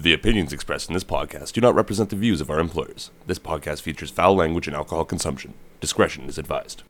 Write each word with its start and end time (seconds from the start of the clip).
The 0.00 0.12
opinions 0.12 0.52
expressed 0.52 0.88
in 0.88 0.94
this 0.94 1.02
podcast 1.02 1.54
do 1.54 1.60
not 1.60 1.74
represent 1.74 2.10
the 2.10 2.14
views 2.14 2.40
of 2.40 2.50
our 2.50 2.60
employers. 2.60 3.10
This 3.26 3.40
podcast 3.40 3.82
features 3.82 4.12
foul 4.12 4.36
language 4.36 4.68
and 4.68 4.76
alcohol 4.76 5.04
consumption. 5.04 5.54
Discretion 5.80 6.28
is 6.28 6.38
advised. 6.38 6.84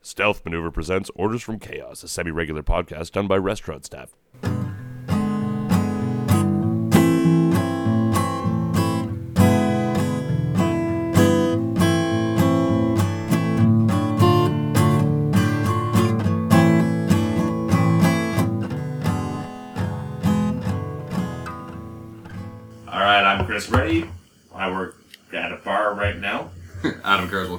Stealth 0.00 0.42
Maneuver 0.46 0.70
presents 0.70 1.10
Orders 1.14 1.42
from 1.42 1.58
Chaos, 1.58 2.02
a 2.02 2.08
semi 2.08 2.30
regular 2.30 2.62
podcast 2.62 3.12
done 3.12 3.26
by 3.26 3.36
restaurant 3.36 3.84
staff. 3.84 4.14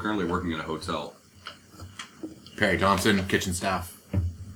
Currently 0.10 0.26
working 0.26 0.52
in 0.54 0.60
a 0.60 0.64
hotel. 0.64 1.14
Perry 2.58 2.80
Thompson, 2.80 3.24
kitchen 3.28 3.54
staff. 3.54 3.96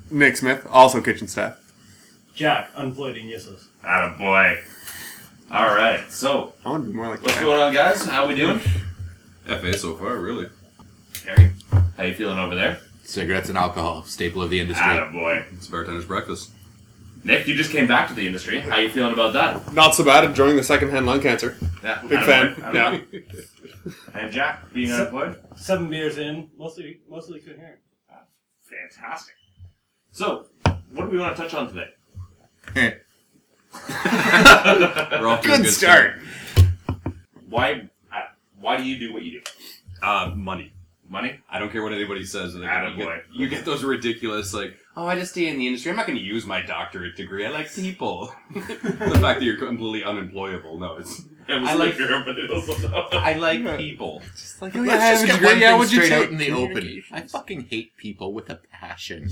Nick 0.10 0.36
Smith, 0.36 0.66
also 0.72 1.00
kitchen 1.00 1.28
staff. 1.28 1.60
Jack, 2.34 2.72
unemployed 2.76 3.18
in 3.18 3.28
Yissus. 3.28 3.66
Atta 3.84 4.18
boy. 4.18 4.60
All 5.52 5.68
right, 5.76 6.12
so 6.12 6.54
I 6.66 6.70
want 6.70 6.86
to 6.86 6.90
be 6.90 6.96
more 6.96 7.08
like 7.08 7.22
what's 7.22 7.36
that. 7.36 7.44
going 7.44 7.62
on, 7.62 7.72
guys? 7.72 8.04
How 8.04 8.28
we 8.28 8.34
doing? 8.34 8.58
FA 9.46 9.78
so 9.78 9.96
far, 9.96 10.18
really. 10.18 10.50
Harry, 11.28 11.52
how 11.98 12.04
you 12.04 12.16
feeling 12.16 12.40
over 12.40 12.56
there? 12.56 12.80
Cigarettes 13.04 13.50
and 13.50 13.58
alcohol, 13.58 14.02
staple 14.06 14.42
of 14.42 14.50
the 14.50 14.60
industry. 14.60 14.84
Atta 14.88 15.12
boy. 15.12 15.46
It's 15.54 15.68
bartender's 15.68 16.06
breakfast. 16.06 16.50
Nick, 17.24 17.48
you 17.48 17.54
just 17.54 17.70
came 17.70 17.86
back 17.86 18.08
to 18.08 18.16
the 18.16 18.26
industry. 18.26 18.60
How 18.60 18.80
you 18.80 18.90
feeling 18.90 19.14
about 19.14 19.34
that? 19.34 19.72
Not 19.72 19.94
so 19.94 20.04
bad. 20.04 20.24
Enjoying 20.24 20.56
the 20.56 20.64
secondhand 20.64 21.06
lung 21.06 21.22
cancer. 21.22 21.56
Yeah, 21.84 22.02
Big 22.02 22.14
atta 22.14 22.26
fan. 22.26 22.54
boy, 22.56 22.72
Yeah. 22.74 23.42
boy. 23.86 23.92
And 24.14 24.32
Jack, 24.32 24.74
being 24.74 24.90
So- 24.90 24.96
unemployed, 24.96 25.42
Seven 25.56 25.90
beers 25.90 26.18
in, 26.18 26.50
mostly 26.58 27.02
mostly 27.10 27.40
coherent. 27.40 27.80
fantastic. 28.62 29.36
So, 30.12 30.48
what 30.92 31.06
do 31.06 31.08
we 31.08 31.18
want 31.20 31.36
to 31.36 31.42
touch 31.42 31.54
on 31.54 31.68
today? 31.68 31.90
We're 33.90 35.28
off 35.28 35.42
to 35.42 35.54
a 35.54 35.58
Good 35.58 35.68
start. 35.68 36.20
Why? 37.50 37.90
Uh, 38.12 38.22
why 38.60 38.78
do 38.78 38.84
you 38.84 38.98
do 39.00 39.14
what 39.14 39.24
you 39.24 39.40
do? 39.42 39.42
Uh, 40.02 40.32
money. 40.36 40.74
Money? 41.10 41.40
I 41.50 41.60
don't 41.60 41.72
care 41.72 41.84
what 41.84 41.94
anybody 41.94 42.24
says. 42.26 42.56
Like, 42.56 42.64
you, 42.64 42.70
Attaboy. 42.70 42.98
get, 42.98 43.24
you 43.32 43.48
get 43.50 43.66
those 43.66 43.84
ridiculous, 43.84 44.54
like, 44.54 44.76
oh, 44.98 45.06
I 45.06 45.16
just 45.16 45.32
stay 45.34 45.48
in 45.48 45.58
the 45.60 45.68
industry. 45.68 45.92
I'm 45.92 45.98
not 45.98 46.08
going 46.08 46.18
to 46.18 46.24
use 46.24 46.46
my 46.46 46.62
doctorate 46.62 47.16
degree. 47.16 47.46
I 47.46 47.50
like 47.50 47.72
people. 47.74 48.34
the 48.56 48.62
fact 49.22 49.40
that 49.40 49.44
you're 49.44 49.58
completely 49.58 50.04
unemployable. 50.04 50.80
No, 50.80 50.98
it's. 50.98 51.24
It 51.48 51.60
was 51.62 51.70
I 51.70 51.74
like- 51.74 51.98
liquor, 52.00 52.24
but 52.26 52.38
it 52.40 52.50
also 52.52 52.74
I 53.14 53.34
like 53.34 53.78
people. 53.78 54.22
Like, 54.62 54.76
Let's 54.76 55.24
just 55.24 55.42
get 55.42 55.78
one 55.78 55.88
thing 55.88 56.00
straight 56.00 56.12
out 56.12 56.30
in 56.30 56.38
the 56.38 56.52
open. 56.52 57.04
I 57.12 57.22
fucking 57.22 57.66
hate 57.70 57.96
people 57.98 58.34
with 58.34 58.50
a 58.50 58.60
passion. 58.72 59.30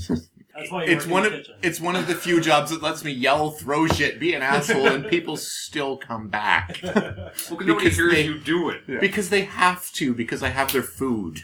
That's 0.54 0.70
why 0.70 0.84
you 0.84 0.90
it's 0.92 1.06
one 1.06 1.22
in 1.24 1.26
of 1.26 1.32
the 1.32 1.38
kitchen. 1.38 1.54
it's 1.62 1.80
one 1.80 1.96
of 1.96 2.06
the 2.06 2.14
few 2.14 2.38
jobs 2.50 2.70
that 2.70 2.82
lets 2.82 3.02
me 3.04 3.10
yell, 3.12 3.50
throw 3.52 3.86
shit, 3.86 4.20
be 4.20 4.34
an 4.34 4.42
asshole, 4.42 4.86
and 4.86 5.06
people 5.08 5.38
still 5.38 5.96
come 5.96 6.28
back 6.28 6.78
Well, 6.82 6.94
because 6.94 7.48
nobody 7.48 7.74
Because 7.74 7.96
hears 7.96 8.12
they- 8.12 8.24
you 8.24 8.38
do 8.38 8.68
it. 8.68 9.00
because 9.00 9.30
they 9.30 9.42
have 9.42 9.90
to 9.92 10.12
because 10.12 10.42
I 10.42 10.48
have 10.50 10.70
their 10.72 10.82
food. 10.82 11.40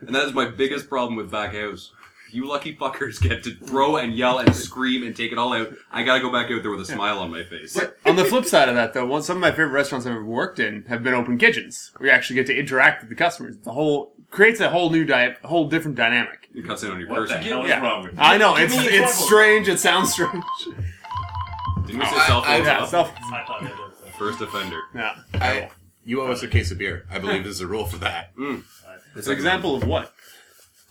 And 0.00 0.14
that 0.14 0.26
is 0.26 0.32
my 0.32 0.44
biggest 0.48 0.88
problem 0.88 1.16
with 1.16 1.28
back 1.30 1.54
house. 1.54 1.90
You 2.30 2.46
lucky 2.46 2.76
fuckers 2.76 3.20
get 3.20 3.42
to 3.44 3.54
throw 3.54 3.96
and 3.96 4.14
yell 4.14 4.38
and 4.38 4.54
scream 4.54 5.02
and 5.02 5.16
take 5.16 5.32
it 5.32 5.38
all 5.38 5.52
out. 5.54 5.72
I 5.90 6.02
gotta 6.02 6.20
go 6.20 6.30
back 6.30 6.50
out 6.50 6.62
there 6.62 6.70
with 6.70 6.80
a 6.80 6.84
smile 6.84 7.18
on 7.20 7.30
my 7.30 7.42
face. 7.44 7.78
On 8.04 8.16
the 8.16 8.24
flip 8.24 8.44
side 8.44 8.68
of 8.68 8.74
that, 8.74 8.92
though, 8.92 9.06
one, 9.06 9.22
some 9.22 9.38
of 9.38 9.40
my 9.40 9.50
favorite 9.50 9.68
restaurants 9.68 10.06
I've 10.06 10.12
ever 10.12 10.24
worked 10.24 10.58
in 10.58 10.84
have 10.88 11.02
been 11.02 11.14
open 11.14 11.38
kitchens. 11.38 11.90
where 11.96 12.08
you 12.10 12.14
actually 12.14 12.36
get 12.36 12.46
to 12.48 12.56
interact 12.58 13.00
with 13.02 13.08
the 13.08 13.14
customers. 13.16 13.56
The 13.58 13.72
whole 13.72 14.12
creates 14.30 14.60
a 14.60 14.68
whole 14.68 14.90
new 14.90 15.04
diet, 15.04 15.38
a 15.42 15.48
whole 15.48 15.68
different 15.68 15.96
dynamic. 15.96 16.48
You 16.52 16.62
cuts 16.62 16.82
in 16.82 16.90
on 16.90 17.00
your 17.00 17.08
What 17.08 17.28
the 17.28 17.34
cursing. 17.34 17.42
hell 17.50 17.62
is 17.62 17.68
Yeah. 17.70 17.80
wrong 17.82 18.02
with 18.04 18.12
you? 18.12 18.18
I 18.20 18.36
know 18.36 18.54
Give 18.56 18.64
it's 18.64 18.72
me 18.74 18.78
an 18.80 18.84
it's 18.86 18.94
example. 19.12 19.26
strange. 19.26 19.68
It 19.68 19.78
sounds 19.80 20.12
strange. 20.12 20.44
Didn't 21.86 22.00
we 22.00 22.04
oh, 22.06 22.10
say 22.10 22.16
I- 22.16 22.26
self 22.26 22.46
I- 22.46 22.56
Yeah, 22.58 22.84
self. 22.84 23.12
I 23.32 23.44
thought 23.46 23.62
it 23.62 23.70
was. 23.70 23.94
First 24.18 24.40
offender. 24.40 24.80
Yeah. 24.94 25.14
I, 25.34 25.70
you 26.04 26.20
owe 26.22 26.30
us 26.32 26.42
a 26.42 26.48
case 26.48 26.70
of 26.70 26.78
beer. 26.78 27.06
I 27.10 27.18
believe 27.18 27.44
there's 27.44 27.60
a 27.60 27.66
rule 27.66 27.86
for 27.86 27.96
that. 27.98 28.36
Mm. 28.36 28.64
It's 29.16 29.26
an 29.26 29.32
example 29.32 29.74
of 29.76 29.84
what? 29.86 30.12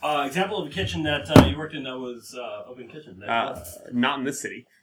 Uh, 0.07 0.25
example 0.25 0.61
of 0.61 0.67
a 0.67 0.71
kitchen 0.71 1.03
that 1.03 1.29
uh, 1.37 1.45
you 1.45 1.57
worked 1.57 1.73
in 1.75 1.83
that 1.83 1.97
was 1.97 2.33
uh, 2.39 2.69
open 2.69 2.87
kitchen. 2.87 3.19
That 3.19 3.29
Uh, 3.29 3.63
not 3.91 4.19
in 4.19 4.25
this 4.25 4.41
city. 4.41 4.65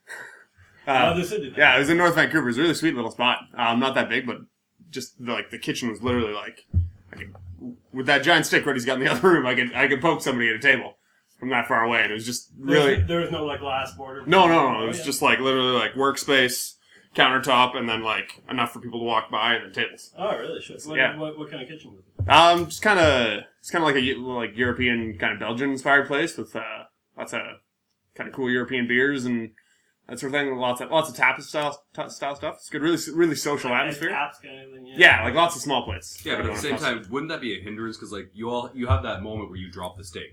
Uh, 0.86 1.14
the 1.14 1.24
city. 1.24 1.50
yeah, 1.56 1.76
it 1.76 1.78
was 1.78 1.88
in 1.88 1.96
North 1.96 2.14
Vancouver. 2.14 2.42
It 2.42 2.50
was 2.50 2.58
a 2.58 2.60
really 2.60 2.74
sweet 2.74 2.94
little 2.94 3.10
spot. 3.10 3.38
Um, 3.56 3.80
not 3.80 3.94
that 3.94 4.10
big, 4.10 4.26
but 4.26 4.36
just 4.90 5.18
like 5.18 5.48
the 5.48 5.56
kitchen 5.58 5.88
was 5.88 6.02
literally 6.02 6.34
like, 6.34 6.66
I 7.10 7.16
could, 7.16 7.34
with 7.90 8.04
that 8.04 8.22
giant 8.22 8.44
stick 8.44 8.66
Reddy's 8.66 8.84
got 8.84 8.98
in 8.98 9.04
the 9.06 9.10
other 9.10 9.26
room, 9.30 9.46
I 9.46 9.54
could 9.54 9.72
I 9.74 9.88
could 9.88 10.02
poke 10.02 10.20
somebody 10.20 10.50
at 10.50 10.56
a 10.56 10.58
table 10.58 10.98
from 11.40 11.48
that 11.48 11.66
far 11.68 11.84
away, 11.84 12.02
and 12.02 12.10
it 12.10 12.14
was 12.14 12.26
just 12.26 12.50
There 12.58 12.76
was- 12.78 12.86
really 12.86 13.02
There 13.02 13.20
was 13.20 13.30
no 13.30 13.46
like 13.46 13.60
glass 13.60 13.94
border. 13.94 14.24
no, 14.26 14.46
no, 14.46 14.72
no. 14.72 14.80
It 14.80 14.84
Oh, 14.84 14.86
was 14.88 14.98
yeah. 14.98 15.04
just 15.06 15.22
like 15.22 15.38
literally 15.40 15.72
like 15.72 15.94
workspace, 15.94 16.74
countertop, 17.16 17.74
and 17.74 17.88
then 17.88 18.02
like 18.02 18.42
enough 18.50 18.74
for 18.74 18.80
people 18.80 18.98
to 19.00 19.06
walk 19.06 19.30
by, 19.30 19.54
and 19.54 19.64
then 19.64 19.72
tables. 19.72 20.12
Oh, 20.18 20.36
really? 20.36 20.60
What, 20.84 20.96
Yeah. 20.98 21.16
what, 21.16 21.38
what 21.38 21.50
kind 21.50 21.62
of 21.62 21.68
kitchen 21.70 21.92
was 21.92 22.00
it? 22.00 22.13
Um, 22.28 22.66
just 22.66 22.82
kind 22.82 22.98
of 22.98 23.42
it's 23.60 23.70
kind 23.70 23.82
of 23.84 23.86
like 23.94 24.02
a 24.02 24.14
like 24.16 24.56
European 24.56 25.16
kind 25.18 25.32
of 25.34 25.40
Belgian 25.40 25.70
inspired 25.70 26.06
place 26.06 26.36
with 26.36 26.54
uh, 26.56 26.62
lots 27.16 27.32
of 27.32 27.40
kind 28.14 28.28
of 28.28 28.34
cool 28.34 28.50
European 28.50 28.86
beers 28.86 29.24
and 29.24 29.50
that 30.08 30.18
sort 30.20 30.34
of 30.34 30.40
thing. 30.40 30.56
Lots 30.56 30.80
of 30.80 30.90
lots 30.90 31.10
of 31.10 31.16
tapas 31.16 31.42
style 31.42 31.82
ta- 31.94 32.08
style 32.08 32.34
stuff. 32.36 32.56
It's 32.56 32.70
good, 32.70 32.82
really 32.82 32.98
really 33.14 33.34
social 33.34 33.72
atmosphere. 33.74 34.10
Apps 34.10 34.42
kind 34.42 34.60
of 34.68 34.72
thing. 34.74 34.86
Yeah. 34.86 34.94
Yeah, 35.20 35.24
like 35.24 35.34
lots 35.34 35.56
of 35.56 35.62
small 35.62 35.84
plates. 35.84 36.24
Yeah, 36.24 36.36
but 36.36 36.46
at 36.46 36.54
the 36.54 36.60
same 36.60 36.74
across- 36.74 36.88
time, 36.88 37.06
wouldn't 37.10 37.30
that 37.30 37.40
be 37.40 37.58
a 37.58 37.62
hindrance? 37.62 37.96
Because 37.96 38.12
like 38.12 38.30
you 38.32 38.48
all, 38.50 38.70
you 38.74 38.86
have 38.86 39.02
that 39.02 39.22
moment 39.22 39.50
where 39.50 39.58
you 39.58 39.70
drop 39.70 39.96
the 39.98 40.04
steak, 40.04 40.30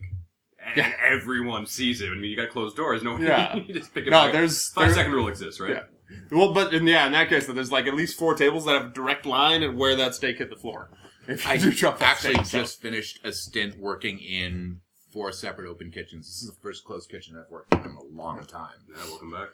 and 0.65 0.77
Yeah. 0.77 0.91
everyone 1.05 1.65
sees 1.65 2.01
it. 2.01 2.07
I 2.07 2.15
mean, 2.15 2.25
you 2.31 2.35
got 2.37 2.49
closed 2.49 2.75
doors. 2.77 3.03
No, 3.03 3.13
one 3.13 3.21
Yeah. 3.23 3.55
you 3.67 3.73
just 3.73 3.93
pick 3.93 4.07
it 4.07 4.13
up. 4.13 4.21
No, 4.21 4.27
back. 4.27 4.33
there's 4.33 4.69
five 4.69 4.87
there- 4.87 4.95
second 4.95 5.11
rule 5.13 5.27
exists, 5.27 5.59
right? 5.59 5.71
Yeah. 5.71 5.83
Well, 6.29 6.53
but 6.53 6.73
in, 6.73 6.85
yeah, 6.85 7.05
in 7.05 7.13
that 7.13 7.29
case, 7.29 7.47
though, 7.47 7.53
there's 7.53 7.71
like 7.71 7.87
at 7.87 7.93
least 7.95 8.19
four 8.19 8.35
tables 8.35 8.65
that 8.65 8.73
have 8.73 8.91
a 8.91 8.93
direct 8.93 9.25
line 9.25 9.63
at 9.63 9.73
where 9.73 9.95
that 9.95 10.13
steak 10.13 10.39
hit 10.39 10.49
the 10.49 10.57
floor. 10.57 10.89
If 11.27 11.47
I 11.47 11.57
do 11.57 11.71
drop 11.71 11.99
that 11.99 12.17
actually 12.17 12.33
steak, 12.35 12.45
so- 12.45 12.59
just 12.59 12.81
finished 12.81 13.19
a 13.23 13.31
stint 13.31 13.77
working 13.79 14.19
in 14.19 14.81
four 15.11 15.31
separate 15.31 15.67
open 15.69 15.91
kitchens. 15.91 16.25
This 16.27 16.41
is 16.41 16.47
the 16.49 16.61
first 16.61 16.85
closed 16.85 17.09
kitchen 17.09 17.35
I've 17.37 17.51
worked 17.51 17.73
in 17.73 17.79
in 17.81 17.91
a 17.95 18.03
long 18.03 18.43
time. 18.45 18.75
Yeah, 18.89 19.03
welcome 19.09 19.31
back. 19.31 19.49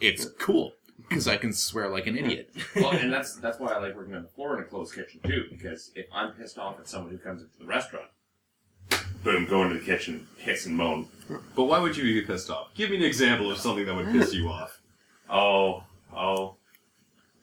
It's 0.00 0.26
cool 0.38 0.72
because 1.08 1.28
I 1.28 1.36
can 1.36 1.52
swear 1.52 1.88
like 1.88 2.06
an 2.06 2.16
idiot. 2.16 2.50
Well, 2.76 2.90
and 2.92 3.12
that's 3.12 3.36
that's 3.36 3.58
why 3.58 3.68
I 3.72 3.78
like 3.78 3.94
working 3.94 4.14
on 4.14 4.22
the 4.22 4.28
floor 4.28 4.56
in 4.56 4.62
a 4.62 4.66
closed 4.66 4.94
kitchen 4.94 5.20
too, 5.24 5.44
because 5.50 5.90
if 5.94 6.06
I'm 6.12 6.32
pissed 6.32 6.58
off 6.58 6.78
at 6.80 6.88
someone 6.88 7.10
who 7.12 7.18
comes 7.18 7.42
into 7.42 7.58
the 7.58 7.66
restaurant, 7.66 8.06
boom, 9.22 9.46
go 9.46 9.62
into 9.62 9.78
the 9.78 9.84
kitchen, 9.84 10.26
hiss 10.38 10.66
and 10.66 10.76
moan. 10.76 11.08
But 11.54 11.64
why 11.64 11.78
would 11.78 11.96
you 11.96 12.02
be 12.04 12.22
pissed 12.22 12.50
off? 12.50 12.68
Give 12.74 12.90
me 12.90 12.96
an 12.96 13.02
example 13.02 13.50
of 13.50 13.58
something 13.58 13.84
that 13.86 13.94
would 13.94 14.12
piss 14.12 14.32
you 14.32 14.48
off. 14.48 14.80
Oh, 15.28 15.84
oh, 16.14 16.56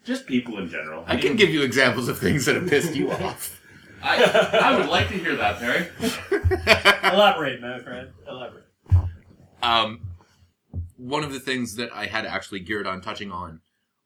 just 0.03 0.25
people 0.25 0.57
in 0.59 0.69
general. 0.69 1.03
I 1.07 1.17
can 1.17 1.35
give 1.35 1.49
you 1.49 1.63
examples 1.63 2.07
of 2.07 2.19
things 2.19 2.45
that 2.45 2.55
have 2.55 2.67
pissed 2.67 2.95
you 2.95 3.11
off. 3.11 3.59
I, 4.03 4.21
I 4.61 4.77
would 4.77 4.89
like 4.89 5.07
to 5.09 5.13
hear 5.13 5.35
that, 5.37 5.59
Perry. 5.59 5.87
Elaborate, 7.13 7.61
my 7.61 7.79
friend. 7.79 8.09
Elaborate. 8.27 8.65
Um, 9.61 10.01
one 10.97 11.23
of 11.23 11.31
the 11.31 11.39
things 11.39 11.75
that 11.75 11.89
I 11.93 12.07
had 12.07 12.25
actually 12.25 12.59
geared 12.59 12.85
on 12.85 12.99
touching 12.99 13.31
on 13.31 13.61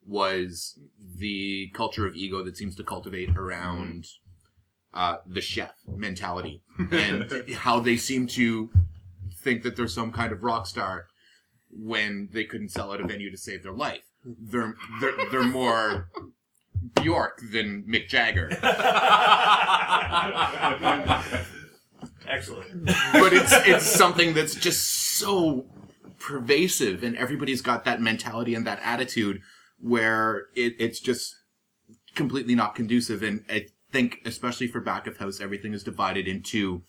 was 0.05 0.79
the 1.15 1.69
culture 1.73 2.05
of 2.05 2.15
ego 2.15 2.43
that 2.43 2.55
seems 2.55 2.75
to 2.75 2.83
cultivate 2.83 3.35
around 3.35 4.05
uh, 4.93 5.17
the 5.25 5.41
chef 5.41 5.73
mentality 5.87 6.61
and 6.91 7.49
how 7.55 7.79
they 7.79 7.97
seem 7.97 8.27
to 8.27 8.69
think 9.35 9.63
that 9.63 9.75
they're 9.75 9.87
some 9.87 10.11
kind 10.11 10.31
of 10.31 10.43
rock 10.43 10.67
star 10.67 11.07
when 11.69 12.29
they 12.31 12.45
couldn't 12.45 12.69
sell 12.69 12.93
out 12.93 13.01
a 13.01 13.05
venue 13.07 13.29
to 13.29 13.37
save 13.37 13.63
their 13.63 13.73
life. 13.73 14.06
They're 14.27 14.75
they're, 14.99 15.29
they're 15.31 15.43
more 15.43 16.09
Bjork 16.95 17.41
than 17.51 17.83
Mick 17.83 18.07
Jagger. 18.09 18.49
Excellent. 22.27 22.85
but 22.85 23.33
it's 23.33 23.53
it's 23.67 23.85
something 23.85 24.33
that's 24.33 24.53
just 24.53 24.83
so 25.17 25.65
pervasive 26.19 27.03
and 27.03 27.15
everybody's 27.15 27.61
got 27.61 27.85
that 27.85 28.01
mentality 28.01 28.53
and 28.53 28.67
that 28.67 28.79
attitude 28.83 29.41
where 29.79 30.47
it, 30.55 30.75
it's 30.77 30.99
just 30.99 31.35
completely 32.15 32.55
not 32.55 32.75
conducive 32.75 33.21
and 33.23 33.45
i 33.49 33.65
think 33.91 34.19
especially 34.25 34.67
for 34.67 34.81
back 34.81 35.07
of 35.07 35.17
house 35.17 35.39
everything 35.39 35.73
is 35.73 35.83
divided 35.83 36.27
into 36.27 36.81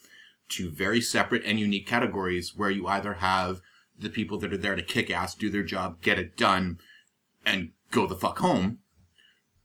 two 0.48 0.70
very 0.70 1.00
separate 1.00 1.44
and 1.44 1.60
unique 1.60 1.86
categories 1.86 2.54
where 2.56 2.70
you 2.70 2.86
either 2.86 3.14
have 3.14 3.60
the 3.98 4.08
people 4.08 4.38
that 4.38 4.52
are 4.52 4.58
there 4.58 4.74
to 4.74 4.82
kick 4.82 5.10
ass 5.10 5.34
do 5.34 5.50
their 5.50 5.62
job 5.62 6.00
get 6.00 6.18
it 6.18 6.36
done 6.36 6.78
and 7.44 7.70
go 7.90 8.06
the 8.06 8.16
fuck 8.16 8.38
home 8.38 8.78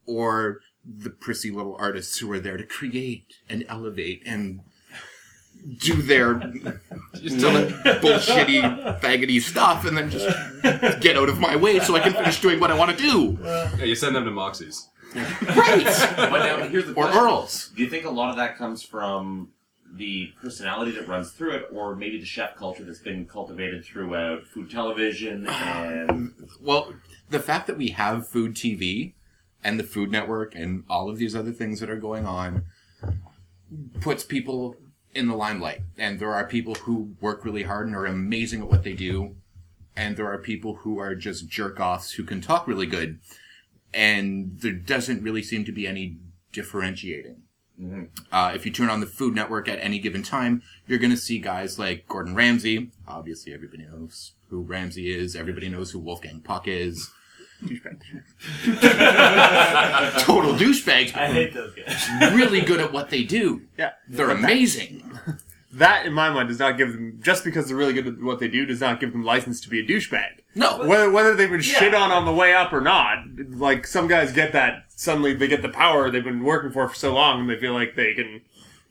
or 0.05 0.59
the 0.85 1.09
prissy 1.09 1.49
little 1.51 1.75
artists 1.79 2.17
who 2.19 2.31
are 2.31 2.39
there 2.39 2.57
to 2.57 2.63
create 2.65 3.35
and 3.49 3.63
elevate 3.69 4.21
and 4.25 4.61
do 5.79 6.01
their 6.01 6.33
just 7.15 7.39
tell 7.39 7.53
bullshitty, 8.01 8.99
faggoty 8.99 9.41
stuff, 9.41 9.85
and 9.85 9.97
then 9.97 10.09
just 10.09 10.27
get 11.01 11.15
out 11.17 11.29
of 11.29 11.39
my 11.39 11.55
way 11.55 11.79
so 11.79 11.95
I 11.95 11.99
can 12.01 12.13
finish 12.13 12.41
doing 12.41 12.59
what 12.59 12.69
I 12.69 12.77
want 12.77 12.97
to 12.97 12.97
do. 12.97 13.37
Yeah, 13.41 13.83
you 13.83 13.95
send 13.95 14.15
them 14.15 14.25
to 14.25 14.31
Moxie's. 14.31 14.89
Right. 15.15 15.85
But 16.17 16.39
now 16.39 16.67
here's 16.67 16.85
the 16.85 16.93
Or 16.93 17.05
question. 17.05 17.23
Earls. 17.23 17.71
Do 17.75 17.83
you 17.83 17.89
think 17.89 18.05
a 18.05 18.09
lot 18.09 18.29
of 18.31 18.35
that 18.37 18.57
comes 18.57 18.83
from 18.83 19.49
the 19.93 20.31
personality 20.41 20.91
that 20.93 21.07
runs 21.07 21.31
through 21.31 21.51
it, 21.51 21.67
or 21.71 21.95
maybe 21.95 22.19
the 22.19 22.25
chef 22.25 22.55
culture 22.55 22.83
that's 22.83 22.99
been 22.99 23.25
cultivated 23.25 23.85
throughout 23.85 24.43
food 24.47 24.71
television 24.71 25.47
and 25.47 26.33
Well, 26.59 26.93
the 27.29 27.39
fact 27.39 27.67
that 27.67 27.77
we 27.77 27.89
have 27.89 28.27
food 28.27 28.55
TV 28.55 29.13
and 29.63 29.79
the 29.79 29.83
Food 29.83 30.11
Network 30.11 30.55
and 30.55 30.83
all 30.89 31.09
of 31.09 31.17
these 31.17 31.35
other 31.35 31.51
things 31.51 31.79
that 31.79 31.89
are 31.89 31.95
going 31.95 32.25
on 32.25 32.65
puts 34.01 34.23
people 34.23 34.75
in 35.15 35.27
the 35.27 35.35
limelight. 35.35 35.81
And 35.97 36.19
there 36.19 36.33
are 36.33 36.47
people 36.47 36.75
who 36.75 37.15
work 37.21 37.45
really 37.45 37.63
hard 37.63 37.87
and 37.87 37.95
are 37.95 38.05
amazing 38.05 38.61
at 38.61 38.67
what 38.67 38.83
they 38.83 38.93
do. 38.93 39.35
And 39.95 40.17
there 40.17 40.31
are 40.31 40.39
people 40.39 40.77
who 40.77 40.99
are 40.99 41.15
just 41.15 41.47
jerk 41.47 41.79
offs 41.79 42.13
who 42.13 42.23
can 42.23 42.41
talk 42.41 42.67
really 42.67 42.87
good. 42.87 43.19
And 43.93 44.59
there 44.59 44.73
doesn't 44.73 45.23
really 45.23 45.43
seem 45.43 45.65
to 45.65 45.71
be 45.71 45.87
any 45.87 46.17
differentiating. 46.51 47.43
Uh, 48.31 48.51
if 48.55 48.65
you 48.65 48.71
turn 48.71 48.89
on 48.89 48.99
the 48.99 49.05
Food 49.05 49.35
Network 49.35 49.67
at 49.67 49.79
any 49.79 49.99
given 49.99 50.23
time, 50.23 50.61
you're 50.87 50.99
going 50.99 51.11
to 51.11 51.17
see 51.17 51.39
guys 51.39 51.77
like 51.79 52.07
Gordon 52.07 52.35
Ramsay. 52.35 52.91
Obviously, 53.07 53.53
everybody 53.53 53.83
knows 53.85 54.33
who 54.49 54.61
Ramsay 54.61 55.13
is. 55.13 55.35
Everybody 55.35 55.69
knows 55.69 55.91
who 55.91 55.99
Wolfgang 55.99 56.39
Puck 56.41 56.67
is. 56.67 57.11
Total 57.63 57.79
douchebags. 60.53 61.15
I 61.15 61.27
hate 61.27 61.53
those 61.53 61.73
guys. 61.73 62.33
really 62.33 62.61
good 62.61 62.81
at 62.81 62.91
what 62.91 63.09
they 63.09 63.23
do. 63.23 63.61
Yeah. 63.77 63.91
They're 64.07 64.29
amazing. 64.29 65.09
That, 65.71 66.05
in 66.05 66.13
my 66.13 66.29
mind, 66.29 66.49
does 66.49 66.59
not 66.59 66.77
give 66.77 66.91
them 66.93 67.19
just 67.23 67.43
because 67.43 67.67
they're 67.67 67.77
really 67.77 67.93
good 67.93 68.07
at 68.07 68.21
what 68.21 68.39
they 68.39 68.47
do 68.47 68.65
does 68.65 68.81
not 68.81 68.99
give 68.99 69.11
them 69.11 69.23
license 69.23 69.59
to 69.61 69.69
be 69.69 69.79
a 69.79 69.85
douchebag. 69.85 70.42
No. 70.55 70.85
Whether 70.85 71.09
whether 71.09 71.35
they've 71.35 71.49
been 71.49 71.61
Yeah. 71.61 71.79
shit 71.79 71.93
on 71.93 72.11
on 72.11 72.25
the 72.25 72.33
way 72.33 72.53
up 72.53 72.71
or 72.73 72.81
not, 72.81 73.23
like 73.55 73.87
some 73.87 74.07
guys 74.07 74.31
get 74.31 74.51
that 74.53 74.85
suddenly 74.95 75.33
they 75.33 75.47
get 75.47 75.61
the 75.61 75.69
power 75.69 76.09
they've 76.09 76.23
been 76.23 76.43
working 76.43 76.71
for 76.71 76.87
for 76.87 76.95
so 76.95 77.13
long 77.13 77.41
and 77.41 77.49
they 77.49 77.57
feel 77.59 77.73
like 77.73 77.95
they 77.95 78.13
can, 78.13 78.41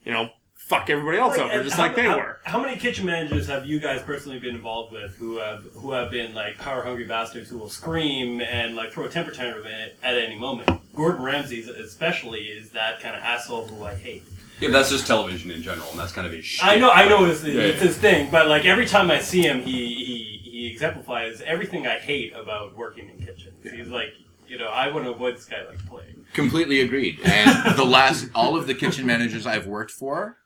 you 0.05 0.11
know, 0.11 0.29
fuck 0.55 0.89
everybody 0.89 1.17
else 1.17 1.37
over 1.37 1.63
just 1.63 1.75
how- 1.77 1.83
like 1.83 1.95
they 1.95 2.03
how, 2.03 2.17
were. 2.17 2.39
How 2.43 2.61
many 2.61 2.77
kitchen 2.77 3.05
managers 3.05 3.47
have 3.47 3.65
you 3.65 3.79
guys 3.79 4.01
personally 4.01 4.39
been 4.39 4.55
involved 4.55 4.91
with 4.91 5.15
who 5.15 5.37
have 5.37 5.63
who 5.75 5.91
have 5.93 6.11
been 6.11 6.33
like 6.33 6.57
power 6.57 6.83
hungry 6.83 7.05
bastards 7.05 7.49
who 7.49 7.57
will 7.57 7.69
scream 7.69 8.41
and 8.41 8.75
like 8.75 8.91
throw 8.91 9.05
a 9.05 9.09
temper 9.09 9.31
tantrum 9.31 9.65
at, 9.67 9.93
at 10.03 10.17
any 10.21 10.37
moment? 10.37 10.69
Gordon 10.95 11.23
Ramsay, 11.23 11.61
especially, 11.61 12.41
is 12.41 12.69
that 12.71 12.99
kind 12.99 13.15
of 13.15 13.23
asshole 13.23 13.65
who 13.67 13.83
I 13.85 13.95
hate. 13.95 14.23
Yeah, 14.59 14.69
that's 14.69 14.89
just 14.91 15.07
television 15.07 15.49
in 15.51 15.61
general, 15.63 15.87
and 15.89 15.99
that's 15.99 16.11
kind 16.13 16.27
of 16.27 16.31
his 16.33 16.45
shit. 16.45 16.63
I 16.63 16.75
know, 16.77 16.91
I 16.91 17.07
know, 17.09 17.25
it's, 17.25 17.43
it's 17.43 17.55
Yeah, 17.55 17.63
yeah. 17.65 17.71
his 17.73 17.97
thing, 17.97 18.29
but 18.31 18.47
like 18.47 18.65
every 18.65 18.85
time 18.85 19.09
I 19.09 19.19
see 19.19 19.41
him, 19.41 19.61
he 19.63 19.71
he, 19.95 20.42
he 20.53 20.67
exemplifies 20.67 21.41
everything 21.41 21.87
I 21.87 21.97
hate 21.97 22.31
about 22.35 22.77
working 22.77 23.09
in 23.09 23.25
kitchens. 23.25 23.55
He's 23.63 23.87
like, 23.87 24.09
you 24.47 24.59
know, 24.59 24.67
I 24.67 24.87
want 24.89 25.05
to 25.05 25.11
avoid 25.11 25.35
this 25.35 25.45
guy 25.45 25.65
like 25.67 25.79
the 25.79 25.87
plague. 25.87 26.15
Completely 26.33 26.81
agreed. 26.81 27.19
And 27.25 27.75
the 27.75 27.83
last, 27.83 28.27
all 28.35 28.55
of 28.55 28.67
the 28.67 28.75
kitchen 28.75 29.07
managers 29.07 29.47
I've 29.47 29.65
worked 29.65 29.89
for 29.89 30.37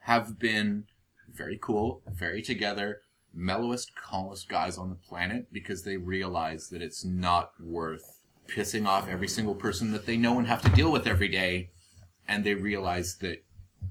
have 0.00 0.38
been 0.38 0.84
very 1.32 1.58
cool, 1.58 2.02
very 2.06 2.42
together, 2.42 3.00
mellowest, 3.32 3.96
calmest 3.96 4.50
guys 4.50 4.76
on 4.76 4.90
the 4.90 4.96
planet 4.96 5.46
because 5.50 5.82
they 5.82 5.96
realize 5.96 6.68
that 6.68 6.82
it's 6.82 7.02
not 7.02 7.52
worth 7.58 8.20
pissing 8.46 8.86
off 8.86 9.08
every 9.08 9.28
single 9.28 9.54
person 9.54 9.92
that 9.92 10.04
they 10.04 10.18
know 10.18 10.38
and 10.38 10.46
have 10.46 10.60
to 10.60 10.68
deal 10.68 10.92
with 10.92 11.06
every 11.06 11.28
day. 11.28 11.70
And 12.28 12.44
they 12.44 12.52
realize 12.52 13.16
that 13.22 13.42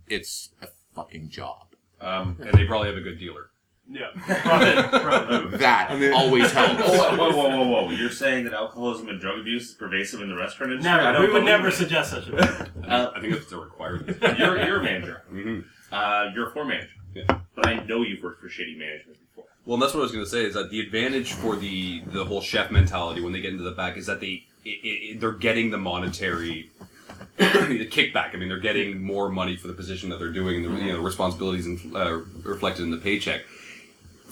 it's 0.08 0.50
a 0.62 0.68
fucking 0.94 1.30
job. 1.30 1.74
Um, 2.00 2.38
and 2.42 2.54
they 2.54 2.66
probably 2.66 2.90
have 2.90 2.98
a 2.98 3.02
good 3.02 3.18
dealer. 3.18 3.50
Yeah, 3.90 4.08
profit, 4.16 5.02
profit. 5.02 5.60
That 5.60 5.92
I 5.92 5.96
mean- 5.98 6.14
always 6.14 6.52
helps. 6.54 6.82
whoa, 6.82 7.16
whoa, 7.18 7.32
whoa, 7.32 7.50
whoa, 7.50 7.68
whoa! 7.68 7.90
You're 7.92 8.10
saying 8.10 8.46
that 8.46 8.54
alcoholism 8.54 9.10
and 9.10 9.20
drug 9.20 9.40
abuse 9.40 9.70
is 9.70 9.76
pervasive 9.76 10.22
in 10.22 10.30
the 10.30 10.36
restaurant 10.36 10.72
industry? 10.72 10.92
I 10.92 10.98
Never, 10.98 11.12
don't 11.14 11.22
we 11.22 11.28
would 11.28 11.34
believe 11.42 11.46
never 11.46 11.68
it. 11.68 11.74
suggest 11.74 12.12
such 12.12 12.28
a 12.30 12.32
thing. 12.48 12.86
Uh, 12.86 13.12
I 13.16 13.20
think 13.20 13.34
that's 13.34 13.52
a 13.52 13.58
requirement. 13.58 14.18
You're 14.40 14.58
you're 14.66 14.80
a 14.80 14.84
manager. 14.84 15.24
Mhm. 15.34 15.66
Uh, 15.92 16.32
you're 16.34 16.48
a 16.48 16.52
floor 16.52 16.66
manager. 16.66 16.90
Yeah. 17.14 17.40
But 17.56 17.68
I 17.68 17.84
know 17.84 18.02
you've 18.02 18.24
worked 18.24 18.42
for 18.42 18.48
shitty 18.48 18.78
management 18.78 19.20
before. 19.28 19.46
Well, 19.66 19.76
and 19.76 19.84
that's 19.84 19.94
what 19.94 20.00
I 20.00 20.04
was 20.04 20.12
going 20.12 20.26
to 20.26 20.30
say 20.32 20.44
is 20.46 20.54
that 20.56 20.72
the 20.72 20.80
advantage 20.80 21.34
for 21.34 21.56
the 21.56 22.02
the 22.08 22.24
whole 22.26 22.42
chef 22.42 22.72
mentality 22.72 23.22
when 23.22 23.34
they 23.34 23.42
get 23.42 23.52
into 23.52 23.64
the 23.64 23.72
back 23.72 23.98
is 23.98 24.06
that 24.08 24.20
they 24.22 24.46
i 24.66 24.70
i 25.14 25.18
they're 25.20 25.32
getting 25.34 25.70
the 25.72 25.78
monetary 25.78 26.72
the 27.38 27.88
kickback. 27.92 28.34
I 28.34 28.38
mean, 28.38 28.48
they're 28.50 28.60
getting 28.60 29.04
more 29.04 29.30
money 29.30 29.56
for 29.58 29.68
the 29.68 29.74
position 29.74 30.10
that 30.10 30.20
they're 30.20 30.32
doing, 30.32 30.66
and 30.66 30.78
the 30.78 30.84
you 30.84 30.94
know 30.94 31.02
responsibilities 31.02 31.66
and 31.68 31.96
uh, 31.96 32.20
reflected 32.44 32.84
in 32.84 32.92
the 32.92 32.98
paycheck. 32.98 33.42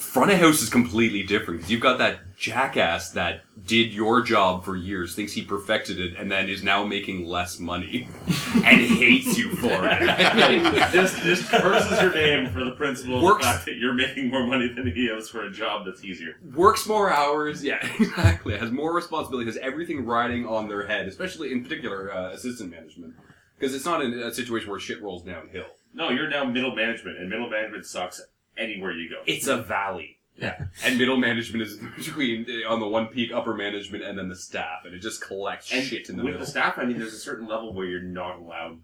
Front 0.02 0.32
of 0.32 0.40
house 0.40 0.62
is 0.62 0.70
completely 0.70 1.24
different 1.24 1.60
because 1.60 1.72
you've 1.72 1.80
got 1.80 2.00
that 2.00 2.36
jackass 2.36 3.12
that 3.12 3.42
did 3.66 3.94
your 3.94 4.22
job 4.22 4.66
for 4.66 4.76
years, 4.76 5.16
thinks 5.16 5.32
he 5.32 5.44
perfected 5.44 6.00
it, 6.00 6.16
and 6.18 6.30
then 6.30 6.50
is 6.50 6.64
now 6.64 6.84
making 6.84 7.26
less 7.28 7.60
money 7.60 8.10
and 8.56 8.82
hates 8.82 9.38
you 9.38 9.52
for 9.56 9.70
it. 9.88 10.00
just 10.92 11.18
just 11.20 11.50
curses 11.50 12.02
your 12.02 12.14
name 12.14 12.50
for 12.50 12.66
the 12.66 12.72
principle 12.72 13.18
of 13.18 13.24
Works- 13.24 13.46
the 13.46 13.52
fact 13.54 13.66
that 13.66 13.78
you're 13.78 13.94
making 13.94 14.30
more 14.32 14.46
money 14.46 14.68
than 14.68 14.88
he 14.92 15.06
is 15.06 15.30
for 15.30 15.46
a 15.46 15.52
job 15.52 15.86
that's 15.86 16.04
easier. 16.04 16.36
works 16.56 16.88
more 16.88 17.14
hours. 17.14 17.64
Yeah, 17.64 17.80
exactly. 18.00 18.58
Has 18.58 18.72
more 18.72 18.94
responsibility. 18.94 19.46
Has 19.46 19.58
everything 19.58 20.04
riding 20.04 20.46
on 20.48 20.68
their 20.68 20.88
head, 20.88 21.08
especially 21.08 21.52
in 21.52 21.64
particular 21.64 22.12
uh, 22.12 22.32
assistant 22.32 22.72
management, 22.72 23.14
because 23.58 23.74
it's 23.76 23.86
not 23.86 24.02
in 24.02 24.14
a 24.14 24.34
situation 24.34 24.70
where 24.72 24.80
shit 24.80 25.02
rolls 25.02 25.24
downhill. 25.24 25.68
No, 25.94 26.10
you're 26.10 26.30
now 26.30 26.44
middle 26.44 26.76
management, 26.76 27.18
and 27.20 27.30
middle 27.30 27.50
management 27.50 27.86
sucks 27.86 28.20
anywhere 28.58 28.92
you 28.92 29.10
go. 29.10 29.22
It's 29.26 29.48
a 29.48 29.58
valley. 29.58 30.18
Yeah. 30.38 30.66
And 30.84 30.98
middle 30.98 31.18
management 31.18 31.62
is 31.64 31.78
between 31.98 32.46
on 32.68 32.80
the 32.80 32.88
one 32.88 33.08
peak 33.08 33.32
upper 33.34 33.54
management 33.54 34.04
and 34.04 34.18
then 34.18 34.30
the 34.30 34.36
staff, 34.36 34.86
and 34.86 34.94
it 34.94 35.00
just 35.00 35.22
collects 35.22 35.72
And 35.72 35.84
shit 35.86 36.10
in 36.10 36.18
the 36.18 36.24
with 36.24 36.34
middle. 36.34 36.46
the 36.46 36.52
staff, 36.52 36.78
I 36.78 36.86
mean, 36.86 36.98
there's 37.00 37.14
a 37.14 37.20
certain 37.20 37.48
level 37.48 37.74
where 37.74 37.86
you're 37.86 38.02
not 38.02 38.40
allowed, 38.40 38.80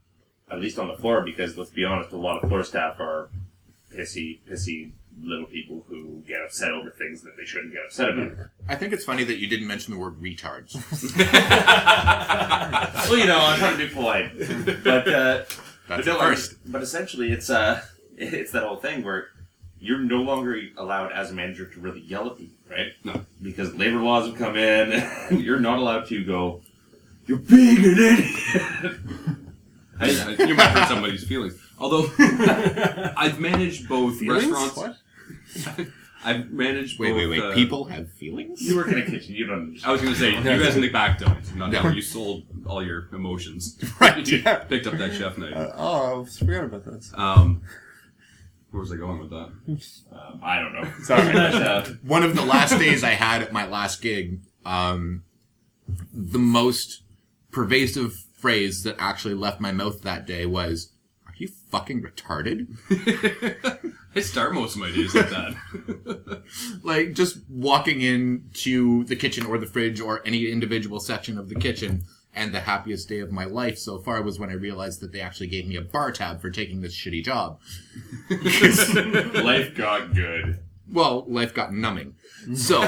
at 0.52 0.60
least 0.60 0.78
on 0.78 0.88
the 0.88 0.96
floor, 0.98 1.22
because 1.24 1.58
let's 1.58 1.72
be 1.72 1.84
honest, 1.86 2.12
a 2.12 2.18
lot 2.18 2.44
of 2.44 2.50
floor 2.50 2.64
staff 2.64 3.00
are 3.00 3.30
pissy, 3.96 4.40
pissy 4.50 4.92
little 5.20 5.48
people 5.48 5.84
who 5.90 6.22
get 6.28 6.42
upset 6.42 6.72
over 6.72 6.92
things 6.92 7.24
that 7.24 7.36
they 7.38 7.44
shouldn't 7.46 7.74
get 7.74 7.82
upset 7.86 8.10
about. 8.12 8.50
I 8.70 8.76
think 8.76 8.94
it's 8.94 9.04
funny 9.04 9.24
that 9.24 9.38
you 9.40 9.48
didn't 9.48 9.66
mention 9.66 9.94
the 9.94 10.00
word 10.00 10.22
retards. 10.22 10.76
well, 13.10 13.18
you 13.18 13.26
know, 13.26 13.40
I'm 13.40 13.58
trying 13.58 13.78
to 13.78 13.88
be 13.88 13.92
polite, 13.92 14.32
but 14.84 15.08
uh, 15.08 15.38
That's 15.38 15.56
but, 15.88 16.06
the 16.06 16.12
no, 16.14 16.20
I 16.20 16.26
mean, 16.30 16.36
first. 16.36 16.56
but 16.72 16.84
essentially, 16.84 17.32
it's 17.32 17.50
uh, 17.50 17.82
it's 18.16 18.52
that 18.52 18.64
whole 18.64 18.78
thing 18.78 19.04
where 19.04 19.30
you're 19.80 20.00
no 20.00 20.22
longer 20.22 20.60
allowed 20.78 21.12
as 21.12 21.32
a 21.32 21.34
manager 21.34 21.66
to 21.66 21.80
really 21.80 22.02
yell 22.02 22.28
at 22.28 22.38
people, 22.38 22.56
right? 22.70 22.92
No. 23.04 23.22
because 23.42 23.74
labor 23.76 24.00
laws 24.00 24.28
have 24.28 24.38
come 24.38 24.56
in, 24.58 25.08
you're 25.40 25.60
not 25.60 25.80
allowed 25.80 26.08
to 26.08 26.24
go. 26.24 26.62
You're 27.26 27.38
being 27.40 27.78
an 27.78 27.98
idiot. 27.98 28.32
I, 30.00 30.36
I- 30.40 30.44
you 30.46 30.56
might 30.56 30.68
hurt 30.70 30.88
somebody's 30.88 31.24
feelings. 31.24 31.60
Although 31.80 32.10
I've 33.18 33.40
managed 33.40 33.88
both 33.90 34.22
restaurants. 34.22 34.76
What? 34.78 34.98
I've 36.24 36.50
managed 36.52 37.00
Wait, 37.00 37.10
both. 37.12 37.18
wait, 37.18 37.28
wait. 37.28 37.42
uh, 37.44 37.54
People 37.54 37.86
have 37.86 38.12
feelings? 38.14 38.62
you 38.62 38.76
work 38.76 38.88
in 38.88 38.98
a 38.98 39.06
kitchen. 39.06 39.36
You 39.36 39.46
don't 39.46 39.60
understand. 39.60 39.90
I 39.90 39.92
was 39.94 40.02
going 40.02 40.14
to 40.14 40.20
say, 40.20 40.36
you 40.36 40.44
guys 40.64 40.76
in 40.76 40.82
the 40.82 40.90
back 40.90 41.20
don't. 41.20 41.56
Not 41.56 41.72
No. 41.72 41.88
you 41.90 42.02
sold 42.02 42.44
all 42.66 42.84
your 42.84 43.08
emotions. 43.14 43.78
Right, 44.00 44.26
You 44.28 44.38
yeah. 44.40 44.56
Picked 44.64 44.88
up 44.88 44.96
that 44.98 45.14
chef 45.14 45.38
night. 45.38 45.54
oh, 45.78 46.24
I 46.24 46.26
forgot 46.30 46.64
about 46.66 46.86
this. 46.86 47.12
Um, 47.16 47.62
where 48.72 48.82
was 48.82 48.92
I 48.92 48.98
going 48.98 49.20
with 49.20 49.30
that? 49.30 49.52
Um, 50.12 50.42
I 50.44 50.60
don't 50.60 50.74
know. 50.74 50.92
Sorry. 51.04 51.34
But, 51.34 51.56
uh, 51.56 51.86
one 52.04 52.24
of 52.24 52.36
the 52.36 52.44
last 52.44 52.78
days 52.78 53.04
I 53.04 53.12
had 53.12 53.42
at 53.42 53.54
my 53.54 53.66
last 53.66 54.02
gig, 54.02 54.42
um, 54.66 55.24
the 56.14 56.40
most 56.40 57.04
pervasive 57.52 58.14
phrase 58.36 58.84
that 58.84 58.96
actually 59.00 59.34
left 59.34 59.62
my 59.62 59.72
mouth 59.72 60.02
that 60.02 60.28
day 60.28 60.46
was, 60.46 60.92
"Are 61.26 61.34
you 61.38 61.48
fucking 61.72 62.04
retarded?" 62.04 62.68
I 64.16 64.22
start 64.22 64.54
most 64.54 64.76
of 64.76 64.82
my 64.82 64.92
days 64.92 65.14
like 65.14 65.30
that. 65.30 66.44
like 66.84 67.14
just 67.14 67.38
walking 67.50 68.02
into 68.02 69.04
the 69.06 69.16
kitchen 69.16 69.46
or 69.46 69.58
the 69.58 69.68
fridge 69.68 70.00
or 70.02 70.22
any 70.26 70.52
individual 70.52 71.00
section 71.00 71.38
of 71.38 71.50
the 71.50 71.56
kitchen. 71.56 72.04
And 72.38 72.54
the 72.54 72.60
happiest 72.60 73.10
day 73.10 73.20
of 73.20 73.32
my 73.32 73.46
life 73.46 73.80
so 73.80 73.98
far 73.98 74.22
was 74.22 74.38
when 74.38 74.52
I 74.52 74.54
realized 74.54 75.02
that 75.02 75.12
they 75.12 75.22
actually 75.22 75.48
gave 75.48 75.68
me 75.68 75.76
a 75.76 75.82
bar 75.82 76.12
tab 76.12 76.40
for 76.40 76.52
taking 76.52 76.82
this 76.82 76.96
shitty 76.96 77.24
job. 77.24 77.60
life 79.44 79.74
got 79.76 80.14
good. 80.14 80.60
Well, 80.92 81.26
life 81.28 81.56
got 81.56 81.74
numbing. 81.74 82.14
So 82.54 82.84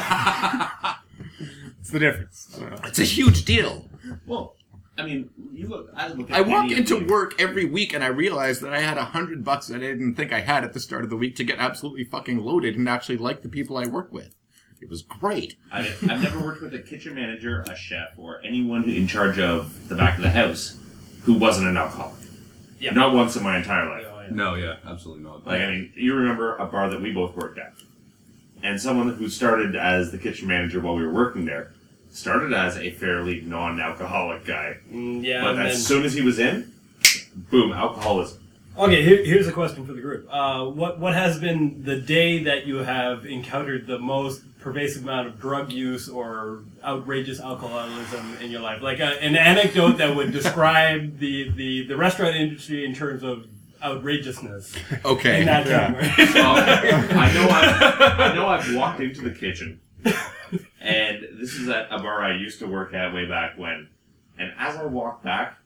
It's 1.80 1.90
the 1.90 2.00
difference. 2.00 2.62
It's 2.86 3.00
a 3.00 3.04
huge 3.04 3.44
deal. 3.44 3.90
Well, 4.28 4.56
I 5.00 5.04
mean, 5.04 5.32
you 5.52 5.68
look. 5.68 5.90
I 5.96 6.10
look. 6.10 6.30
At 6.30 6.38
I 6.38 6.42
walk 6.42 6.70
into 6.70 7.00
the- 7.00 7.06
work 7.06 7.34
every 7.42 7.66
week 7.66 7.92
and 7.94 8.04
I 8.04 8.08
realize 8.08 8.60
that 8.60 8.72
I 8.74 8.82
had 8.82 9.00
a 9.00 9.06
hundred 9.06 9.44
bucks 9.44 9.68
that 9.68 9.78
I 9.78 9.80
didn't 9.80 10.14
think 10.14 10.32
I 10.32 10.42
had 10.42 10.64
at 10.64 10.74
the 10.74 10.80
start 10.80 11.04
of 11.04 11.10
the 11.10 11.18
week 11.18 11.36
to 11.38 11.44
get 11.44 11.58
absolutely 11.58 12.04
fucking 12.04 12.38
loaded 12.38 12.76
and 12.78 12.88
actually 12.88 13.18
like 13.18 13.42
the 13.42 13.50
people 13.50 13.78
I 13.78 13.88
work 13.88 14.12
with. 14.14 14.36
It 14.82 14.90
was 14.90 15.02
great. 15.02 15.56
I, 15.72 15.80
I've 15.82 16.24
never 16.24 16.40
worked 16.40 16.62
with 16.62 16.74
a 16.74 16.80
kitchen 16.80 17.16
manager, 17.16 17.62
a 17.70 17.76
chef, 17.76 18.10
or 18.18 18.42
anyone 18.44 18.86
in 18.90 19.08
charge 19.08 19.38
of 19.40 19.90
the 19.90 19.96
back 19.96 20.18
of 20.18 20.24
the 20.24 20.30
house 20.30 20.78
who 21.24 21.34
wasn't 21.34 21.68
an 21.68 21.78
alcoholic. 21.78 22.16
Yeah. 22.80 22.92
Not 22.92 23.14
once 23.14 23.36
in 23.36 23.44
my 23.44 23.58
entire 23.58 23.90
life. 23.90 24.32
No, 24.32 24.56
yeah, 24.56 24.78
absolutely 24.86 25.24
not. 25.24 25.46
Like, 25.46 25.62
I 25.62 25.68
mean, 25.72 25.92
you 25.96 26.14
remember 26.16 26.56
a 26.58 26.66
bar 26.66 26.90
that 26.90 27.02
we 27.02 27.12
both 27.12 27.36
worked 27.36 27.58
at. 27.58 27.74
And 28.62 28.80
someone 28.80 29.14
who 29.16 29.28
started 29.30 29.76
as 29.76 30.12
the 30.12 30.18
kitchen 30.18 30.48
manager 30.48 30.80
while 30.80 30.96
we 30.96 31.06
were 31.06 31.14
working 31.14 31.46
there 31.46 31.74
started 32.12 32.54
as 32.54 32.78
a 32.78 32.92
fairly 32.92 33.42
non 33.42 33.80
alcoholic 33.80 34.46
guy. 34.46 34.78
Mm, 34.92 35.24
yeah. 35.24 35.42
But 35.44 35.60
as 35.60 35.74
then- 35.74 35.82
soon 35.82 36.06
as 36.06 36.14
he 36.14 36.22
was 36.22 36.40
in, 36.40 36.72
boom, 37.36 37.72
alcoholism. 37.72 38.44
Okay, 38.78 39.04
here, 39.04 39.26
here's 39.26 39.48
a 39.48 39.52
question 39.52 39.86
for 39.86 39.92
the 39.94 40.02
group. 40.02 40.28
Uh, 40.32 40.66
what 40.66 41.00
what 41.00 41.14
has 41.14 41.38
been 41.40 41.84
the 41.84 41.98
day 42.00 42.44
that 42.44 42.66
you 42.66 42.78
have 42.78 43.26
encountered 43.26 43.88
the 43.88 44.00
most 44.00 44.42
pervasive 44.60 45.04
amount 45.04 45.28
of 45.28 45.40
drug 45.40 45.72
use 45.72 46.10
or 46.10 46.60
outrageous 46.84 47.40
alcoholism 47.40 48.38
in 48.42 48.52
your 48.52 48.62
life? 48.62 48.82
Like 48.82 49.00
a, 49.00 49.22
an 49.24 49.36
anecdote 49.36 49.94
that 49.98 50.16
would 50.16 50.32
describe 50.32 51.18
the, 51.20 51.50
the, 51.52 51.88
the 51.88 51.98
restaurant 51.98 52.36
industry 52.36 52.86
in 52.86 52.94
terms 52.94 53.24
of 53.24 53.46
outrageousness 53.82 54.76
Okay. 55.06 55.40
in 55.42 55.46
that 55.46 55.66
Yeah. 55.66 55.92
category. 55.94 56.34
Well, 56.34 56.56
I 57.18 57.34
know 57.34 57.50
I've, 57.50 58.20
I 58.20 58.36
know 58.36 58.48
I've 58.48 58.76
walked 58.76 59.00
into 59.00 59.22
the 59.22 59.32
kitchen, 59.32 59.80
and 60.82 61.22
this 61.40 61.54
is 61.56 61.70
at 61.70 61.88
a 61.92 61.98
bar 62.00 62.22
I 62.22 62.36
used 62.36 62.60
to 62.60 62.68
work 62.68 62.94
at 62.94 63.14
way 63.14 63.26
back 63.26 63.58
when. 63.58 63.88
And 64.38 64.52
as 64.58 64.76
I 64.76 64.86
walked 64.86 65.24
back, 65.24 65.58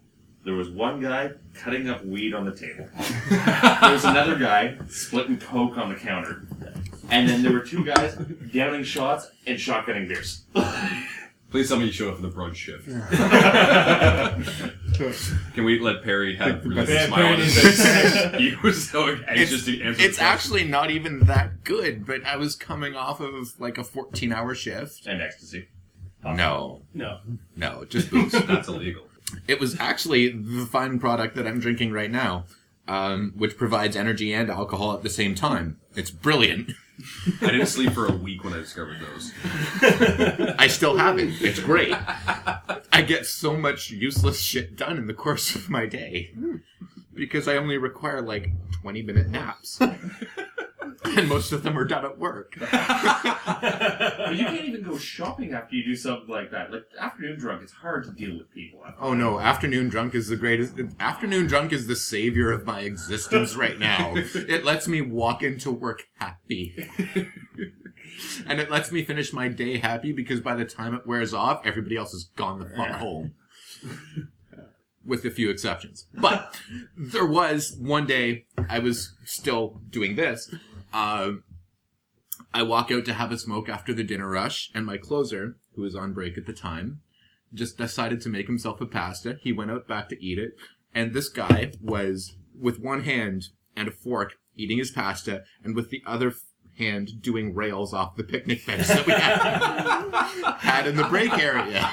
there 0.46 0.54
was 0.54 0.70
one 0.70 1.00
guy 1.02 1.32
cutting 1.56 1.90
up 1.90 2.06
weed 2.06 2.34
on 2.34 2.46
the 2.46 2.52
table. 2.56 2.88
there 3.30 3.92
was 3.92 4.04
another 4.06 4.36
guy 4.38 4.78
splitting 4.90 5.38
coke 5.40 5.78
on 5.78 5.90
the 5.90 5.96
counter, 5.96 6.44
and 7.14 7.30
then 7.30 7.44
there 7.44 7.54
were 7.54 7.62
two 7.62 7.86
guys 7.86 8.16
downing 8.54 8.84
shots 8.84 9.30
and 9.48 9.58
shotgunning 9.58 10.08
beers. 10.08 10.44
Please 11.52 11.70
tell 11.70 11.78
me 11.78 11.86
you 11.86 11.92
showed 11.92 12.10
up 12.10 12.16
for 12.16 12.24
the 12.24 12.30
brunch 12.32 12.56
shift. 12.56 12.88
Can 15.54 15.64
we 15.66 15.80
let 15.80 16.04
Perry 16.04 16.36
have 16.36 16.66
really 16.66 16.92
Yeah, 16.92 17.06
smile 17.08 17.34
on 17.34 17.40
his 17.40 17.60
face? 17.62 18.36
he 18.40 18.56
was 18.64 18.90
so 18.90 19.16
anxious 19.28 19.66
to 19.66 19.82
answer. 19.82 20.00
the 20.00 20.06
It's 20.08 20.18
question. 20.18 20.26
actually 20.26 20.64
not 20.66 20.90
even 20.92 21.20
that 21.22 21.64
good, 21.64 22.06
but 22.08 22.24
I 22.26 22.38
was 22.38 22.56
coming 22.56 22.96
off 22.96 23.20
of 23.20 23.60
like 23.60 23.78
a 23.78 23.84
14 23.84 24.32
hour 24.34 24.56
shift. 24.56 25.06
And 25.06 25.22
ecstasy. 25.22 25.68
No, 26.24 26.82
no. 26.94 27.20
no, 27.56 27.86
just 27.86 28.10
booze. 28.10 28.32
that's 28.32 28.68
illegal. 28.70 29.04
it 29.48 29.60
was 29.60 29.78
actually 29.80 30.30
the 30.30 30.66
fine 30.66 30.98
product 30.98 31.36
that 31.36 31.46
I'm 31.46 31.60
drinking 31.60 31.92
right 31.92 32.10
now, 32.10 32.46
um, 32.88 33.34
which 33.36 33.58
provides 33.58 33.96
energy 33.98 34.34
and 34.34 34.50
alcohol 34.50 34.94
at 34.94 35.04
the 35.04 35.10
same 35.10 35.36
time. 35.36 35.80
It's 35.96 36.10
brilliant. 36.12 36.72
I 37.42 37.52
didn't 37.52 37.68
sleep 37.68 37.92
for 37.92 38.08
a 38.08 38.12
week 38.16 38.44
when 38.44 38.54
I 38.54 38.58
discovered 38.58 39.00
those. 39.00 39.32
I 40.58 40.68
still 40.68 40.98
have 40.98 41.20
it. 41.20 41.42
It's 41.42 41.60
great. 41.60 41.96
I 41.96 43.02
get 43.06 43.26
so 43.26 43.56
much 43.58 43.92
useless 43.92 44.40
shit 44.40 44.76
done 44.76 44.98
in 44.98 45.08
the 45.08 45.14
course 45.14 45.56
of 45.56 45.70
my 45.70 45.86
day 45.86 46.32
hmm. 46.34 46.58
because 47.14 47.48
I 47.48 47.58
only 47.58 47.78
require 47.78 48.22
like 48.22 48.50
20 48.82 49.02
minute 49.02 49.30
naps. 49.30 49.80
and 51.18 51.28
most 51.28 51.52
of 51.52 51.64
them 51.64 51.78
are 51.78 51.86
done 51.86 52.06
at 52.06 52.18
work. 52.18 52.56
But 54.24 54.36
you 54.36 54.46
can't 54.46 54.66
even 54.66 54.84
go 54.84 54.98
shopping 54.98 55.54
after 55.54 55.76
you 55.76 55.84
do 55.84 55.96
something 55.96 56.30
like 56.30 56.52
that. 56.52 56.72
Like 56.72 56.84
afternoon 57.00 57.38
drunk, 57.38 57.62
it's 57.62 57.72
hard 57.72 58.06
to 58.06 58.12
deal 58.12 58.38
with 58.38 58.52
people. 58.52 58.82
Oh 59.00 59.14
no, 59.14 59.40
afternoon 59.40 59.90
drunk 59.90 60.16
is 60.16 60.28
the 60.28 60.36
greatest. 60.36 60.74
Afternoon 61.00 61.48
drunk 61.48 61.72
is 61.72 61.88
the 61.88 61.96
savior 61.96 62.52
of 62.52 62.66
my 62.66 62.82
existence 62.82 63.56
right 63.56 63.78
now. 63.78 64.14
It 64.16 64.64
lets 64.64 64.88
me 64.88 65.02
walk 65.02 65.44
into 65.44 65.72
work 65.72 66.04
happy. 66.18 66.76
and 68.48 68.60
it 68.60 68.72
lets 68.72 68.92
me 68.92 69.04
finish 69.04 69.34
my 69.34 69.48
day 69.48 69.78
happy 69.78 70.12
because 70.12 70.40
by 70.40 70.56
the 70.56 70.66
time 70.66 70.94
it 70.94 71.06
wears 71.06 71.34
off, 71.34 71.66
everybody 71.66 71.96
else 71.96 72.12
has 72.12 72.26
gone 72.36 72.60
the 72.60 72.66
fuck 72.66 72.92
home. 72.92 73.34
With 75.06 75.26
a 75.26 75.32
few 75.32 75.50
exceptions. 75.50 76.08
But 76.14 76.58
there 76.96 77.26
was 77.26 77.76
one 77.78 78.06
day 78.08 78.46
I 78.70 78.80
was 78.80 79.16
still 79.26 79.82
doing 79.90 80.16
this. 80.16 80.54
Um, 80.94 81.44
I 82.54 82.64
walk 82.64 82.92
out 82.92 83.06
to 83.06 83.14
have 83.14 83.32
a 83.32 83.38
smoke 83.38 83.68
after 83.68 83.94
the 83.94 84.04
dinner 84.04 84.30
rush, 84.30 84.72
and 84.74 84.86
my 84.86 84.98
closer, 84.98 85.58
who 85.76 85.82
was 85.82 85.96
on 85.96 86.14
break 86.14 86.38
at 86.38 86.46
the 86.46 86.54
time, 86.54 87.02
just 87.54 87.78
decided 87.78 88.22
to 88.22 88.30
make 88.30 88.48
himself 88.48 88.80
a 88.80 88.86
pasta. 88.86 89.38
He 89.42 89.52
went 89.52 89.72
out 89.72 89.88
back 89.88 90.10
to 90.10 90.24
eat 90.24 90.38
it, 90.38 90.56
and 90.94 91.14
this 91.14 91.30
guy 91.30 91.72
was 91.82 92.36
with 92.58 92.80
one 92.80 93.04
hand 93.04 93.50
and 93.76 93.88
a 93.88 93.92
fork 93.92 94.34
eating 94.56 94.78
his 94.78 94.92
pasta, 94.92 95.44
and 95.64 95.76
with 95.76 95.90
the 95.90 96.04
other 96.06 96.34
hand 96.78 97.22
doing 97.22 97.54
rails 97.54 97.94
off 97.94 98.16
the 98.16 98.24
picnic 98.24 98.66
bench 98.66 98.88
that 98.88 99.06
we 99.06 99.14
had, 99.14 100.56
had 100.58 100.88
in 100.88 100.96
the 100.96 101.04
break 101.04 101.32
area. 101.38 101.92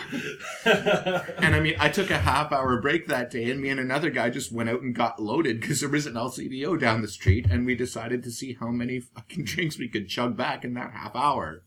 And 1.38 1.54
I 1.54 1.60
mean, 1.60 1.74
I 1.78 1.88
took 1.90 2.10
a 2.10 2.18
half 2.18 2.52
hour 2.52 2.80
break 2.80 3.06
that 3.08 3.30
day, 3.30 3.50
and 3.50 3.60
me 3.60 3.68
and 3.68 3.80
another 3.80 4.10
guy 4.10 4.30
just 4.30 4.52
went 4.52 4.70
out 4.70 4.80
and 4.80 4.94
got 4.94 5.20
loaded 5.20 5.60
because 5.60 5.80
there 5.80 5.88
was 5.88 6.06
an 6.06 6.14
LCBO 6.14 6.80
down 6.80 7.02
the 7.02 7.08
street, 7.08 7.46
and 7.50 7.66
we 7.66 7.74
decided 7.74 8.22
to 8.24 8.30
see 8.30 8.54
how 8.54 8.68
many 8.68 9.00
fucking 9.00 9.44
drinks 9.44 9.78
we 9.78 9.88
could 9.88 10.08
chug 10.08 10.36
back 10.36 10.64
in 10.64 10.74
that 10.74 10.92
half 10.92 11.14
hour. 11.14 11.62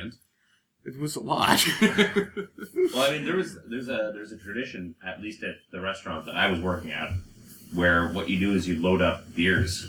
And 0.00 0.12
It 0.84 0.98
was 1.00 1.16
a 1.16 1.20
lot. 1.20 1.64
Well, 2.94 3.10
I 3.10 3.12
mean, 3.12 3.24
there 3.24 3.36
was 3.36 3.56
there's 3.68 3.88
a 3.88 4.12
there's 4.14 4.32
a 4.32 4.36
tradition, 4.36 4.94
at 5.06 5.20
least 5.20 5.42
at 5.42 5.54
the 5.70 5.80
restaurant 5.80 6.26
that 6.26 6.34
I 6.34 6.50
was 6.50 6.60
working 6.60 6.90
at, 6.90 7.10
where 7.74 8.08
what 8.08 8.28
you 8.28 8.38
do 8.38 8.52
is 8.54 8.68
you 8.68 8.80
load 8.82 9.00
up 9.00 9.34
beers 9.34 9.88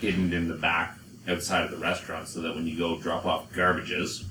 hidden 0.00 0.32
in 0.32 0.48
the 0.48 0.54
back 0.56 0.96
outside 1.28 1.64
of 1.64 1.70
the 1.70 1.76
restaurant, 1.76 2.28
so 2.28 2.40
that 2.40 2.54
when 2.54 2.66
you 2.66 2.76
go 2.76 2.98
drop 2.98 3.26
off 3.26 3.52
garbages 3.52 4.24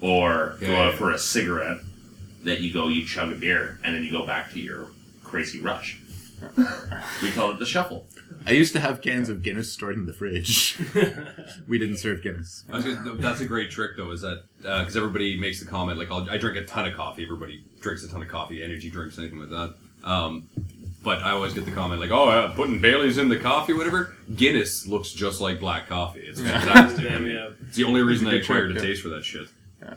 or 0.00 0.56
go 0.60 0.74
out 0.74 0.92
yeah. 0.92 0.96
for 0.96 1.10
a 1.10 1.18
cigarette, 1.18 1.78
that 2.44 2.60
you 2.60 2.72
go 2.72 2.88
you 2.88 3.04
chug 3.04 3.32
a 3.32 3.34
beer 3.34 3.78
and 3.84 3.94
then 3.94 4.04
you 4.04 4.10
go 4.10 4.24
back 4.24 4.52
to 4.52 4.60
your 4.60 4.88
crazy 5.24 5.60
rush. 5.60 6.00
we 7.22 7.30
call 7.32 7.50
it 7.50 7.58
the 7.58 7.66
shuffle. 7.66 8.06
I 8.46 8.52
used 8.52 8.72
to 8.74 8.80
have 8.80 9.00
cans 9.00 9.28
of 9.28 9.42
Guinness 9.42 9.72
stored 9.72 9.96
in 9.96 10.06
the 10.06 10.12
fridge. 10.12 10.78
we 11.68 11.78
didn't 11.78 11.96
serve 11.96 12.22
Guinness. 12.22 12.64
I 12.70 12.76
was 12.76 12.84
gonna, 12.84 13.14
that's 13.14 13.40
a 13.40 13.46
great 13.46 13.70
trick, 13.70 13.92
though, 13.96 14.10
is 14.12 14.20
that 14.20 14.44
because 14.58 14.96
everybody 14.96 15.38
makes 15.38 15.58
the 15.58 15.66
comment 15.66 15.98
like, 15.98 16.10
I'll, 16.10 16.28
"I 16.30 16.36
drink 16.36 16.56
a 16.56 16.64
ton 16.64 16.86
of 16.86 16.94
coffee." 16.94 17.24
Everybody 17.24 17.64
drinks 17.80 18.04
a 18.04 18.08
ton 18.08 18.22
of 18.22 18.28
coffee, 18.28 18.62
energy 18.62 18.90
drinks, 18.90 19.18
anything 19.18 19.40
like 19.40 19.50
that. 19.50 19.74
Um, 20.04 20.48
but 21.06 21.22
I 21.22 21.30
always 21.30 21.54
get 21.54 21.64
the 21.64 21.70
comment 21.70 22.00
like, 22.00 22.10
"Oh, 22.10 22.28
uh, 22.28 22.52
putting 22.52 22.80
Bailey's 22.80 23.16
in 23.16 23.28
the 23.28 23.38
coffee, 23.38 23.72
whatever." 23.72 24.16
Guinness 24.34 24.88
looks 24.88 25.12
just 25.12 25.40
like 25.40 25.60
black 25.60 25.88
coffee. 25.88 26.18
It's 26.20 26.40
fantastic. 26.40 27.06
I 27.06 27.10
Damn, 27.10 27.24
mean, 27.24 27.36
yeah. 27.36 27.50
It's 27.68 27.76
the 27.76 27.84
only 27.84 28.02
reason 28.02 28.26
I 28.26 28.32
Good 28.32 28.42
acquired 28.42 28.72
a 28.72 28.74
yeah. 28.74 28.80
taste 28.80 29.02
for 29.02 29.08
that 29.10 29.24
shit. 29.24 29.46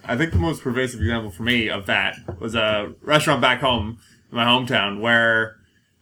I 0.03 0.15
think 0.15 0.33
the 0.33 0.37
most 0.37 0.61
pervasive 0.61 0.99
example 0.99 1.31
for 1.31 1.41
me 1.41 1.67
of 1.67 1.87
that 1.87 2.15
was 2.39 2.53
a 2.53 2.93
restaurant 3.01 3.41
back 3.41 3.59
home 3.59 3.97
in 4.29 4.37
my 4.37 4.45
hometown 4.45 5.01
where 5.01 5.55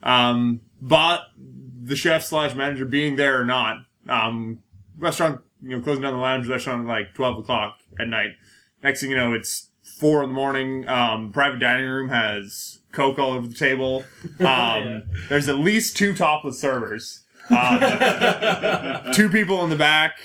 um, 0.03 0.59
bought 0.81 1.21
the 1.37 1.95
chef 1.95 2.25
slash 2.25 2.53
manager 2.53 2.83
being 2.83 3.15
there 3.15 3.39
or 3.39 3.45
not. 3.45 3.77
Um, 4.09 4.59
restaurant, 4.97 5.39
you 5.63 5.77
know, 5.77 5.81
closing 5.81 6.01
down 6.03 6.15
the 6.15 6.19
lounge 6.19 6.49
restaurant 6.49 6.81
at 6.81 6.87
like 6.87 7.13
12 7.13 7.39
o'clock 7.39 7.77
at 7.97 8.09
night. 8.09 8.31
Next 8.83 8.99
thing 8.99 9.11
you 9.11 9.15
know, 9.15 9.33
it's 9.33 9.69
four 10.01 10.21
in 10.21 10.31
the 10.31 10.35
morning. 10.35 10.85
Um, 10.89 11.31
private 11.31 11.59
dining 11.59 11.87
room 11.87 12.09
has 12.09 12.76
Coke 12.97 13.19
all 13.19 13.33
over 13.33 13.47
the 13.47 13.55
table. 13.55 14.03
Um, 14.39 15.03
There's 15.29 15.47
at 15.47 15.57
least 15.57 15.95
two 15.95 16.13
topless 16.15 16.59
servers. 16.59 17.23
Um, 17.49 17.79
two 19.13 19.29
people 19.29 19.63
in 19.63 19.69
the 19.69 19.75
back 19.75 20.17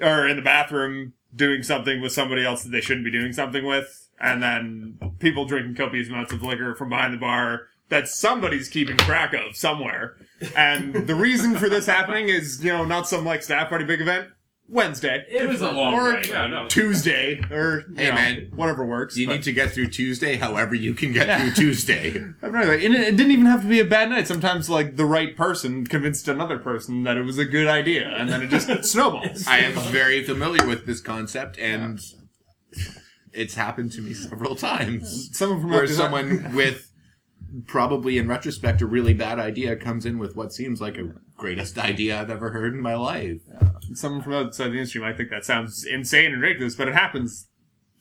or 0.00 0.26
in 0.26 0.36
the 0.36 0.42
bathroom 0.42 1.12
doing 1.34 1.62
something 1.62 2.00
with 2.00 2.12
somebody 2.12 2.44
else 2.44 2.62
that 2.62 2.70
they 2.70 2.80
shouldn't 2.80 3.04
be 3.04 3.10
doing 3.10 3.32
something 3.32 3.64
with, 3.64 4.08
and 4.20 4.42
then 4.42 4.98
people 5.18 5.44
drinking 5.44 5.74
copious 5.74 6.08
amounts 6.08 6.32
of 6.32 6.42
liquor 6.42 6.74
from 6.74 6.88
behind 6.88 7.12
the 7.14 7.18
bar 7.18 7.68
that 7.88 8.08
somebody's 8.08 8.68
keeping 8.68 8.96
track 8.96 9.34
of 9.34 9.54
somewhere. 9.54 10.16
And 10.56 11.06
the 11.06 11.14
reason 11.14 11.56
for 11.56 11.68
this 11.68 11.86
happening 11.86 12.28
is, 12.28 12.64
you 12.64 12.72
know, 12.72 12.84
not 12.84 13.06
some 13.06 13.24
like 13.24 13.42
staff 13.42 13.68
party 13.68 13.84
big 13.84 14.00
event. 14.00 14.28
Wednesday. 14.72 15.24
It 15.28 15.46
was 15.46 15.60
a 15.60 15.70
long 15.70 15.92
or 15.94 16.12
night. 16.14 16.28
Yeah, 16.28 16.46
no. 16.46 16.66
Tuesday, 16.66 17.40
or 17.50 17.84
Hey, 17.94 18.08
know, 18.08 18.14
man. 18.14 18.50
whatever 18.56 18.84
works. 18.86 19.16
You 19.18 19.26
but- 19.26 19.34
need 19.34 19.42
to 19.42 19.52
get 19.52 19.70
through 19.72 19.88
Tuesday 19.88 20.36
however 20.36 20.74
you 20.74 20.94
can 20.94 21.12
get 21.12 21.40
through 21.40 21.52
Tuesday. 21.52 22.16
I'm 22.42 22.52
right, 22.52 22.66
like, 22.66 22.82
and 22.82 22.94
it, 22.94 23.00
it 23.08 23.16
didn't 23.16 23.32
even 23.32 23.44
have 23.46 23.60
to 23.62 23.68
be 23.68 23.80
a 23.80 23.84
bad 23.84 24.08
night. 24.10 24.26
Sometimes, 24.26 24.70
like 24.70 24.96
the 24.96 25.04
right 25.04 25.36
person 25.36 25.86
convinced 25.86 26.26
another 26.26 26.58
person 26.58 27.02
that 27.04 27.16
it 27.18 27.22
was 27.22 27.36
a 27.38 27.44
good 27.44 27.68
idea, 27.68 28.08
and 28.08 28.30
then 28.30 28.42
it 28.42 28.48
just 28.48 28.84
snowballs. 28.90 29.46
I 29.46 29.58
am 29.58 29.74
very 29.92 30.24
familiar 30.24 30.66
with 30.66 30.86
this 30.86 31.00
concept, 31.02 31.58
and 31.58 32.00
it's 33.32 33.54
happened 33.54 33.92
to 33.92 34.00
me 34.00 34.14
several 34.14 34.56
times. 34.56 35.30
Someone 35.36 35.60
from 35.60 35.70
Where 35.70 35.84
up- 35.84 35.90
someone 35.90 36.54
with 36.54 36.90
probably 37.66 38.18
in 38.18 38.28
retrospect 38.28 38.80
a 38.82 38.86
really 38.86 39.14
bad 39.14 39.38
idea 39.38 39.76
comes 39.76 40.06
in 40.06 40.18
with 40.18 40.36
what 40.36 40.52
seems 40.52 40.80
like 40.80 40.96
a 40.96 41.12
greatest 41.36 41.78
idea 41.78 42.20
I've 42.20 42.30
ever 42.30 42.50
heard 42.50 42.74
in 42.74 42.80
my 42.80 42.94
life. 42.94 43.40
someone 43.94 44.22
from 44.22 44.32
outside 44.32 44.68
the 44.68 44.78
industry 44.78 45.00
might 45.00 45.16
think 45.16 45.30
that 45.30 45.44
sounds 45.44 45.84
insane 45.84 46.32
and 46.32 46.42
ridiculous, 46.42 46.74
but 46.74 46.88
it 46.88 46.94
happens 46.94 47.48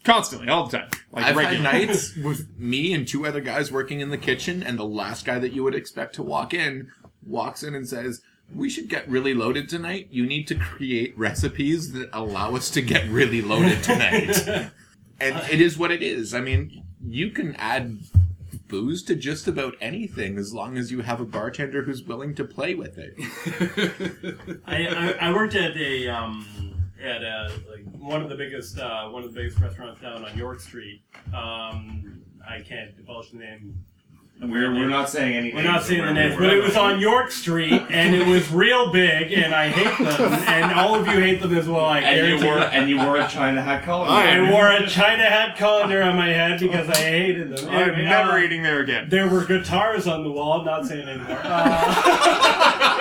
constantly, 0.04 0.48
all 0.48 0.68
the 0.68 0.78
time. 0.78 0.90
Like 1.12 1.26
I've 1.26 1.36
had 1.36 1.62
nights 1.62 2.16
with 2.24 2.48
me 2.58 2.94
and 2.94 3.08
two 3.08 3.26
other 3.26 3.42
guys 3.42 3.72
working 3.72 4.00
in 4.00 4.10
the 4.10 4.18
kitchen, 4.18 4.64
and 4.64 4.78
the 4.78 4.86
last 4.86 5.26
guy 5.26 5.40
that 5.40 5.54
you 5.54 5.64
would 5.64 5.76
expect 5.76 6.16
to 6.16 6.24
walk 6.24 6.54
in 6.54 6.90
walks 7.26 7.64
in 7.64 7.76
and 7.76 7.88
says, 7.88 8.22
We 8.54 8.70
should 8.70 8.90
get 8.90 9.10
really 9.10 9.34
loaded 9.34 9.70
tonight. 9.70 10.08
You 10.12 10.26
need 10.26 10.48
to 10.48 10.56
create 10.56 11.18
recipes 11.18 11.92
that 11.94 12.10
allow 12.14 12.56
us 12.56 12.70
to 12.72 12.82
get 12.82 13.08
really 13.10 13.42
loaded 13.42 13.84
tonight. 13.84 14.48
and 15.20 15.52
it 15.52 15.62
is 15.62 15.78
what 15.78 15.92
it 15.92 16.02
is. 16.02 16.34
I 16.34 16.42
mean, 16.42 16.84
you 17.06 17.32
can 17.32 17.56
add 17.56 18.00
booze 18.72 19.04
to 19.04 19.16
just 19.16 19.48
about 19.48 19.76
anything 19.82 20.38
as 20.38 20.54
long 20.54 20.78
as 20.78 20.92
you 20.92 21.02
have 21.02 21.20
a 21.20 21.26
bartender 21.26 21.84
who's 21.84 22.04
willing 22.04 22.34
to 22.34 22.46
play 22.46 22.74
with 22.74 22.98
it. 22.98 23.14
I, 24.66 24.88
I, 24.88 25.30
I 25.30 25.34
worked 25.34 25.56
at 25.56 25.76
a 25.76 26.08
um, 26.08 26.48
at 27.04 27.22
a, 27.22 27.52
like 27.70 27.86
one 28.00 28.22
of 28.22 28.30
the 28.30 28.36
biggest 28.36 28.80
uh, 28.80 29.10
one 29.10 29.24
of 29.24 29.34
the 29.34 29.40
biggest 29.40 29.60
restaurants 29.60 30.02
down 30.02 30.26
on 30.26 30.38
York 30.38 30.62
Street. 30.62 31.04
Um, 31.36 32.22
I 32.48 32.62
can't 32.62 32.96
divulge 32.96 33.32
the 33.32 33.38
name. 33.38 33.86
We're, 34.44 34.74
we're 34.74 34.90
not 34.90 35.08
saying 35.08 35.36
anything. 35.36 35.56
We're 35.58 35.72
not 35.72 35.84
saying 35.84 36.00
the 36.02 36.14
We're- 36.14 36.30
names, 36.30 36.36
but 36.36 36.52
it 36.52 36.64
was 36.64 36.76
on 36.76 37.00
York 37.00 37.30
Street, 37.30 37.80
and 37.92 38.16
it 38.16 38.26
was 38.26 38.50
real 38.52 38.92
big, 38.92 39.32
and 39.34 39.54
I 39.54 39.68
hate 39.70 39.98
them, 40.04 40.34
and 40.34 40.72
all 40.80 40.96
of 40.96 41.06
you 41.06 41.20
hate 41.20 41.42
them 41.42 41.56
as 41.56 41.68
well. 41.70 41.86
I 41.86 42.00
And 42.00 42.28
you 42.42 42.46
wore 42.48 42.58
and 42.58 42.90
you 42.90 42.98
wore 42.98 43.18
a 43.18 43.28
China 43.28 43.62
hat 43.62 43.84
collar. 43.84 44.08
I 44.10 44.50
wore 44.50 44.68
a 44.72 44.88
China 44.88 45.24
hat 45.26 45.58
colander 45.58 46.02
on 46.02 46.16
my 46.16 46.30
head 46.30 46.60
because 46.60 46.90
I 46.90 46.96
hated 46.98 47.56
them. 47.56 47.70
I'm 47.70 47.90
Anyway, 47.92 48.04
never 48.06 48.32
uh, 48.32 48.40
eating 48.40 48.64
there 48.64 48.80
again. 48.80 49.10
There 49.10 49.30
were 49.30 49.46
guitars 49.46 50.08
on 50.08 50.24
the 50.24 50.32
wall. 50.32 50.60
I'm 50.62 50.66
not 50.66 50.86
saying 50.88 51.08
anymore. 51.08 51.40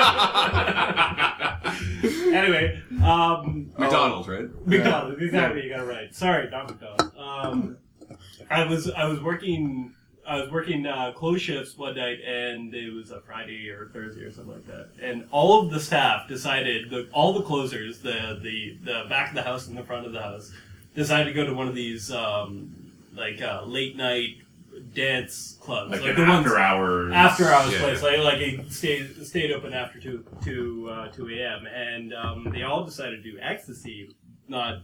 Uh, 0.03 1.71
anyway, 2.33 2.83
um, 3.03 3.71
McDonald's, 3.79 4.29
right? 4.29 4.49
McDonald's. 4.67 5.23
Exactly, 5.23 5.65
you 5.65 5.69
got 5.71 5.81
it 5.81 5.85
right. 5.85 6.15
Sorry, 6.15 6.49
not 6.51 6.69
McDonald's. 6.69 7.13
Um, 7.19 7.77
I 8.51 8.65
was 8.65 8.91
I 8.91 9.05
was 9.07 9.21
working 9.21 9.95
I 10.31 10.37
was 10.41 10.49
working 10.49 10.87
uh, 10.87 11.11
close 11.11 11.41
shifts 11.43 11.77
one 11.77 11.97
night, 11.97 12.21
and 12.25 12.73
it 12.73 12.95
was 12.95 13.11
a 13.11 13.21
Friday 13.21 13.69
or 13.69 13.89
Thursday 13.93 14.23
or 14.23 14.31
something 14.31 14.55
like 14.55 14.67
that. 14.69 14.91
And 15.03 15.27
all 15.33 15.61
of 15.61 15.71
the 15.73 15.81
staff 15.81 16.29
decided, 16.29 16.89
the, 16.89 17.09
all 17.13 17.33
the 17.33 17.43
closers, 17.43 17.99
the, 17.99 18.39
the 18.41 18.79
the 18.85 19.07
back 19.09 19.31
of 19.31 19.35
the 19.35 19.43
house 19.43 19.67
and 19.67 19.77
the 19.77 19.83
front 19.83 20.07
of 20.07 20.13
the 20.13 20.23
house, 20.23 20.53
decided 20.95 21.25
to 21.25 21.33
go 21.33 21.45
to 21.45 21.53
one 21.53 21.67
of 21.67 21.75
these 21.75 22.13
um, 22.13 22.93
like 23.13 23.43
uh, 23.43 23.65
late 23.67 23.97
night 23.97 24.37
dance 24.95 25.59
clubs, 25.61 25.91
like, 25.91 26.03
like, 26.03 26.15
the 26.15 26.23
ones 26.23 26.47
after 26.47 26.59
hours. 26.59 27.13
after 27.13 27.49
hours 27.49 27.73
Yeah. 27.73 27.79
place, 27.81 28.03
like 28.03 28.19
like 28.21 28.41
it 28.41 28.73
stayed 28.73 29.27
stayed 29.27 29.51
open 29.51 29.73
after 29.73 29.99
two 29.99 30.25
two 30.45 30.89
uh, 30.93 31.09
two 31.09 31.29
a.m. 31.29 31.67
and 31.67 32.15
um, 32.15 32.49
they 32.53 32.63
all 32.63 32.85
decided 32.85 33.25
to 33.25 33.33
do 33.33 33.37
ecstasy, 33.41 34.15
not 34.47 34.83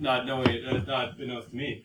not 0.00 0.26
knowing 0.26 0.48
uh, 0.64 0.82
not 0.88 1.10
unbeknownst 1.10 1.50
to 1.50 1.56
me. 1.56 1.84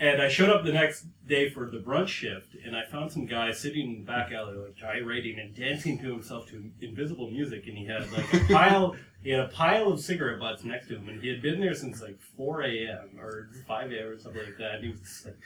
And 0.00 0.20
I 0.20 0.28
showed 0.28 0.50
up 0.50 0.64
the 0.64 0.72
next 0.72 1.06
day 1.28 1.48
for 1.48 1.70
the 1.70 1.78
brunch 1.78 2.08
shift, 2.08 2.56
and 2.64 2.76
I 2.76 2.84
found 2.84 3.12
some 3.12 3.26
guy 3.26 3.52
sitting 3.52 3.88
in 3.88 3.94
the 4.00 4.04
back 4.04 4.32
alley, 4.32 4.56
like 4.56 4.74
gyrating 4.74 5.38
and 5.38 5.54
dancing 5.54 5.98
to 5.98 6.10
himself 6.10 6.48
to 6.48 6.70
invisible 6.80 7.30
music, 7.30 7.66
and 7.68 7.78
he 7.78 7.86
had 7.86 8.10
like 8.12 8.32
a 8.34 8.40
pile. 8.52 8.96
He 9.22 9.30
had 9.30 9.40
a 9.40 9.48
pile 9.48 9.90
of 9.90 10.00
cigarette 10.00 10.38
butts 10.38 10.64
next 10.64 10.88
to 10.88 10.96
him, 10.96 11.08
and 11.08 11.22
he 11.22 11.28
had 11.28 11.40
been 11.40 11.58
there 11.58 11.72
since 11.72 12.02
like 12.02 12.20
4 12.36 12.60
a.m. 12.64 13.18
or 13.18 13.48
5 13.66 13.90
a.m. 13.90 14.06
or 14.08 14.18
something 14.18 14.42
like 14.42 14.58
that. 14.58 14.74
And 14.74 14.84
he 14.84 14.90
was 14.90 15.00
just 15.00 15.24
like, 15.24 15.38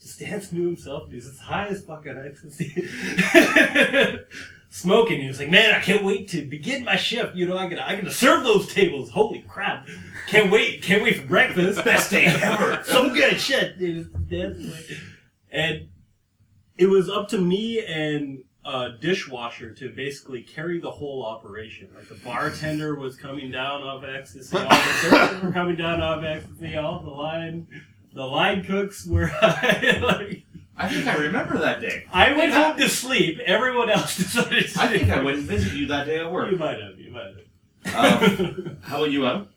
just 0.00 0.20
dancing 0.20 0.56
to 0.56 0.64
himself. 0.64 1.10
He's 1.10 1.28
as 1.28 1.38
high 1.38 1.66
as 1.66 1.84
fucking 1.84 2.16
ecstasy. 2.16 2.72
Smoking. 4.86 5.20
He 5.20 5.26
was 5.26 5.40
like, 5.40 5.50
man, 5.50 5.74
I 5.74 5.80
can't 5.80 6.04
wait 6.04 6.28
to 6.28 6.42
begin 6.42 6.84
my 6.84 6.94
shift. 6.94 7.34
You 7.34 7.46
know, 7.46 7.58
I 7.58 7.68
gotta, 7.68 7.84
I 7.88 7.96
gotta 7.96 8.12
serve 8.12 8.44
those 8.44 8.72
tables. 8.72 9.10
Holy 9.10 9.40
crap. 9.48 9.88
Can't 10.28 10.48
wait. 10.48 10.80
Can't 10.82 11.02
wait 11.02 11.16
for 11.16 11.26
breakfast. 11.26 11.84
Best 11.84 12.10
day 12.12 12.26
ever. 12.26 12.82
So 12.84 13.12
good 13.12 13.40
shit. 13.40 13.76
And 15.50 15.88
it 16.78 16.86
was 16.86 17.10
up 17.10 17.26
to 17.30 17.38
me 17.38 17.84
and 17.84 18.44
a 18.64 18.90
dishwasher 19.00 19.72
to 19.74 19.90
basically 19.90 20.42
carry 20.42 20.80
the 20.80 20.90
whole 20.90 21.24
operation. 21.24 21.88
Like 21.94 22.08
the 22.08 22.14
bartender 22.16 22.94
was 22.94 23.16
coming 23.16 23.50
down 23.50 23.82
off 23.82 24.04
ecstasy, 24.04 24.56
all 24.56 24.68
the 24.68 24.92
servers 25.00 25.42
were 25.42 25.52
coming 25.52 25.76
down 25.76 26.00
off 26.00 26.22
ecstasy, 26.22 26.76
all 26.76 27.00
the 27.02 27.10
line, 27.10 27.66
the 28.14 28.24
line 28.24 28.64
cooks 28.64 29.06
were 29.06 29.30
like. 29.42 30.45
I 30.78 30.88
think 30.88 31.06
I 31.06 31.14
remember 31.16 31.58
that 31.58 31.80
day. 31.80 32.04
I 32.12 32.32
went 32.36 32.52
home 32.52 32.76
to 32.76 32.88
sleep. 32.88 33.38
Everyone 33.40 33.88
else 33.90 34.16
decided 34.18 34.68
to 34.68 34.80
I 34.80 34.88
think 34.88 35.10
I 35.10 35.22
went 35.22 35.38
and 35.38 35.46
visited 35.46 35.78
you 35.78 35.86
that 35.86 36.06
day 36.06 36.18
at 36.20 36.30
work. 36.30 36.50
You 36.50 36.58
might 36.58 36.78
have. 36.80 36.98
You 36.98 37.10
might 37.12 37.26
Um, 37.28 37.92
have. 37.92 38.76
how 38.82 38.96
about 38.98 39.10
you, 39.10 39.26
Adam? 39.26 39.48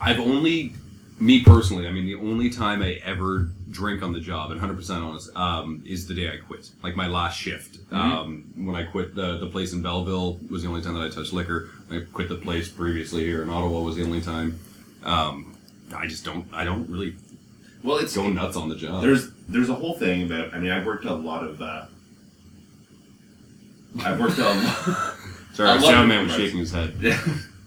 I've 0.00 0.18
only, 0.18 0.72
me 1.20 1.44
personally, 1.44 1.86
I 1.86 1.92
mean, 1.92 2.06
the 2.06 2.16
only 2.16 2.50
time 2.50 2.82
I 2.82 3.00
ever 3.04 3.50
drink 3.70 4.02
on 4.02 4.12
the 4.12 4.18
job, 4.20 4.50
and 4.50 4.60
100% 4.60 4.90
honest, 5.02 5.34
um, 5.36 5.82
is 5.86 6.08
the 6.08 6.14
day 6.14 6.28
I 6.28 6.38
quit. 6.38 6.70
Like 6.82 6.96
my 6.96 7.06
last 7.06 7.38
shift. 7.38 7.78
Um, 7.92 8.52
when 8.56 8.74
I 8.74 8.82
quit 8.84 9.14
the, 9.14 9.38
the 9.38 9.46
place 9.46 9.72
in 9.72 9.80
Belleville 9.82 10.40
was 10.50 10.62
the 10.62 10.68
only 10.68 10.82
time 10.82 10.94
that 10.94 11.02
I 11.04 11.08
touched 11.08 11.32
liquor. 11.32 11.68
I 11.90 12.00
quit 12.12 12.28
the 12.28 12.34
place 12.36 12.68
previously 12.68 13.24
here 13.24 13.42
in 13.42 13.50
Ottawa 13.50 13.80
was 13.82 13.94
the 13.96 14.02
only 14.04 14.20
time. 14.20 14.58
Um, 15.04 15.54
I 15.94 16.06
just 16.08 16.24
don't, 16.24 16.46
I 16.52 16.64
don't 16.64 16.88
really 16.90 17.14
Well, 17.82 17.98
it's 17.98 18.14
go 18.14 18.28
nuts 18.28 18.56
on 18.56 18.68
the 18.68 18.76
job. 18.76 19.02
there's 19.02 19.30
there's 19.48 19.68
a 19.68 19.74
whole 19.74 19.94
thing 19.94 20.22
about. 20.24 20.54
I 20.54 20.58
mean, 20.58 20.70
I've 20.70 20.86
worked 20.86 21.04
a 21.04 21.14
lot 21.14 21.44
of. 21.44 21.60
Uh, 21.60 21.86
I've 24.04 24.18
worked 24.20 24.38
a 24.38 24.44
lot. 24.44 24.56
Sorry, 25.52 25.68
I 25.68 25.74
our 25.74 25.80
sound 25.80 26.08
man 26.08 26.24
was 26.26 26.34
shaking 26.34 26.58
his 26.58 26.72
head. 26.72 26.94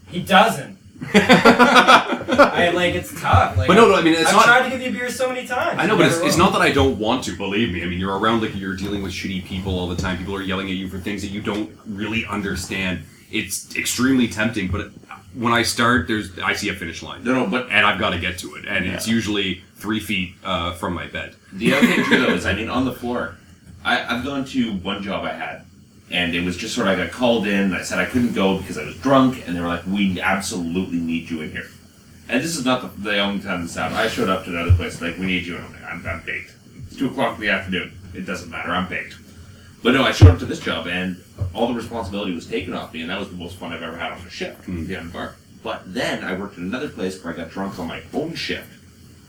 He 0.10 0.22
doesn't. 0.24 0.76
I 1.14 2.72
like 2.74 2.96
it's 2.96 3.20
tough. 3.22 3.58
Like, 3.58 3.68
But 3.68 3.76
no, 3.76 3.88
no, 3.90 3.96
I 3.96 4.02
mean, 4.02 4.14
it's 4.14 4.30
I've 4.30 4.36
not. 4.36 4.46
tried 4.46 4.64
to 4.64 4.70
give 4.70 4.82
you 4.82 4.98
beer 4.98 5.10
so 5.10 5.28
many 5.28 5.46
times. 5.46 5.78
I 5.80 5.86
know, 5.86 5.98
but 5.98 6.08
it's, 6.08 6.18
it's 6.22 6.38
not 6.38 6.54
that 6.54 6.62
I 6.62 6.72
don't 6.72 6.98
want 6.98 7.24
to. 7.26 7.36
Believe 7.36 7.72
me, 7.74 7.84
I 7.84 7.86
mean, 7.86 8.00
you're 8.00 8.18
around 8.18 8.42
like 8.42 8.56
you're 8.56 8.76
dealing 8.76 9.04
with 9.04 9.12
shitty 9.12 9.46
people 9.46 9.78
all 9.78 9.88
the 9.88 9.96
time. 9.96 10.18
People 10.18 10.36
are 10.36 10.42
yelling 10.42 10.68
at 10.70 10.76
you 10.76 10.88
for 10.88 10.98
things 10.98 11.22
that 11.22 11.28
you 11.30 11.42
don't 11.42 11.70
really 11.86 12.26
understand. 12.26 13.04
It's 13.32 13.76
extremely 13.76 14.28
tempting, 14.28 14.70
but 14.70 14.92
when 15.38 15.54
I 15.54 15.64
start, 15.64 16.08
there's 16.08 16.38
I 16.40 16.54
see 16.54 16.70
a 16.70 16.74
finish 16.74 17.04
line, 17.04 17.24
no, 17.24 17.34
no, 17.34 17.48
but 17.48 17.68
and 17.70 17.86
I've 17.86 18.00
got 18.00 18.12
to 18.12 18.20
get 18.20 18.40
to 18.40 18.56
it, 18.56 18.66
and 18.66 18.86
it's 18.86 19.08
usually 19.08 19.64
three 19.76 20.00
feet 20.00 20.36
uh, 20.44 20.74
from 20.74 20.94
my 20.94 21.08
bed. 21.08 21.36
The 21.54 21.74
other 21.74 21.88
thing 21.88 22.06
too, 22.06 22.26
though, 22.26 22.34
is 22.34 22.46
I 22.46 22.54
mean, 22.54 22.70
on 22.70 22.86
the 22.86 22.94
floor, 22.94 23.36
I, 23.84 24.04
I've 24.04 24.24
gone 24.24 24.46
to 24.46 24.74
one 24.78 25.04
job 25.04 25.26
I 25.26 25.34
had, 25.34 25.66
and 26.10 26.34
it 26.34 26.44
was 26.44 26.58
just 26.58 26.74
sort 26.74 26.88
of 26.88 26.98
like 26.98 27.08
I 27.08 27.08
got 27.10 27.14
called 27.14 27.48
in. 27.48 27.66
And 27.66 27.76
I 27.76 27.82
said 27.84 28.00
I 28.00 28.06
couldn't 28.06 28.34
go 28.34 28.58
because 28.58 28.78
I 28.78 28.86
was 28.86 28.98
drunk, 28.98 29.46
and 29.48 29.56
they 29.56 29.62
were 29.62 29.68
like, 29.68 29.86
"We 29.86 30.20
absolutely 30.22 31.00
need 31.00 31.30
you 31.30 31.42
in 31.42 31.52
here." 31.52 31.68
And 32.28 32.42
this 32.42 32.56
is 32.56 32.66
not 32.66 32.82
the, 32.82 33.02
the 33.02 33.20
only 33.20 33.44
time 33.44 33.64
this 33.64 33.76
happened. 33.76 34.00
I 34.00 34.08
showed 34.08 34.30
up 34.30 34.46
to 34.46 34.50
another 34.50 34.74
place 34.74 35.02
like, 35.02 35.18
"We 35.18 35.26
need 35.26 35.46
you," 35.46 35.58
and 35.58 35.66
I'm 35.66 35.74
like, 35.74 35.84
"I'm, 35.84 36.08
I'm 36.08 36.26
baked. 36.26 36.54
It's 36.88 36.96
two 36.96 37.08
o'clock 37.08 37.36
in 37.36 37.42
the 37.42 37.50
afternoon. 37.50 37.92
It 38.14 38.26
doesn't 38.26 38.50
matter. 38.50 38.72
I'm 38.72 38.88
baked." 38.88 39.16
But 39.86 39.94
no, 39.94 40.04
I 40.04 40.14
showed 40.14 40.30
up 40.30 40.40
to 40.40 40.48
this 40.48 40.60
job, 40.60 40.88
and 40.88 41.22
all 41.54 41.68
the 41.68 41.76
responsibility 41.76 42.34
was 42.34 42.48
taken 42.48 42.74
off 42.74 42.92
me, 42.92 43.02
and 43.02 43.10
that 43.12 43.20
was 43.20 43.30
the 43.30 43.36
most 43.36 43.58
fun 43.58 43.72
I've 43.72 43.84
ever 43.84 43.96
had 43.96 44.14
on 44.14 44.18
a 44.26 44.30
shift 44.32 44.64
Mm. 44.64 44.88
behind 44.88 45.10
the 45.10 45.14
bar. 45.14 45.36
But 45.62 45.94
then 45.94 46.24
I 46.24 46.34
worked 46.34 46.54
at 46.54 46.64
another 46.64 46.90
place 46.90 47.24
where 47.24 47.32
I 47.32 47.38
got 47.38 47.52
drunk 47.52 47.78
on 47.78 47.88
my 47.88 48.02
own 48.12 48.34
shift, 48.34 48.68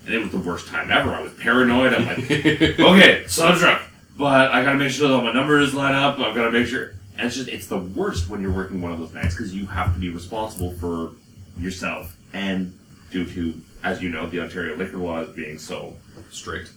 and 0.07 0.15
it 0.15 0.19
was 0.19 0.31
the 0.31 0.39
worst 0.39 0.67
time 0.69 0.91
ever. 0.91 1.11
I 1.13 1.21
was 1.21 1.33
paranoid. 1.35 1.93
I'm 1.93 2.07
like, 2.07 2.19
okay, 2.31 3.25
so 3.29 3.47
I'm 3.47 3.59
drunk, 3.59 3.83
but 4.17 4.51
I 4.51 4.65
gotta 4.65 4.79
make 4.79 4.93
sure 4.93 5.09
that 5.09 5.15
all 5.15 5.21
my 5.21 5.33
numbers 5.35 5.75
line 5.75 5.95
up. 5.95 6.19
I've 6.19 6.35
gotta 6.35 6.51
make 6.53 6.69
sure, 6.69 6.95
and 7.19 7.27
it's 7.27 7.37
just 7.37 7.51
it's 7.51 7.67
the 7.67 7.77
worst 7.79 8.31
when 8.31 8.41
you're 8.41 8.51
working 8.51 8.81
one 8.81 8.93
of 8.93 8.99
those 8.99 9.13
nights 9.13 9.35
because 9.35 9.55
you 9.55 9.67
have 9.67 9.93
to 9.93 10.01
be 10.01 10.09
responsible 10.09 10.73
for 10.73 11.13
yourself, 11.59 12.17
and 12.33 12.73
due 13.11 13.27
to, 13.27 13.61
as 13.85 14.03
you 14.03 14.09
know, 14.09 14.27
the 14.27 14.41
Ontario 14.41 14.75
liquor 14.75 14.97
laws 14.97 15.29
being 15.37 15.59
so 15.59 15.95
Strict. 16.31 16.71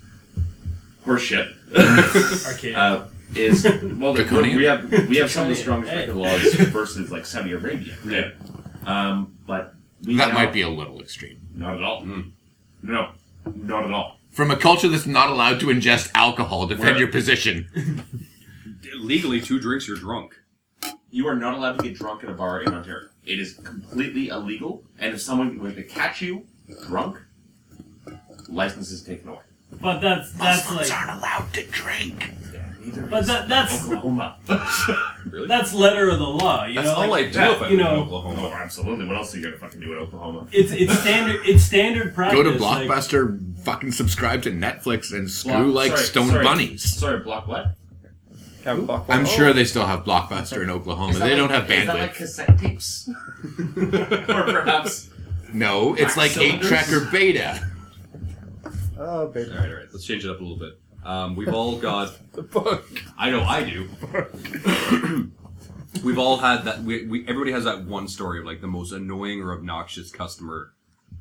horseshit. 1.06 1.54
Arcade. 2.46 2.76
uh, 2.76 3.06
is 3.36 3.64
well, 3.98 4.14
the, 4.14 4.24
Draconian? 4.24 4.58
we 4.58 4.64
have 4.66 4.92
we 5.10 5.18
have 5.18 5.30
some 5.32 5.44
of 5.44 5.50
the 5.50 5.56
strongest 5.56 5.92
Hey. 5.94 6.12
laws 6.12 6.42
versus 6.70 7.12
like 7.12 7.26
Saudi 7.26 7.52
Arabia. 7.54 7.94
Yeah. 8.06 8.32
Um, 8.86 9.38
but 9.46 9.74
we 10.04 10.16
That 10.18 10.30
now- 10.30 10.34
might 10.36 10.54
be 10.54 10.62
a 10.62 10.70
little 10.70 11.00
extreme. 11.02 11.40
not 11.54 11.76
at 11.76 11.84
all. 11.84 12.04
Mm. 12.04 12.32
No, 12.84 13.12
not 13.56 13.86
at 13.86 13.92
all. 13.92 14.18
From 14.32 14.52
a 14.52 14.56
culture 14.56 14.88
that's 14.88 15.06
not 15.06 15.30
allowed 15.30 15.60
to 15.62 15.68
ingest 15.68 16.12
alcohol, 16.16 16.68
defend 16.68 16.90
Where- 16.92 16.98
your 17.00 17.08
position. 17.10 17.68
Legally, 18.96 19.42
two 19.42 19.60
drinks, 19.60 19.88
you're 19.88 19.98
drunk. 19.98 20.36
You 21.12 21.28
are 21.28 21.36
not 21.36 21.56
allowed 21.56 21.78
to 21.80 21.84
get 21.84 21.96
drunk 21.98 22.24
at 22.24 22.30
a 22.30 22.34
bar 22.34 22.62
in 22.62 22.74
Ontario. 22.74 23.10
It 23.26 23.40
is 23.40 23.56
completely 23.56 24.30
illegal. 24.30 24.84
And 25.00 25.14
if 25.14 25.22
someone 25.22 25.60
were 25.60 25.72
to 25.72 25.84
catch 25.84 26.22
you 26.22 26.46
drunk, 26.88 27.18
license 28.48 28.92
is 28.92 29.04
taken 29.04 29.30
away. 29.30 29.40
but 29.82 30.00
that's 30.00 30.32
that's 30.34 30.72
like. 30.72 30.92
Aren't 30.92 31.20
allowed 31.20 31.54
to 31.54 31.66
drink. 31.68 32.32
But 33.10 33.26
that 33.28 33.48
that's 33.48 33.84
Oklahoma. 33.86 34.38
Really? 35.30 35.48
that's 35.48 35.74
letter 35.74 36.10
of 36.10 36.18
the 36.18 36.26
law. 36.26 36.66
You 36.66 36.76
That's 36.76 36.88
know, 36.88 36.96
all 36.96 37.08
like, 37.10 37.26
I 37.26 37.28
do 37.28 37.34
that, 37.34 37.52
if 37.52 37.62
I'm 37.62 37.72
you 37.72 37.78
in 37.78 37.84
know, 37.84 38.02
Oklahoma. 38.04 38.48
oh, 38.48 38.54
absolutely. 38.54 39.06
What 39.06 39.18
else 39.18 39.34
are 39.34 39.38
you 39.38 39.44
gonna 39.44 39.58
fucking 39.58 39.80
do 39.80 39.92
in 39.92 40.00
Oklahoma? 40.00 40.48
It's 40.52 40.72
it's 40.72 40.98
standard. 41.00 41.42
It's 41.46 41.64
standard 41.64 42.16
practice. 42.16 42.38
Go 42.44 42.52
to 42.52 42.58
like- 42.58 42.88
Blockbuster, 42.88 43.60
fucking 43.60 43.92
subscribe 43.92 44.42
to 44.44 44.52
Netflix, 44.52 45.14
and 45.14 45.30
screw 45.30 45.72
Block- 45.72 45.76
like 45.76 45.92
sorry, 45.92 46.04
stone 46.04 46.28
sorry, 46.30 46.44
bunnies. 46.44 46.84
Sorry, 46.98 47.20
block 47.20 47.48
what? 47.48 47.76
I'm 48.66 49.26
sure 49.26 49.54
they 49.54 49.66
still 49.66 49.86
have 49.86 50.04
Blockbuster 50.04 50.64
in 50.64 50.70
Oklahoma. 50.72 51.12
Is 51.12 51.20
that 51.20 51.26
They 51.26 51.40
like- 51.40 51.50
don't 51.50 51.52
have 51.52 51.70
Is 51.70 51.86
that 51.86 51.96
like 51.96 52.12
bandwidth. 52.14 52.16
cassette 52.16 52.60
tapes? 52.60 53.10
or 54.30 54.44
perhaps 54.54 55.10
No, 55.54 55.94
it's 55.96 56.18
like 56.18 56.32
eight 56.38 56.62
Cylinders? 56.64 56.68
track 56.70 57.12
beta. 57.12 57.68
Oh, 58.98 59.28
baby. 59.28 59.52
All 59.52 59.58
right, 59.58 59.70
all 59.70 59.76
right. 59.76 59.86
Let's 59.92 60.06
change 60.06 60.26
it 60.26 60.30
up 60.32 60.40
a 60.40 60.44
little 60.44 60.58
bit. 60.58 60.80
Um, 61.04 61.36
we've 61.36 61.54
all 61.54 61.78
got. 61.80 62.12
The 62.34 62.42
book. 62.44 62.86
I 63.18 63.30
know 63.30 63.44
I 63.44 63.64
do. 63.64 65.32
we've 66.04 66.20
all 66.20 66.38
had 66.38 66.64
that. 66.66 66.84
We, 66.84 67.06
we 67.06 67.22
everybody 67.28 67.52
has 67.52 67.64
that 67.64 67.86
one 67.86 68.08
story 68.08 68.40
of 68.40 68.46
like 68.46 68.62
the 68.62 68.68
most 68.68 68.92
annoying 68.92 69.42
or 69.42 69.54
obnoxious 69.54 70.12
customer, 70.12 70.74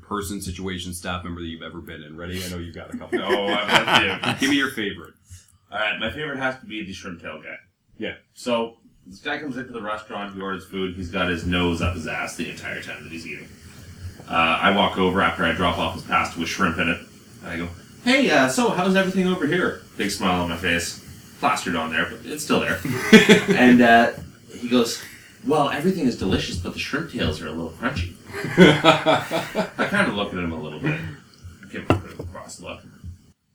person, 0.02 0.40
situation, 0.40 0.92
staff 0.94 1.24
member 1.24 1.40
that 1.40 1.46
you've 1.48 1.62
ever 1.62 1.80
been 1.80 2.02
in. 2.02 2.16
Ready? 2.16 2.42
I 2.44 2.48
know 2.48 2.58
you've 2.58 2.74
got 2.74 2.94
a 2.94 2.98
couple. 2.98 3.20
oh, 3.22 3.46
I'm 3.48 4.08
with 4.10 4.22
you. 4.26 4.34
Give 4.40 4.50
me 4.50 4.56
your 4.56 4.70
favorite. 4.70 5.14
Alright, 5.70 6.00
my 6.00 6.10
favorite 6.10 6.38
has 6.38 6.58
to 6.60 6.66
be 6.66 6.84
the 6.84 6.92
shrimp 6.92 7.20
tail 7.20 7.42
guy. 7.42 7.56
Yeah. 7.98 8.14
So, 8.32 8.76
this 9.06 9.20
guy 9.20 9.38
comes 9.38 9.56
into 9.58 9.72
the 9.72 9.82
restaurant, 9.82 10.34
he 10.34 10.40
orders 10.40 10.64
food, 10.66 10.96
he's 10.96 11.10
got 11.10 11.28
his 11.28 11.46
nose 11.46 11.82
up 11.82 11.94
his 11.94 12.06
ass 12.06 12.36
the 12.36 12.48
entire 12.48 12.80
time 12.80 13.02
that 13.02 13.12
he's 13.12 13.26
eating. 13.26 13.48
Uh, 14.28 14.32
I 14.62 14.74
walk 14.74 14.98
over 14.98 15.20
after 15.20 15.44
I 15.44 15.52
drop 15.52 15.78
off 15.78 15.94
his 15.94 16.04
pasta 16.04 16.38
with 16.40 16.48
shrimp 16.48 16.78
in 16.78 16.88
it, 16.88 17.00
and 17.42 17.50
I 17.50 17.56
go, 17.58 17.68
Hey, 18.08 18.30
uh, 18.30 18.48
so 18.48 18.70
how's 18.70 18.96
everything 18.96 19.26
over 19.26 19.46
here? 19.46 19.82
Big 19.98 20.10
smile 20.10 20.40
on 20.40 20.48
my 20.48 20.56
face. 20.56 21.04
Plastered 21.40 21.76
on 21.76 21.92
there, 21.92 22.06
but 22.10 22.20
it's 22.24 22.42
still 22.42 22.60
there. 22.60 22.80
and 23.50 23.82
uh, 23.82 24.12
he 24.50 24.66
goes, 24.70 25.04
Well, 25.46 25.68
everything 25.68 26.06
is 26.06 26.16
delicious, 26.16 26.56
but 26.56 26.72
the 26.72 26.78
shrimp 26.78 27.12
tails 27.12 27.42
are 27.42 27.48
a 27.48 27.50
little 27.50 27.72
crunchy. 27.72 28.14
I 29.78 29.84
kind 29.88 30.08
of 30.08 30.14
look 30.14 30.28
at 30.28 30.38
him 30.38 30.52
a 30.52 30.58
little 30.58 30.80
bit, 30.80 30.98
give 31.70 31.82
him 31.82 31.96
a 31.96 32.00
bit 32.00 32.12
of 32.12 32.20
a 32.20 32.22
cross 32.22 32.62
look. 32.62 32.80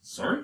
Sorry? 0.04 0.44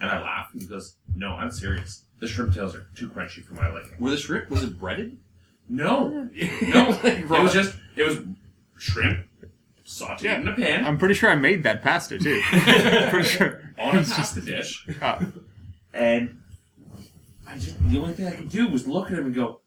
And 0.00 0.10
I 0.10 0.22
laugh, 0.22 0.50
and 0.52 0.62
he 0.62 0.68
goes, 0.68 0.94
No, 1.16 1.30
I'm 1.30 1.50
serious. 1.50 2.04
The 2.20 2.28
shrimp 2.28 2.54
tails 2.54 2.76
are 2.76 2.86
too 2.94 3.08
crunchy 3.08 3.42
for 3.42 3.54
my 3.54 3.68
liking. 3.68 3.98
Were 3.98 4.10
the 4.10 4.16
shrimp 4.16 4.48
was 4.48 4.62
it 4.62 4.78
breaded? 4.78 5.18
No, 5.68 6.08
no, 6.68 7.00
it 7.02 7.28
was 7.28 7.52
just 7.52 7.74
it 7.96 8.04
was 8.04 8.20
shrimp 8.78 9.26
sauteed 9.98 10.22
Yeah. 10.22 10.40
in 10.40 10.48
a 10.48 10.54
pan 10.54 10.84
I'm 10.84 10.98
pretty 10.98 11.14
sure 11.14 11.30
I 11.30 11.34
made 11.36 11.62
that 11.64 11.82
pasta 11.82 12.18
too. 12.18 12.40
pretty 13.10 13.28
sure. 13.28 13.60
on 13.78 13.98
a 13.98 14.02
pasta 14.02 14.40
dish, 14.40 14.86
Uh, 15.00 15.24
and 15.92 16.40
I 17.46 17.54
just 17.58 17.76
the 17.90 17.98
only 17.98 18.14
thing 18.14 18.26
I 18.26 18.32
could 18.32 18.48
do 18.48 18.68
was 18.68 18.86
look 18.88 19.06
at 19.10 19.18
him 19.18 19.26
and 19.26 19.34
go, 19.34 19.60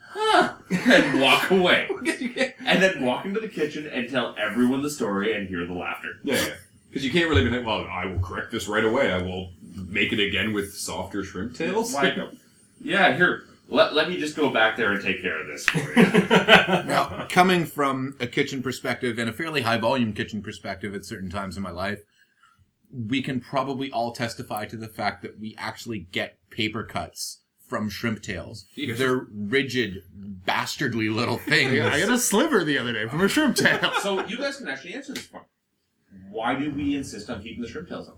"Huh," 0.00 0.54
and 0.70 1.20
walk 1.20 1.50
away, 1.50 1.88
and 2.66 2.82
then 2.82 3.02
walk 3.04 3.24
into 3.24 3.40
the 3.40 3.48
kitchen 3.48 3.86
and 3.86 4.08
tell 4.10 4.34
everyone 4.38 4.82
the 4.82 4.90
story 4.90 5.34
and 5.34 5.48
hear 5.48 5.64
the 5.66 5.74
laughter. 5.74 6.08
Yeah, 6.24 6.34
yeah. 6.36 6.54
Because 6.88 7.04
you 7.04 7.10
can't 7.12 7.28
really 7.28 7.42
be 7.44 7.50
like, 7.50 7.66
well, 7.66 7.86
I 7.90 8.06
will 8.06 8.20
correct 8.20 8.52
this 8.52 8.68
right 8.68 8.84
away. 8.84 9.12
I 9.12 9.20
will 9.20 9.50
make 9.88 10.12
it 10.12 10.20
again 10.20 10.52
with 10.52 10.74
softer 10.74 11.24
shrimp 11.24 11.54
tails. 11.56 11.92
Why 11.92 12.14
no? 12.16 12.30
Yeah, 12.80 13.16
here. 13.16 13.44
Let, 13.68 13.94
let 13.94 14.08
me 14.08 14.18
just 14.18 14.36
go 14.36 14.50
back 14.50 14.76
there 14.76 14.92
and 14.92 15.02
take 15.02 15.22
care 15.22 15.40
of 15.40 15.46
this 15.46 15.66
for 15.66 15.78
you. 15.78 16.04
Now, 16.86 17.26
coming 17.30 17.64
from 17.64 18.14
a 18.20 18.26
kitchen 18.26 18.62
perspective 18.62 19.18
and 19.18 19.28
a 19.28 19.32
fairly 19.32 19.62
high 19.62 19.78
volume 19.78 20.12
kitchen 20.12 20.42
perspective 20.42 20.94
at 20.94 21.04
certain 21.04 21.30
times 21.30 21.56
in 21.56 21.62
my 21.62 21.70
life, 21.70 22.00
we 22.92 23.22
can 23.22 23.40
probably 23.40 23.90
all 23.90 24.12
testify 24.12 24.66
to 24.66 24.76
the 24.76 24.88
fact 24.88 25.22
that 25.22 25.40
we 25.40 25.54
actually 25.58 26.00
get 26.12 26.38
paper 26.50 26.84
cuts 26.84 27.40
from 27.66 27.88
shrimp 27.88 28.22
tails. 28.22 28.66
Yes. 28.74 28.98
They're 28.98 29.26
rigid, 29.32 30.02
bastardly 30.14 31.08
little 31.08 31.38
things. 31.48 31.80
I 31.80 32.00
got 32.00 32.10
a 32.10 32.18
sliver 32.18 32.64
the 32.64 32.78
other 32.78 32.92
day 32.92 33.08
from 33.08 33.22
a 33.22 33.28
shrimp 33.28 33.56
tail. 33.56 33.92
so 34.00 34.24
you 34.26 34.36
guys 34.36 34.58
can 34.58 34.68
actually 34.68 34.94
answer 34.94 35.14
this 35.14 35.32
one. 35.32 35.42
Why 36.30 36.54
do 36.54 36.70
we 36.70 36.96
insist 36.96 37.30
on 37.30 37.42
keeping 37.42 37.62
the 37.62 37.68
shrimp 37.68 37.88
tails 37.88 38.08
on? 38.08 38.16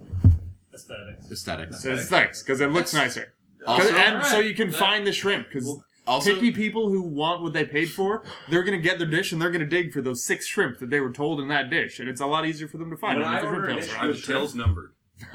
Aesthetics. 0.75 1.31
Aesthetics. 1.31 1.83
So 1.83 1.93
it's 1.95 2.11
nice 2.11 2.43
because 2.43 2.61
it 2.61 2.71
looks 2.71 2.93
nicer. 2.93 3.33
'Cause- 3.67 3.81
Also, 3.81 3.95
and 3.97 4.25
so 4.25 4.39
you 4.39 4.55
can 4.55 4.71
find 4.71 5.07
the 5.07 5.13
shrimp 5.13 5.49
because 5.49 5.81
also, 6.07 6.35
picky 6.35 6.53
people 6.53 6.89
who 6.89 7.03
want 7.03 7.43
what 7.43 7.53
they 7.53 7.65
paid 7.65 7.91
for, 7.91 8.23
they're 8.49 8.63
gonna 8.63 8.79
get 8.79 8.99
their 8.99 9.09
dish 9.09 9.33
and 9.33 9.43
they're 9.43 9.51
gonna 9.51 9.67
dig 9.67 9.93
for 9.93 10.01
those 10.01 10.25
six 10.25 10.47
shrimp 10.47 10.79
that 10.79 10.89
they 10.91 11.01
were 11.01 11.11
told 11.13 11.41
in 11.41 11.49
that 11.49 11.69
dish, 11.69 11.99
and 11.99 12.09
it's 12.09 12.21
a 12.21 12.27
lot 12.27 12.47
easier 12.47 12.69
for 12.69 12.79
them 12.79 12.91
to 12.91 12.97
find. 12.97 13.19
When 13.19 13.27
than 13.27 13.35
I 13.35 13.41
the 13.41 13.47
shrimp 13.49 13.63
order 13.63 13.73
tails 13.75 13.87
dish- 13.87 13.97
I 13.99 14.07
was 14.07 14.23
tails 14.25 14.55
numbered. 14.55 14.91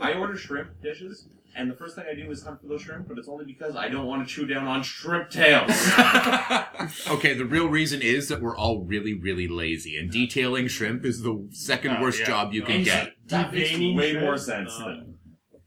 I 0.00 0.14
order 0.18 0.36
shrimp 0.36 0.80
dishes, 0.82 1.28
and 1.56 1.70
the 1.70 1.74
first 1.74 1.96
thing 1.96 2.04
I 2.10 2.14
do 2.14 2.30
is 2.30 2.44
hunt 2.44 2.60
for 2.60 2.68
those 2.68 2.82
shrimp, 2.82 3.08
but 3.08 3.18
it's 3.18 3.28
only 3.28 3.44
because 3.44 3.74
I 3.76 3.88
don't 3.88 4.06
want 4.06 4.26
to 4.26 4.32
chew 4.34 4.46
down 4.46 4.66
on 4.66 4.82
shrimp 4.82 5.30
tails. 5.30 5.70
okay, 7.08 7.34
the 7.34 7.44
real 7.44 7.68
reason 7.68 8.00
is 8.02 8.28
that 8.28 8.40
we're 8.40 8.56
all 8.56 8.84
really, 8.84 9.14
really 9.14 9.48
lazy, 9.48 9.96
and 9.96 10.10
detailing 10.10 10.68
shrimp 10.68 11.04
is 11.04 11.22
the 11.22 11.46
second 11.50 11.96
Oh, 11.98 12.02
worst 12.02 12.20
yeah. 12.20 12.26
job 12.26 12.52
you 12.54 12.62
can 12.62 12.76
And 12.76 12.84
get. 12.84 13.12
that 13.26 13.52
makes 13.52 13.72
way 13.72 14.10
shrimp? 14.12 14.24
more 14.24 14.38
sense 14.38 14.72
Uh, 14.80 14.84
than. 14.86 15.14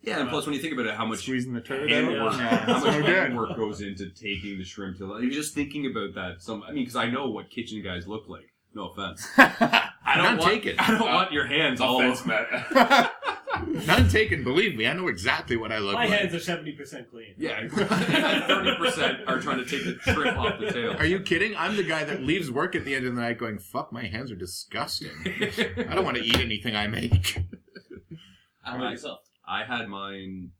Yeah, 0.01 0.19
and 0.21 0.29
plus 0.29 0.43
uh, 0.43 0.47
when 0.47 0.55
you 0.55 0.61
think 0.61 0.73
about 0.73 0.85
it, 0.85 0.95
how 0.95 1.05
much 1.05 1.19
Squeezing 1.23 1.53
the 1.53 1.59
turd 1.61 1.83
out. 1.83 1.89
handwork, 1.89 2.33
Yeah, 2.33 2.57
how 2.65 2.73
much 2.79 2.83
no 2.85 3.01
good. 3.01 3.15
handwork 3.17 3.57
goes 3.57 3.81
into 3.81 4.09
taking 4.09 4.57
the 4.57 4.63
shrimp 4.63 4.97
to. 4.99 5.05
You're 5.21 5.29
just 5.29 5.53
thinking 5.53 5.85
about 5.87 6.13
that. 6.15 6.41
Some, 6.41 6.63
I 6.63 6.71
mean, 6.71 6.83
because 6.85 6.95
I 6.95 7.09
know 7.09 7.29
what 7.29 7.49
kitchen 7.49 7.83
guys 7.83 8.07
look 8.07 8.29
like. 8.29 8.49
No 8.73 8.89
offense. 8.89 9.27
I 9.37 9.89
don't 10.15 10.23
None 10.23 10.37
want, 10.37 10.51
taken. 10.51 10.75
I 10.79 10.91
don't 10.91 11.01
uh, 11.01 11.13
want 11.13 11.31
your 11.33 11.45
hands 11.47 11.81
all 11.81 11.99
Offense, 11.99 12.21
over. 12.21 12.29
Matt. 12.29 13.13
None 13.87 14.07
taken, 14.07 14.43
believe 14.43 14.77
me, 14.77 14.87
I 14.87 14.93
know 14.93 15.07
exactly 15.09 15.57
what 15.57 15.71
I 15.71 15.79
look 15.79 15.95
My 15.95 16.05
like. 16.05 16.17
hands 16.17 16.33
are 16.33 16.39
seventy 16.39 16.71
percent 16.71 17.09
clean. 17.11 17.33
Yeah, 17.37 17.67
thirty 17.67 18.75
percent 18.77 19.27
are 19.27 19.39
trying 19.41 19.57
to 19.57 19.65
take 19.65 19.83
the 19.83 20.13
shrimp 20.13 20.37
off 20.37 20.59
the 20.61 20.71
tail. 20.71 20.95
Are 20.97 21.05
you 21.05 21.19
kidding? 21.19 21.55
I'm 21.57 21.75
the 21.75 21.83
guy 21.83 22.05
that 22.05 22.23
leaves 22.23 22.49
work 22.49 22.73
at 22.75 22.85
the 22.85 22.95
end 22.95 23.05
of 23.05 23.15
the 23.15 23.21
night 23.21 23.37
going, 23.37 23.59
fuck, 23.59 23.91
my 23.91 24.05
hands 24.05 24.31
are 24.31 24.35
disgusting. 24.37 25.11
I 25.25 25.93
don't 25.93 26.05
want 26.05 26.15
to 26.17 26.23
eat 26.23 26.37
anything 26.39 26.75
I 26.75 26.87
make. 26.87 27.37
How 28.61 28.77
about 28.77 28.91
yourself? 28.91 29.19
I 29.49 29.63
had 29.65 29.87
mine. 29.89 30.51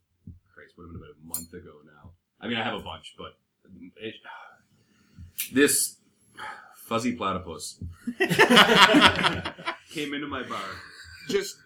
Christ, 0.54 0.74
would 0.78 0.86
have 0.86 0.92
been 0.94 1.02
about 1.02 1.16
a 1.24 1.28
month 1.28 1.54
ago 1.54 1.72
now. 1.86 2.12
I 2.42 2.48
mean, 2.48 2.58
I 2.58 2.64
have 2.64 2.74
a 2.74 2.84
bunch, 2.84 3.14
but 3.18 3.38
it, 3.98 4.16
this 5.54 5.98
fuzzy 6.76 7.14
platypus 7.16 7.82
came 9.94 10.14
into 10.14 10.28
my 10.28 10.44
bar. 10.44 10.60
Just 11.30 11.58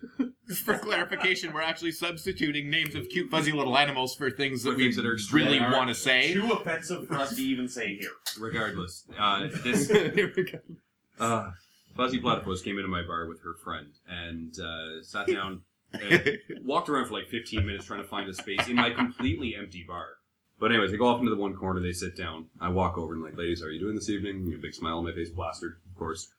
for 0.64 0.78
clarification, 0.78 1.54
we're 1.54 1.62
actually 1.62 1.94
substituting 1.94 2.70
names 2.70 2.96
of 2.96 3.08
cute, 3.10 3.32
fuzzy 3.32 3.54
little 3.54 3.78
animals 3.78 4.14
for 4.14 4.30
things 4.30 4.64
that 4.64 4.72
For 4.72 4.76
we 4.78 4.84
things 4.84 4.98
that 4.98 5.06
are 5.06 5.14
extremely 5.14 5.54
really 5.54 5.60
hard. 5.60 5.74
want 5.74 5.88
to 5.90 5.96
say. 5.96 6.34
Too 6.34 6.52
offensive 6.52 7.08
for 7.08 7.16
us 7.16 7.36
to 7.36 7.42
even 7.42 7.70
say 7.70 7.96
here. 7.96 8.12
Regardless, 8.38 9.06
uh, 9.18 9.48
this 9.64 9.90
Here 9.90 10.34
we 10.36 10.44
go. 10.44 10.60
uh, 11.20 11.52
fuzzy 11.96 12.20
platypus 12.20 12.62
came 12.62 12.78
into 12.78 12.90
my 12.90 13.04
bar 13.04 13.28
with 13.28 13.42
her 13.44 13.54
friend 13.64 13.88
and 14.10 14.54
uh, 14.60 15.02
sat 15.02 15.28
down, 15.28 15.52
and 15.54 15.62
walked 16.64 16.90
around 16.90 17.08
for 17.08 17.14
like 17.14 17.28
15 17.28 17.66
minutes 17.66 17.86
trying 17.86 18.02
to 18.02 18.08
find 18.08 18.30
a 18.30 18.34
space 18.34 18.68
in 18.68 18.76
my 18.76 18.90
completely 18.92 19.56
empty 19.56 19.84
bar. 19.88 20.08
But 20.60 20.72
anyways, 20.72 20.92
they 20.92 20.98
go 20.98 21.08
off 21.08 21.20
into 21.20 21.30
the 21.30 21.42
one 21.42 21.56
corner, 21.56 21.82
they 21.82 21.92
sit 21.92 22.16
down. 22.16 22.48
I 22.62 22.70
walk 22.70 22.98
over 22.98 23.14
and 23.14 23.24
like, 23.24 23.38
ladies, 23.38 23.62
how 23.62 23.68
are 23.68 23.72
you 23.72 23.80
doing 23.80 23.96
this 23.96 24.10
evening? 24.10 24.54
A 24.54 24.58
big 24.58 24.74
smile 24.74 24.98
on 25.00 25.04
my 25.04 25.12
face, 25.12 25.30
plastered, 25.30 25.78
of 25.90 25.98
course. 25.98 26.30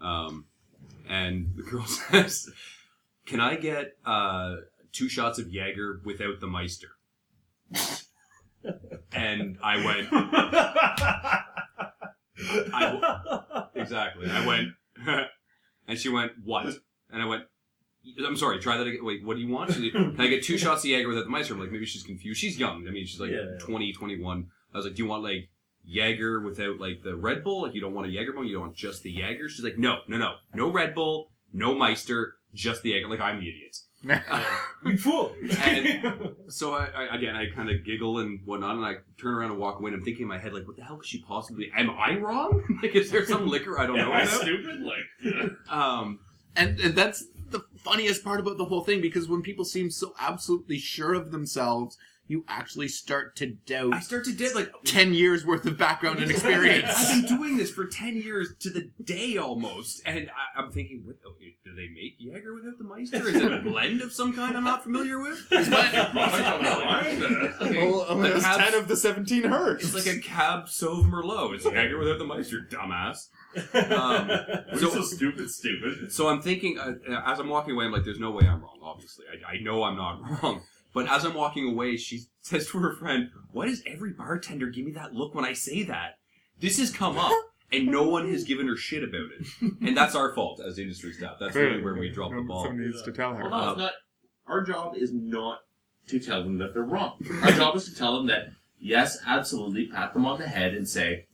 Um, 0.00 0.46
and 1.08 1.52
the 1.56 1.62
girl 1.62 1.84
says, 2.10 2.50
"Can 3.26 3.40
I 3.40 3.56
get 3.56 3.96
uh, 4.04 4.56
two 4.92 5.08
shots 5.08 5.38
of 5.38 5.52
Jaeger 5.52 6.00
without 6.04 6.40
the 6.40 6.46
Meister?" 6.46 6.88
And 9.12 9.58
I 9.62 9.84
went, 9.84 10.08
I, 12.72 13.66
exactly. 13.74 14.28
I 14.30 14.46
went, 14.46 14.68
and 15.86 15.98
she 15.98 16.08
went, 16.08 16.32
"What?" 16.44 16.66
And 17.10 17.22
I 17.22 17.26
went, 17.26 17.44
"I'm 18.24 18.36
sorry. 18.36 18.58
Try 18.60 18.76
that 18.78 18.86
again. 18.86 19.04
Wait, 19.04 19.24
what 19.24 19.36
do 19.36 19.42
you 19.42 19.48
want?" 19.48 19.72
She, 19.74 19.90
Can 19.92 20.20
I 20.20 20.26
get 20.28 20.42
two 20.42 20.58
shots 20.58 20.84
of 20.84 20.90
Jaeger 20.90 21.08
without 21.08 21.24
the 21.24 21.30
Meister? 21.30 21.54
I'm 21.54 21.60
like, 21.60 21.70
maybe 21.72 21.86
she's 21.86 22.02
confused. 22.02 22.40
She's 22.40 22.58
young. 22.58 22.86
I 22.88 22.90
mean, 22.90 23.06
she's 23.06 23.20
like 23.20 23.30
Yeah, 23.30 23.44
yeah. 23.52 23.58
20, 23.58 23.92
21. 23.92 24.46
I 24.72 24.76
was 24.76 24.86
like, 24.86 24.94
"Do 24.94 25.02
you 25.02 25.08
want 25.08 25.22
like 25.22 25.48
Jaeger 25.84 26.40
without 26.40 26.78
like 26.78 27.02
the 27.02 27.16
Red 27.16 27.42
Bull? 27.44 27.62
Like, 27.62 27.74
you 27.74 27.80
don't 27.80 27.94
want 27.94 28.06
a 28.06 28.10
Jaeger 28.10 28.32
bomb? 28.32 28.44
You 28.44 28.54
don't 28.54 28.62
want 28.62 28.76
just 28.76 29.02
the 29.02 29.10
Jaeger?" 29.10 29.48
She's 29.48 29.64
like, 29.64 29.78
"No, 29.78 29.98
no, 30.08 30.16
no, 30.18 30.34
no 30.54 30.70
Red 30.70 30.94
Bull, 30.94 31.30
no 31.52 31.74
Meister, 31.74 32.34
just 32.54 32.82
the 32.82 32.90
Jaeger." 32.90 33.08
Like, 33.08 33.20
I'm 33.20 33.40
the 33.40 33.48
idiot. 33.48 33.76
You 34.86 34.96
fool! 34.96 35.34
And- 35.60 36.34
So 36.50 36.72
I, 36.72 36.86
I 36.86 37.16
again, 37.16 37.34
I 37.36 37.50
kind 37.54 37.68
of 37.68 37.84
giggle 37.84 38.20
and 38.20 38.40
whatnot, 38.46 38.76
and 38.76 38.84
I 38.84 38.94
turn 39.20 39.34
around 39.34 39.50
and 39.50 39.60
walk 39.60 39.80
away. 39.80 39.88
And 39.90 39.98
I'm 39.98 40.04
thinking 40.04 40.22
in 40.22 40.28
my 40.28 40.38
head, 40.38 40.54
like, 40.54 40.66
what 40.66 40.76
the 40.76 40.82
hell 40.82 40.96
could 40.96 41.04
she 41.06 41.20
possibly? 41.20 41.70
Am 41.76 41.90
I 41.90 42.16
wrong? 42.16 42.62
like, 42.82 42.94
is 42.94 43.10
there 43.10 43.26
some 43.26 43.46
liquor 43.48 43.78
I 43.78 43.86
don't 43.86 43.96
know 43.98 44.04
Am 44.06 44.12
I 44.12 44.22
about? 44.22 44.40
stupid? 44.40 44.80
Like, 44.80 45.50
Um, 45.68 46.20
And, 46.56 46.78
and 46.80 46.94
that's 46.94 47.22
the 47.26 47.37
funniest 47.84 48.24
part 48.24 48.40
about 48.40 48.58
the 48.58 48.64
whole 48.66 48.82
thing 48.84 49.00
because 49.00 49.28
when 49.28 49.42
people 49.42 49.64
seem 49.64 49.90
so 49.90 50.14
absolutely 50.20 50.78
sure 50.78 51.14
of 51.14 51.30
themselves, 51.32 51.96
you 52.30 52.44
actually 52.46 52.88
start 52.88 53.34
to 53.36 53.46
doubt 53.46 53.94
I 53.94 54.00
start 54.00 54.26
to 54.26 54.32
doubt 54.34 54.54
like 54.54 54.70
10 54.84 55.14
years 55.14 55.46
worth 55.46 55.64
of 55.64 55.78
background 55.78 56.18
and 56.18 56.30
experience. 56.30 56.84
I've 56.94 57.26
been 57.26 57.38
doing 57.38 57.56
this 57.56 57.70
for 57.70 57.86
ten 57.86 58.16
years 58.20 58.52
to 58.60 58.68
the 58.68 58.90
day 59.02 59.38
almost, 59.38 60.02
and 60.04 60.28
I, 60.28 60.60
I'm 60.60 60.70
thinking, 60.70 61.04
what, 61.06 61.16
do 61.22 61.74
they 61.74 61.88
make 61.88 62.16
Jaeger 62.18 62.54
without 62.54 62.76
the 62.76 62.84
Meister? 62.84 63.26
Is 63.28 63.36
it 63.36 63.50
a 63.50 63.60
blend 63.62 64.02
of 64.02 64.12
some 64.12 64.34
kind 64.34 64.56
I'm 64.58 64.64
not 64.64 64.82
familiar 64.82 65.18
with? 65.18 65.46
It's 65.52 65.70
like, 65.70 65.92
Well, 67.76 68.06
only 68.08 68.24
Like 68.28 68.34
has 68.34 68.44
half- 68.44 68.58
10 68.72 68.74
of 68.74 68.88
the 68.88 68.96
17 68.96 69.44
hertz. 69.44 69.84
it's 69.84 69.94
like 70.06 70.14
a 70.14 70.20
Cab 70.20 70.66
Sauv 70.66 71.08
Merlot. 71.10 71.54
It's 71.54 71.64
Jaeger 71.64 71.98
without 71.98 72.18
the 72.18 72.24
Meister, 72.26 72.60
dumbass. 72.70 73.28
Um, 73.74 74.28
we're 74.72 74.78
So- 74.78 74.90
so 74.90 75.02
stupid, 75.02 75.50
stupid. 75.50 76.12
So 76.12 76.28
I'm 76.28 76.40
thinking, 76.42 76.78
uh, 76.78 76.94
as 77.26 77.38
I'm 77.38 77.48
walking 77.48 77.74
away, 77.74 77.84
I'm 77.86 77.92
like, 77.92 78.04
there's 78.04 78.18
no 78.20 78.30
way 78.30 78.46
I'm 78.46 78.60
wrong, 78.60 78.78
obviously. 78.82 79.24
I, 79.46 79.54
I 79.56 79.58
know 79.60 79.82
I'm 79.84 79.96
not 79.96 80.20
wrong. 80.42 80.62
But 80.94 81.08
as 81.08 81.24
I'm 81.24 81.34
walking 81.34 81.68
away, 81.68 81.96
she 81.96 82.22
says 82.40 82.66
to 82.70 82.78
her 82.78 82.94
friend, 82.96 83.30
Why 83.52 83.66
does 83.66 83.82
every 83.86 84.12
bartender 84.12 84.66
give 84.68 84.84
me 84.86 84.92
that 84.92 85.12
look 85.14 85.34
when 85.34 85.44
I 85.44 85.52
say 85.52 85.82
that? 85.84 86.18
This 86.60 86.78
has 86.78 86.90
come 86.90 87.16
up, 87.18 87.30
and 87.70 87.86
no 87.86 88.08
one 88.08 88.28
has 88.32 88.42
given 88.44 88.66
her 88.66 88.76
shit 88.76 89.04
about 89.04 89.26
it. 89.38 89.72
And 89.80 89.96
that's 89.96 90.14
our 90.16 90.34
fault 90.34 90.60
as 90.66 90.78
industry 90.78 91.12
staff. 91.12 91.36
That's 91.38 91.54
really 91.54 91.82
where 91.82 91.94
we 91.94 92.08
drop 92.10 92.30
the 92.32 92.40
ball. 92.42 92.64
Someone 92.64 92.84
needs 92.84 93.02
to 93.02 93.12
tell 93.12 93.34
her. 93.34 93.48
Well, 93.48 93.50
no, 93.50 93.70
it's 93.70 93.78
not. 93.78 93.92
Our 94.48 94.64
job 94.64 94.96
is 94.96 95.12
not 95.12 95.58
to 96.08 96.18
tell 96.18 96.42
them 96.42 96.58
that 96.58 96.72
they're 96.74 96.82
wrong. 96.82 97.18
Our 97.42 97.52
job 97.52 97.76
is 97.76 97.84
to 97.84 97.94
tell 97.94 98.16
them 98.16 98.26
that, 98.28 98.48
yes, 98.80 99.18
absolutely, 99.26 99.86
pat 99.86 100.14
them 100.14 100.24
on 100.26 100.40
the 100.40 100.48
head 100.48 100.74
and 100.74 100.88
say, 100.88 101.26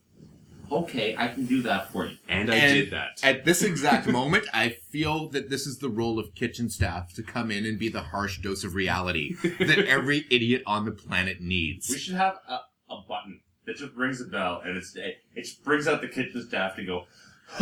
okay, 0.70 1.14
I 1.16 1.29
can 1.29 1.46
do 1.46 1.62
that 1.62 1.90
for 1.92 2.07
you. 2.07 2.16
And 2.29 2.50
I 2.50 2.57
And 2.57 2.74
did 2.74 2.90
that. 2.92 3.20
At 3.22 3.44
this 3.44 3.62
exact 3.70 4.07
moment, 4.07 4.46
I 4.53 4.70
feel 4.70 5.29
that 5.31 5.50
this 5.50 5.66
is 5.66 5.79
the 5.79 5.88
role 5.88 6.18
of 6.18 6.35
kitchen 6.35 6.68
staff 6.70 7.12
to 7.14 7.22
come 7.22 7.50
in 7.50 7.64
and 7.64 7.79
be 7.79 7.88
the 7.88 8.03
harsh 8.03 8.40
dose 8.40 8.64
of 8.64 8.74
reality 8.74 9.35
that 9.42 9.79
every 9.88 10.27
idiot 10.31 10.62
on 10.66 10.85
the 10.85 10.92
planet 10.92 11.40
needs. 11.40 11.88
We 11.88 11.94
needs. 11.94 12.05
should 12.05 12.14
have 12.16 12.38
a, 12.48 12.61
a 12.92 13.03
button 13.09 13.40
that 13.66 13.77
just 13.77 13.94
rings 13.94 14.20
a 14.20 14.24
bell, 14.27 14.62
and 14.64 14.77
it's 14.77 14.94
it, 14.94 15.18
it 15.35 15.42
just 15.42 15.64
brings 15.64 15.88
out 15.88 16.00
the 16.00 16.09
kitchen 16.09 16.46
staff 16.46 16.77
to 16.77 16.85
go. 16.85 17.05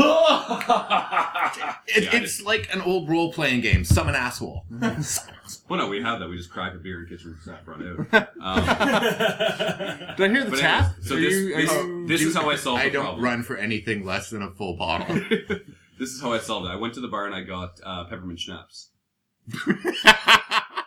It, 1.95 2.05
Yeah, 2.05 2.17
it's 2.23 2.41
like 2.43 2.73
an 2.73 2.81
old 2.81 3.09
role 3.11 3.33
playing 3.33 3.61
game. 3.61 3.85
Summon 3.85 4.15
asshole. 4.27 4.65
well, 5.69 5.79
no, 5.79 5.89
we 5.89 6.01
have 6.03 6.21
that. 6.21 6.29
We 6.29 6.37
just 6.37 6.51
crack 6.51 6.73
a 6.75 6.79
beer 6.79 7.01
and 7.01 7.09
kitchen 7.09 7.37
staff 7.43 7.61
run 7.67 8.07
out. 8.13 8.29
Um, 8.43 8.65
Did 10.17 10.21
I 10.21 10.29
hear 10.29 10.45
the 10.45 10.51
but 10.51 10.59
tap? 10.61 10.85
anyways, 10.97 11.09
so 11.09 11.17
Are 11.17 11.21
this, 11.21 11.35
you- 11.35 11.55
are 11.55 11.61
this, 11.63 11.73
you- 11.73 12.07
this 12.09 12.23
is 12.23 12.35
how 12.35 12.49
I 12.51 12.57
solved 12.57 12.81
I 12.83 12.85
the 12.87 12.91
don't 12.93 13.05
problem. 13.05 13.25
run 13.25 13.43
for 13.43 13.57
anything 13.57 14.05
less 14.05 14.31
than 14.31 14.43
a 14.43 14.51
full 14.51 14.77
bottle. 14.77 15.15
this 15.99 16.09
is 16.11 16.21
how 16.23 16.33
I 16.33 16.39
solved 16.39 16.67
it. 16.67 16.71
I 16.71 16.77
went 16.77 16.95
to 16.95 17.01
the 17.01 17.09
bar 17.09 17.27
and 17.27 17.35
I 17.35 17.43
got 17.43 17.79
uh, 17.85 18.05
peppermint 18.05 18.41
schnapps. 18.41 18.91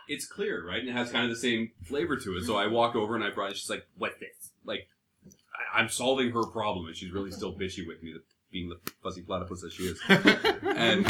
It's 0.08 0.26
clear, 0.26 0.66
right? 0.66 0.80
And 0.80 0.88
it 0.88 0.92
has 0.92 1.10
kind 1.10 1.24
of 1.24 1.30
the 1.30 1.36
same 1.36 1.70
flavor 1.84 2.16
to 2.16 2.36
it. 2.36 2.44
So 2.44 2.56
I 2.56 2.66
walk 2.68 2.94
over 2.94 3.14
and 3.16 3.24
I 3.24 3.30
brought 3.30 3.50
it. 3.50 3.56
She's 3.56 3.68
like, 3.70 3.86
"What 3.98 4.12
this?" 4.20 4.50
Like, 4.64 4.88
I- 5.74 5.80
I'm 5.80 5.88
solving 5.88 6.30
her 6.32 6.44
problem, 6.44 6.86
and 6.86 6.96
she's 6.96 7.10
really 7.10 7.32
still 7.32 7.52
bitchy 7.54 7.86
with 7.86 8.02
me, 8.02 8.14
being 8.50 8.68
the 8.68 8.78
fuzzy 9.02 9.22
platypus 9.22 9.62
that 9.62 9.72
she 9.72 9.84
is. 9.84 10.00
and 10.08 11.06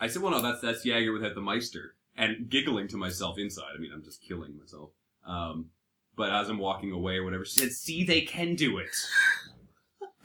I 0.00 0.06
said, 0.06 0.22
"Well, 0.22 0.32
no, 0.32 0.42
that's 0.42 0.60
that's 0.60 0.84
Jaeger 0.84 1.12
without 1.12 1.34
the 1.34 1.40
Meister." 1.40 1.94
And 2.16 2.48
giggling 2.48 2.86
to 2.88 2.96
myself 2.96 3.38
inside. 3.38 3.72
I 3.76 3.80
mean, 3.80 3.90
I'm 3.92 4.04
just 4.04 4.22
killing 4.22 4.56
myself. 4.56 4.90
Um, 5.26 5.70
but 6.16 6.30
as 6.30 6.48
I'm 6.48 6.58
walking 6.58 6.92
away 6.92 7.16
or 7.16 7.24
whatever, 7.24 7.44
she 7.44 7.60
said, 7.60 7.72
"See, 7.72 8.04
they 8.04 8.20
can 8.20 8.54
do 8.54 8.78
it." 8.78 8.94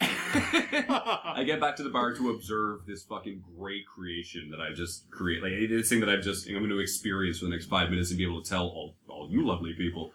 I 0.32 1.42
get 1.44 1.60
back 1.60 1.76
to 1.76 1.82
the 1.82 1.90
bar 1.90 2.14
to 2.14 2.30
observe 2.30 2.86
this 2.86 3.02
fucking 3.04 3.42
great 3.58 3.86
creation 3.86 4.50
that 4.50 4.60
I 4.60 4.72
just 4.72 5.10
create, 5.10 5.42
like 5.42 5.52
this 5.68 5.88
thing 5.88 6.00
that 6.00 6.08
I've 6.08 6.22
just 6.22 6.48
I'm 6.48 6.54
going 6.54 6.70
to 6.70 6.78
experience 6.78 7.38
for 7.38 7.46
the 7.46 7.50
next 7.50 7.66
five 7.66 7.90
minutes 7.90 8.10
and 8.10 8.18
be 8.18 8.24
able 8.24 8.42
to 8.42 8.48
tell 8.48 8.66
all, 8.66 8.94
all 9.08 9.28
you 9.30 9.46
lovely 9.46 9.74
people. 9.74 10.12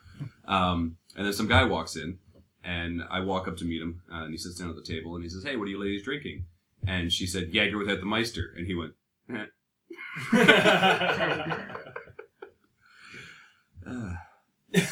Um, 0.48 0.98
and 1.16 1.26
then 1.26 1.34
some 1.34 1.48
guy 1.48 1.66
walks 1.66 1.96
in, 1.98 2.18
and 2.66 3.04
I 3.10 3.20
walk 3.20 3.48
up 3.48 3.58
to 3.58 3.66
meet 3.66 3.82
him, 3.82 4.02
uh, 4.12 4.24
and 4.24 4.32
he 4.32 4.38
sits 4.38 4.56
down 4.60 4.70
at 4.70 4.76
the 4.76 4.82
table, 4.84 5.16
and 5.16 5.24
he 5.24 5.30
says, 5.30 5.44
"Hey, 5.44 5.56
what 5.56 5.68
are 5.68 5.72
you 5.72 5.80
ladies 5.80 6.04
drinking?" 6.04 6.46
And 6.88 7.12
she 7.12 7.28
said, 7.28 7.54
"Jaeger 7.54 7.78
without 7.78 8.00
the 8.00 8.06
Meister," 8.06 8.54
and 8.58 8.68
he 8.68 8.76
went. 8.76 8.94
"Eh." 9.30 9.46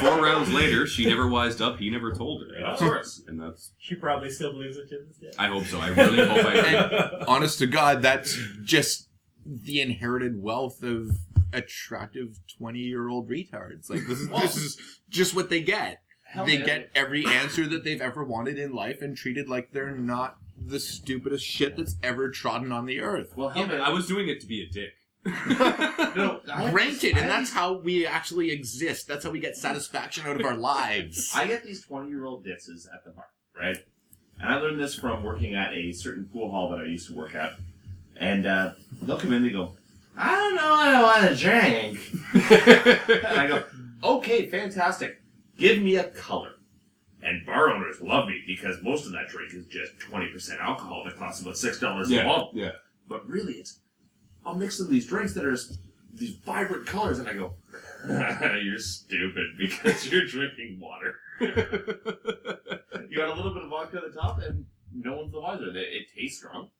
Four 0.00 0.22
rounds 0.22 0.52
later, 0.52 0.86
she 0.86 1.06
never 1.06 1.28
wised 1.28 1.60
up. 1.60 1.78
He 1.78 1.90
never 1.90 2.12
told 2.12 2.42
her. 2.42 2.64
Of 2.64 2.78
course. 2.78 3.22
And 3.26 3.40
that's. 3.40 3.72
she 3.78 3.94
probably 3.94 4.30
still 4.30 4.52
believes 4.52 4.76
it 4.76 4.88
to 4.88 5.04
this 5.06 5.18
day. 5.18 5.30
I 5.38 5.48
hope 5.48 5.64
so. 5.66 5.78
I 5.78 5.88
really 5.88 6.26
hope 6.26 6.44
I. 6.44 6.54
And 6.60 7.24
honest 7.28 7.58
to 7.58 7.66
God, 7.66 8.02
that's 8.02 8.36
just 8.64 9.09
the 9.44 9.80
inherited 9.80 10.42
wealth 10.42 10.82
of 10.82 11.10
attractive 11.52 12.38
twenty-year-old 12.58 13.28
retards. 13.28 13.90
Like 13.90 14.06
this 14.06 14.20
is 14.20 14.28
this 14.28 14.56
is 14.56 14.80
just 15.08 15.34
what 15.34 15.50
they 15.50 15.62
get. 15.62 16.02
Hell 16.24 16.46
they 16.46 16.58
yeah. 16.58 16.64
get 16.64 16.90
every 16.94 17.26
answer 17.26 17.66
that 17.66 17.82
they've 17.82 18.00
ever 18.00 18.22
wanted 18.22 18.58
in 18.58 18.72
life 18.72 19.02
and 19.02 19.16
treated 19.16 19.48
like 19.48 19.72
they're 19.72 19.90
not 19.90 20.36
the 20.64 20.78
stupidest 20.78 21.44
shit 21.44 21.76
that's 21.76 21.96
ever 22.02 22.30
trodden 22.30 22.70
on 22.70 22.86
the 22.86 23.00
earth. 23.00 23.32
Well, 23.36 23.52
Yeah, 23.54 23.66
hell, 23.66 23.82
I 23.82 23.88
was 23.90 24.06
doing 24.06 24.28
it 24.28 24.40
to 24.40 24.46
be 24.46 24.62
a 24.62 24.68
dick. 24.68 24.92
no, 26.16 26.40
Granted, 26.70 27.18
and 27.18 27.28
that's 27.28 27.52
how 27.52 27.74
we 27.74 28.06
actually 28.06 28.50
exist. 28.50 29.06
That's 29.06 29.24
how 29.24 29.30
we 29.30 29.40
get 29.40 29.56
satisfaction 29.56 30.26
out 30.26 30.40
of 30.40 30.46
our 30.46 30.56
lives. 30.56 31.32
I 31.34 31.46
get 31.46 31.64
these 31.64 31.84
20 31.84 32.08
year 32.08 32.24
old 32.24 32.44
ditzes 32.44 32.86
at 32.92 33.04
the 33.04 33.10
bar, 33.10 33.26
right? 33.58 33.76
And 34.38 34.48
I 34.48 34.56
learned 34.56 34.80
this 34.80 34.94
from 34.94 35.22
working 35.22 35.54
at 35.54 35.74
a 35.74 35.92
certain 35.92 36.28
pool 36.32 36.50
hall 36.50 36.70
that 36.70 36.80
I 36.80 36.84
used 36.84 37.08
to 37.08 37.14
work 37.14 37.34
at. 37.34 37.54
And 38.20 38.46
uh, 38.46 38.72
they'll 39.02 39.18
come 39.18 39.32
in, 39.32 39.42
they 39.42 39.50
go, 39.50 39.76
I 40.16 40.34
don't 40.34 40.54
know 40.54 40.70
what 40.70 40.88
I 40.88 41.02
want 41.02 41.28
to 41.28 41.34
drink. 41.34 41.98
and 43.24 43.40
I 43.40 43.46
go, 43.48 43.64
okay, 44.04 44.46
fantastic. 44.46 45.22
Give 45.56 45.80
me 45.80 45.96
a 45.96 46.04
color. 46.04 46.52
And 47.22 47.44
bar 47.44 47.70
owners 47.70 48.00
love 48.00 48.28
me 48.28 48.42
because 48.46 48.76
most 48.82 49.06
of 49.06 49.12
that 49.12 49.28
drink 49.28 49.52
is 49.54 49.66
just 49.66 49.98
20% 49.98 50.60
alcohol 50.60 51.02
that 51.04 51.16
costs 51.16 51.42
about 51.42 51.54
$6 51.54 51.80
a 52.20 52.24
bottle. 52.24 52.50
yeah. 52.54 52.72
But 53.08 53.26
really, 53.28 53.54
it's, 53.54 53.80
I'll 54.44 54.54
mix 54.54 54.80
in 54.80 54.90
these 54.90 55.06
drinks 55.06 55.34
that 55.34 55.44
are 55.44 55.56
these 56.14 56.36
vibrant 56.44 56.86
colors. 56.86 57.18
And 57.18 57.28
I 57.28 57.34
go, 57.34 57.54
you're 58.62 58.78
stupid 58.78 59.46
because 59.58 60.06
you're 60.12 60.26
drinking 60.26 60.78
water. 60.80 61.16
You 61.40 63.16
got 63.16 63.30
a 63.30 63.34
little 63.34 63.54
bit 63.54 63.64
of 63.64 63.70
vodka 63.70 63.96
at 63.98 64.12
the 64.12 64.20
top, 64.20 64.40
and 64.40 64.66
no 64.94 65.16
one's 65.16 65.32
the 65.32 65.40
wiser. 65.40 65.68
It, 65.70 65.76
it 65.76 66.06
tastes 66.14 66.38
strong. 66.38 66.70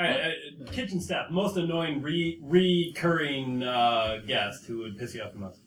All 0.00 0.06
right, 0.06 0.18
uh, 0.66 0.72
kitchen 0.72 0.98
staff, 0.98 1.30
most 1.30 1.58
annoying 1.58 2.00
re- 2.00 2.38
recurring 2.42 3.62
uh, 3.62 4.20
guest 4.26 4.64
who 4.64 4.78
would 4.78 4.96
piss 4.98 5.14
you 5.14 5.22
off 5.22 5.32
the 5.32 5.38
most. 5.38 5.58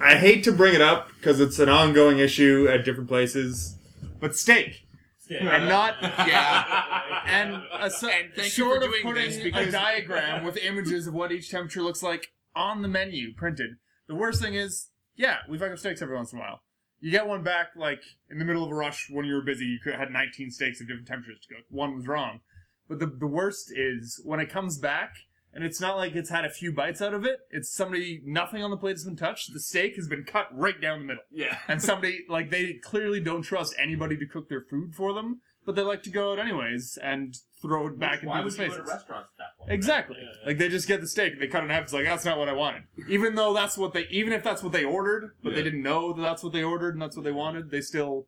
I 0.00 0.14
hate 0.16 0.42
to 0.44 0.52
bring 0.52 0.74
it 0.74 0.80
up 0.80 1.08
because 1.18 1.38
it's 1.38 1.58
an 1.58 1.68
ongoing 1.68 2.18
issue 2.18 2.66
at 2.70 2.84
different 2.86 3.08
places, 3.10 3.76
but 4.20 4.34
steak. 4.36 4.86
Stick. 5.18 5.42
And 5.42 5.68
not- 5.68 5.96
Yeah. 6.02 7.00
And 7.26 7.62
a, 7.78 7.90
so, 7.90 8.08
And 8.08 8.32
thank 8.34 8.46
you 8.56 8.64
short 8.64 8.80
for 8.80 8.86
of 8.86 8.90
doing 8.92 9.02
putting 9.02 9.28
this 9.28 9.38
a 9.38 9.42
because- 9.44 9.72
diagram 9.72 10.44
with 10.44 10.56
images 10.56 11.06
of 11.06 11.12
what 11.14 11.30
each 11.32 11.50
temperature 11.50 11.82
looks 11.82 12.02
like 12.02 12.28
on 12.56 12.80
the 12.82 12.88
menu 12.88 13.34
printed. 13.34 13.72
The 14.08 14.14
worst 14.14 14.40
thing 14.40 14.54
is, 14.54 14.88
yeah, 15.16 15.38
we 15.48 15.58
fuck 15.58 15.72
up 15.72 15.78
steaks 15.78 16.00
every 16.02 16.16
once 16.16 16.32
in 16.32 16.38
a 16.38 16.42
while. 16.42 16.60
You 17.00 17.10
get 17.10 17.26
one 17.26 17.42
back 17.42 17.68
like 17.76 18.00
in 18.30 18.38
the 18.38 18.44
middle 18.46 18.64
of 18.64 18.70
a 18.70 18.74
rush 18.74 19.08
when 19.10 19.24
you 19.26 19.34
were 19.34 19.42
busy. 19.42 19.64
You 19.66 19.78
could 19.82 19.94
had 19.94 20.10
19 20.10 20.50
steaks 20.50 20.80
of 20.80 20.86
different 20.88 21.06
temperatures 21.08 21.40
to 21.48 21.54
go. 21.54 21.60
One 21.70 21.94
was 21.96 22.06
wrong, 22.06 22.40
but 22.88 22.98
the 22.98 23.06
the 23.06 23.26
worst 23.26 23.72
is 23.74 24.20
when 24.24 24.40
it 24.40 24.50
comes 24.50 24.78
back 24.78 25.14
and 25.52 25.62
it's 25.64 25.80
not 25.80 25.96
like 25.96 26.14
it's 26.16 26.30
had 26.30 26.44
a 26.44 26.50
few 26.50 26.72
bites 26.72 27.00
out 27.00 27.14
of 27.14 27.24
it. 27.24 27.38
It's 27.50 27.70
somebody 27.72 28.20
nothing 28.24 28.62
on 28.62 28.70
the 28.70 28.76
plate 28.76 28.92
has 28.94 29.04
been 29.04 29.16
touched. 29.16 29.52
The 29.52 29.60
steak 29.60 29.94
has 29.96 30.08
been 30.08 30.24
cut 30.24 30.48
right 30.52 30.80
down 30.80 30.98
the 31.00 31.04
middle 31.06 31.22
Yeah. 31.30 31.58
and 31.68 31.80
somebody 31.80 32.24
like 32.28 32.50
they 32.50 32.74
clearly 32.82 33.20
don't 33.20 33.42
trust 33.42 33.74
anybody 33.78 34.16
to 34.16 34.26
cook 34.26 34.48
their 34.48 34.62
food 34.62 34.94
for 34.96 35.12
them, 35.12 35.40
but 35.64 35.76
they 35.76 35.82
like 35.82 36.02
to 36.04 36.10
go 36.10 36.32
out 36.32 36.38
anyways 36.40 36.98
and 37.02 37.36
throw 37.62 37.86
it 37.86 37.98
back 37.98 38.22
Why 38.24 38.40
into 38.40 38.44
would 38.46 38.52
the 38.54 38.62
you 38.64 38.68
go 38.70 38.76
to 38.78 38.82
restaurants 38.82 39.28
at 39.34 39.38
that 39.38 39.58
point? 39.58 39.72
Exactly. 39.72 40.16
Yeah, 40.20 40.28
yeah. 40.40 40.46
Like 40.48 40.58
they 40.58 40.68
just 40.68 40.88
get 40.88 41.00
the 41.00 41.06
steak, 41.06 41.38
they 41.38 41.46
cut 41.46 41.62
it 41.62 41.66
in 41.66 41.70
half. 41.70 41.84
It's 41.84 41.92
like 41.92 42.04
that's 42.04 42.24
not 42.24 42.36
what 42.36 42.48
I 42.48 42.52
wanted. 42.52 42.82
Even 43.08 43.36
though 43.36 43.54
that's 43.54 43.78
what 43.78 43.92
they, 43.94 44.06
even 44.10 44.32
if 44.32 44.42
that's 44.42 44.62
what 44.62 44.72
they 44.72 44.84
ordered, 44.84 45.30
but 45.42 45.54
they 45.54 45.62
didn't 45.62 45.82
know 45.82 46.12
that 46.12 46.20
that's 46.22 46.42
what 46.42 46.52
they 46.52 46.64
ordered 46.64 46.94
and 46.94 47.00
that's 47.02 47.16
what 47.16 47.24
they 47.24 47.32
wanted, 47.32 47.70
they 47.70 47.80
still. 47.80 48.26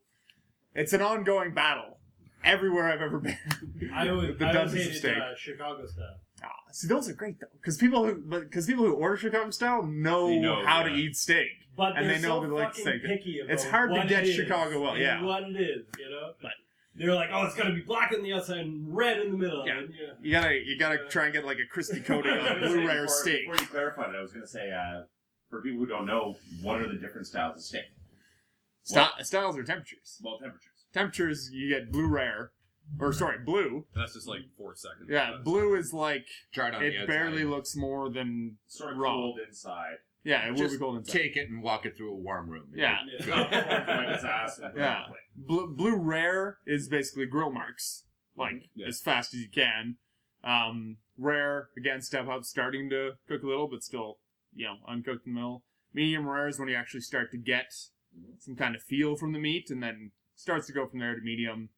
It's 0.74 0.92
an 0.92 1.02
ongoing 1.02 1.54
battle 1.54 1.95
everywhere 2.46 2.90
I've 2.90 3.02
ever 3.02 3.18
been. 3.18 3.36
I 3.94 4.08
always, 4.10 4.38
the 4.38 4.46
I 4.46 4.48
always 4.56 4.72
dozens 4.72 4.74
of 4.74 4.86
hated 4.92 4.98
steak. 4.98 5.16
uh, 5.18 5.34
Chicago 5.36 5.86
style. 5.86 6.14
Ah, 6.44 6.48
see, 6.72 6.86
those 6.88 7.08
are 7.08 7.14
great 7.14 7.40
though, 7.40 7.46
because 7.60 7.76
people 7.76 8.04
who, 8.06 8.14
because 8.16 8.66
people 8.66 8.84
who 8.84 8.94
order 8.94 9.16
Chicago 9.16 9.50
style 9.50 9.82
know, 9.82 10.28
know, 10.38 10.64
how 10.64 10.82
to 10.82 10.90
eat 10.90 11.16
steak. 11.16 11.48
But 11.76 11.96
And 11.98 12.08
they're 12.08 12.18
know 12.20 12.40
so 12.40 12.46
they 12.46 12.46
like 12.46 12.74
steak. 12.74 13.04
picky 13.04 13.40
about 13.40 13.52
It's 13.52 13.64
hard 13.64 13.94
to 13.94 14.06
get 14.06 14.26
Chicago 14.26 14.80
well, 14.80 14.96
yeah. 14.96 15.22
what 15.22 15.42
it 15.42 15.56
is, 15.60 15.84
you 15.98 16.08
know. 16.08 16.32
But 16.40 16.52
they're 16.94 17.14
like, 17.14 17.28
oh, 17.30 17.44
it's 17.44 17.54
gonna 17.54 17.74
be 17.74 17.82
black 17.82 18.12
on 18.16 18.22
the 18.22 18.32
outside 18.32 18.60
and 18.60 18.96
red 18.96 19.20
in 19.20 19.32
the 19.32 19.36
middle. 19.36 19.66
Yeah. 19.66 19.78
And, 19.80 19.90
yeah. 19.90 20.12
You 20.22 20.32
gotta, 20.32 20.54
you 20.54 20.78
gotta 20.78 20.98
try 21.10 21.24
and 21.24 21.34
get 21.34 21.44
like 21.44 21.58
a 21.58 21.66
crispy 21.66 22.00
coating 22.06 22.32
on 22.32 22.46
a 22.56 22.60
blue 22.60 22.86
rare 22.86 23.02
before, 23.02 23.08
steak. 23.08 23.50
Before 23.50 23.62
you 23.62 23.68
clarify 23.70 24.06
that, 24.10 24.16
I 24.16 24.22
was 24.22 24.32
going 24.32 24.44
to 24.44 24.48
say, 24.50 24.70
uh, 24.72 25.02
for 25.50 25.60
people 25.60 25.80
who 25.80 25.86
don't 25.86 26.06
know, 26.06 26.36
what 26.62 26.80
are 26.80 26.88
the 26.88 26.98
different 26.98 27.26
styles 27.26 27.56
of 27.56 27.62
steak? 27.62 27.84
Sti- 28.84 29.22
styles 29.22 29.56
or 29.58 29.62
temperatures. 29.64 30.18
Well, 30.22 30.38
temperatures. 30.38 30.70
Temperatures, 30.96 31.50
you 31.52 31.68
get 31.68 31.92
blue 31.92 32.06
rare, 32.08 32.52
or 32.98 33.12
sorry, 33.12 33.36
blue. 33.44 33.84
That's 33.94 34.14
just 34.14 34.26
like 34.26 34.40
four 34.56 34.74
seconds. 34.74 35.08
Yeah, 35.10 35.36
blue 35.44 35.74
is 35.74 35.92
like 35.92 36.24
Charred 36.52 36.74
on 36.74 36.80
the 36.80 36.86
it 36.88 36.94
outside. 37.02 37.06
barely 37.06 37.44
looks 37.44 37.76
more 37.76 38.10
than 38.10 38.56
Sort 38.66 38.92
of 38.92 38.98
Raw. 38.98 39.10
cold 39.12 39.38
inside. 39.46 39.96
yeah. 40.24 40.46
It 40.46 40.52
will 40.52 40.58
Just 40.58 40.74
be 40.74 40.78
cold 40.78 40.96
inside. 40.98 41.12
Take 41.12 41.36
it 41.36 41.50
and 41.50 41.62
walk 41.62 41.84
it 41.84 41.96
through 41.96 42.12
a 42.12 42.16
warm 42.16 42.48
room. 42.48 42.68
Yeah. 42.74 42.96
Point 43.20 43.52
its 43.52 44.24
ass 44.24 44.58
and 44.58 44.72
put 44.72 44.80
it 44.80 44.84
on 44.84 44.90
Yeah. 44.90 45.02
Blue, 45.36 45.74
blue 45.76 45.96
rare 45.96 46.58
is 46.66 46.88
basically 46.88 47.26
grill 47.26 47.52
marks, 47.52 48.04
like 48.36 48.70
Yeah. 48.74 48.86
as 48.86 49.00
fast 49.02 49.34
as 49.34 49.40
you 49.40 49.50
can. 49.50 49.96
Um, 50.42 50.96
rare 51.18 51.68
again, 51.76 52.00
step 52.00 52.26
up, 52.28 52.44
starting 52.44 52.88
to 52.90 53.12
cook 53.28 53.42
a 53.42 53.46
little, 53.46 53.68
but 53.68 53.82
still, 53.82 54.18
you 54.54 54.64
know, 54.66 54.76
uncooked 54.88 55.26
in 55.26 55.34
the 55.34 55.40
middle. 55.40 55.64
Medium 55.92 56.26
rare 56.26 56.48
is 56.48 56.58
when 56.58 56.68
you 56.68 56.74
actually 56.76 57.00
start 57.00 57.30
to 57.32 57.38
get 57.38 57.66
some 58.38 58.56
kind 58.56 58.74
of 58.74 58.82
feel 58.82 59.16
from 59.16 59.32
the 59.32 59.38
meat, 59.38 59.68
and 59.70 59.82
then 59.82 60.12
starts 60.36 60.66
to 60.68 60.72
go 60.72 60.86
from 60.86 61.00
there 61.00 61.14
to 61.14 61.20
medium. 61.20 61.70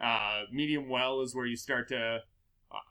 Uh, 0.00 0.42
medium 0.52 0.88
well 0.88 1.20
is 1.22 1.34
where 1.34 1.46
you 1.46 1.56
start 1.56 1.88
to, 1.88 2.18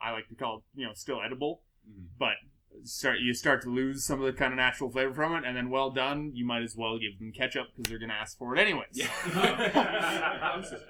I 0.01 0.11
like 0.11 0.27
to 0.29 0.35
call 0.35 0.57
it, 0.57 0.63
you 0.79 0.85
know, 0.85 0.93
still 0.93 1.21
edible, 1.21 1.61
Mhm. 1.89 2.07
but 2.17 2.35
start 2.83 3.19
you 3.19 3.33
start 3.33 3.61
to 3.63 3.69
lose 3.69 4.05
some 4.05 4.19
of 4.19 4.25
the 4.25 4.33
kind 4.33 4.53
of 4.53 4.57
natural 4.57 4.91
flavor 4.91 5.13
from 5.13 5.35
it, 5.35 5.43
and 5.47 5.55
then 5.57 5.69
well 5.69 5.89
done, 5.91 6.31
you 6.35 6.45
might 6.45 6.61
as 6.61 6.75
well 6.75 6.97
give 6.99 7.17
them 7.17 7.31
ketchup 7.31 7.67
because 7.75 7.89
they're 7.89 7.99
gonna 7.99 8.13
ask 8.13 8.37
for 8.37 8.55
it 8.55 8.59
anyways. 8.59 8.99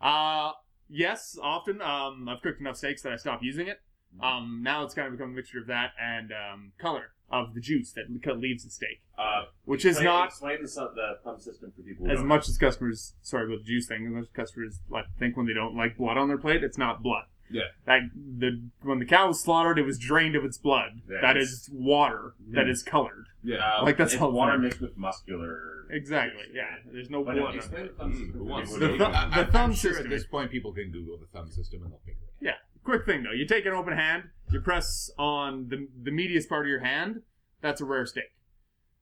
Uh, 0.00 0.50
yes, 0.88 1.38
often. 1.40 1.80
Um, 1.80 2.28
I've 2.28 2.42
cooked 2.42 2.60
enough 2.60 2.76
steaks 2.76 3.02
that 3.02 3.12
I 3.12 3.16
stopped 3.16 3.44
using 3.44 3.68
it. 3.68 3.80
Um, 4.20 4.60
now 4.64 4.82
it's 4.84 4.94
kind 4.94 5.06
of 5.06 5.12
become 5.12 5.30
a 5.30 5.32
mixture 5.32 5.60
of 5.60 5.68
that 5.68 5.92
and 6.00 6.32
um, 6.32 6.72
color. 6.78 7.12
Of 7.32 7.54
the 7.54 7.60
juice 7.60 7.92
that 7.92 8.04
le- 8.10 8.34
leaves 8.34 8.64
the 8.64 8.70
steak, 8.70 9.00
Uh, 9.18 9.44
which 9.64 9.84
is 9.84 10.00
not 10.00 10.28
explain 10.28 10.60
the, 10.62 10.68
su- 10.68 10.88
the 10.94 11.18
thumb 11.24 11.38
system 11.40 11.72
for 11.74 11.82
people. 11.82 12.10
As 12.10 12.18
don't. 12.18 12.26
much 12.28 12.48
as 12.48 12.58
customers. 12.58 13.14
Sorry 13.22 13.46
about 13.46 13.58
the 13.60 13.64
juice 13.64 13.86
thing. 13.86 14.06
As 14.06 14.12
much 14.12 14.24
as 14.24 14.30
customers 14.30 14.80
like 14.90 15.06
think 15.18 15.36
when 15.36 15.46
they 15.46 15.54
don't 15.54 15.74
like 15.74 15.96
blood 15.96 16.18
on 16.18 16.28
their 16.28 16.38
plate, 16.38 16.62
it's 16.62 16.78
not 16.78 17.02
blood. 17.02 17.24
Yeah. 17.50 17.62
That 17.86 18.00
the 18.14 18.62
when 18.82 18.98
the 18.98 19.04
cow 19.04 19.28
was 19.28 19.40
slaughtered, 19.42 19.78
it 19.78 19.82
was 19.84 19.98
drained 19.98 20.36
of 20.36 20.44
its 20.44 20.56
blood. 20.58 21.00
Yeah, 21.10 21.20
that 21.20 21.36
it's- 21.36 21.50
is 21.52 21.70
water 21.72 22.34
that 22.50 22.66
Mm. 22.66 22.70
is 22.70 22.82
colored. 22.82 23.26
Yeah. 23.42 23.80
Like, 23.80 23.96
that's 23.98 24.12
it's 24.14 24.20
how- 24.20 24.30
water 24.30 24.56
mixed 24.58 24.80
with 24.80 24.96
muscular. 24.96 25.86
Exactly. 25.90 26.44
Yeah. 26.54 26.76
There's 26.90 27.10
no 27.10 27.22
But 27.24 27.36
blood. 27.36 27.56
explain 27.56 27.86
the 27.88 27.92
thumb 27.92 28.12
system 28.14 28.32
who 28.32 28.38
for 28.38 28.44
wants 28.44 28.70
people 28.72 28.86
to 28.86 28.92
who 28.92 28.98
The 28.98 29.04
don't 29.04 29.12
thumb- 29.12 29.30
know. 29.30 29.36
I- 29.36 29.44
the 29.44 29.52
thumb 29.52 29.70
I'm 29.70 29.74
sure 29.76 29.90
system. 29.92 30.06
at 30.06 30.10
this 30.10 30.26
point 30.26 30.50
people 30.50 30.72
can 30.72 30.90
Google 30.90 31.18
the 31.18 31.26
thumb 31.26 31.48
system 31.50 31.82
and 31.82 31.92
they'll 31.92 31.98
figure 32.00 32.20
it 32.22 32.28
out. 32.28 32.34
Yeah. 32.40 32.56
Quick 32.84 33.04
thing 33.04 33.22
though, 33.22 33.32
you 33.32 33.46
take 33.46 33.66
an 33.66 33.72
open 33.74 33.92
hand, 33.92 34.30
you 34.52 34.60
press 34.60 35.10
on 35.18 35.68
the 35.68 35.88
the 36.02 36.10
meatiest 36.10 36.48
part 36.48 36.66
of 36.66 36.70
your 36.70 36.80
hand. 36.80 37.22
That's 37.60 37.80
a 37.80 37.84
rare 37.84 38.06
steak. 38.06 38.32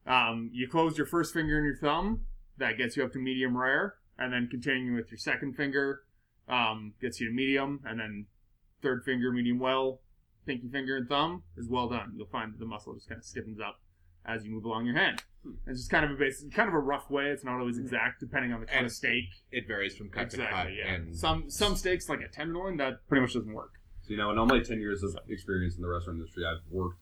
Um, 0.06 0.50
you 0.52 0.68
close 0.68 0.96
your 0.98 1.06
first 1.06 1.32
finger 1.32 1.56
and 1.56 1.66
your 1.66 1.76
thumb. 1.76 2.22
That 2.58 2.76
gets 2.76 2.96
you 2.96 3.04
up 3.04 3.12
to 3.12 3.18
medium 3.18 3.56
rare, 3.56 3.94
and 4.18 4.32
then 4.32 4.48
continuing 4.50 4.94
with 4.94 5.10
your 5.10 5.18
second 5.18 5.54
finger, 5.56 6.02
um, 6.48 6.92
gets 7.00 7.20
you 7.20 7.28
to 7.28 7.34
medium, 7.34 7.80
and 7.86 7.98
then 7.98 8.26
third 8.82 9.02
finger 9.04 9.32
medium 9.32 9.58
well, 9.58 10.00
pinky 10.46 10.68
finger 10.68 10.96
and 10.96 11.08
thumb 11.08 11.42
is 11.56 11.68
well 11.68 11.88
done. 11.88 12.12
You'll 12.16 12.26
find 12.26 12.52
that 12.52 12.58
the 12.58 12.66
muscle 12.66 12.94
just 12.94 13.08
kind 13.08 13.18
of 13.18 13.24
stiffens 13.24 13.60
up 13.60 13.80
as 14.26 14.44
you 14.44 14.50
move 14.50 14.64
along 14.64 14.84
your 14.86 14.96
hand. 14.96 15.22
It's 15.66 15.80
just 15.80 15.90
kind 15.90 16.04
of 16.04 16.10
a 16.10 16.14
basic, 16.14 16.52
kind 16.52 16.68
of 16.68 16.74
a 16.74 16.78
rough 16.78 17.10
way. 17.10 17.26
It's 17.30 17.44
not 17.44 17.58
always 17.58 17.78
exact, 17.78 18.20
depending 18.20 18.52
on 18.52 18.60
the 18.60 18.66
kind 18.66 18.80
And 18.80 18.86
of 18.86 18.92
steak. 18.92 19.24
It 19.50 19.66
varies 19.66 19.96
from 19.96 20.10
cut 20.10 20.28
to 20.30 20.36
cut. 20.36 20.72
Yeah. 20.74 20.92
And 20.92 21.16
Some 21.16 21.48
some 21.48 21.76
steaks 21.76 22.08
like 22.08 22.20
a 22.20 22.28
tenderloin 22.28 22.76
that 22.76 23.06
pretty 23.08 23.22
much 23.22 23.32
doesn't 23.32 23.52
work. 23.52 23.79
So, 24.10 24.14
you 24.14 24.18
know, 24.18 24.32
in 24.32 24.38
all 24.38 24.46
my 24.46 24.58
10 24.58 24.80
years 24.80 25.04
of 25.04 25.16
experience 25.28 25.76
in 25.76 25.82
the 25.82 25.88
restaurant 25.88 26.18
industry, 26.18 26.42
I've 26.44 26.62
worked 26.68 26.98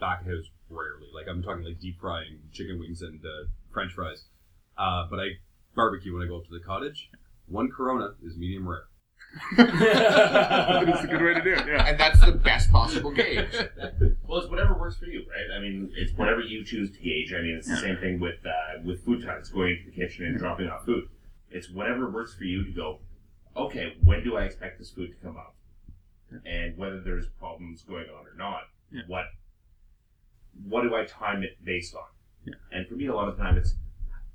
back 0.00 0.22
of 0.22 0.28
house 0.28 0.48
rarely. 0.70 1.08
Like, 1.14 1.28
I'm 1.28 1.42
talking 1.42 1.62
like 1.62 1.78
deep 1.78 2.00
frying 2.00 2.38
chicken 2.50 2.80
wings 2.80 3.02
and 3.02 3.22
uh, 3.22 3.48
french 3.70 3.92
fries. 3.92 4.24
Uh, 4.78 5.06
but 5.10 5.20
I 5.20 5.26
barbecue 5.74 6.14
when 6.14 6.22
I 6.22 6.26
go 6.26 6.38
up 6.38 6.46
to 6.46 6.50
the 6.50 6.64
cottage. 6.64 7.10
One 7.46 7.70
Corona 7.70 8.14
is 8.24 8.38
medium 8.38 8.66
rare. 8.66 8.84
it's 9.58 11.04
a 11.04 11.06
good 11.06 11.20
way 11.20 11.34
to 11.34 11.42
do 11.42 11.52
it. 11.52 11.66
Yeah. 11.66 11.88
and 11.88 12.00
that's 12.00 12.24
the 12.24 12.32
best 12.32 12.72
possible 12.72 13.10
gauge. 13.10 13.48
Well, 14.26 14.40
it's 14.40 14.48
whatever 14.48 14.72
works 14.72 14.96
for 14.96 15.04
you, 15.04 15.24
right? 15.28 15.56
I 15.56 15.60
mean, 15.60 15.92
it's 15.94 16.12
whatever 16.14 16.40
you 16.40 16.64
choose 16.64 16.90
to 16.90 16.98
gauge. 16.98 17.34
I 17.34 17.42
mean, 17.42 17.54
it's 17.56 17.68
the 17.68 17.76
same 17.76 17.98
thing 17.98 18.18
with 18.18 18.38
uh, 18.44 18.82
with 18.82 19.04
food 19.04 19.24
times, 19.24 19.50
going 19.50 19.76
into 19.76 19.90
the 19.90 19.96
kitchen 19.96 20.24
and 20.24 20.38
dropping 20.38 20.68
off 20.68 20.84
food. 20.84 21.08
It's 21.50 21.70
whatever 21.70 22.10
works 22.10 22.34
for 22.34 22.44
you 22.44 22.64
to 22.64 22.70
go. 22.72 22.98
Okay, 23.56 23.94
when 24.02 24.24
do 24.24 24.36
I 24.36 24.44
expect 24.44 24.78
this 24.78 24.90
food 24.90 25.10
to 25.12 25.16
come 25.24 25.36
up? 25.36 25.55
And 26.44 26.76
whether 26.76 27.00
there's 27.00 27.28
problems 27.38 27.82
going 27.82 28.06
on 28.08 28.26
or 28.26 28.34
not, 28.36 28.62
Yeah. 28.90 29.02
what 29.06 29.26
what 30.64 30.82
do 30.82 30.94
I 30.94 31.04
time 31.04 31.42
it 31.42 31.62
based 31.62 31.94
on? 31.94 32.08
Yeah. 32.44 32.54
And 32.72 32.88
for 32.88 32.94
me, 32.94 33.06
a 33.06 33.14
lot 33.14 33.28
of 33.28 33.36
the 33.36 33.42
time, 33.42 33.58
it's 33.58 33.76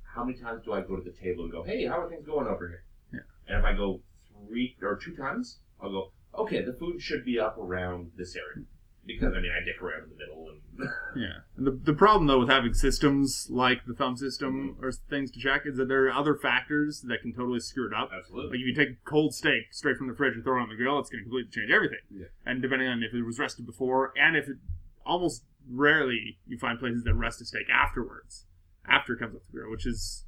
how 0.02 0.24
many 0.24 0.38
times 0.38 0.62
do 0.64 0.72
I 0.72 0.80
go 0.82 0.96
to 0.96 1.02
the 1.02 1.10
table 1.16 1.42
and 1.44 1.52
go, 1.52 1.62
"Hey, 1.64 1.84
how 1.86 2.00
are 2.00 2.08
things 2.08 2.24
going 2.24 2.46
over 2.46 2.68
here?" 2.68 2.84
Yeah. 3.12 3.20
And 3.48 3.58
if 3.58 3.64
I 3.64 3.74
go 3.74 4.02
three 4.46 4.76
or 4.82 4.96
two 4.96 5.16
times, 5.16 5.60
I'll 5.80 5.90
go, 5.90 6.12
"Okay, 6.34 6.62
the 6.62 6.74
food 6.74 7.00
should 7.00 7.24
be 7.24 7.38
up 7.40 7.58
around 7.58 8.12
this 8.16 8.36
area." 8.36 8.64
Because 9.06 9.34
I 9.34 9.40
mean, 9.40 9.50
I 9.50 9.64
dick 9.64 9.82
around 9.82 10.04
in 10.04 10.10
the 10.10 10.16
middle, 10.16 10.48
and 10.48 10.62
Yeah. 11.16 11.40
And 11.56 11.66
the, 11.66 11.70
the 11.72 11.92
problem, 11.92 12.26
though, 12.26 12.40
with 12.40 12.48
having 12.48 12.74
systems 12.74 13.48
like 13.50 13.84
the 13.86 13.94
thumb 13.94 14.16
system 14.16 14.74
mm-hmm. 14.74 14.84
or 14.84 14.92
things 14.92 15.30
to 15.32 15.40
check 15.40 15.62
is 15.64 15.76
that 15.76 15.88
there 15.88 16.06
are 16.06 16.12
other 16.12 16.34
factors 16.34 17.02
that 17.02 17.22
can 17.22 17.32
totally 17.32 17.60
screw 17.60 17.86
it 17.86 17.94
up. 17.94 18.10
Like 18.10 18.20
absolutely. 18.20 18.60
if 18.60 18.66
you 18.66 18.74
take 18.74 19.04
cold 19.04 19.34
steak 19.34 19.72
straight 19.72 19.96
from 19.96 20.08
the 20.08 20.14
fridge 20.14 20.34
and 20.34 20.44
throw 20.44 20.58
it 20.58 20.62
on 20.62 20.68
the 20.68 20.76
grill, 20.76 20.98
it's 20.98 21.10
going 21.10 21.20
to 21.20 21.24
completely 21.24 21.50
change 21.50 21.70
everything. 21.70 21.98
Yeah. 22.10 22.26
And 22.46 22.62
depending 22.62 22.88
on 22.88 23.02
if 23.02 23.12
it 23.14 23.22
was 23.22 23.38
rested 23.38 23.66
before, 23.66 24.12
and 24.16 24.36
if 24.36 24.48
it 24.48 24.56
almost 25.04 25.44
rarely 25.70 26.38
you 26.46 26.58
find 26.58 26.78
places 26.78 27.04
that 27.04 27.14
rest 27.14 27.40
a 27.40 27.44
steak 27.44 27.66
afterwards, 27.72 28.46
after 28.88 29.14
it 29.14 29.18
comes 29.18 29.34
off 29.34 29.42
the 29.46 29.58
grill, 29.58 29.70
which 29.70 29.86
is 29.86 30.24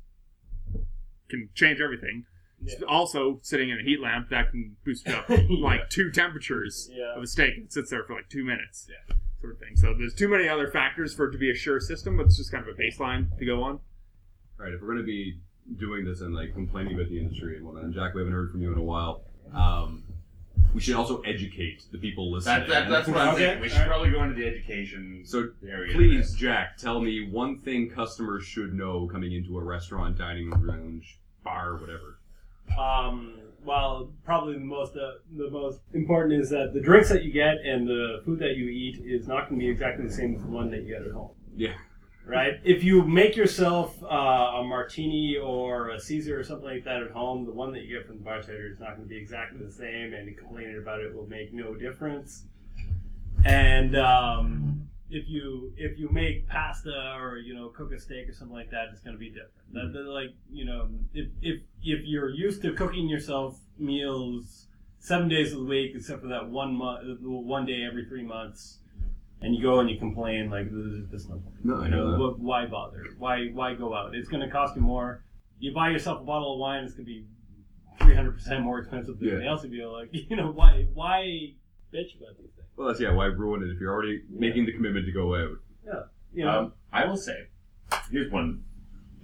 can 1.28 1.48
change 1.54 1.80
everything. 1.80 2.26
Yeah. 2.66 2.86
Also, 2.88 3.38
sitting 3.42 3.70
in 3.70 3.78
a 3.78 3.82
heat 3.82 4.00
lamp 4.00 4.28
that 4.30 4.50
can 4.50 4.76
boost 4.84 5.06
it 5.06 5.14
up 5.14 5.28
like 5.50 5.90
two 5.90 6.10
temperatures 6.10 6.88
Yeah. 6.92 7.14
of 7.16 7.22
a 7.22 7.26
steak. 7.26 7.54
It 7.58 7.72
sits 7.72 7.90
there 7.90 8.04
for 8.04 8.14
like 8.14 8.28
two 8.28 8.44
minutes, 8.44 8.88
Yeah. 8.88 9.14
sort 9.40 9.52
of 9.54 9.58
thing. 9.58 9.76
So 9.76 9.94
there's 9.98 10.14
too 10.14 10.28
many 10.28 10.48
other 10.48 10.70
factors 10.70 11.14
for 11.14 11.28
it 11.28 11.32
to 11.32 11.38
be 11.38 11.50
a 11.50 11.54
sure 11.54 11.80
system, 11.80 12.16
but 12.16 12.26
it's 12.26 12.36
just 12.36 12.50
kind 12.52 12.66
of 12.66 12.74
a 12.74 12.78
baseline 12.80 13.36
to 13.38 13.44
go 13.44 13.62
on. 13.62 13.72
All 14.58 14.66
right, 14.66 14.72
if 14.72 14.80
we're 14.80 14.88
going 14.88 14.98
to 14.98 15.04
be 15.04 15.38
doing 15.78 16.04
this 16.04 16.20
and 16.20 16.34
like 16.34 16.52
complaining 16.54 16.94
about 16.94 17.08
the 17.08 17.18
industry 17.18 17.56
and 17.56 17.64
whatnot, 17.66 17.84
and 17.84 17.94
Jack, 17.94 18.14
we 18.14 18.20
haven't 18.20 18.34
heard 18.34 18.50
from 18.50 18.62
you 18.62 18.72
in 18.72 18.78
a 18.78 18.82
while. 18.82 19.24
Um, 19.54 20.04
we 20.74 20.80
should 20.80 20.96
also 20.96 21.20
educate 21.22 21.84
the 21.92 21.98
people 21.98 22.32
listening. 22.32 22.60
That, 22.60 22.68
that, 22.68 22.88
that's 22.90 23.08
what 23.08 23.18
I'm 23.18 23.34
Okay, 23.34 23.44
thinking. 23.46 23.62
We 23.62 23.68
should 23.68 23.86
probably 23.86 24.10
go 24.10 24.22
into 24.24 24.34
the 24.34 24.46
education 24.46 25.22
So 25.24 25.50
area. 25.66 25.94
please, 25.94 26.34
Jack, 26.34 26.76
tell 26.78 27.00
me 27.00 27.28
one 27.30 27.60
thing 27.60 27.90
customers 27.90 28.44
should 28.44 28.74
know 28.74 29.06
coming 29.06 29.32
into 29.32 29.56
a 29.58 29.62
restaurant, 29.62 30.18
dining 30.18 30.50
room, 30.50 30.66
lounge, 30.66 31.20
bar, 31.44 31.76
whatever. 31.76 32.18
Um, 32.78 33.38
well, 33.64 34.10
probably 34.24 34.54
the 34.54 34.60
most 34.60 34.96
uh, 34.96 35.12
the 35.36 35.50
most 35.50 35.80
important 35.94 36.40
is 36.40 36.50
that 36.50 36.72
the 36.74 36.80
drinks 36.80 37.08
that 37.08 37.24
you 37.24 37.32
get 37.32 37.56
and 37.64 37.88
the 37.88 38.20
food 38.24 38.38
that 38.40 38.56
you 38.56 38.68
eat 38.68 39.02
is 39.04 39.26
not 39.26 39.48
going 39.48 39.60
to 39.60 39.64
be 39.64 39.70
exactly 39.70 40.06
the 40.06 40.12
same 40.12 40.34
as 40.34 40.42
the 40.42 40.48
one 40.48 40.70
that 40.70 40.82
you 40.82 40.88
get 40.88 41.02
at 41.06 41.12
home. 41.12 41.30
Yeah. 41.56 41.74
Right? 42.26 42.54
If 42.64 42.82
you 42.82 43.04
make 43.04 43.36
yourself 43.36 44.02
uh, 44.02 44.06
a 44.06 44.64
martini 44.64 45.36
or 45.36 45.90
a 45.90 46.00
Caesar 46.00 46.40
or 46.40 46.42
something 46.42 46.66
like 46.66 46.84
that 46.84 47.02
at 47.02 47.10
home, 47.10 47.44
the 47.44 47.52
one 47.52 47.70
that 47.72 47.82
you 47.82 47.98
get 47.98 48.06
from 48.06 48.16
the 48.16 48.24
bartender 48.24 48.66
is 48.72 48.80
not 48.80 48.96
going 48.96 49.02
to 49.02 49.08
be 49.08 49.18
exactly 49.18 49.62
the 49.62 49.70
same, 49.70 50.14
and 50.14 50.36
complaining 50.38 50.78
about 50.78 51.00
it 51.00 51.14
will 51.14 51.26
make 51.26 51.52
no 51.52 51.74
difference. 51.74 52.46
And 53.44 53.94
um, 53.96 54.88
if 55.10 55.28
you 55.28 55.72
if 55.76 55.98
you 55.98 56.08
make 56.10 56.48
pasta 56.48 57.16
or 57.20 57.36
you 57.38 57.54
know 57.54 57.68
cook 57.68 57.92
a 57.92 57.98
steak 57.98 58.28
or 58.28 58.32
something 58.32 58.56
like 58.56 58.70
that, 58.70 58.86
it's 58.92 59.02
going 59.02 59.14
to 59.14 59.18
be 59.18 59.28
different. 59.28 59.52
That, 59.72 59.80
mm-hmm. 59.80 59.92
that, 59.92 60.10
like 60.10 60.30
you 60.50 60.64
know, 60.64 60.88
if 61.12 61.28
if 61.42 61.60
if 61.82 62.00
you're 62.04 62.30
used 62.30 62.62
to 62.62 62.72
cooking 62.74 63.08
yourself 63.08 63.58
meals 63.78 64.66
seven 64.98 65.28
days 65.28 65.52
of 65.52 65.58
the 65.60 65.64
week, 65.66 65.92
except 65.94 66.22
for 66.22 66.28
that 66.28 66.48
one 66.48 66.74
month, 66.74 67.00
one 67.20 67.66
day 67.66 67.84
every 67.88 68.06
three 68.06 68.22
months, 68.24 68.78
and 69.42 69.54
you 69.54 69.62
go 69.62 69.80
and 69.80 69.90
you 69.90 69.98
complain 69.98 70.50
like 70.50 70.68
there's 70.70 71.08
just 71.10 71.28
no 71.28 71.36
point. 71.36 71.64
No, 71.64 71.76
I 71.82 71.84
You 71.84 71.90
know 71.90 72.34
why 72.38 72.66
bother? 72.66 73.04
Why 73.18 73.48
why 73.52 73.74
go 73.74 73.94
out? 73.94 74.14
It's 74.14 74.28
going 74.28 74.42
to 74.42 74.50
cost 74.50 74.74
you 74.76 74.82
more. 74.82 75.24
You 75.58 75.72
buy 75.74 75.90
yourself 75.90 76.20
a 76.22 76.24
bottle 76.24 76.54
of 76.54 76.58
wine, 76.60 76.84
it's 76.84 76.94
going 76.94 77.06
to 77.06 77.12
be 77.12 77.26
three 78.00 78.14
hundred 78.14 78.32
percent 78.32 78.62
more 78.62 78.78
expensive 78.78 79.18
than 79.18 79.28
Yeah. 79.28 79.34
anything 79.34 79.48
else. 79.48 79.64
If 79.64 79.72
you're 79.72 79.92
like, 79.92 80.08
you 80.12 80.36
know, 80.36 80.50
why 80.50 80.86
why 80.94 81.20
bitch 81.92 82.16
about 82.18 82.36
these 82.38 82.50
things? 82.56 82.63
Well, 82.76 82.88
that's 82.88 83.00
yeah. 83.00 83.12
Why 83.12 83.26
ruin 83.26 83.62
it 83.62 83.70
if 83.70 83.80
you're 83.80 83.92
already 83.92 84.22
making 84.30 84.66
the 84.66 84.72
commitment 84.72 85.06
to 85.06 85.12
go 85.12 85.34
out? 85.34 85.58
You 86.32 86.44
know, 86.44 86.50
Um, 86.58 86.72
I 86.92 87.04
will 87.06 87.16
say, 87.16 87.46
here's 88.10 88.30
one. 88.32 88.64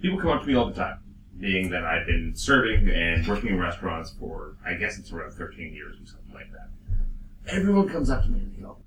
People 0.01 0.17
come 0.19 0.29
up 0.31 0.41
to 0.43 0.47
me 0.47 0.55
all 0.55 0.67
the 0.67 0.73
time, 0.73 0.99
being 1.37 1.69
that 1.71 1.83
I've 1.83 2.05
been 2.07 2.33
serving 2.35 2.87
and 2.89 3.27
working 3.27 3.49
in 3.49 3.59
restaurants 3.59 4.11
for, 4.17 4.55
I 4.65 4.75
guess 4.75 4.97
it's 4.97 5.11
around 5.11 5.31
13 5.33 5.73
years 5.73 5.97
or 6.01 6.05
something 6.05 6.33
like 6.33 6.49
that. 6.53 6.69
Everyone 7.53 7.89
comes 7.89 8.09
up 8.09 8.23
to 8.23 8.29
me 8.29 8.39
and 8.39 8.55
they 8.55 8.61
go, 8.61 8.77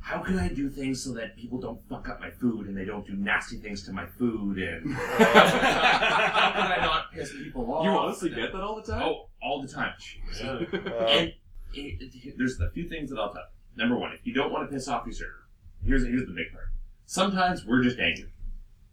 how 0.00 0.18
can 0.22 0.38
I 0.38 0.48
do 0.48 0.68
things 0.68 1.02
so 1.02 1.12
that 1.14 1.36
people 1.36 1.58
don't 1.58 1.80
fuck 1.88 2.08
up 2.10 2.20
my 2.20 2.30
food 2.30 2.66
and 2.66 2.76
they 2.76 2.84
don't 2.84 3.06
do 3.06 3.14
nasty 3.14 3.56
things 3.56 3.82
to 3.86 3.92
my 3.92 4.04
food 4.04 4.58
and 4.58 4.92
how 4.94 6.52
can 6.52 6.72
I 6.72 6.78
not 6.82 7.12
piss 7.12 7.32
people 7.32 7.64
off? 7.74 7.84
You 7.84 7.90
honestly 7.90 8.28
get 8.30 8.52
that 8.52 8.60
all 8.60 8.76
the 8.80 8.92
time? 8.92 9.02
Oh, 9.02 9.28
all 9.42 9.62
the 9.62 9.68
time. 9.68 9.92
And 10.42 10.62
it, 10.68 11.34
it- 11.74 12.34
there's 12.36 12.60
a 12.60 12.70
few 12.70 12.86
things 12.88 13.08
that 13.10 13.18
I'll 13.18 13.32
tell. 13.32 13.42
You. 13.76 13.82
Number 13.82 13.96
one, 13.98 14.12
if 14.12 14.26
you 14.26 14.32
don't 14.34 14.52
want 14.52 14.68
to 14.68 14.74
piss 14.74 14.88
off 14.88 15.06
your 15.06 15.14
server, 15.14 15.48
here's 15.84 16.04
here's 16.04 16.26
the 16.26 16.32
big 16.32 16.52
part. 16.52 16.66
Sometimes 17.06 17.64
we're 17.64 17.82
just 17.82 17.98
angry. 17.98 18.32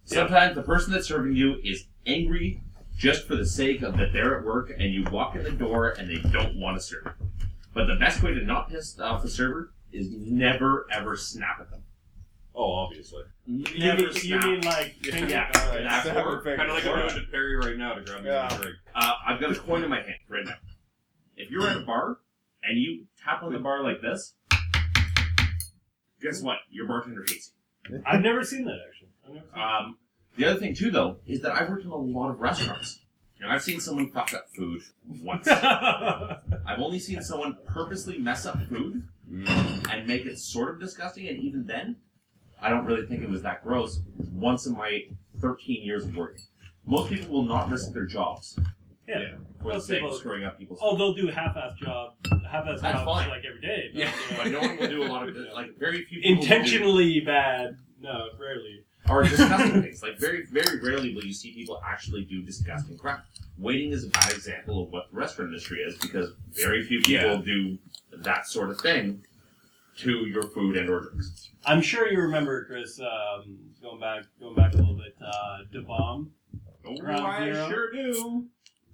Sometimes 0.06 0.56
the 0.56 0.62
person 0.64 0.94
that's 0.94 1.08
serving 1.08 1.36
you 1.36 1.56
is 1.64 1.86
angry 2.06 2.62
just 2.98 3.28
for 3.28 3.36
the 3.36 3.46
sake 3.46 3.82
of 3.82 3.98
that 3.98 4.14
they're 4.14 4.38
at 4.40 4.46
work 4.46 4.70
and 4.78 4.94
you 4.94 5.04
walk 5.12 5.36
in 5.36 5.44
the 5.44 5.52
door 5.52 5.90
and 5.90 6.10
they 6.10 6.18
don't 6.30 6.56
want 6.60 6.78
to 6.78 6.82
serve. 6.84 7.12
But 7.74 7.88
the 7.88 7.96
best 7.96 8.22
way 8.24 8.34
to 8.34 8.42
not 8.42 8.70
piss 8.70 8.98
off 9.00 9.22
the 9.24 9.30
server 9.30 9.74
is 9.92 10.08
never 10.12 10.86
ever 10.92 11.18
snap 11.18 11.58
at 11.60 11.72
them. 11.72 11.82
Oh, 12.58 12.72
obviously. 12.72 13.24
you, 13.46 13.66
Never 13.80 14.04
mean, 14.04 14.08
you 14.14 14.14
snap. 14.14 14.44
mean 14.46 14.62
like 14.62 14.94
finger- 15.04 15.28
Yeah, 15.30 15.52
all 15.56 15.70
right. 15.72 15.84
that's 15.84 16.06
Snap 16.08 16.26
or- 16.26 16.38
or 16.38 16.42
finger. 16.42 16.56
Kind 16.58 16.70
of 16.70 16.76
like 16.78 16.86
I'm 16.86 17.08
going 17.10 17.22
to 17.26 17.30
Perry 17.30 17.58
right 17.58 17.76
now 17.78 17.96
to 17.96 18.02
grab 18.02 18.24
me 18.24 18.30
Yeah. 18.30 18.54
a 18.56 18.58
drink. 18.62 18.76
Uh, 18.94 19.12
I've 19.28 19.42
got 19.42 19.52
a 19.52 19.56
coin 19.60 19.84
in 19.84 19.90
my 19.90 19.98
hand 19.98 20.16
right 20.30 20.46
now. 20.46 20.56
If 21.36 21.52
you're 21.52 21.68
at 21.68 21.76
a 21.76 21.82
bar 21.82 22.20
and 22.64 22.80
you 22.80 23.08
tap 23.22 23.44
on 23.44 23.52
the 23.52 23.60
bar 23.60 23.84
like 23.84 24.02
this, 24.02 24.36
guess 26.22 26.42
what? 26.42 26.58
Your 26.70 26.88
bartender 26.88 27.24
hates 27.28 27.52
you. 27.90 28.02
I've 28.06 28.22
never 28.22 28.44
seen 28.44 28.66
that 28.66 28.78
actually. 28.88 29.10
I've 29.28 29.34
never 29.34 29.46
seen 29.54 29.62
Um, 29.62 29.98
the 30.38 30.46
other 30.46 30.60
thing 30.60 30.74
too, 30.76 30.92
though, 30.92 31.18
is 31.26 31.42
that 31.42 31.54
I've 31.54 31.70
worked 31.70 31.84
in 31.86 31.92
a 31.92 31.96
lot 31.96 32.30
of 32.30 32.40
restaurants, 32.42 33.00
and 33.40 33.52
I've 33.52 33.62
seen 33.62 33.80
someone 33.80 34.10
fuck 34.12 34.34
up 34.34 34.48
food 34.56 34.82
once. 35.22 35.46
that. 35.46 35.62
I've 36.66 36.80
only 36.80 37.00
seen 37.00 37.22
someone 37.22 37.58
purposely 37.68 38.18
mess 38.18 38.46
up 38.46 38.62
food 38.68 39.08
and 39.32 40.08
make 40.08 40.26
it 40.26 40.38
sort 40.40 40.70
of 40.72 40.80
disgusting, 40.80 41.28
and 41.28 41.40
even 41.40 41.66
then, 41.66 41.96
I 42.62 42.70
don't 42.70 42.86
really 42.86 43.06
think 43.08 43.22
it 43.24 43.30
was 43.30 43.42
that 43.44 43.64
gross. 43.64 44.00
Once 44.34 44.66
in 44.66 44.74
my 44.74 45.04
13 45.40 45.84
years 45.84 46.06
of 46.06 46.16
working, 46.16 46.44
most 46.86 47.10
people 47.10 47.30
will 47.34 47.44
not 47.44 47.70
risk 47.70 47.94
their 47.94 48.06
jobs 48.06 48.60
yeah. 49.08 49.36
for 49.62 49.68
the 49.70 49.74
Most 49.76 49.88
sake 49.88 49.98
of 49.98 50.04
people- 50.04 50.18
screwing 50.20 50.44
up 50.44 50.58
people's. 50.60 50.80
Oh, 50.82 50.96
they'll 50.98 51.14
do 51.14 51.28
half-ass 51.28 51.78
job, 51.80 52.14
half-ass 52.50 52.82
That's 52.82 52.94
jobs 53.00 53.06
fine. 53.06 53.30
like 53.30 53.44
every 53.46 53.62
day. 53.62 53.90
but, 53.94 54.00
Yeah. 54.00 54.12
you 54.14 54.32
know, 54.32 54.38
But 54.44 54.52
no 54.52 54.60
one 54.62 54.78
will 54.78 54.88
do 54.88 55.04
a 55.04 55.10
lot 55.12 55.30
of 55.30 55.36
like 55.54 55.78
very 55.78 56.04
few 56.06 56.20
people 56.22 56.38
will 56.40 56.48
do- 56.48 56.54
intentionally 56.54 57.20
bad 57.22 57.78
No, 58.02 58.28
rarely. 58.40 58.84
Or 59.08 59.22
disgusting 59.22 59.84
things. 59.84 60.02
Like 60.02 60.18
very, 60.20 60.46
very 60.48 60.82
rarely 60.82 61.14
will 61.14 61.24
you 61.24 61.34
see 61.34 61.54
people 61.54 61.80
actually 61.88 62.24
do 62.26 62.42
disgusting 62.42 62.98
crap. 62.98 63.24
Waiting 63.58 63.92
is 63.92 64.04
a 64.04 64.10
bad 64.10 64.32
example 64.32 64.84
of 64.84 64.90
what 64.92 65.12
the 65.12 65.18
restaurant 65.18 65.50
industry 65.50 65.80
is 65.82 65.96
because 66.00 66.32
very 66.54 66.82
few 66.84 67.02
people 67.02 67.36
Yeah. 67.36 67.42
do 67.46 67.78
that 68.24 68.48
sort 68.48 68.72
of 68.72 68.80
thing 68.82 69.24
to 69.98 70.26
your 70.26 70.42
food 70.44 70.76
and 70.76 70.90
or 70.90 71.02
drinks. 71.02 71.52
I'm 71.66 71.82
sure 71.82 72.12
you 72.12 72.20
remember, 72.20 72.66
Chris. 72.66 73.00
Um, 73.00 73.60
going 73.82 74.00
back, 74.00 74.24
going 74.40 74.56
back 74.56 74.74
a 74.74 74.78
little 74.78 74.96
bit. 74.98 75.16
Uh, 75.24 75.82
Bomb. 75.88 76.32
Oh, 76.88 76.98
Ground 76.98 77.26
I 77.28 77.52
zero. 77.54 77.70
sure 77.70 77.92
do. 77.94 78.46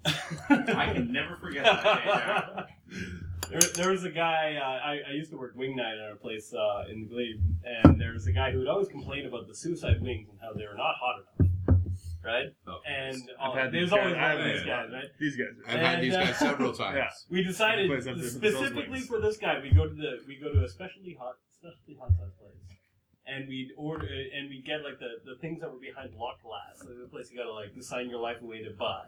I 0.50 0.94
can 0.94 1.12
never 1.12 1.36
forget 1.36 1.64
that 1.64 1.84
day. 1.84 3.00
there, 3.50 3.60
there 3.76 3.92
was 3.92 4.04
a 4.04 4.10
guy. 4.10 4.56
Uh, 4.62 4.66
I, 4.66 5.00
I 5.10 5.14
used 5.14 5.32
to 5.32 5.38
work 5.38 5.54
wing 5.56 5.76
night 5.76 5.96
at 5.98 6.12
a 6.12 6.16
place 6.16 6.54
uh, 6.54 6.86
in 6.92 7.02
the 7.02 7.08
Glebe, 7.08 7.42
and 7.66 8.00
there 8.02 8.14
was 8.14 8.28
a 8.28 8.32
guy 8.32 8.52
who 8.52 8.60
would 8.60 8.68
always 8.68 8.88
complain 8.88 9.26
about 9.26 9.48
the 9.48 9.56
suicide 9.56 10.02
wings 10.02 10.28
and 10.30 10.40
how 10.42 10.54
they 10.54 10.66
were 10.66 10.76
not 10.76 10.96
hot 11.00 11.24
enough, 11.40 11.52
right? 12.26 12.48
Oh, 12.68 12.80
And 12.88 13.22
I've 13.40 13.54
had 13.54 13.72
there's 13.72 13.90
these 13.90 13.94
always 13.94 14.14
guys. 14.16 14.38
one 14.40 14.48
of 14.50 14.54
these 14.56 14.66
guys, 14.66 14.90
right? 14.92 15.04
These 15.20 15.36
guys. 15.38 15.48
I've 15.68 15.80
had 15.80 16.02
these 16.02 16.14
uh, 16.16 16.24
guys 16.24 16.38
several 16.38 16.74
times. 16.84 16.96
Yeah. 16.98 17.10
We 17.30 17.44
decided 17.44 17.90
Place 17.90 18.08
up 18.08 18.16
there 18.18 18.30
for 18.30 18.40
the 18.40 18.40
girls' 18.40 18.56
specifically 18.56 19.00
for 19.02 19.20
this 19.20 19.38
guy, 19.38 19.60
we 19.62 19.70
go 19.72 19.88
to 19.88 19.94
the 19.94 20.20
we 20.28 20.38
go 20.38 20.52
to 20.52 20.64
a 20.64 20.70
specially 20.70 21.16
hot 21.20 21.36
specialty 21.52 21.96
hot 22.00 22.10
sauce 22.18 22.34
place, 22.40 22.78
and 23.28 23.48
we'd 23.48 23.70
order 23.78 24.08
and 24.08 24.50
we 24.50 24.64
get 24.66 24.82
like 24.84 24.98
the 25.00 25.22
the 25.30 25.36
things 25.40 25.62
that 25.62 25.72
were 25.72 25.78
behind 25.80 26.12
block 26.18 26.42
glass, 26.42 26.80
like 26.88 26.98
the 26.98 27.08
place 27.08 27.30
you 27.32 27.38
gotta 27.38 27.54
like 27.54 27.70
sign 27.82 28.10
your 28.10 28.20
life 28.20 28.42
away 28.42 28.64
to 28.64 28.72
buy. 28.72 29.06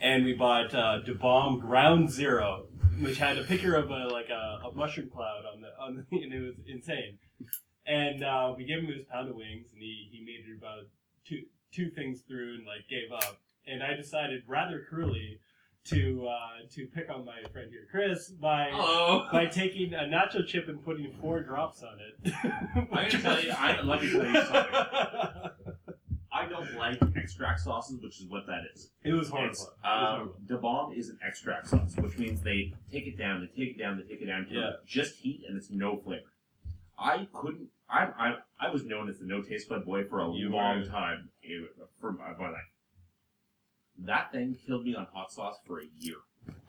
And 0.00 0.24
we 0.24 0.34
bought 0.34 0.74
uh, 0.74 1.00
Da 1.00 1.14
Bomb 1.14 1.60
Ground 1.60 2.10
Zero, 2.10 2.66
which 3.00 3.18
had 3.18 3.38
a 3.38 3.44
picture 3.44 3.74
of 3.74 3.90
a 3.90 4.06
like 4.08 4.28
a, 4.28 4.66
a 4.66 4.72
mushroom 4.74 5.10
cloud 5.10 5.42
on 5.52 5.60
the 5.60 5.68
on 5.80 5.96
the, 6.10 6.16
and 6.22 6.32
it 6.32 6.40
was 6.40 6.54
insane. 6.66 7.18
And 7.86 8.22
uh, 8.22 8.54
we 8.56 8.64
gave 8.64 8.78
him 8.80 8.86
his 8.86 9.04
pound 9.10 9.30
of 9.30 9.36
wings, 9.36 9.68
and 9.72 9.80
he, 9.80 10.08
he 10.12 10.20
made 10.24 10.44
it 10.48 10.58
about 10.58 10.84
two 11.26 11.42
two 11.72 11.90
things 11.90 12.20
through 12.20 12.54
and 12.54 12.66
like 12.66 12.88
gave 12.88 13.10
up. 13.12 13.40
And 13.66 13.82
I 13.82 13.94
decided 13.94 14.42
rather 14.46 14.84
cruelly 14.88 15.40
to 15.86 16.28
uh, 16.28 16.68
to 16.74 16.86
pick 16.86 17.08
on 17.10 17.24
my 17.24 17.40
friend 17.50 17.70
here, 17.70 17.86
Chris, 17.90 18.28
by 18.28 18.68
Hello. 18.72 19.26
by 19.32 19.46
taking 19.46 19.94
a 19.94 20.02
nacho 20.02 20.46
chip 20.46 20.68
and 20.68 20.84
putting 20.84 21.12
four 21.20 21.42
drops 21.42 21.82
on 21.82 21.98
it. 21.98 22.34
I'm 22.76 22.86
gonna 22.90 23.10
tell 23.10 23.42
you. 23.42 23.50
I 23.52 23.80
let 23.82 24.02
me 24.02 24.12
tell 24.12 24.26
you 24.26 24.32
something. 24.44 25.67
I 26.48 26.50
don't 26.50 26.74
like 26.76 26.98
extract 27.16 27.60
sauces, 27.60 28.00
which 28.02 28.20
is 28.20 28.26
what 28.28 28.46
that 28.46 28.60
is. 28.74 28.90
it 29.04 29.12
was 29.12 29.28
horrible. 29.28 29.50
It's, 29.50 29.66
um, 29.84 30.32
the 30.46 30.56
bomb 30.56 30.92
is 30.92 31.08
an 31.10 31.18
extract 31.26 31.68
sauce, 31.68 31.94
which 31.96 32.16
means 32.18 32.40
they 32.42 32.72
take 32.90 33.06
it 33.06 33.18
down, 33.18 33.40
they 33.40 33.64
take 33.64 33.76
it 33.76 33.78
down, 33.78 33.98
they 33.98 34.04
take 34.14 34.22
it 34.22 34.26
down 34.26 34.46
to 34.46 34.54
Yeah. 34.54 34.70
just 34.86 35.16
heat, 35.16 35.42
and 35.48 35.56
it's 35.56 35.70
no 35.70 35.96
flavor. 35.98 36.32
I 36.98 37.28
couldn't. 37.32 37.68
I 37.88 38.06
I, 38.18 38.34
I 38.60 38.70
was 38.70 38.84
known 38.84 39.08
as 39.08 39.18
the 39.18 39.26
no 39.26 39.42
taste 39.42 39.68
bud 39.68 39.84
boy 39.84 40.04
for 40.04 40.20
a 40.20 40.30
You 40.32 40.50
long 40.50 40.80
were. 40.80 40.86
time. 40.86 41.30
eh, 41.44 41.48
For 42.00 42.12
my, 42.12 42.32
my 42.38 42.50
life. 42.50 42.62
That 44.00 44.32
thing 44.32 44.56
killed 44.66 44.84
me 44.84 44.94
on 44.94 45.06
hot 45.12 45.30
sauce 45.32 45.58
for 45.66 45.80
a 45.80 45.84
year. 45.98 46.16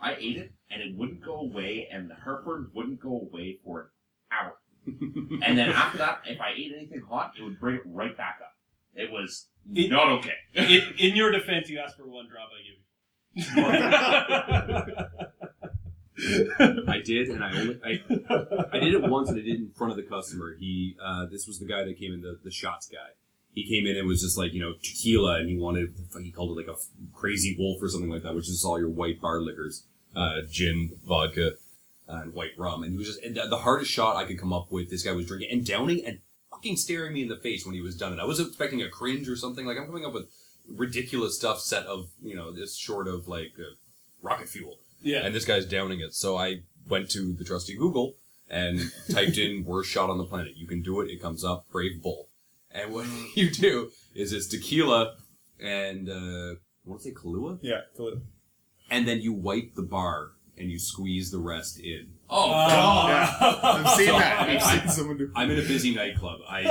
I 0.02 0.16
ate 0.16 0.38
it, 0.38 0.52
and 0.70 0.82
it 0.82 0.96
wouldn't 0.98 1.22
go 1.24 1.36
away, 1.40 1.88
and 1.92 2.10
the 2.10 2.16
heartburn 2.16 2.70
wouldn't 2.74 3.00
go 3.00 3.22
away 3.32 3.60
for 3.64 3.82
an 3.82 4.38
hour. 4.38 4.54
and 5.46 5.58
then 5.58 5.70
after 5.70 5.98
that, 6.00 6.22
if 6.26 6.40
I 6.42 6.52
ate 6.52 6.74
anything 6.76 7.02
hot, 7.08 7.34
it 7.40 7.44
would 7.44 7.60
bring 7.60 7.76
it 7.76 7.82
right 7.86 8.16
back 8.18 8.40
up. 8.42 8.54
It 8.96 9.12
was 9.12 9.48
It- 9.76 9.92
not 9.92 10.10
okay. 10.20 10.34
in, 10.54 10.82
in 10.98 11.16
your 11.16 11.32
defense, 11.32 11.70
you 11.70 11.80
asked 11.80 11.98
for 11.98 12.08
one 12.08 12.28
drop. 12.30 12.50
I 12.54 12.62
give 12.64 12.76
you. 13.56 13.60
I 16.90 17.00
did, 17.04 17.30
and 17.30 17.44
I 17.44 17.52
only 17.60 17.80
I, 17.84 18.00
I 18.74 18.80
did 18.80 18.94
it 18.94 19.02
once, 19.04 19.30
and 19.30 19.40
I 19.40 19.42
did 19.42 19.56
it 19.56 19.60
in 19.60 19.72
front 19.76 19.92
of 19.92 19.98
the 19.98 20.04
customer. 20.04 20.56
He 20.60 20.96
uh, 21.04 21.26
this 21.32 21.48
was 21.48 21.58
the 21.60 21.66
guy 21.66 21.84
that 21.86 21.98
came 21.98 22.14
in, 22.14 22.22
the, 22.22 22.38
the 22.44 22.52
shots 22.52 22.88
guy. 22.88 22.98
He 23.54 23.68
came 23.68 23.88
in 23.88 23.98
and 23.98 24.08
was 24.08 24.22
just 24.22 24.38
like 24.38 24.54
you 24.54 24.62
know 24.62 24.74
tequila, 24.84 25.40
and 25.40 25.50
he 25.50 25.58
wanted 25.58 25.94
he 26.22 26.32
called 26.32 26.52
it 26.58 26.62
like 26.62 26.68
a 26.68 26.74
f- 26.78 26.88
crazy 27.14 27.56
wolf 27.58 27.82
or 27.82 27.88
something 27.88 28.10
like 28.10 28.24
that, 28.24 28.36
which 28.36 28.50
is 28.50 28.64
all 28.66 28.78
your 28.80 28.90
white 28.90 29.22
bar 29.22 29.40
liquors, 29.40 29.86
uh, 30.16 30.42
gin, 30.50 30.92
vodka, 31.08 31.52
and 32.08 32.34
white 32.34 32.52
rum. 32.58 32.84
And 32.84 32.92
he 32.92 32.98
was 32.98 33.08
just 33.08 33.24
and 33.24 33.36
the 33.36 33.48
the 33.48 33.60
hardest 33.60 33.90
shot 33.92 34.18
I 34.18 34.26
could 34.26 34.40
come 34.40 34.52
up 34.52 34.72
with. 34.72 34.90
This 34.90 35.04
guy 35.04 35.14
was 35.14 35.26
drinking 35.26 35.50
and 35.52 35.66
downing 35.66 36.04
and 36.06 36.20
fucking 36.60 36.76
staring 36.78 37.14
me 37.14 37.24
in 37.24 37.30
the 37.30 37.38
face 37.38 37.66
when 37.66 37.74
he 37.76 37.82
was 37.82 37.96
done 37.96 38.14
it. 38.14 38.20
I 38.20 38.26
was 38.26 38.40
expecting 38.40 38.82
a 38.82 38.90
cringe 38.90 39.30
or 39.30 39.36
something. 39.36 39.66
Like 39.66 39.78
I'm 39.78 39.86
coming 39.86 40.06
up 40.06 40.14
with 40.14 40.26
ridiculous 40.68 41.36
stuff 41.36 41.60
set 41.60 41.86
of 41.86 42.10
you 42.22 42.36
know 42.36 42.52
this 42.52 42.76
short 42.78 43.08
of 43.08 43.28
like 43.28 43.54
uh, 43.58 43.74
rocket 44.22 44.48
fuel 44.48 44.78
yeah. 45.02 45.26
and 45.26 45.34
this 45.34 45.46
guy's 45.46 45.66
downing 45.66 46.00
it. 46.00 46.14
So 46.14 46.38
I 46.38 46.62
went 46.88 47.10
to 47.12 47.34
the 47.34 47.44
trusty 47.44 47.76
Google 47.76 48.16
and 48.50 48.80
typed 49.12 49.38
in 49.38 49.64
worst 49.66 49.90
shot 49.90 50.10
on 50.10 50.18
the 50.18 50.26
planet. 50.26 50.58
You 50.58 50.68
can 50.68 50.82
do 50.82 51.02
it. 51.02 51.10
It 51.10 51.22
comes 51.22 51.44
up 51.44 51.66
Brave 51.72 52.02
Bull. 52.02 52.30
And 52.72 52.94
what 52.94 53.08
you 53.36 53.50
do 53.50 53.92
is 54.14 54.34
it's 54.34 54.48
tequila 54.48 55.16
and 55.60 56.10
uh, 56.10 56.56
I 56.56 56.90
want 56.90 57.02
to 57.02 57.10
say 57.10 57.14
Kahlua, 57.14 57.60
Yeah, 57.62 57.82
Kahlua. 57.98 58.22
and 58.90 59.08
then 59.08 59.22
you 59.22 59.34
wipe 59.34 59.76
the 59.76 59.82
bar 59.82 60.32
and 60.58 60.70
you 60.70 60.80
squeeze 60.80 61.32
the 61.32 61.40
rest 61.40 61.80
in. 61.80 62.14
Oh, 62.30 63.08
Yeah. 63.08 63.36
I've 63.42 63.98
seen 63.98 64.08
So, 64.08 64.20
that. 64.20 64.40
I- 64.42 64.56
I've 64.56 64.62
I- 64.64 64.80
seen 64.80 64.90
someone 64.90 65.18
do. 65.18 65.32
I'm 65.36 65.50
in 65.50 65.60
a 65.60 65.64
busy 65.64 65.94
nightclub. 65.96 66.40
I 66.48 66.64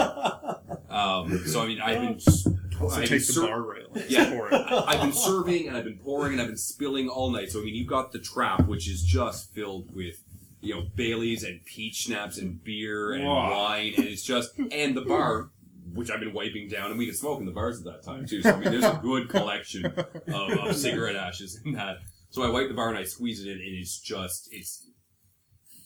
um, 0.90 1.38
so 1.46 1.62
I 1.62 1.66
mean 1.66 1.80
I've 1.80 2.00
been 2.00 2.14
s- 2.14 2.46
Also 2.80 2.96
I've 2.96 3.02
take 3.02 3.10
been 3.10 3.18
the 3.18 3.24
ser- 3.24 3.40
bar 3.42 3.62
rail. 3.62 3.88
and 3.94 4.10
Yeah. 4.10 4.30
pour 4.30 4.48
it. 4.48 4.54
I've 4.54 5.00
been 5.00 5.12
serving 5.12 5.66
and 5.68 5.76
I've 5.76 5.84
been 5.84 5.98
pouring 5.98 6.32
and 6.34 6.40
I've 6.42 6.48
been 6.48 6.56
spilling 6.56 7.08
all 7.08 7.30
night. 7.30 7.50
So 7.50 7.60
I 7.60 7.64
mean, 7.64 7.74
you've 7.74 7.88
got 7.88 8.12
the 8.12 8.18
trap, 8.20 8.66
which 8.68 8.88
is 8.88 9.02
just 9.02 9.52
filled 9.52 9.94
with 9.94 10.22
you 10.60 10.74
know 10.74 10.82
Baileys 10.94 11.42
and 11.44 11.64
peach 11.64 11.96
schnapps 11.96 12.38
and 12.38 12.62
beer 12.62 13.12
and 13.12 13.24
Wow. 13.24 13.50
wine, 13.50 13.94
and 13.96 14.06
it's 14.06 14.22
just 14.22 14.50
and 14.72 14.96
the 14.96 15.00
bar, 15.02 15.50
which 15.92 16.10
I've 16.10 16.20
been 16.20 16.32
wiping 16.32 16.68
down, 16.68 16.90
and 16.90 16.98
we 16.98 17.06
can 17.06 17.14
smoke 17.16 17.40
in 17.40 17.46
the 17.46 17.52
bars 17.52 17.78
at 17.78 17.84
that 17.86 18.02
time 18.04 18.26
too. 18.26 18.42
So 18.42 18.50
I 18.50 18.60
mean, 18.60 18.70
there's 18.70 18.84
a 18.84 19.00
good 19.02 19.28
collection 19.28 19.86
of, 19.86 19.98
of 20.28 20.76
cigarette 20.76 21.16
ashes 21.16 21.60
in 21.64 21.72
that. 21.72 21.98
So 22.30 22.42
I 22.42 22.50
wipe 22.50 22.68
the 22.68 22.74
bar 22.74 22.90
and 22.90 22.98
I 22.98 23.04
squeeze 23.04 23.40
it 23.44 23.48
in, 23.48 23.58
and 23.58 23.76
it's 23.76 23.98
just 23.98 24.48
it's. 24.52 24.84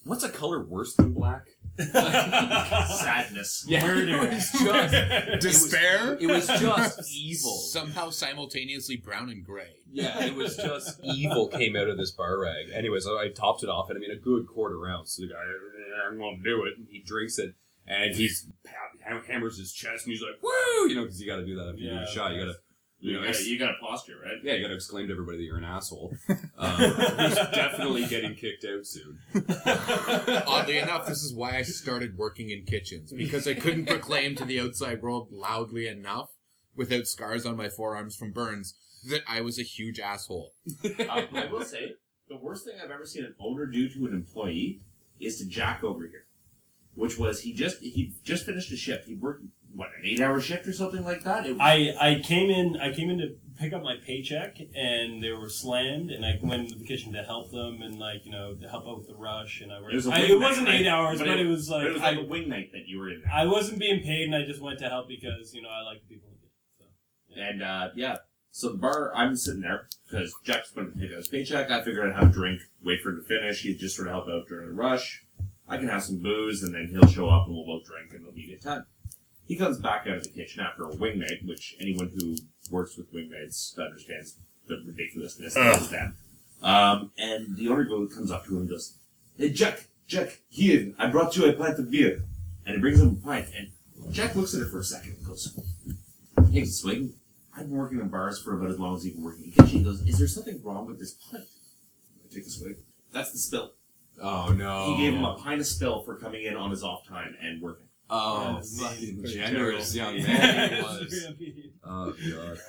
What's 0.05 0.25
a 0.25 0.29
color 0.29 0.65
worse 0.65 0.95
than 0.95 1.13
black? 1.13 1.47
sadness. 1.79 3.65
Yeah, 3.67 3.87
Murder. 3.87 4.25
it 4.27 4.35
was 4.35 4.53
just 4.53 5.41
Despair? 5.41 6.19
It 6.21 6.27
was 6.27 6.47
just 6.47 7.11
evil. 7.17 7.53
Somehow 7.53 8.11
simultaneously 8.11 8.97
brown 8.97 9.31
and 9.31 9.45
gray. 9.45 9.77
Yeah, 9.91 10.25
it 10.25 10.35
was 10.35 10.57
just 10.57 11.01
evil 11.05 11.49
came 11.49 11.77
out 11.77 11.89
of 11.89 11.97
this 11.97 12.11
bar 12.11 12.39
rag. 12.39 12.67
Anyways, 12.75 13.07
I 13.07 13.29
topped 13.31 13.63
it 13.63 13.69
off, 13.69 13.89
and 13.89 13.97
I 13.97 14.01
mean 14.01 14.11
a 14.11 14.17
good 14.21 14.47
quarter 14.47 14.87
ounce. 14.89 15.17
So 15.17 15.23
the 15.23 15.29
guy, 15.29 15.39
"Eh, 15.41 16.09
I'm 16.11 16.19
gonna 16.19 16.43
do 16.43 16.65
it. 16.65 16.75
And 16.79 16.87
he 16.91 17.01
drinks 17.03 17.39
it, 17.39 17.55
and 17.87 18.15
he's 18.15 18.49
hammers 19.27 19.59
his 19.59 19.73
chest, 19.73 20.05
and 20.07 20.13
he's 20.13 20.23
like, 20.23 20.43
"Woo!" 20.43 20.89
You 20.89 20.97
know, 20.97 21.03
because 21.03 21.21
you 21.21 21.27
got 21.27 21.37
to 21.37 21.47
do 21.47 21.55
that 21.57 21.69
after 21.71 21.81
you 21.81 21.91
do 21.91 21.97
a 21.99 22.07
shot. 22.07 22.33
You 22.33 22.41
got 22.47 22.53
to, 22.53 22.59
you 23.03 23.11
You 23.11 23.17
know, 23.17 23.23
got 23.25 23.29
ex- 23.31 23.47
you 23.47 23.59
got 23.59 23.71
a 23.71 23.79
posture, 23.85 24.15
right? 24.25 24.37
yeah, 24.43 24.55
you 24.55 24.63
got 24.63 24.69
to 24.69 24.75
exclaim 24.75 25.09
to 25.09 25.13
everybody 25.13 25.39
that 25.39 25.45
you're 25.45 25.59
an 25.59 25.65
asshole. 25.65 26.15
Um, 26.57 26.77
he's 26.79 27.35
definitely 27.35 28.07
getting 28.07 28.37
kicked 28.37 28.65
out 28.65 28.87
soon. 28.87 29.19
Oddly 30.47 30.79
enough, 30.79 31.07
this 31.07 31.23
is 31.25 31.35
why 31.35 31.57
I 31.57 31.63
started 31.63 32.17
working 32.17 32.51
in 32.51 32.65
kitchens 32.65 33.13
because 33.13 33.49
I 33.49 33.55
couldn't 33.55 33.87
proclaim 33.87 34.37
to 34.37 34.45
the 34.45 34.61
outside 34.61 35.03
world 35.03 35.29
loudly 35.33 35.89
enough, 35.89 36.31
without 36.77 37.07
scars 37.09 37.45
on 37.45 37.57
my 37.57 37.69
forearms 37.69 38.15
from 38.17 38.31
burns, 38.33 38.75
that 39.09 39.23
I 39.29 39.41
was 39.41 39.59
a 39.59 39.63
huge 39.65 39.99
asshole. 39.99 40.53
Um, 40.85 41.27
I 41.35 41.49
will 41.51 41.65
say, 41.65 41.95
the 42.29 42.37
worst 42.37 42.65
thing 42.65 42.75
I've 42.83 42.91
ever 42.93 43.05
seen 43.07 43.25
an 43.25 43.35
owner 43.41 43.67
do 43.67 43.89
to 43.89 44.07
an 44.07 44.13
employee 44.15 44.81
is 45.21 45.39
to 45.39 45.45
Jack 45.47 45.83
over 45.83 46.07
here, 46.07 46.27
which 46.95 47.19
was 47.19 47.41
he 47.41 47.53
just 47.53 47.81
he 47.81 48.15
just 48.23 48.47
finished 48.47 48.71
a 48.73 48.77
shift. 48.77 49.07
He 49.07 49.15
worked 49.17 49.45
what 49.75 49.89
an 49.99 50.05
eight 50.05 50.21
hour 50.21 50.41
shift 50.41 50.67
or 50.67 50.73
something 50.73 51.05
like 51.05 51.25
that. 51.25 51.47
It, 51.47 51.57
I, 51.61 51.95
I 52.01 52.21
came 52.23 52.51
in 52.51 52.77
I 52.81 52.93
came 52.93 53.11
in 53.11 53.19
to 53.19 53.37
pick 53.59 53.73
up 53.73 53.83
my 53.83 53.97
paycheck 54.05 54.59
and 54.75 55.23
they 55.23 55.31
were 55.31 55.49
slammed 55.49 56.11
and 56.11 56.25
I 56.25 56.39
went 56.43 56.63
into 56.63 56.79
the 56.79 56.85
kitchen 56.85 57.13
to 57.13 57.23
help 57.23 57.51
them 57.51 57.81
and 57.83 57.99
like 57.99 58.25
you 58.25 58.33
know 58.33 58.55
to 58.55 58.69
help 58.69 58.87
out 58.87 58.99
with 58.99 59.09
the 59.09 59.15
rush 59.15 59.61
and 59.61 59.73
I 59.73 59.81
worked. 59.81 59.93
It 59.93 59.97
was 59.97 60.07
a 60.07 60.13
I- 60.13 60.21
wing 60.21 60.31
it 60.31 60.39
night, 60.39 60.49
wasn't 60.49 60.67
right? 60.69 60.81
eight 60.81 60.87
hours, 60.89 61.19
but, 61.19 61.29
it, 61.29 61.47
was 61.47 61.69
like, 61.71 61.87
it 61.87 61.93
was 61.93 62.03
like 62.03 62.19
I, 62.19 62.21
a 62.21 62.25
wing 62.25 62.49
night 62.49 62.71
that 62.73 62.87
you 62.87 62.99
were 62.99 63.11
in. 63.11 63.23
I 63.33 63.47
wasn't 63.47 63.79
being 63.79 64.03
paid 64.03 64.25
and 64.27 64.35
I 64.35 64.45
just 64.45 64.61
went 64.61 64.79
to 64.81 64.89
help 64.89 65.09
because 65.09 65.55
you 65.55 65.63
know 65.63 65.69
I 65.69 65.83
like 65.83 66.09
people. 66.09 66.31
So 66.79 66.85
And 67.41 67.63
uh, 67.63 67.89
yeah, 67.95 68.17
so 68.51 68.69
the 68.69 68.79
bar, 68.79 69.13
I'm 69.17 69.35
sitting 69.35 69.63
there 69.63 69.89
because 70.09 70.35
Jack's 70.45 70.73
going 70.73 70.93
to 70.93 71.01
take 71.01 71.11
out 71.11 71.17
his 71.17 71.29
paycheck. 71.29 71.71
I 71.71 71.83
figured 71.83 72.07
I'd 72.11 72.15
have 72.15 72.31
a 72.31 72.33
drink, 72.33 72.61
wait 72.85 73.01
for 73.01 73.09
him 73.11 73.23
to 73.23 73.27
finish. 73.27 73.63
He'd 73.63 73.79
just 73.79 73.97
sort 73.97 74.09
of 74.09 74.13
help 74.13 74.29
out 74.29 74.47
during 74.47 74.69
the 74.69 74.75
rush. 74.75 75.25
I 75.67 75.79
can 75.79 75.89
have 75.89 76.03
some 76.05 76.19
booze, 76.19 76.63
and 76.63 76.75
then 76.75 76.89
he'll 76.89 77.09
show 77.09 77.31
up 77.31 77.47
and 77.47 77.57
we'll 77.57 77.65
both 77.65 77.87
drink, 77.87 78.11
and 78.13 78.21
it'll 78.21 78.35
be 78.35 78.45
a 78.45 78.57
good 78.57 78.63
time. 78.63 78.85
He 79.53 79.59
comes 79.59 79.77
back 79.77 80.07
out 80.07 80.17
of 80.17 80.23
the 80.23 80.31
kitchen 80.31 80.63
after 80.63 80.85
a 80.85 80.97
wing 80.97 81.19
night, 81.19 81.45
which 81.45 81.77
anyone 81.79 82.11
who 82.17 82.37
works 82.71 82.97
with 82.97 83.13
wing 83.13 83.29
nights 83.31 83.79
understands 83.79 84.39
the 84.67 84.83
ridiculousness 84.87 85.55
of 85.55 85.91
that. 85.91 86.15
Um, 86.63 87.11
and 87.19 87.55
the 87.55 87.69
owner 87.69 87.85
goes, 87.85 88.15
comes 88.15 88.31
up 88.31 88.47
to 88.47 88.53
him 88.53 88.63
and 88.63 88.71
goes, 88.71 88.97
Hey, 89.37 89.51
Jack, 89.51 89.89
Jack, 90.07 90.39
here, 90.49 90.95
I 90.99 91.09
brought 91.09 91.37
you 91.37 91.45
a 91.45 91.53
pint 91.53 91.79
of 91.79 91.91
beer. 91.91 92.25
And 92.65 92.77
he 92.77 92.81
brings 92.81 93.03
him 93.03 93.21
a 93.23 93.27
pint, 93.27 93.49
and 93.55 93.69
Jack 94.11 94.35
looks 94.37 94.55
at 94.55 94.63
it 94.63 94.71
for 94.71 94.79
a 94.79 94.85
second 94.85 95.17
and 95.19 95.27
goes, 95.27 95.55
takes 96.51 96.71
a 96.71 96.73
swig. 96.73 97.11
I've 97.55 97.69
been 97.69 97.77
working 97.77 98.01
in 98.01 98.09
bars 98.09 98.41
for 98.41 98.55
about 98.55 98.71
as 98.71 98.79
long 98.79 98.97
as 98.97 99.05
you've 99.05 99.17
been 99.17 99.25
working 99.25 99.45
in 99.45 99.51
the 99.51 99.57
kitchen. 99.57 99.81
He 99.81 99.85
goes, 99.85 100.01
Is 100.01 100.19
there 100.19 100.29
something 100.29 100.63
wrong 100.65 100.87
with 100.87 100.99
this 100.99 101.13
pint? 101.31 101.45
I 101.45 102.35
take 102.35 102.47
a 102.47 102.49
swig. 102.49 102.77
That's 103.13 103.33
the 103.33 103.39
spill. 103.39 103.73
Oh 104.19 104.55
no! 104.57 104.95
He 104.95 105.03
gave 105.03 105.13
him 105.13 105.27
a 105.27 105.35
pint 105.35 105.61
of 105.61 105.67
spill 105.67 106.05
for 106.05 106.17
coming 106.17 106.45
in 106.45 106.57
on 106.57 106.71
his 106.71 106.83
off 106.83 107.07
time 107.07 107.37
and 107.43 107.61
working. 107.61 107.89
Oh, 108.15 108.55
That's 108.57 108.79
mean. 108.79 109.23
fucking 109.23 109.25
generous 109.25 109.95
terrible. 109.95 110.19
young 110.19 110.27
man 110.29 110.71
he 110.71 110.83
was. 110.83 111.27
Oh 111.85 112.15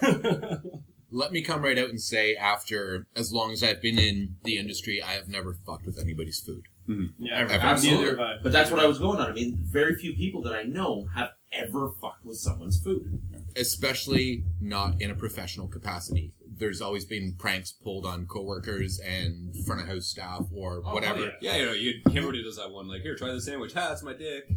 god. 0.02 0.62
Let 1.12 1.32
me 1.32 1.44
come 1.44 1.62
right 1.62 1.78
out 1.78 1.90
and 1.90 2.02
say, 2.02 2.36
after 2.36 3.06
as 3.16 3.32
long 3.32 3.52
as 3.52 3.62
I've 3.62 3.82
been 3.82 4.00
in 4.00 4.38
the 4.46 4.58
industry, 4.58 5.00
I 5.04 5.12
have 5.12 5.28
never 5.28 5.54
fucked 5.66 5.86
with 5.86 6.00
anybody's 6.00 6.40
food. 6.40 6.64
Mm-hmm. 6.90 7.26
Yeah, 7.26 7.38
Ever. 7.40 7.54
absolutely. 7.54 8.06
Neither 8.06 8.18
have 8.34 8.44
But 8.44 8.52
that's 8.52 8.72
what 8.72 8.80
I 8.80 8.88
was 8.88 8.98
going 9.00 9.20
on. 9.20 9.30
I 9.30 9.34
mean, 9.34 9.58
very 9.62 9.96
few 9.96 10.16
people 10.16 10.42
that 10.44 10.54
I 10.54 10.64
know 10.64 11.06
have 11.16 11.30
ever 11.52 11.90
fucked 12.02 12.26
with 12.26 12.38
someone's 12.38 12.82
food. 12.82 13.22
Especially 13.56 14.44
not 14.62 15.02
in 15.02 15.12
a 15.12 15.16
professional 15.16 15.68
capacity. 15.68 16.34
There's 16.56 16.82
always 16.82 17.04
been 17.04 17.34
pranks 17.38 17.72
pulled 17.72 18.06
on 18.06 18.28
coworkers 18.28 19.00
and 19.00 19.56
front 19.66 19.82
of 19.82 19.88
house 19.88 20.06
staff 20.06 20.46
or 20.54 20.82
Oh, 20.86 20.94
whatever. 20.94 21.22
hell 21.22 21.32
Yeah, 21.42 21.56
you 21.58 21.66
know, 21.66 21.72
you, 21.74 21.94
Kimberly 22.12 22.44
does 22.44 22.58
that 22.58 22.70
one. 22.72 22.88
Like, 22.88 23.02
here, 23.02 23.16
try 23.16 23.32
the 23.34 23.42
sandwich. 23.42 23.74
Ha, 23.74 23.92
it's 23.92 24.04
my 24.04 24.14
dick. 24.14 24.48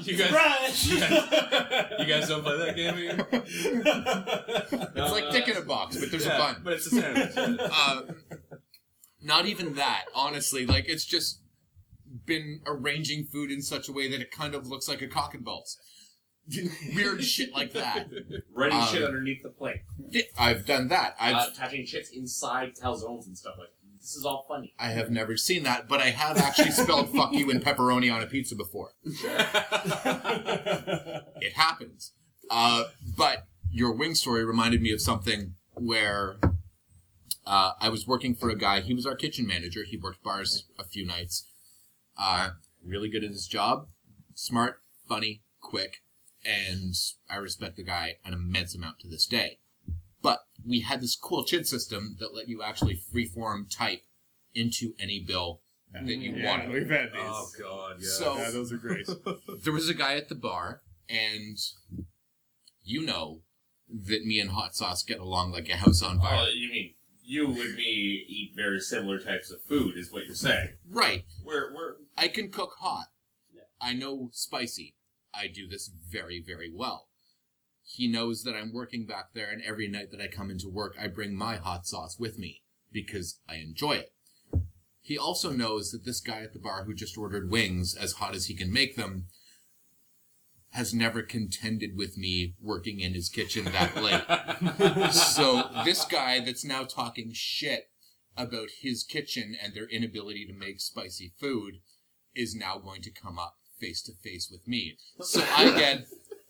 You 0.00 0.16
guys, 0.16 0.86
you 0.86 0.98
guys, 1.00 1.92
you 1.98 2.06
guys 2.06 2.28
don't 2.28 2.42
play 2.42 2.56
that 2.58 2.74
game 2.76 2.96
here? 2.96 3.26
It's 4.96 5.12
like 5.12 5.30
dick 5.32 5.48
in 5.48 5.56
a 5.56 5.62
box, 5.62 5.96
but 5.98 6.10
there's 6.10 6.24
Yeah, 6.26 6.36
a 6.36 6.38
bun. 6.38 6.60
But 6.64 6.72
it's 6.74 6.86
a 6.86 6.90
sandwich. 6.90 7.32
Uh, 7.36 8.02
not 9.22 9.46
even 9.46 9.74
that, 9.74 10.04
honestly. 10.14 10.66
Like 10.66 10.86
it's 10.88 11.04
just 11.04 11.40
been 12.26 12.60
arranging 12.66 13.24
food 13.26 13.50
in 13.50 13.60
such 13.60 13.88
a 13.88 13.92
way 13.92 14.08
that 14.10 14.20
it 14.20 14.30
kind 14.30 14.54
of 14.54 14.66
looks 14.66 14.88
like 14.88 15.02
a 15.02 15.06
cock 15.08 15.34
and 15.34 15.44
balls. 15.44 15.78
Weird 16.94 17.24
shit 17.24 17.52
like 17.52 17.72
that. 17.72 18.08
Writing 18.52 18.78
Um, 18.78 18.86
shit 18.88 19.02
underneath 19.02 19.42
the 19.42 19.48
plate. 19.50 19.82
I've 20.38 20.66
done 20.66 20.88
that. 20.88 21.16
I've 21.18 21.34
Uh, 21.36 21.50
touching 21.50 21.82
shits 21.82 22.10
inside 22.12 22.74
calzones 22.80 23.26
and 23.26 23.36
stuff 23.36 23.54
like 23.58 23.68
that. 23.68 23.74
This 24.00 24.14
is 24.16 24.26
all 24.26 24.44
funny. 24.46 24.74
I 24.78 24.88
have 24.88 25.10
never 25.10 25.36
seen 25.38 25.62
that, 25.62 25.88
but 25.88 26.00
I 26.00 26.10
have 26.10 26.36
actually 26.36 26.72
spelled 26.72 27.08
"fuck 27.14 27.32
you" 27.32 27.50
and 27.50 27.62
pepperoni 27.64 28.12
on 28.14 28.20
a 28.22 28.26
pizza 28.26 28.54
before. 28.54 28.90
it 31.40 31.52
happens. 31.54 32.12
Uh, 32.50 32.84
but 33.16 33.46
your 33.70 33.92
wing 33.92 34.14
story 34.14 34.44
reminded 34.44 34.82
me 34.82 34.92
of 34.92 35.00
something 35.00 35.54
where 35.72 36.36
uh, 37.46 37.72
I 37.80 37.88
was 37.88 38.06
working 38.06 38.34
for 38.34 38.50
a 38.50 38.56
guy. 38.56 38.80
He 38.80 38.92
was 38.92 39.06
our 39.06 39.16
kitchen 39.16 39.46
manager. 39.46 39.84
He 39.84 39.96
worked 39.96 40.22
bars 40.22 40.64
a 40.78 40.84
few 40.84 41.06
nights. 41.06 41.46
Uh, 42.18 42.50
really 42.84 43.08
good 43.08 43.24
at 43.24 43.30
his 43.30 43.46
job, 43.46 43.88
smart, 44.34 44.80
funny, 45.08 45.42
quick, 45.60 46.02
and 46.44 46.94
I 47.28 47.36
respect 47.36 47.76
the 47.76 47.84
guy 47.84 48.16
an 48.24 48.32
immense 48.32 48.74
amount 48.74 49.00
to 49.00 49.08
this 49.08 49.26
day. 49.26 49.58
But 50.22 50.40
we 50.66 50.80
had 50.80 51.00
this 51.00 51.16
cool 51.16 51.44
chit 51.44 51.66
system 51.66 52.16
that 52.18 52.34
let 52.34 52.48
you 52.48 52.62
actually 52.62 52.98
freeform 53.14 53.70
type 53.70 54.02
into 54.54 54.94
any 54.98 55.20
bill 55.20 55.60
that 55.92 56.04
mm-hmm. 56.04 56.20
you 56.20 56.34
Yeah, 56.36 56.50
wanted. 56.50 56.72
we've 56.72 56.88
had 56.88 57.12
these. 57.12 57.22
oh 57.22 57.48
god, 57.60 57.96
yeah. 58.00 58.08
So- 58.08 58.36
yeah, 58.36 58.50
those 58.50 58.72
are 58.72 58.78
great. 58.78 59.08
there 59.62 59.72
was 59.72 59.88
a 59.88 59.94
guy 59.94 60.14
at 60.16 60.28
the 60.28 60.34
bar, 60.34 60.82
and 61.08 61.58
you 62.82 63.04
know 63.04 63.42
that 63.88 64.24
me 64.24 64.40
and 64.40 64.50
Hot 64.50 64.74
Sauce 64.74 65.02
get 65.02 65.18
along 65.20 65.52
like 65.52 65.68
a 65.68 65.76
house 65.76 66.02
on 66.02 66.18
fire. 66.20 66.46
Oh, 66.46 66.48
you 66.52 66.70
mean 66.70 66.94
you 67.22 67.46
and 67.46 67.74
me 67.76 68.24
eat 68.28 68.52
very 68.54 68.80
similar 68.80 69.18
types 69.18 69.50
of 69.50 69.62
food, 69.62 69.96
is 69.96 70.12
what 70.12 70.26
you're 70.26 70.34
saying? 70.34 70.70
right. 70.90 71.24
We're 71.44 71.74
we're 71.74 71.94
I 72.16 72.28
can 72.28 72.50
cook 72.50 72.74
hot. 72.78 73.06
I 73.80 73.92
know 73.92 74.30
spicy. 74.32 74.94
I 75.36 75.48
do 75.48 75.68
this 75.68 75.90
very, 76.10 76.42
very 76.44 76.70
well. 76.72 77.08
He 77.82 78.08
knows 78.08 78.42
that 78.44 78.54
I'm 78.54 78.72
working 78.72 79.06
back 79.06 79.34
there, 79.34 79.50
and 79.50 79.62
every 79.62 79.88
night 79.88 80.10
that 80.10 80.20
I 80.20 80.26
come 80.26 80.50
into 80.50 80.70
work, 80.70 80.94
I 80.98 81.06
bring 81.06 81.34
my 81.34 81.56
hot 81.56 81.86
sauce 81.86 82.16
with 82.18 82.38
me 82.38 82.62
because 82.90 83.40
I 83.48 83.56
enjoy 83.56 83.96
it. 83.96 84.12
He 85.02 85.18
also 85.18 85.50
knows 85.50 85.90
that 85.90 86.06
this 86.06 86.20
guy 86.20 86.40
at 86.40 86.54
the 86.54 86.58
bar 86.58 86.84
who 86.84 86.94
just 86.94 87.18
ordered 87.18 87.50
wings 87.50 87.94
as 87.94 88.14
hot 88.14 88.34
as 88.34 88.46
he 88.46 88.54
can 88.54 88.72
make 88.72 88.96
them 88.96 89.26
has 90.70 90.94
never 90.94 91.22
contended 91.22 91.90
with 91.94 92.16
me 92.16 92.54
working 92.60 93.00
in 93.00 93.14
his 93.14 93.28
kitchen 93.28 93.66
that 93.66 93.94
late. 94.02 95.12
so 95.12 95.68
this 95.84 96.04
guy 96.06 96.40
that's 96.40 96.64
now 96.64 96.84
talking 96.84 97.30
shit 97.32 97.90
about 98.36 98.68
his 98.80 99.04
kitchen 99.04 99.54
and 99.62 99.74
their 99.74 99.88
inability 99.88 100.46
to 100.46 100.52
make 100.52 100.80
spicy 100.80 101.32
food 101.38 101.74
is 102.34 102.56
now 102.56 102.78
going 102.78 103.02
to 103.02 103.10
come 103.10 103.38
up 103.38 103.54
face 103.84 104.02
to 104.02 104.12
face 104.22 104.48
with 104.50 104.66
me. 104.66 104.96
So 105.20 105.44
I 105.54 105.76
get 105.76 106.06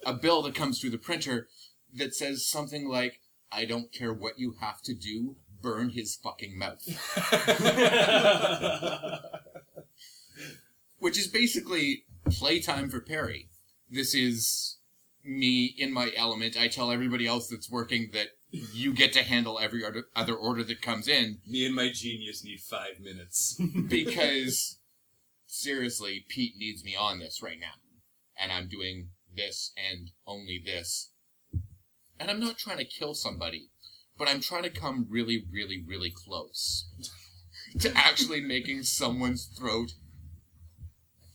a 0.07 0.13
bill 0.13 0.43
that 0.43 0.55
comes 0.55 0.81
through 0.81 0.91
the 0.91 0.99
printer 0.99 1.49
that 1.95 2.15
says 2.15 2.47
something 2.47 2.89
like, 2.89 3.21
I 3.51 3.65
don't 3.65 3.93
care 3.93 4.13
what 4.13 4.39
you 4.39 4.55
have 4.61 4.83
to 4.83 4.95
do, 4.95 5.37
burn 5.63 5.91
his 5.91 6.17
fucking 6.17 6.59
mouth. 6.59 6.83
Which 10.99 11.19
is 11.19 11.27
basically 11.27 12.05
playtime 12.31 12.89
for 12.89 13.01
Perry. 13.01 13.49
This 13.91 14.15
is 14.15 14.79
me 15.25 15.75
in 15.77 15.93
my 15.93 16.11
element. 16.17 16.57
I 16.59 16.69
tell 16.69 16.91
everybody 16.91 17.27
else 17.27 17.49
that's 17.49 17.71
working 17.71 18.11
that 18.13 18.29
you 18.51 18.95
get 18.95 19.13
to 19.15 19.23
handle 19.23 19.59
every 19.59 19.83
other- 19.85 20.35
order 20.35 20.63
that 20.65 20.81
comes 20.81 21.09
in 21.09 21.39
Me 21.47 21.67
and 21.67 21.75
my 21.75 21.91
genius 21.93 22.45
need 22.45 22.61
five 22.61 23.01
minutes. 23.01 23.61
because 23.89 24.79
seriously, 25.55 26.25
Pete 26.29 26.55
needs 26.59 26.85
me 26.85 26.97
on 26.97 27.19
this 27.19 27.43
right 27.43 27.59
now. 27.61 27.75
And 28.39 28.53
I'm 28.53 28.69
doing 28.69 29.11
this 29.35 29.73
and 29.77 30.11
only 30.27 30.61
this. 30.65 31.11
And 32.19 32.31
I'm 32.31 32.41
not 32.41 32.59
trying 32.59 32.79
to 32.79 32.85
kill 32.85 33.15
somebody, 33.15 33.71
but 34.19 34.29
I'm 34.29 34.41
trying 34.41 34.63
to 34.65 34.71
come 34.71 35.07
really, 35.09 35.45
really, 35.53 35.83
really 35.87 36.13
close 36.15 36.89
to 37.81 37.93
actually 37.97 38.41
making 38.41 38.83
someone's 38.83 39.47
throat, 39.47 39.93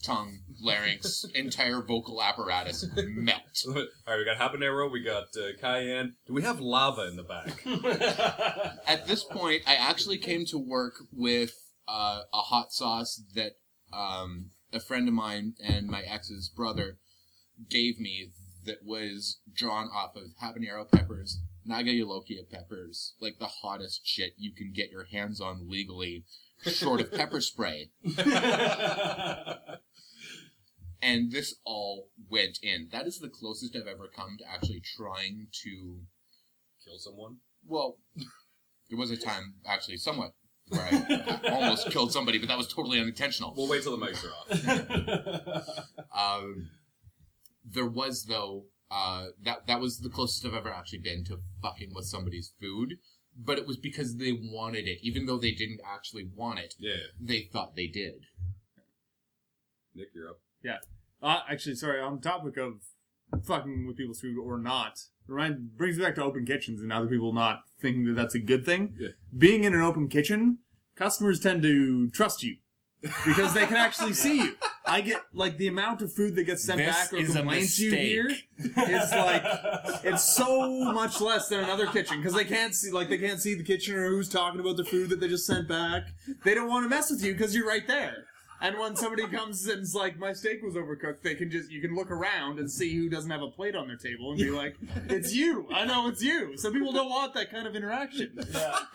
tongue, 0.03 0.39
larynx, 0.61 1.25
entire 1.35 1.81
vocal 1.81 2.21
apparatus 2.21 2.85
melt. 2.95 3.41
All 3.67 3.73
right, 3.75 4.17
we 4.17 4.25
got 4.25 4.37
habanero, 4.37 4.91
we 4.91 5.03
got 5.03 5.27
uh, 5.37 5.57
cayenne. 5.59 6.15
Do 6.27 6.33
we 6.33 6.43
have 6.43 6.59
lava 6.59 7.07
in 7.07 7.15
the 7.15 7.23
back? 7.23 7.65
At 8.87 9.07
this 9.07 9.23
point, 9.23 9.63
I 9.67 9.75
actually 9.75 10.17
came 10.17 10.45
to 10.45 10.57
work 10.57 10.95
with 11.11 11.53
uh, 11.87 12.21
a 12.33 12.41
hot 12.41 12.71
sauce 12.71 13.21
that 13.35 13.53
um, 13.93 14.51
a 14.73 14.79
friend 14.79 15.07
of 15.07 15.13
mine 15.13 15.53
and 15.63 15.87
my 15.87 16.01
ex's 16.01 16.49
brother 16.49 16.97
gave 17.69 17.99
me 17.99 18.31
that 18.65 18.83
was 18.83 19.39
drawn 19.53 19.89
off 19.93 20.15
of 20.15 20.23
habanero 20.41 20.89
peppers, 20.89 21.39
Naga 21.65 21.91
Jolokia 21.91 22.49
peppers, 22.49 23.13
like 23.19 23.39
the 23.39 23.47
hottest 23.47 24.01
shit 24.05 24.33
you 24.37 24.53
can 24.53 24.71
get 24.73 24.91
your 24.91 25.05
hands 25.05 25.41
on 25.41 25.69
legally, 25.69 26.25
short 26.63 27.01
of 27.01 27.11
pepper 27.11 27.41
spray. 27.41 27.89
And 31.01 31.31
this 31.31 31.55
all 31.63 32.09
went 32.29 32.59
in. 32.61 32.89
That 32.91 33.07
is 33.07 33.19
the 33.19 33.29
closest 33.29 33.75
I've 33.75 33.87
ever 33.87 34.09
come 34.13 34.35
to 34.39 34.51
actually 34.51 34.81
trying 34.97 35.47
to 35.63 36.01
Kill 36.85 36.97
someone? 36.97 37.37
well, 37.65 37.97
there 38.89 38.97
was 38.97 39.11
a 39.11 39.17
time, 39.17 39.55
actually, 39.65 39.97
somewhat, 39.97 40.33
where 40.69 40.81
I 40.81 41.39
almost 41.51 41.89
killed 41.91 42.11
somebody, 42.11 42.37
but 42.37 42.47
that 42.47 42.57
was 42.57 42.67
totally 42.67 42.99
unintentional. 42.99 43.53
We'll 43.55 43.67
wait 43.67 43.83
till 43.83 43.97
the 43.97 44.05
mics 44.05 44.25
are 44.25 45.63
off. 45.65 45.85
Um, 46.19 46.69
there 47.63 47.87
was, 47.87 48.25
though, 48.25 48.65
uh, 48.91 49.27
that 49.43 49.67
that 49.67 49.79
was 49.79 49.99
the 49.99 50.09
closest 50.09 50.45
I've 50.45 50.53
ever 50.53 50.73
actually 50.73 50.99
been 50.99 51.23
to 51.25 51.39
fucking 51.61 51.91
with 51.93 52.05
somebody's 52.05 52.53
food, 52.59 52.95
but 53.37 53.57
it 53.57 53.67
was 53.67 53.77
because 53.77 54.17
they 54.17 54.31
wanted 54.33 54.87
it, 54.87 54.99
even 55.01 55.25
though 55.25 55.37
they 55.37 55.51
didn't 55.51 55.79
actually 55.85 56.27
want 56.35 56.59
it. 56.59 56.75
Yeah. 56.79 56.95
They 57.19 57.41
thought 57.41 57.75
they 57.75 57.87
did. 57.87 58.25
Nick, 59.95 60.09
you're 60.13 60.29
up. 60.29 60.39
Yeah. 60.63 60.77
Uh, 61.21 61.41
actually, 61.49 61.75
sorry, 61.75 62.01
on 62.01 62.19
topic 62.19 62.57
of 62.57 62.81
fucking 63.45 63.87
with 63.87 63.97
people's 63.97 64.21
food 64.21 64.37
or 64.37 64.57
not, 64.57 64.99
remind 65.27 65.77
brings 65.77 65.97
me 65.97 66.03
back 66.03 66.15
to 66.15 66.23
open 66.23 66.45
kitchens 66.45 66.81
and 66.81 66.91
other 66.91 67.07
people 67.07 67.33
not 67.33 67.61
thinking 67.81 68.05
that 68.05 68.13
that's 68.13 68.35
a 68.35 68.39
good 68.39 68.65
thing. 68.65 68.95
Yeah. 68.99 69.09
Being 69.37 69.63
in 69.63 69.73
an 69.73 69.81
open 69.81 70.07
kitchen, 70.07 70.59
customers 70.95 71.39
tend 71.39 71.61
to 71.63 72.09
trust 72.09 72.43
you 72.43 72.57
because 73.25 73.53
they 73.53 73.65
can 73.65 73.77
actually 73.77 74.13
see 74.13 74.43
you. 74.43 74.55
I 74.85 75.01
get 75.01 75.21
like 75.33 75.57
the 75.57 75.67
amount 75.67 76.01
of 76.01 76.11
food 76.11 76.35
that 76.35 76.43
gets 76.43 76.63
sent 76.63 76.79
This 76.79 76.95
back 76.95 77.13
or 77.13 77.17
is 77.17 77.35
a 77.35 77.39
complained 77.39 77.69
to 77.69 77.83
you 77.83 77.91
here 77.91 78.29
is 78.57 79.11
like 79.11 79.43
it's 80.03 80.23
so 80.23 80.91
much 80.93 81.21
less 81.21 81.47
than 81.47 81.63
another 81.63 81.85
kitchen 81.87 82.17
because 82.17 82.33
they 82.33 82.43
can't 82.43 82.73
see 82.73 82.91
like 82.91 83.09
they 83.09 83.17
can't 83.17 83.39
see 83.39 83.53
the 83.53 83.63
kitchen 83.63 83.95
or 83.95 84.09
who's 84.09 84.27
talking 84.27 84.59
about 84.59 84.77
the 84.77 84.83
food 84.83 85.09
that 85.09 85.19
they 85.19 85.27
just 85.27 85.45
sent 85.45 85.67
back. 85.67 86.03
They 86.43 86.53
don't 86.53 86.67
want 86.67 86.85
to 86.85 86.89
mess 86.89 87.11
with 87.11 87.23
you 87.23 87.33
because 87.33 87.55
you're 87.55 87.67
right 87.67 87.87
there. 87.87 88.25
And 88.61 88.77
when 88.77 88.95
somebody 88.95 89.25
comes 89.37 89.65
and 89.67 89.81
is 89.83 89.95
like, 89.95 90.17
"My 90.19 90.33
steak 90.33 90.61
was 90.61 90.75
overcooked," 90.75 91.21
they 91.21 91.35
can 91.35 91.49
just 91.49 91.71
you 91.71 91.81
can 91.81 91.95
look 91.95 92.11
around 92.11 92.59
and 92.59 92.69
see 92.69 92.95
who 92.95 93.09
doesn't 93.09 93.29
have 93.31 93.41
a 93.41 93.49
plate 93.49 93.75
on 93.75 93.87
their 93.87 93.97
table 93.97 94.31
and 94.31 94.39
be 94.39 94.49
like, 94.51 94.75
"It's 95.09 95.33
you. 95.33 95.67
I 95.73 95.85
know 95.85 96.07
it's 96.07 96.21
you." 96.21 96.57
So 96.57 96.71
people 96.71 96.91
don't 96.91 97.09
want 97.09 97.33
that 97.35 97.51
kind 97.51 97.67
of 97.67 97.75
interaction. 97.75 98.37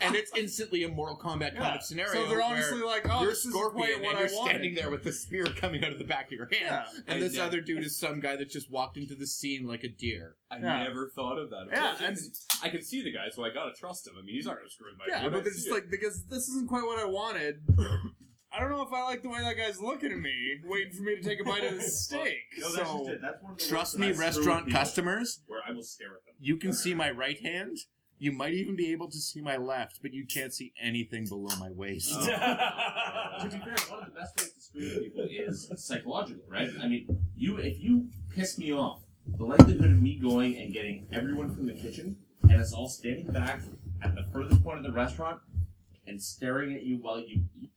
And 0.01 0.15
it's 0.15 0.31
instantly 0.37 0.85
a 0.85 0.89
Mortal 0.89 1.17
Kombat 1.19 1.53
kind 1.55 1.57
Yeah. 1.57 1.75
of 1.77 1.83
scenario. 1.83 2.13
So 2.25 2.29
they're 2.29 2.43
honestly 2.43 2.79
where 2.79 2.87
like, 2.87 3.07
"Oh, 3.09 3.23
you're 3.23 3.31
this 3.31 3.45
is 3.45 3.53
Scorpion 3.53 3.87
quite 3.87 4.01
what 4.03 4.09
and 4.11 4.19
I 4.19 4.21
you're 4.29 4.39
wanted." 4.39 4.51
standing 4.51 4.75
there 4.75 4.91
with 4.91 5.05
the 5.05 5.13
spear 5.13 5.45
coming 5.47 5.85
out 5.85 5.93
of 5.93 5.99
the 5.99 6.05
back 6.05 6.27
of 6.27 6.33
your 6.33 6.47
hand, 6.53 6.63
Yeah. 6.63 6.85
and 7.09 7.23
this 7.23 7.39
I- 7.39 7.45
other 7.47 7.61
dude 7.61 7.85
is 7.85 7.97
some 7.99 8.21
guy 8.21 8.37
that 8.37 8.51
just 8.51 8.71
walked 8.71 8.97
into 8.97 9.15
the 9.15 9.27
scene 9.27 9.67
like 9.67 9.83
a 9.85 9.89
deer. 9.89 10.37
I 10.51 10.59
Yeah. 10.59 10.85
never 10.85 11.09
thought 11.15 11.39
of 11.39 11.51
that. 11.51 11.69
Yeah, 11.73 11.97
I 11.99 12.05
and- 12.05 12.19
I 12.63 12.69
can 12.69 12.83
see 12.83 13.03
the 13.03 13.13
guy, 13.13 13.29
so 13.31 13.45
I 13.45 13.51
gotta 13.51 13.73
trust 13.75 14.07
him. 14.07 14.15
I 14.19 14.23
mean, 14.25 14.35
he's 14.35 14.47
not 14.47 14.57
gonna 14.57 14.69
screw 14.71 14.91
with 14.91 14.99
my 14.99 15.07
Yeah, 15.09 15.29
but 15.29 15.39
I 15.39 15.41
they're 15.41 15.53
just 15.53 15.67
it. 15.69 15.73
like 15.73 15.91
because 15.91 16.25
this 16.27 16.49
isn't 16.49 16.69
quite 16.69 16.85
what 16.85 16.99
I 16.99 17.07
wanted. 17.07 17.63
I 18.55 18.61
don't 18.61 18.71
know 18.71 18.83
if 18.83 18.93
I 18.93 19.03
like 19.05 19.23
the 19.23 19.29
way 19.29 19.41
that 19.43 19.57
guy's 19.57 19.81
looking 19.81 20.13
at 20.13 20.19
me, 20.19 20.61
waiting 20.65 20.93
for 20.93 21.03
me 21.03 21.17
to 21.17 21.23
take 21.23 21.41
a 21.41 21.45
bite 21.45 21.65
of 21.65 21.75
the 21.77 21.83
steak. 21.83 22.37
No, 22.59 22.73
that's 22.73 22.77
just 22.79 22.91
so 22.91 23.09
it. 23.11 23.21
That's 23.21 23.43
one 23.43 23.53
of 23.53 23.59
the 23.59 23.65
Trust 23.65 23.99
ones 23.99 24.01
me, 24.01 24.07
that 24.07 24.13
I 24.13 24.31
screw 24.31 24.43
restaurant 24.45 24.67
people, 24.67 24.81
customers, 24.81 25.41
Where 25.47 25.61
I 25.69 25.73
will 25.73 25.83
stare 25.83 26.09
at 26.09 26.25
them. 26.27 26.35
you 26.39 26.57
can 26.57 26.73
see 26.73 26.95
my 26.95 27.11
right 27.11 27.41
hand. 27.41 27.77
You 28.19 28.31
might 28.31 28.55
even 28.55 28.77
be 28.77 28.93
able 28.93 29.11
to 29.11 29.19
see 29.19 29.41
my 29.41 29.57
left, 29.57 29.99
but 30.01 30.13
you 30.13 30.25
can't 30.25 30.55
see 30.55 30.73
anything 30.81 31.27
below 31.27 31.55
my 31.59 31.71
waist. 31.73 32.13
Oh. 32.15 32.27
to 33.41 33.45
be 33.45 33.59
fair, 33.59 33.75
one 33.89 34.05
of 34.05 34.07
the 34.07 34.19
best 34.19 34.39
ways 34.39 34.53
to 34.53 34.61
screw 34.61 34.81
with 34.83 35.03
people 35.03 35.27
is 35.29 35.71
psychological, 35.77 36.43
right? 36.49 36.71
I 36.81 36.87
mean, 36.87 37.09
you 37.35 37.57
if 37.59 37.81
you 37.81 38.09
piss 38.35 38.57
me 38.57 38.73
off, 38.73 39.03
the 39.27 39.45
likelihood 39.45 39.91
of 39.91 40.01
me 40.01 40.17
going 40.21 40.57
and 40.57 40.73
getting 40.73 41.09
everyone 41.13 41.53
from 41.55 41.67
the 41.67 41.75
kitchen 41.75 42.17
and 42.45 42.61
us 42.61 42.73
all 42.73 42.89
standing 42.89 43.27
back 43.33 43.61
at 44.03 44.15
the 44.15 44.25
furthest 44.33 44.63
point 44.63 44.79
of 44.79 44.85
the 44.85 44.93
restaurant 44.93 45.41
and 46.07 46.23
staring 46.23 46.75
at 46.75 46.83
you 46.83 46.99
while 46.99 47.19
you 47.19 47.43
eat 47.61 47.73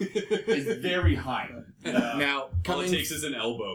is 0.00 0.78
very 0.82 1.14
high. 1.14 1.48
Now, 1.84 2.42
All 2.42 2.48
it 2.48 2.64
coming 2.64 2.90
takes 2.90 3.10
is 3.10 3.24
an 3.24 3.34
elbow. 3.34 3.74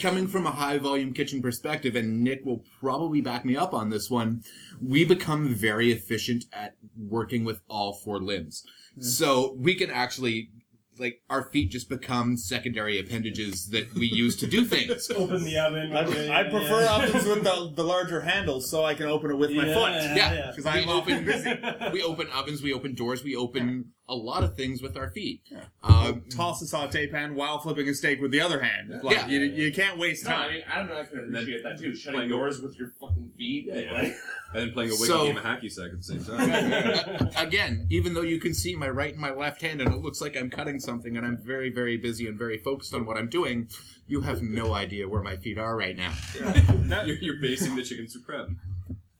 coming 0.00 0.26
from 0.26 0.46
a 0.46 0.50
high 0.50 0.78
volume 0.78 1.12
kitchen 1.12 1.40
perspective, 1.42 1.96
and 1.96 2.22
Nick 2.22 2.44
will 2.44 2.64
probably 2.80 3.20
back 3.20 3.44
me 3.44 3.56
up 3.56 3.74
on 3.74 3.90
this 3.90 4.10
one, 4.10 4.42
we 4.82 5.04
become 5.04 5.54
very 5.54 5.92
efficient 5.92 6.44
at 6.52 6.76
working 6.98 7.44
with 7.44 7.60
all 7.68 7.92
four 7.92 8.20
limbs. 8.20 8.64
So 9.00 9.54
we 9.58 9.74
can 9.74 9.90
actually, 9.90 10.50
like, 10.98 11.20
our 11.28 11.42
feet 11.50 11.70
just 11.70 11.88
become 11.88 12.36
secondary 12.36 12.98
appendages 13.00 13.68
that 13.70 13.92
we 13.94 14.06
use 14.06 14.36
to 14.36 14.46
do 14.46 14.64
things. 14.64 15.10
Open 15.16 15.42
the 15.42 15.58
oven. 15.58 15.96
I, 15.96 16.40
I 16.40 16.42
prefer 16.44 16.86
ovens 16.86 17.24
with 17.26 17.42
the, 17.42 17.72
the 17.74 17.82
larger 17.82 18.20
handles 18.20 18.70
so 18.70 18.84
I 18.84 18.94
can 18.94 19.06
open 19.06 19.32
it 19.32 19.36
with 19.36 19.50
my 19.50 19.66
Yeah, 19.66 19.74
foot. 19.74 19.92
Yeah, 19.92 20.14
yeah. 20.32 20.50
Because 20.54 20.64
we 20.64 20.70
I'm 20.82 20.88
often 20.88 21.14
open, 21.14 21.24
busy. 21.24 21.52
we 21.92 22.02
open 22.04 22.28
ovens, 22.32 22.62
we 22.62 22.72
open 22.72 22.94
doors, 22.94 23.24
we 23.24 23.34
open 23.34 23.86
a 24.06 24.14
lot 24.14 24.44
of 24.44 24.54
things 24.54 24.82
with 24.82 24.96
our 24.98 25.10
feet. 25.10 25.40
Um, 25.82 25.94
Um, 26.04 26.24
toss 26.28 26.60
a 26.60 26.66
saute 26.66 27.06
pan 27.06 27.34
while 27.34 27.58
flipping 27.58 27.88
a 27.88 27.94
steak 27.94 28.20
with 28.20 28.30
the 28.32 28.40
other 28.42 28.60
hand. 28.60 28.92
Like, 29.02 29.16
Yeah. 29.16 29.26
you, 29.28 29.40
you 29.40 29.72
can't 29.72 29.98
waste 29.98 30.24
No, 30.26 30.30
I 30.30 30.34
time. 30.34 30.52
mean, 30.52 30.62
I 30.70 30.76
don't 30.78 30.88
know. 30.88 30.98
If 31.00 31.08
I 31.08 31.10
can 31.12 31.28
appreciate 31.34 31.62
that 31.62 31.78
too. 31.78 31.94
Shutting 31.96 32.18
Playing 32.18 32.30
doors 32.30 32.60
with 32.60 32.78
your 32.78 32.88
fucking 33.00 33.30
feet. 33.38 33.68
Like, 33.70 33.78
And 33.86 34.14
then 34.52 34.72
playing 34.72 34.90
a 34.90 34.92
wicked 34.92 35.06
So- 35.06 35.24
game 35.26 35.36
of 35.38 35.42
hacky 35.44 35.72
sack 35.72 35.90
at 35.92 35.96
the 35.96 36.02
same 36.02 36.22
time. 36.22 37.28
again, 37.46 37.86
even 37.90 38.12
though 38.12 38.20
you 38.20 38.38
can 38.38 38.52
see 38.52 38.76
my 38.76 38.88
right 38.90 39.12
and 39.12 39.20
my 39.20 39.30
left 39.32 39.62
hand 39.62 39.80
and 39.80 39.92
it 39.94 39.96
looks 40.02 40.20
like 40.20 40.36
I'm 40.36 40.50
cutting 40.50 40.78
something 40.80 41.16
and 41.16 41.24
I'm 41.24 41.38
very, 41.38 41.70
very 41.70 41.96
busy 41.96 42.26
and 42.28 42.38
very 42.38 42.58
focused 42.58 42.92
on 42.92 43.06
what 43.06 43.16
I'm 43.16 43.28
doing, 43.30 43.68
you 44.06 44.20
have 44.20 44.42
no 44.42 44.74
idea 44.74 45.08
where 45.08 45.22
my 45.22 45.36
feet 45.36 45.56
are 45.56 45.74
right 45.78 45.96
now. 45.96 46.12
you're, 47.06 47.16
you're 47.16 47.40
basing 47.40 47.74
the 47.74 47.82
chicken 47.82 48.06
supreme. 48.08 48.60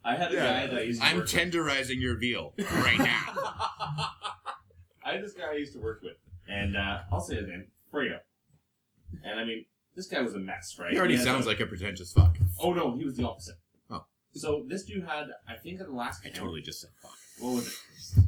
I 0.05 0.17
had 0.17 0.33
a 0.33 0.37
guy 0.37 0.67
that 0.67 0.77
I 0.79 0.83
used 0.83 1.01
to 1.01 1.07
I'm 1.07 1.17
work 1.17 1.25
with. 1.25 1.33
tenderizing 1.35 1.99
your 1.99 2.17
veal 2.19 2.53
right 2.59 2.99
now. 2.99 4.11
I 5.05 5.13
had 5.15 5.23
this 5.25 5.33
guy 5.33 5.51
I 5.53 5.55
used 5.57 5.73
to 5.75 5.79
work 5.81 6.01
with, 6.03 6.17
and 6.49 6.77
uh, 6.77 6.99
I'll 7.13 7.21
say 7.21 7.37
his 7.37 7.47
name, 7.49 7.67
Fredo. 7.93 8.19
And 9.25 9.39
I 9.39 9.45
mean, 9.45 9.65
this 9.95 10.07
guy 10.07 10.21
was 10.23 10.35
a 10.35 10.39
mess, 10.39 10.77
right? 10.79 10.91
He 10.93 10.99
already 10.99 11.17
had 11.17 11.25
sounds 11.25 11.47
a- 11.47 11.49
like 11.49 11.61
a 11.61 11.67
pretentious 11.67 12.13
fuck. 12.13 12.37
Oh 12.61 12.73
no, 12.73 12.97
he 12.97 13.05
was 13.05 13.17
the 13.17 13.25
opposite. 13.27 13.57
Oh. 13.91 14.05
So 14.35 14.65
this 14.67 14.85
dude 14.85 15.05
had, 15.05 15.27
I 15.49 15.55
think, 15.57 15.81
at 15.81 15.87
the 15.87 15.93
last 15.93 16.21
I 16.23 16.29
count, 16.29 16.37
totally 16.37 16.63
just 16.63 16.81
said 16.81 16.91
fuck. 17.03 17.13
what 17.39 17.55
was 17.57 17.67
it? 17.69 17.75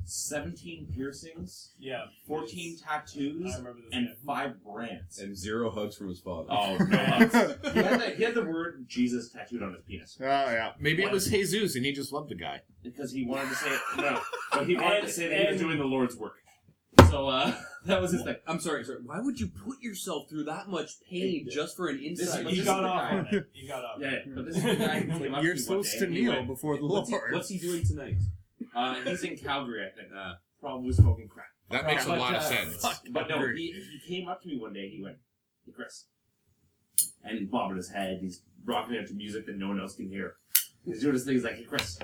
Seventeen 0.08 0.86
piercings, 0.94 1.72
Yeah. 1.78 2.04
fourteen 2.26 2.76
tattoos, 2.78 3.54
I 3.54 3.58
remember 3.58 3.80
this. 3.82 3.90
and 3.92 4.08
guy. 4.08 4.14
five 4.24 4.64
brands. 4.64 5.18
And 5.18 5.36
zero 5.36 5.70
hugs 5.70 5.96
from 5.96 6.08
his 6.08 6.20
father. 6.20 6.48
Oh 6.50 6.76
no! 6.80 6.86
he, 6.86 6.96
had 6.96 7.30
the, 8.00 8.14
he 8.16 8.22
had 8.22 8.34
the 8.34 8.44
word 8.44 8.84
Jesus 8.88 9.30
tattooed 9.30 9.62
on 9.62 9.74
his 9.74 9.82
penis 9.82 10.16
Oh, 10.20 10.24
yeah. 10.24 10.72
Maybe 10.78 11.02
it 11.02 11.10
was 11.10 11.28
Jesus 11.28 11.74
and 11.76 11.84
he 11.84 11.92
just 11.92 12.12
loved 12.12 12.30
the 12.30 12.34
guy. 12.36 12.60
because 12.84 13.10
he 13.12 13.24
wanted 13.24 13.48
to 13.48 13.54
say 13.56 13.70
it. 13.70 13.80
No, 13.98 14.20
but 14.52 14.66
he 14.66 14.76
wanted 14.76 15.02
to 15.02 15.10
say 15.10 15.28
that 15.28 15.40
he 15.40 15.52
was 15.52 15.60
doing 15.60 15.78
the 15.78 15.84
Lord's 15.84 16.16
work. 16.16 16.36
So 17.10 17.28
uh, 17.28 17.54
that 17.86 18.00
was 18.00 18.12
his 18.12 18.22
thing. 18.22 18.36
I'm 18.46 18.60
sorry, 18.60 18.84
sorry. 18.84 18.98
Why 19.04 19.20
would 19.20 19.38
you 19.38 19.48
put 19.48 19.80
yourself 19.80 20.28
through 20.28 20.44
that 20.44 20.68
much 20.68 20.90
pain 21.08 21.46
just 21.50 21.76
for 21.76 21.88
an 21.88 21.98
This 22.02 22.20
inside? 22.20 22.46
is- 22.46 22.50
He 22.50 22.56
this 22.56 22.64
got 22.64 22.80
the 22.82 22.88
off 22.88 23.00
guy. 23.10 23.18
on 23.18 23.26
it. 23.32 23.46
He 23.52 23.68
got 23.68 23.84
off. 23.84 23.96
Yeah, 24.00 24.10
yeah, 24.10 24.18
but 24.34 24.46
this 24.46 24.56
is 24.56 24.62
the 24.62 24.76
guy 24.76 25.00
who 25.00 25.18
came 25.18 25.34
up 25.34 25.42
You're 25.42 25.52
to 25.54 25.58
me 25.58 25.62
supposed 25.64 25.92
one 25.94 25.98
to 26.00 26.04
and 26.06 26.14
he 26.16 26.22
kneel 26.22 26.32
went, 26.32 26.46
before 26.48 26.76
the 26.78 26.86
what's, 26.86 27.08
he, 27.08 27.14
Lord. 27.14 27.32
what's 27.32 27.48
he 27.48 27.58
doing 27.58 27.84
tonight? 27.84 28.16
Uh, 28.74 28.94
he's 29.04 29.22
in 29.22 29.36
Calgary, 29.36 29.86
I 29.86 29.90
think. 29.98 30.12
Uh, 30.16 30.34
Probably 30.60 30.92
smoking 30.92 31.28
crack. 31.28 31.46
That 31.70 31.86
makes 31.86 32.04
a 32.06 32.08
But, 32.08 32.18
lot 32.18 32.34
of 32.34 32.42
uh, 32.42 32.44
sense. 32.44 32.86
But 33.10 33.28
no, 33.28 33.38
he, 33.54 33.72
he 33.72 34.00
came 34.18 34.28
up 34.28 34.42
to 34.42 34.48
me 34.48 34.58
one 34.58 34.72
day. 34.72 34.88
He 34.88 35.02
went, 35.02 35.16
"Hey, 35.64 35.72
Chris," 35.72 36.06
and 37.24 37.38
he's 37.38 37.48
bobbing 37.48 37.76
his 37.76 37.90
head. 37.90 38.18
He's 38.20 38.42
rocking 38.64 38.96
out 38.96 39.06
to 39.08 39.14
music 39.14 39.46
that 39.46 39.56
no 39.58 39.68
one 39.68 39.80
else 39.80 39.94
can 39.96 40.08
hear. 40.08 40.36
He's 40.84 41.00
doing 41.02 41.14
his 41.14 41.24
thing. 41.24 41.34
He's 41.34 41.44
like, 41.44 41.56
"Hey, 41.56 41.64
Chris, 41.64 41.98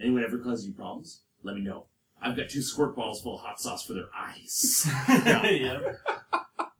anyone 0.00 0.24
ever 0.24 0.38
cause 0.38 0.64
you 0.66 0.72
problems? 0.72 1.22
Let 1.42 1.54
me 1.56 1.60
know. 1.62 1.86
I've 2.22 2.36
got 2.36 2.48
two 2.48 2.62
squirt 2.62 2.94
bottles 2.96 3.20
full 3.22 3.36
of 3.36 3.40
hot 3.42 3.60
sauce 3.60 3.84
for 3.84 3.94
their 3.94 4.08
eyes." 4.16 4.86
yeah. 5.08 5.80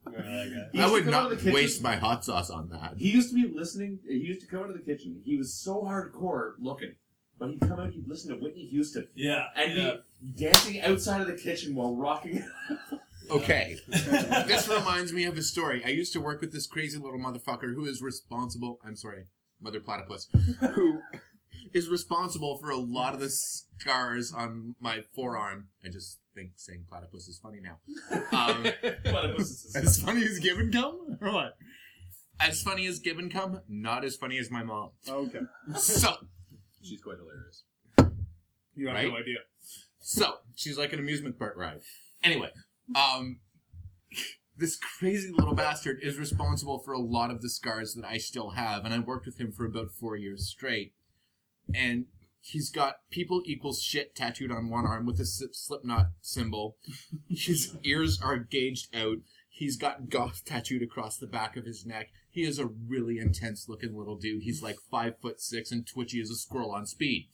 Remember 0.05 0.69
He 0.73 0.79
I 0.79 0.83
used 0.83 0.93
would 0.93 0.99
to 1.05 1.05
come 1.05 1.11
not 1.11 1.25
of 1.25 1.31
the 1.31 1.37
kitchen- 1.37 1.53
waste 1.55 1.83
my 1.83 1.97
hot 1.97 2.25
sauce 2.25 2.51
on 2.51 2.69
that. 2.71 2.95
He 2.99 3.11
used 3.11 3.31
to 3.31 3.35
be 3.35 3.53
listening. 3.55 3.99
He 4.07 4.15
used 4.17 4.41
to 4.43 4.47
come 4.47 4.63
into 4.63 4.75
the 4.75 4.81
kitchen. 4.85 5.21
He 5.25 5.37
was 5.37 5.55
so 5.55 5.83
hardcore 5.83 6.53
looking, 6.59 6.95
but 7.39 7.51
he'd 7.51 7.61
come 7.61 7.81
out. 7.81 7.91
He'd 7.93 8.07
listen 8.07 8.35
to 8.35 8.43
Whitney 8.43 8.67
Houston. 8.67 9.09
Yeah. 9.15 9.47
and 9.57 9.73
yeah. 9.77 9.95
be 10.21 10.45
dancing 10.45 10.81
outside 10.83 11.21
of 11.23 11.27
the 11.29 11.37
kitchen 11.37 11.75
while 11.75 11.97
rocking. 11.97 12.45
Okay. 13.31 13.79
this 13.89 14.69
reminds 14.69 15.13
me 15.13 15.25
of 15.25 15.37
a 15.39 15.43
story. 15.43 15.83
I 15.85 15.89
used 15.91 16.13
to 16.13 16.21
work 16.21 16.41
with 16.43 16.53
this 16.53 16.67
crazy 16.67 16.99
little 16.99 17.19
motherfucker 17.21 17.75
who 17.75 17.87
is 17.87 18.03
responsible. 18.03 18.79
I'm 18.85 18.97
sorry, 18.97 19.25
Mother 19.63 19.81
Platypus, 19.81 20.29
who 20.75 21.01
is 21.75 21.89
responsible 21.89 22.59
for 22.59 22.71
a 22.71 22.77
lot 22.77 23.15
of 23.15 23.21
the 23.21 23.31
scars 23.31 24.33
on 24.33 24.75
my 24.81 25.03
forearm. 25.15 25.69
I 25.85 25.89
just 25.89 26.19
think 26.35 26.53
saying 26.57 26.85
platypus 26.89 27.29
is 27.29 27.39
funny 27.43 27.59
now. 27.63 27.79
Um, 28.33 28.65
platypus 29.05 29.51
is 29.65 29.77
As 29.83 30.01
funny 30.03 30.25
as 30.25 30.39
give 30.39 30.59
and 30.59 30.73
come? 30.73 31.19
Or 31.21 31.33
what? 31.33 31.55
as 32.41 32.61
funny 32.63 32.87
as 32.87 32.99
Gibbon 32.99 33.31
come, 33.31 33.61
not 33.69 34.05
as 34.05 34.17
funny 34.17 34.37
as 34.39 34.51
my 34.51 34.65
mom. 34.65 34.91
Okay. 35.09 35.41
So, 35.77 36.13
she's 36.83 37.01
quite 37.01 37.19
hilarious. 37.19 37.63
You 38.75 38.89
have 38.89 38.97
Right? 38.97 39.09
no 39.09 39.17
idea. 39.17 39.39
so 40.01 40.37
she's 40.57 40.77
like 40.77 40.93
an 40.93 40.99
amusement 40.99 41.39
park 41.39 41.55
ride. 41.57 41.81
Anyway, 42.25 42.49
um, 42.97 43.39
this 44.57 44.77
crazy 44.99 45.31
little 45.31 45.55
bastard 45.55 45.99
is 46.03 46.19
responsible 46.19 46.81
for 46.81 46.93
a 46.93 46.99
lot 47.01 47.31
of 47.31 47.43
the 47.43 47.51
scars 47.51 47.95
that 47.95 48.05
I 48.05 48.17
still 48.19 48.51
have, 48.51 48.85
and 48.85 48.93
I 48.93 48.99
worked 48.99 49.27
with 49.27 49.39
him 49.39 49.53
for 49.53 49.65
about 49.65 49.91
four 50.01 50.17
years 50.17 50.49
straight. 50.49 50.95
And 51.75 52.07
he's 52.41 52.71
got 52.71 52.97
people 53.11 53.43
equals 53.45 53.81
shit 53.81 54.15
tattooed 54.15 54.51
on 54.51 54.69
one 54.69 54.85
arm 54.85 55.07
with 55.07 55.21
a 55.21 55.25
Slipknot 55.25 56.09
symbol. 56.21 56.77
His 57.29 57.77
ears 57.85 58.21
are 58.21 58.39
gauged 58.39 58.95
out. 58.95 59.19
He's 59.49 59.77
got 59.77 60.09
goth 60.09 60.43
tattooed 60.45 60.83
across 60.83 61.19
the 61.19 61.27
back 61.27 61.57
of 61.57 61.65
his 61.65 61.87
neck. 61.87 62.09
He 62.31 62.43
is 62.43 62.59
a 62.59 62.67
really 62.67 63.19
intense 63.19 63.69
looking 63.69 63.97
little 63.97 64.17
dude. 64.17 64.43
He's 64.43 64.63
like 64.63 64.79
five 64.91 65.19
foot 65.21 65.41
six 65.41 65.71
and 65.71 65.87
twitchy 65.87 66.21
as 66.21 66.31
a 66.31 66.35
squirrel 66.35 66.73
on 66.73 66.87
speed. 66.87 67.29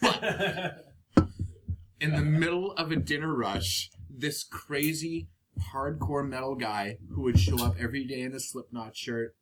But 0.00 0.84
in 2.00 2.12
the 2.14 2.22
middle 2.22 2.72
of 2.72 2.92
a 2.92 2.96
dinner 2.96 3.34
rush, 3.34 3.90
this 4.10 4.44
crazy 4.44 5.28
hardcore 5.72 6.28
metal 6.28 6.54
guy 6.54 6.98
who 7.10 7.22
would 7.22 7.40
show 7.40 7.64
up 7.64 7.76
every 7.80 8.04
day 8.04 8.20
in 8.20 8.34
a 8.34 8.40
Slipknot 8.40 8.96
shirt, 8.96 9.34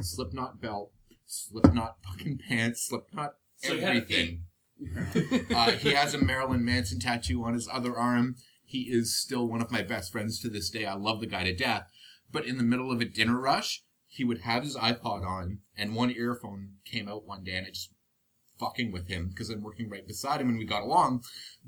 Slipknot 0.00 0.60
belt, 0.60 0.92
Slipknot 1.26 1.96
fucking 2.04 2.38
pants, 2.48 2.86
Slipknot 2.86 3.34
So 3.56 3.76
everything. 3.76 4.42
uh, 5.54 5.72
he 5.72 5.92
has 5.92 6.14
a 6.14 6.18
Marilyn 6.18 6.64
Manson 6.64 7.00
tattoo 7.00 7.44
on 7.44 7.54
his 7.54 7.68
other 7.72 7.96
arm. 7.96 8.36
He 8.64 8.82
is 8.82 9.16
still 9.16 9.46
one 9.46 9.62
of 9.62 9.70
my 9.70 9.82
best 9.82 10.12
friends 10.12 10.40
to 10.40 10.48
this 10.50 10.68
day. 10.70 10.84
I 10.84 10.94
love 10.94 11.20
the 11.20 11.26
guy 11.26 11.44
to 11.44 11.54
death. 11.54 11.88
But 12.30 12.44
in 12.44 12.58
the 12.58 12.64
middle 12.64 12.92
of 12.92 13.00
a 13.00 13.06
dinner 13.06 13.40
rush, 13.40 13.84
he 14.06 14.24
would 14.24 14.40
have 14.40 14.64
his 14.64 14.76
iPod 14.76 15.26
on, 15.26 15.60
and 15.76 15.94
one 15.94 16.10
earphone 16.10 16.74
came 16.84 17.08
out 17.08 17.26
one 17.26 17.44
day, 17.44 17.56
and 17.56 17.66
I 17.66 17.70
just 17.70 17.90
fucking 18.58 18.90
with 18.92 19.08
him 19.08 19.28
because 19.28 19.50
I'm 19.50 19.62
working 19.62 19.88
right 19.88 20.06
beside 20.06 20.40
him 20.40 20.48
and 20.48 20.58
we 20.58 20.64
got 20.64 20.82
along. 20.82 21.22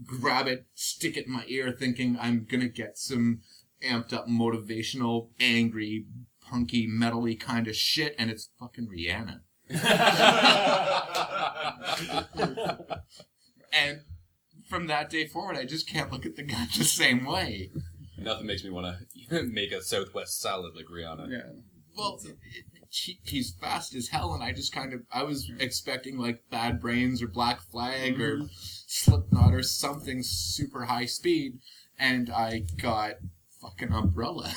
Grab 0.04 0.46
it, 0.46 0.66
stick 0.74 1.16
it 1.16 1.26
in 1.26 1.32
my 1.32 1.44
ear, 1.46 1.74
thinking 1.78 2.18
I'm 2.20 2.46
gonna 2.50 2.68
get 2.68 2.98
some 2.98 3.42
amped 3.82 4.12
up, 4.12 4.26
motivational, 4.26 5.28
angry, 5.38 6.06
punky, 6.40 6.88
metally 6.88 7.38
kind 7.38 7.68
of 7.68 7.76
shit, 7.76 8.14
and 8.18 8.30
it's 8.30 8.50
fucking 8.58 8.88
Rihanna. 8.88 9.40
and 13.72 14.00
from 14.68 14.86
that 14.86 15.10
day 15.10 15.26
forward, 15.26 15.56
I 15.56 15.64
just 15.64 15.88
can't 15.88 16.12
look 16.12 16.26
at 16.26 16.36
the 16.36 16.42
guy 16.42 16.66
the 16.76 16.84
same 16.84 17.24
way. 17.24 17.70
Nothing 18.16 18.46
makes 18.46 18.64
me 18.64 18.70
want 18.70 18.96
to 19.30 19.42
make 19.44 19.72
a 19.72 19.82
Southwest 19.82 20.40
salad 20.40 20.74
like 20.74 20.86
Rihanna. 20.86 21.30
Yeah. 21.30 21.52
Well, 21.96 22.20
it- 22.24 22.36
he, 22.90 23.18
he's 23.24 23.54
fast 23.60 23.94
as 23.94 24.08
hell, 24.08 24.34
and 24.34 24.42
I 24.42 24.52
just 24.52 24.72
kind 24.72 24.92
of 24.92 25.02
I 25.12 25.22
was 25.22 25.50
expecting 25.58 26.18
like 26.18 26.42
Bad 26.50 26.80
Brains 26.80 27.22
or 27.22 27.28
Black 27.28 27.60
Flag 27.60 28.20
or 28.20 28.38
mm-hmm. 28.38 28.46
Slipknot 28.86 29.54
or 29.54 29.62
something 29.62 30.22
super 30.22 30.84
high 30.84 31.06
speed, 31.06 31.58
and 31.98 32.30
I 32.30 32.64
got 32.80 33.14
fucking 33.60 33.92
Umbrella. 33.92 34.48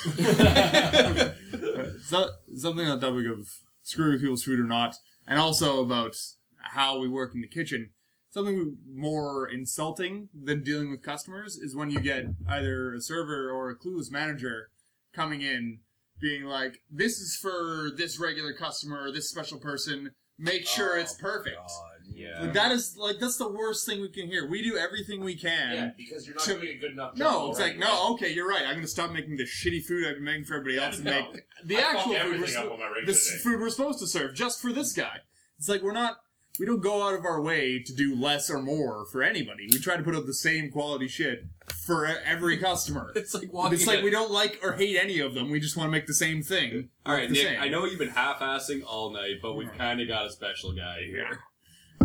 so, 2.06 2.30
something 2.56 2.88
on 2.88 3.00
the 3.00 3.08
topic 3.08 3.26
of 3.28 3.50
screwing 3.84 4.14
with 4.14 4.22
people's 4.22 4.44
food 4.44 4.60
or 4.60 4.66
not, 4.68 4.96
and 5.28 5.40
also 5.40 5.82
about 5.82 6.16
how 6.58 7.00
we 7.00 7.08
work 7.08 7.34
in 7.34 7.42
the 7.42 7.48
kitchen. 7.48 7.92
Something 8.30 8.78
more 8.90 9.48
insulting 9.48 10.30
than 10.34 10.64
dealing 10.64 10.90
with 10.90 11.04
customers 11.04 11.58
is 11.58 11.76
when 11.76 11.90
you 11.90 12.00
get 12.00 12.26
either 12.48 12.94
a 12.94 13.02
server 13.02 13.50
or 13.50 13.70
a 13.70 13.76
clueless 13.76 14.10
manager 14.10 14.70
coming 15.14 15.42
in, 15.42 15.80
being 16.20 16.46
like, 16.46 16.82
"This 16.90 17.20
is 17.20 17.36
for 17.36 17.92
this 17.96 18.20
regular 18.20 18.54
customer, 18.54 19.04
or 19.04 19.12
this 19.12 19.30
special 19.30 19.60
person. 19.60 20.12
Make 20.38 20.66
sure 20.66 20.98
oh, 20.98 21.02
it's 21.02 21.14
perfect." 21.14 21.58
Yeah. 22.16 22.42
Like, 22.42 22.54
that 22.54 22.72
is 22.72 22.96
like 22.98 23.18
that's 23.20 23.38
the 23.38 23.50
worst 23.50 23.86
thing 23.86 24.02
we 24.02 24.10
can 24.10 24.28
hear. 24.28 24.48
We 24.48 24.62
do 24.64 24.78
everything 24.78 25.24
we 25.24 25.36
can. 25.36 25.74
Yeah, 25.74 25.90
because 25.98 26.26
you're 26.28 26.36
not 26.36 26.44
to- 26.46 26.54
doing 26.56 26.78
a 26.78 26.80
good 26.80 26.92
enough 26.92 27.16
job. 27.16 27.20
No, 27.20 27.50
it's 27.52 27.60
already, 27.60 27.80
like 27.80 27.88
no. 27.88 28.14
Okay, 28.14 28.34
you're 28.34 28.48
right. 28.48 28.64
I'm 28.66 28.76
gonna 28.76 28.88
stop 28.88 29.12
making 29.12 29.38
the 29.38 29.44
shitty 29.46 29.84
food 29.86 30.08
I've 30.08 30.16
been 30.16 30.24
making 30.24 30.46
for 30.46 30.56
everybody 30.56 30.78
else 30.84 30.96
and 30.98 31.06
make 31.06 31.46
the 31.66 31.78
I 31.78 31.82
actual 31.82 32.14
food 32.14 32.24
we're, 32.24 32.34
everything 32.36 32.58
up 32.58 32.72
on 32.72 32.80
my 32.80 32.86
regular 32.88 33.06
this 33.06 33.42
food 33.42 33.60
we're 33.60 33.70
supposed 33.70 34.00
to 34.00 34.08
serve 34.08 34.36
just 34.36 34.62
for 34.62 34.72
this 34.72 34.94
guy. 34.94 35.18
It's 35.58 35.70
like 35.70 35.82
we're 35.82 35.94
not. 35.94 36.18
We 36.60 36.66
don't 36.66 36.82
go 36.82 37.08
out 37.08 37.14
of 37.18 37.24
our 37.24 37.42
way 37.42 37.82
to 37.82 37.94
do 37.96 38.14
less 38.14 38.50
or 38.50 38.62
more 38.62 39.06
for 39.06 39.24
anybody. 39.24 39.68
We 39.72 39.80
try 39.80 39.96
to 39.96 40.04
put 40.04 40.14
out 40.16 40.26
the 40.26 40.34
same 40.34 40.70
quality 40.70 41.08
shit 41.08 41.46
for 41.86 42.06
e- 42.06 42.12
every 42.26 42.58
customer. 42.58 43.14
It's 43.16 43.34
like 43.34 43.52
walking. 43.54 43.74
It's 43.76 43.88
like 43.88 44.00
in- 44.00 44.04
we 44.04 44.12
don't 44.12 44.32
like 44.32 44.60
or 44.62 44.74
hate 44.74 44.98
any 44.98 45.20
of 45.20 45.34
them. 45.34 45.50
We 45.50 45.62
just 45.62 45.78
want 45.78 45.88
to 45.88 45.92
make 45.92 46.08
the 46.08 46.14
same 46.14 46.44
thing. 46.44 46.90
All 47.06 47.16
right, 47.16 47.32
Nick. 47.32 47.48
same. 47.48 47.60
I 47.62 47.70
know 47.70 47.86
you've 47.86 47.98
been 48.00 48.10
half-assing 48.10 48.82
all 48.86 49.12
night, 49.12 49.36
but 49.42 49.54
we've 49.54 49.72
kind 49.78 50.02
of 50.02 50.10
got 50.10 50.26
a 50.26 50.30
special 50.32 50.74
guy 50.74 51.04
here. 51.06 51.40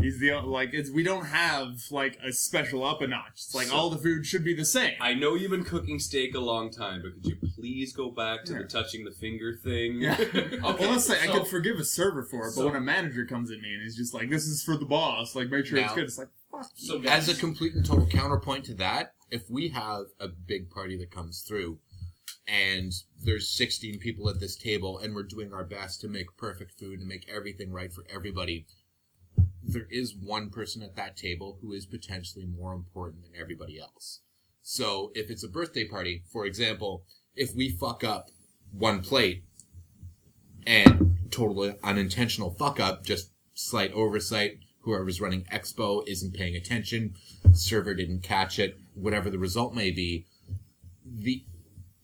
He's 0.01 0.19
the 0.19 0.33
like. 0.43 0.71
It's 0.73 0.91
we 0.91 1.03
don't 1.03 1.27
have 1.27 1.79
like 1.91 2.19
a 2.25 2.33
special 2.33 2.85
up 2.85 3.01
a 3.03 3.07
notch. 3.07 3.33
It's 3.35 3.55
like 3.55 3.67
So- 3.69 3.75
all 3.77 3.91
the 3.91 3.99
food 3.99 4.27
should 4.27 4.45
be 4.45 4.55
the 4.55 4.65
same. 4.65 4.95
I 5.01 5.15
know 5.15 5.35
you've 5.35 5.51
been 5.51 5.65
cooking 5.65 5.99
steak 5.99 6.35
a 6.35 6.41
long 6.41 6.71
time, 6.71 7.03
but 7.03 7.15
could 7.15 7.27
you 7.27 7.37
please 7.55 7.93
go 7.93 8.11
back 8.11 8.45
to 8.47 8.53
Yeah. 8.53 8.59
the 8.59 8.65
touching 8.65 9.05
the 9.05 9.11
finger 9.13 9.55
thing? 9.55 10.01
Yeah. 10.03 10.17
well, 10.63 10.77
let's 10.91 11.07
say 11.07 11.21
I 11.21 11.27
so- 11.27 11.39
could 11.41 11.49
forgive 11.49 11.77
a 11.79 11.85
server 11.85 12.23
for 12.25 12.43
it, 12.49 12.53
but 12.57 12.63
so- 12.63 12.67
when 12.67 12.77
a 12.77 12.81
manager 12.81 13.25
comes 13.27 13.51
at 13.51 13.61
me 13.61 13.73
and 13.73 13.83
he's 13.83 13.97
just 13.97 14.15
like, 14.15 14.31
"This 14.31 14.47
is 14.47 14.63
for 14.63 14.77
the 14.77 14.87
boss," 14.87 15.35
like 15.35 15.51
make 15.51 15.67
sure 15.67 15.79
it's 15.79 15.89
Now- 15.89 15.95
good. 15.95 16.05
It's 16.05 16.19
like, 16.19 16.29
fuck. 16.51 16.67
So 16.77 16.99
As 16.99 17.27
guys, 17.27 17.29
a 17.29 17.35
complete 17.41 17.75
and 17.75 17.85
total 17.85 18.07
counterpoint 18.07 18.65
to 18.67 18.75
that, 18.75 19.15
if 19.31 19.51
we 19.51 19.69
have 19.71 20.07
a 20.21 20.29
big 20.29 20.71
party 20.71 20.97
that 20.99 21.11
comes 21.11 21.41
through 21.43 21.79
and 22.49 22.93
there's 23.25 23.49
16 23.49 23.99
people 23.99 24.29
at 24.29 24.39
this 24.39 24.55
table 24.57 24.99
and 24.99 25.15
we're 25.15 25.25
doing 25.25 25.53
our 25.53 25.65
best 25.65 26.01
to 26.03 26.09
make 26.09 26.27
perfect 26.37 26.79
food 26.79 27.01
and 27.01 27.09
make 27.09 27.29
everything 27.29 27.73
right 27.73 27.93
for 27.93 28.05
everybody, 28.09 28.67
there 29.63 29.87
is 29.91 30.15
one 30.15 30.51
person 30.51 30.83
at 30.83 30.97
that 30.97 31.17
table 31.17 31.59
who 31.61 31.73
is 31.73 31.87
potentially 31.87 32.47
more 32.47 32.73
important 32.73 33.23
than 33.23 33.41
everybody 33.41 33.79
else. 33.79 34.21
So 34.63 35.11
if 35.15 35.31
it's 35.31 35.45
a 35.45 35.49
birthday 35.49 35.87
party, 35.87 36.23
for 36.33 36.47
example, 36.47 37.05
if 37.35 37.55
we 37.55 37.69
fuck 37.69 38.03
up 38.03 38.29
one 38.73 39.03
plate 39.03 39.45
and 40.67 41.17
totally 41.31 41.75
unintentional 41.83 42.51
fuck 42.51 42.81
up, 42.81 43.05
just 43.05 43.31
slight 43.55 43.93
oversight, 43.93 44.59
whoever's 44.81 45.21
running 45.21 45.45
expo 45.53 46.03
isn't 46.07 46.35
paying 46.35 46.57
attention, 46.57 47.15
server 47.53 47.95
didn't 47.95 48.23
catch 48.23 48.59
it, 48.59 48.79
whatever 48.95 49.31
the 49.31 49.39
result 49.39 49.75
may 49.75 49.91
be, 49.91 50.27
the 51.05 51.45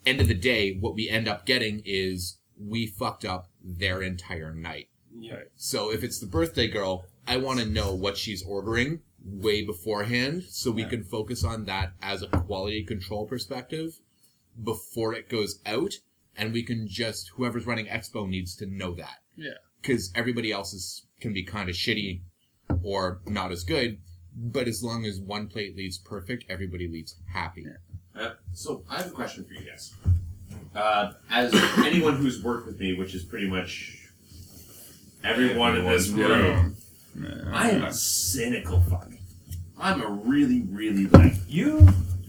end 0.04 0.20
of 0.20 0.28
the 0.28 0.34
day, 0.34 0.76
what 0.78 0.94
we 0.94 1.08
end 1.08 1.28
up 1.28 1.46
getting 1.46 1.82
is 1.84 2.38
we 2.58 2.86
fucked 2.86 3.24
up 3.24 3.48
their 3.62 4.02
entire 4.02 4.54
night. 4.54 4.88
Yeah. 5.16 5.40
So 5.56 5.92
if 5.92 6.02
it's 6.02 6.18
the 6.18 6.26
birthday 6.26 6.68
girl, 6.68 7.04
I 7.26 7.36
want 7.36 7.60
to 7.60 7.66
know 7.66 7.94
what 7.94 8.16
she's 8.16 8.42
ordering 8.44 9.00
way 9.24 9.64
beforehand 9.64 10.42
so 10.48 10.70
we 10.70 10.84
can 10.84 11.04
focus 11.04 11.44
on 11.44 11.64
that 11.66 11.92
as 12.02 12.22
a 12.22 12.26
quality 12.26 12.82
control 12.84 13.24
perspective 13.26 14.00
before 14.62 15.14
it 15.14 15.28
goes 15.28 15.60
out 15.64 15.94
and 16.36 16.52
we 16.52 16.62
can 16.62 16.88
just 16.88 17.30
whoever's 17.36 17.66
running 17.66 17.86
expo 17.86 18.28
needs 18.28 18.56
to 18.56 18.66
know 18.66 18.94
that. 18.94 19.18
Yeah. 19.36 19.52
because 19.80 20.10
everybody 20.14 20.52
else's 20.52 21.06
can 21.20 21.32
be 21.32 21.42
kind 21.44 21.68
of 21.70 21.74
shitty 21.76 22.20
or 22.82 23.20
not 23.26 23.50
as 23.52 23.62
good 23.64 23.98
but 24.36 24.66
as 24.66 24.82
long 24.82 25.04
as 25.06 25.20
one 25.20 25.46
plate 25.46 25.76
leaves 25.76 25.98
perfect 25.98 26.44
everybody 26.48 26.88
leaves 26.88 27.16
happy. 27.32 27.66
Uh, 28.18 28.30
so 28.52 28.82
I 28.90 28.96
have 28.98 29.06
a 29.06 29.10
question 29.10 29.44
for 29.44 29.54
you 29.54 29.70
guys. 29.70 29.94
Uh, 30.74 31.12
as 31.30 31.54
anyone 31.78 32.16
who's 32.16 32.42
worked 32.42 32.66
with 32.66 32.78
me, 32.80 32.94
which 32.94 33.14
is 33.14 33.24
pretty 33.24 33.48
much 33.48 34.08
everyone 35.24 35.76
in 35.76 35.84
this 35.86 36.08
room, 36.08 36.76
I 37.52 37.70
am 37.70 37.84
a 37.84 37.92
cynical 37.92 38.80
fuck. 38.80 39.10
I'm 39.78 40.00
a 40.02 40.08
really, 40.08 40.62
really 40.62 41.06
like 41.08 41.34
You 41.48 41.78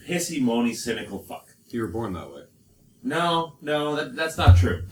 pissy, 0.07 0.41
moany, 0.41 0.75
cynical 0.75 1.19
fuck. 1.19 1.47
You 1.69 1.81
were 1.81 1.87
born 1.87 2.13
that 2.13 2.31
way. 2.31 2.43
No, 3.01 3.55
no, 3.61 3.95
that, 3.95 4.15
that's 4.15 4.37
not 4.37 4.57
true. 4.57 4.83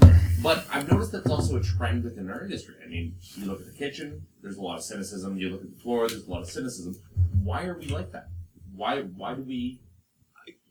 But 0.42 0.66
I've 0.72 0.90
noticed 0.92 1.12
that's 1.12 1.30
also 1.30 1.58
a 1.58 1.62
trend 1.62 2.04
within 2.04 2.30
our 2.30 2.44
industry. 2.44 2.76
I 2.84 2.88
mean, 2.90 3.16
you 3.36 3.46
look 3.46 3.60
at 3.62 3.68
the 3.68 3.74
kitchen, 3.74 4.26
there's 4.42 4.58
a 4.58 4.62
lot 4.62 4.78
of 4.78 4.84
cynicism. 4.84 5.38
You 5.38 5.50
look 5.50 5.62
at 5.62 5.72
the 5.76 5.82
floor, 5.82 6.08
there's 6.08 6.26
a 6.26 6.32
lot 6.32 6.42
of 6.42 6.50
cynicism. 6.50 6.96
Why 7.44 7.66
are 7.66 7.78
we 7.78 7.86
like 7.88 8.12
that? 8.12 8.28
Why 8.76 9.02
why 9.02 9.36
do 9.36 9.44
we? 9.44 9.80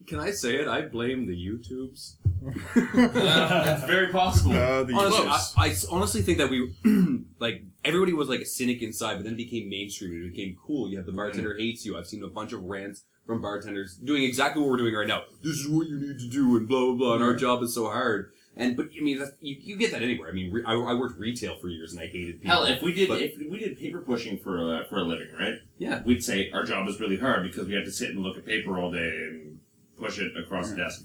Can 0.07 0.19
I 0.19 0.33
say 0.33 0.57
it? 0.57 0.67
I 0.67 0.83
blame 0.83 1.27
the 1.27 1.35
YouTubes. 1.37 2.17
That's 3.15 3.85
very 3.85 4.09
possible. 4.09 4.53
Uh, 4.53 4.83
the 4.83 4.95
Honestly, 4.95 5.27
I. 5.29 5.67
I 5.69 5.75
honestly 5.91 6.23
think 6.23 6.39
that 6.39 6.51
we 6.51 6.75
like 7.39 7.63
everybody 7.85 8.13
was 8.13 8.29
like 8.29 8.41
a 8.41 8.47
cynic 8.47 8.83
inside, 8.83 9.17
but 9.17 9.25
then 9.25 9.35
it 9.35 9.39
became 9.39 9.69
mainstream. 9.69 10.25
It 10.25 10.35
became 10.35 10.57
cool. 10.65 10.89
You 10.89 10.97
have 10.99 11.07
the 11.07 11.13
bartender 11.13 11.51
mm-hmm. 11.51 11.61
hates 11.61 11.85
you. 11.85 11.97
I've 11.97 12.07
seen 12.07 12.23
a 12.23 12.29
bunch 12.29 12.53
of 12.53 12.63
rants 12.63 13.05
from 13.27 13.41
bartenders 13.41 13.97
doing 13.97 14.25
exactly 14.25 14.63
what 14.63 14.71
we're 14.71 14.79
doing 14.79 14.95
right 14.95 15.07
now. 15.07 15.23
This 15.43 15.57
is 15.57 15.69
what 15.69 15.89
you 15.89 15.99
need 15.99 16.19
to 16.19 16.29
do, 16.29 16.57
and 16.57 16.69
blah 16.69 16.81
blah 16.87 16.95
blah. 16.95 17.15
And 17.15 17.25
our 17.25 17.35
job 17.35 17.63
is 17.63 17.75
so 17.75 17.87
hard. 17.87 18.33
And 18.57 18.77
but 18.77 18.89
I 18.97 19.03
mean, 19.03 19.19
that's, 19.19 19.31
you, 19.41 19.57
you 19.61 19.77
get 19.77 19.93
that 19.93 20.03
anywhere. 20.03 20.29
I 20.29 20.33
mean, 20.33 20.53
re- 20.53 20.65
I, 20.67 20.75
I 20.75 20.95
worked 20.95 21.19
retail 21.19 21.57
for 21.59 21.69
years, 21.69 21.93
and 21.93 22.01
I 22.01 22.07
hated 22.07 22.43
people. 22.43 22.51
Hell, 22.51 22.65
if 22.65 22.83
we 22.83 22.93
did 22.93 23.09
But- 23.09 23.23
if 23.23 23.39
we 23.39 23.59
did 23.59 23.79
paper 23.79 24.01
pushing 24.01 24.39
for 24.39 24.81
a, 24.81 24.85
for 24.87 24.99
a 24.99 25.03
living, 25.03 25.29
right? 25.39 25.55
Yeah. 25.79 26.03
We'd 26.05 26.25
say 26.25 26.51
our 26.51 26.65
job 26.65 26.89
is 26.89 27.01
really 27.01 27.17
hard 27.17 27.45
because 27.45 27.69
we 27.69 27.75
have 27.75 27.85
to 27.85 27.93
sit 27.93 28.11
and 28.11 28.21
look 28.21 28.37
at 28.37 28.45
paper 28.45 28.79
all 28.79 28.91
day 28.91 28.99
and 28.99 29.61
push 29.99 30.19
it 30.19 30.33
across 30.37 30.71
the 30.71 30.77
desk. 30.77 31.05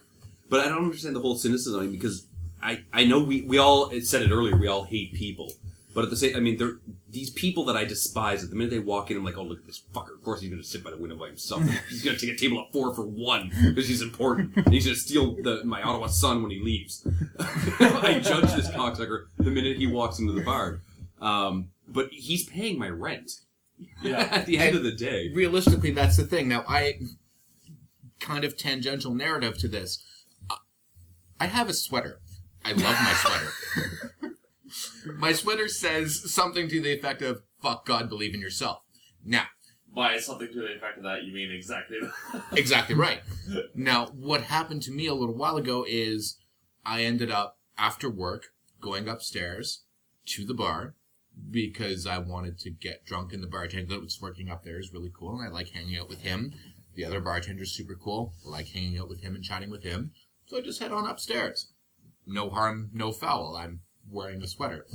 But 0.48 0.60
I 0.60 0.68
don't 0.68 0.84
understand 0.84 1.16
the 1.16 1.20
whole 1.20 1.36
cynicism 1.36 1.90
because 1.90 2.26
I, 2.62 2.84
I 2.92 3.04
know 3.04 3.22
we, 3.22 3.42
we 3.42 3.58
all 3.58 3.90
said 4.00 4.22
it 4.22 4.30
earlier 4.30 4.56
we 4.56 4.66
all 4.66 4.84
hate 4.84 5.14
people, 5.14 5.52
but 5.94 6.04
at 6.04 6.10
the 6.10 6.16
same 6.16 6.36
I 6.36 6.40
mean 6.40 6.56
they're 6.56 6.78
these 7.08 7.30
people 7.30 7.64
that 7.64 7.76
I 7.76 7.84
despise. 7.84 8.44
At 8.44 8.50
the 8.50 8.56
minute 8.56 8.70
they 8.70 8.78
walk 8.78 9.10
in, 9.10 9.16
I'm 9.16 9.24
like, 9.24 9.38
oh 9.38 9.42
look 9.42 9.60
at 9.60 9.66
this 9.66 9.82
fucker. 9.94 10.14
Of 10.14 10.22
course 10.22 10.40
he's 10.42 10.50
gonna 10.50 10.62
sit 10.62 10.84
by 10.84 10.90
the 10.90 10.98
window 10.98 11.16
by 11.16 11.28
himself. 11.28 11.62
he's 11.88 12.04
gonna 12.04 12.18
take 12.18 12.30
a 12.30 12.36
table 12.36 12.60
at 12.60 12.72
four 12.72 12.94
for 12.94 13.06
one 13.06 13.50
because 13.62 13.88
he's 13.88 14.02
important. 14.02 14.54
And 14.56 14.68
he's 14.72 14.84
gonna 14.84 14.96
steal 14.96 15.34
the 15.42 15.64
my 15.64 15.82
Ottawa 15.82 16.08
Sun 16.08 16.42
when 16.42 16.50
he 16.50 16.60
leaves. 16.60 17.06
I 17.38 18.20
judge 18.22 18.52
this 18.54 18.68
cocksucker 18.68 19.26
the 19.38 19.50
minute 19.50 19.78
he 19.78 19.86
walks 19.86 20.18
into 20.18 20.32
the 20.32 20.42
bar. 20.42 20.80
Um, 21.20 21.70
but 21.88 22.08
he's 22.12 22.44
paying 22.44 22.78
my 22.78 22.88
rent. 22.88 23.32
Yeah. 24.02 24.28
at 24.30 24.46
the 24.46 24.58
end 24.58 24.74
of 24.74 24.82
the 24.84 24.92
day. 24.92 25.30
realistically 25.34 25.90
that's 25.90 26.16
the 26.16 26.24
thing 26.24 26.48
now 26.48 26.64
i 26.66 26.98
kind 28.20 28.42
of 28.42 28.56
tangential 28.56 29.12
narrative 29.12 29.58
to 29.58 29.68
this 29.68 30.02
i 31.38 31.44
have 31.44 31.68
a 31.68 31.74
sweater 31.74 32.20
i 32.66 32.72
love 32.72 32.96
my 33.02 33.12
sweater 33.12 34.36
my 35.16 35.32
sweater 35.32 35.68
says 35.68 36.32
something 36.32 36.68
to 36.68 36.80
the 36.80 36.92
effect 36.92 37.22
of 37.22 37.42
fuck 37.62 37.86
god 37.86 38.08
believe 38.08 38.34
in 38.34 38.40
yourself 38.40 38.82
now 39.24 39.46
By 39.94 40.18
something 40.18 40.48
to 40.48 40.60
the 40.60 40.76
effect 40.76 40.98
of 40.98 41.04
that, 41.04 41.24
you 41.24 41.32
mean 41.32 41.50
exactly 41.50 41.98
exactly 42.52 42.94
right 42.94 43.20
now 43.74 44.06
what 44.08 44.42
happened 44.42 44.82
to 44.82 44.92
me 44.92 45.06
a 45.06 45.14
little 45.14 45.36
while 45.36 45.56
ago 45.56 45.84
is 45.88 46.38
i 46.84 47.02
ended 47.02 47.30
up 47.30 47.58
after 47.78 48.10
work 48.10 48.48
going 48.80 49.08
upstairs 49.08 49.84
to 50.26 50.44
the 50.44 50.54
bar 50.54 50.94
because 51.50 52.06
I 52.06 52.18
wanted 52.18 52.58
to 52.60 52.70
get 52.70 53.04
drunk, 53.04 53.32
and 53.32 53.42
the 53.42 53.48
bartender 53.48 53.94
that 53.94 54.02
was 54.02 54.20
working 54.20 54.48
up 54.50 54.64
there 54.64 54.78
is 54.78 54.92
really 54.92 55.12
cool, 55.14 55.38
and 55.38 55.46
I 55.46 55.52
like 55.52 55.70
hanging 55.70 55.98
out 55.98 56.08
with 56.08 56.22
him. 56.22 56.54
The 56.94 57.04
other 57.04 57.20
bartender's 57.20 57.76
super 57.76 57.94
cool. 57.94 58.32
I 58.46 58.50
like 58.50 58.68
hanging 58.68 58.98
out 58.98 59.08
with 59.08 59.20
him 59.20 59.34
and 59.34 59.44
chatting 59.44 59.70
with 59.70 59.82
him. 59.82 60.12
So 60.46 60.56
I 60.56 60.60
just 60.62 60.80
head 60.80 60.92
on 60.92 61.06
upstairs. 61.06 61.72
No 62.26 62.50
harm, 62.50 62.90
no 62.92 63.12
foul. 63.12 63.56
I'm 63.56 63.80
wearing 64.10 64.42
a 64.42 64.46
sweater. 64.46 64.86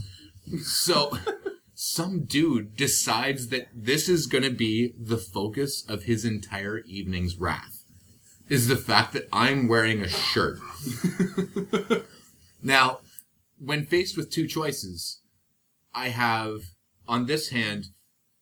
So 0.64 1.18
some 1.74 2.26
dude 2.26 2.76
decides 2.76 3.48
that 3.48 3.68
this 3.74 4.10
is 4.10 4.28
going 4.28 4.44
to 4.44 4.52
be 4.52 4.94
the 5.00 5.18
focus 5.18 5.86
of 5.88 6.04
his 6.04 6.26
entire 6.26 6.80
evening's 6.80 7.38
wrath. 7.38 7.84
Is 8.50 8.68
the 8.68 8.76
fact 8.76 9.14
that 9.14 9.30
I'm 9.32 9.70
wearing 9.70 10.02
a 10.02 10.10
shirt. 10.10 10.60
now, 12.62 13.00
when 13.58 13.86
faced 13.86 14.18
with 14.18 14.30
two 14.30 14.46
choices, 14.46 15.22
I 15.94 16.10
have 16.10 16.60
on 17.08 17.28
this 17.28 17.50
hand 17.50 17.88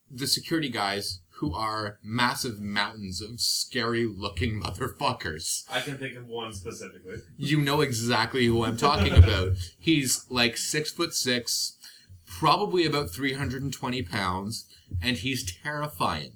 the 0.09 0.25
security 0.25 0.69
guys 0.69 1.21
who 1.39 1.53
are 1.53 1.97
massive 2.03 2.59
mountains 2.59 3.21
of 3.21 3.39
scary 3.39 4.05
looking 4.05 4.61
motherfuckers. 4.61 5.63
I 5.71 5.79
can 5.79 5.97
think 5.97 6.17
of 6.17 6.27
one 6.27 6.51
specifically. 6.53 7.15
You 7.37 7.61
know 7.61 7.79
exactly 7.79 8.45
who 8.45 8.65
I'm 8.65 8.77
talking 8.77 9.13
about. 9.13 9.53
He's 9.79 10.25
like 10.29 10.57
six 10.57 10.91
foot 10.91 11.13
six, 11.13 11.77
probably 12.25 12.85
about 12.85 13.09
320 13.09 14.03
pounds, 14.03 14.65
and 15.01 15.17
he's 15.17 15.51
terrifying. 15.63 16.33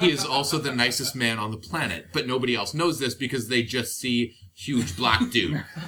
He 0.00 0.10
is 0.10 0.24
also 0.24 0.58
the 0.58 0.74
nicest 0.74 1.14
man 1.14 1.38
on 1.38 1.50
the 1.50 1.56
planet, 1.56 2.08
but 2.12 2.26
nobody 2.26 2.54
else 2.54 2.74
knows 2.74 2.98
this 2.98 3.14
because 3.14 3.48
they 3.48 3.62
just 3.62 3.98
see 3.98 4.34
huge 4.54 4.96
black 4.96 5.30
dude. 5.30 5.64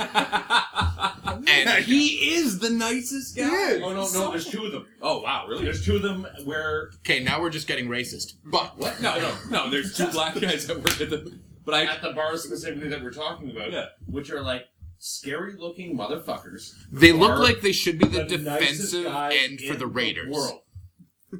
and 1.47 1.85
He 1.85 2.35
is 2.35 2.59
the 2.59 2.71
nicest 2.71 3.37
guy. 3.37 3.81
Oh 3.83 3.93
no, 3.95 4.09
no, 4.13 4.31
there's 4.31 4.47
two 4.49 4.65
of 4.65 4.73
them. 4.73 4.87
Oh 5.03 5.21
wow, 5.23 5.47
really? 5.49 5.65
There's 5.65 5.85
two 5.85 5.97
of 5.97 6.03
them 6.03 6.27
where 6.45 6.91
okay, 7.01 7.23
now 7.23 7.41
we're 7.41 7.51
just 7.51 7.67
getting 7.67 7.89
racist. 7.89 8.35
But 8.45 8.77
What? 8.79 9.01
No, 9.01 9.19
no, 9.19 9.35
no. 9.51 9.71
There's 9.71 9.97
two 9.97 10.07
black 10.09 10.39
guys 10.41 10.67
that 10.67 10.77
work 10.79 11.01
at 11.01 11.11
the. 11.11 11.19
But 11.65 11.73
But 11.73 11.75
I- 11.75 11.85
at 11.95 12.03
the 12.03 12.13
bars 12.13 12.43
specifically 12.45 12.89
that 12.89 13.03
we're 13.03 13.13
talking 13.13 13.51
about, 13.51 13.71
Yeah. 13.73 13.87
which 14.07 14.31
are 14.31 14.41
like 14.43 14.65
scary 14.99 15.55
looking 15.59 15.97
motherfuckers. 15.97 16.73
They 16.93 17.13
look 17.13 17.31
are 17.33 17.39
like 17.43 17.61
they 17.61 17.73
should 17.73 17.99
be 17.99 18.07
the, 18.09 18.25
the 18.25 18.39
nicest 18.39 18.93
defensive 18.93 19.05
guys 19.05 19.35
end 19.39 19.61
for 19.61 19.73
in 19.75 19.79
the 19.79 19.87
Raiders. 19.87 20.35
world. 20.35 20.61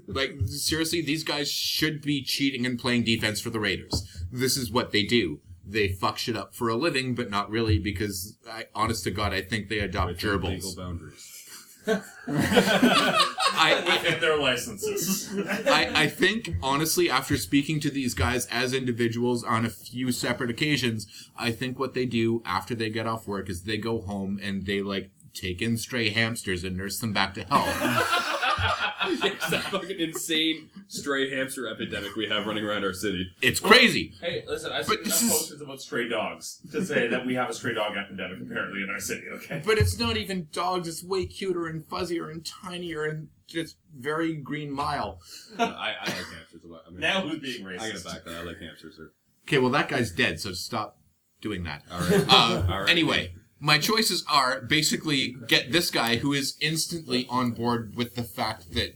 Like 0.07 0.33
seriously, 0.47 1.03
these 1.03 1.25
guys 1.25 1.51
should 1.51 2.01
be 2.01 2.23
cheating 2.23 2.65
and 2.65 2.79
playing 2.79 3.05
defense 3.05 3.41
for 3.41 3.51
the 3.51 3.59
Raiders. 3.59 4.07
This 4.31 4.57
is 4.57 4.71
what 4.71 4.93
they 4.93 5.03
do. 5.03 5.41
They 5.67 5.89
fuck 5.89 6.19
shit 6.19 6.37
up 6.37 6.55
for 6.55 6.69
a 6.69 6.75
living, 6.75 7.15
but 7.15 7.31
not 7.31 7.51
really 7.51 7.79
because, 7.79 8.37
I, 8.49 8.67
honest 8.75 9.05
to 9.05 9.11
God, 9.11 9.33
I 9.33 9.43
think 9.43 9.69
they 9.69 9.79
adopt 9.79 10.23
Legal 10.23 10.39
gerbils. 10.39 10.77
boundaries. 10.77 11.37
I, 11.87 13.83
Within 13.87 14.21
their 14.21 14.37
licenses. 14.37 15.29
I, 15.67 15.91
I 16.03 16.07
think, 16.09 16.51
honestly, 16.63 17.11
after 17.11 17.37
speaking 17.37 17.81
to 17.81 17.91
these 17.91 18.15
guys 18.15 18.47
as 18.47 18.73
individuals 18.73 19.45
on 19.45 19.65
a 19.65 19.71
few 19.71 20.13
separate 20.13 20.51
occasions, 20.51 21.07
I 21.37 21.51
think 21.53 21.79
what 21.79 21.95
they 21.95 22.07
do 22.07 22.43
after 22.45 22.75
they 22.75 22.91
get 22.91 23.07
off 23.07 23.27
work 23.27 23.49
is 23.49 23.63
they 23.63 23.79
go 23.79 24.01
home 24.01 24.39
and 24.43 24.67
they, 24.67 24.83
like, 24.83 25.11
take 25.35 25.63
in 25.63 25.77
stray 25.77 26.11
hamsters 26.11 26.65
and 26.65 26.77
nurse 26.77 26.99
them 26.99 27.13
back 27.13 27.35
to 27.35 27.45
health. 27.45 28.37
it's 29.25 29.51
that 29.51 29.63
fucking 29.65 29.99
insane 30.01 30.69
stray 30.89 31.35
hamster 31.35 31.69
epidemic 31.69 32.15
we 32.17 32.29
have 32.29 32.47
running 32.47 32.65
around 32.65 32.85
our 32.85 32.93
city. 32.93 33.31
it's 33.43 33.61
crazy. 33.61 34.13
Hey, 34.21 34.45
listen, 34.47 34.73
I've 34.73 34.87
But 34.87 34.97
seen 34.97 35.05
this 35.05 35.23
is- 35.23 35.31
posters 35.31 35.61
about 35.61 35.81
stray 35.81 36.09
dogs 36.09 36.61
to 36.73 36.85
say 36.85 37.07
that 37.09 37.25
we 37.27 37.35
have 37.35 37.51
a 37.51 37.55
stray 37.55 37.75
dog 37.75 37.97
epidemic 37.97 38.41
apparently 38.43 38.83
in 38.83 38.91
our 38.91 39.01
city, 39.01 39.23
okay? 39.35 39.63
But 39.65 39.79
it's 39.79 39.99
not 39.99 40.17
even 40.17 40.49
dogs, 40.53 40.89
it's 40.89 41.03
way 41.05 41.27
cuter 41.27 41.67
and 41.67 41.83
fuzzier 41.83 42.31
and 42.31 42.45
tinier 42.45 43.05
and 43.05 43.29
just 43.47 43.77
very 43.97 44.35
green 44.37 44.71
mile. 44.71 45.21
I, 45.59 45.65
I 45.65 46.05
like 46.07 46.15
hamsters 46.15 46.65
a 46.65 46.69
lot. 46.69 46.83
I 46.87 46.91
mean, 46.91 47.01
Now 47.01 47.23
who's 47.23 47.39
being 47.41 47.65
racist? 47.65 47.81
I 47.81 47.91
gotta 47.93 48.05
back 48.05 48.25
that. 48.25 48.35
I 48.37 48.43
like 48.43 48.59
hamsters. 48.61 48.97
Sir. 48.97 49.11
Okay, 49.49 49.59
well, 49.59 49.71
that 49.71 49.89
guy's 49.89 50.13
dead, 50.13 50.39
so 50.41 50.53
stop 50.53 50.99
doing 51.41 51.65
that. 51.65 51.83
All 51.91 52.01
right. 52.01 52.25
Uh, 52.29 52.63
All 52.71 52.81
right. 52.83 52.89
Anyway, 52.91 53.35
my 53.61 53.79
choices 53.79 54.25
are 54.31 54.63
basically 54.63 55.37
get 55.47 55.71
this 55.71 55.91
guy 55.91 56.17
who 56.17 56.33
is 56.33 56.57
instantly 56.61 57.27
on 57.29 57.53
board 57.53 57.95
with 57.95 58.15
the 58.15 58.23
fact 58.23 58.73
that 58.73 58.95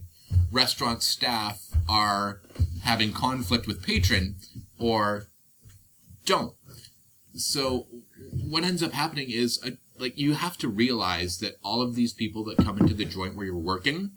restaurant 0.51 1.03
staff 1.03 1.69
are 1.89 2.41
having 2.83 3.12
conflict 3.12 3.67
with 3.67 3.83
patron, 3.83 4.37
or 4.79 5.27
don't. 6.25 6.55
So, 7.35 7.87
what 8.31 8.65
ends 8.65 8.83
up 8.83 8.93
happening 8.93 9.31
is, 9.31 9.61
uh, 9.65 9.71
like, 9.99 10.19
you 10.19 10.35
have 10.35 10.57
to 10.59 10.69
realize 10.69 11.39
that 11.39 11.57
all 11.62 11.83
of 11.83 11.95
these 11.95 12.12
people 12.12 12.45
that 12.45 12.59
come 12.59 12.79
into 12.79 12.95
the 12.95 13.05
joint 13.05 13.37
where 13.37 13.47
you're 13.47 13.57
working 13.57 14.12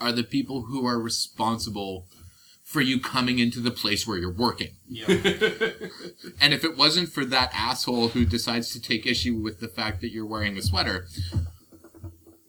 are 0.00 0.12
the 0.12 0.24
people 0.24 0.62
who 0.62 0.86
are 0.86 1.00
responsible 1.00 2.06
for 2.72 2.80
you 2.80 2.98
coming 2.98 3.38
into 3.38 3.60
the 3.60 3.70
place 3.70 4.06
where 4.06 4.16
you're 4.16 4.32
working. 4.32 4.76
And 6.40 6.52
if 6.54 6.64
it 6.64 6.76
wasn't 6.76 7.10
for 7.10 7.24
that 7.26 7.50
asshole 7.54 8.08
who 8.08 8.24
decides 8.24 8.72
to 8.72 8.80
take 8.80 9.06
issue 9.06 9.36
with 9.36 9.60
the 9.60 9.68
fact 9.68 10.00
that 10.00 10.10
you're 10.10 10.26
wearing 10.26 10.56
a 10.56 10.62
sweater, 10.62 11.06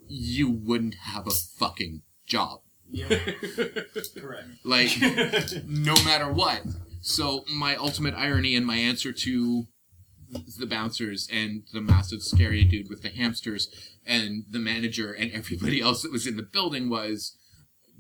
you 0.08 0.50
wouldn't 0.50 0.96
have 0.96 1.28
a 1.28 1.32
fucking 1.32 2.02
job. 2.26 2.62
Correct. 4.18 4.48
Like, 4.64 4.92
no 5.68 5.96
matter 6.06 6.32
what. 6.32 6.62
So, 7.02 7.44
my 7.54 7.76
ultimate 7.76 8.16
irony 8.16 8.56
and 8.56 8.66
my 8.66 8.78
answer 8.78 9.12
to 9.12 9.68
the 10.58 10.66
bouncers 10.66 11.28
and 11.32 11.64
the 11.74 11.82
massive 11.82 12.24
scary 12.24 12.64
dude 12.64 12.90
with 12.90 13.04
the 13.04 13.10
hamsters 13.10 13.68
and 14.06 14.46
the 14.50 14.60
manager 14.60 15.12
and 15.12 15.32
everybody 15.32 15.82
else 15.82 16.02
that 16.02 16.12
was 16.12 16.26
in 16.26 16.38
the 16.38 16.44
building 16.44 16.90
was 16.90 17.38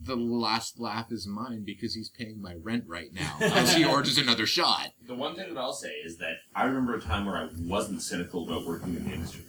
the 0.06 0.16
last 0.16 0.80
laugh 0.80 1.12
is 1.12 1.28
mine 1.28 1.64
because 1.66 1.94
he's 1.96 2.10
paying 2.10 2.42
my 2.42 2.56
rent 2.62 2.84
right 2.88 3.14
now 3.14 3.38
as 3.42 3.74
he 3.74 3.86
orders 3.86 4.18
another 4.18 4.46
shot. 4.46 4.90
The 5.08 5.16
one 5.16 5.36
thing 5.36 5.54
that 5.54 5.60
I'll 5.60 5.74
say 5.74 5.92
is 6.06 6.18
that 6.18 6.38
I 6.56 6.66
remember 6.66 6.96
a 6.96 7.02
time 7.02 7.26
where 7.26 7.38
I 7.38 7.50
wasn't 7.60 8.02
cynical 8.02 8.48
about 8.48 8.66
working 8.66 8.96
in 8.96 9.06
the 9.06 9.14
industry. 9.14 9.44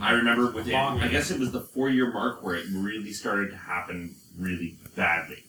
I 0.00 0.12
remember 0.12 0.50
within, 0.50 0.72
Long 0.72 1.00
I 1.00 1.08
guess 1.08 1.30
it 1.30 1.38
was 1.38 1.52
the 1.52 1.60
four 1.60 1.88
year 1.88 2.12
mark 2.12 2.42
where 2.42 2.54
it 2.54 2.66
really 2.72 3.12
started 3.12 3.50
to 3.50 3.56
happen 3.56 4.14
really 4.38 4.76
badly. 4.96 5.44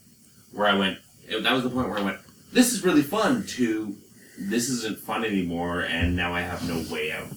Where 0.52 0.68
I 0.68 0.76
went, 0.76 1.00
that 1.30 1.52
was 1.52 1.64
the 1.64 1.70
point 1.70 1.90
where 1.90 2.00
I 2.00 2.04
went, 2.04 2.20
this 2.52 2.74
is 2.74 2.84
really 2.84 3.02
fun 3.02 3.46
to, 3.48 3.96
this 4.38 4.70
isn't 4.70 5.00
fun 5.00 5.26
anymore 5.26 5.82
and 5.82 6.16
now 6.16 6.34
I 6.34 6.42
have 6.42 6.68
no 6.68 6.84
way 6.94 7.12
out. 7.12 7.28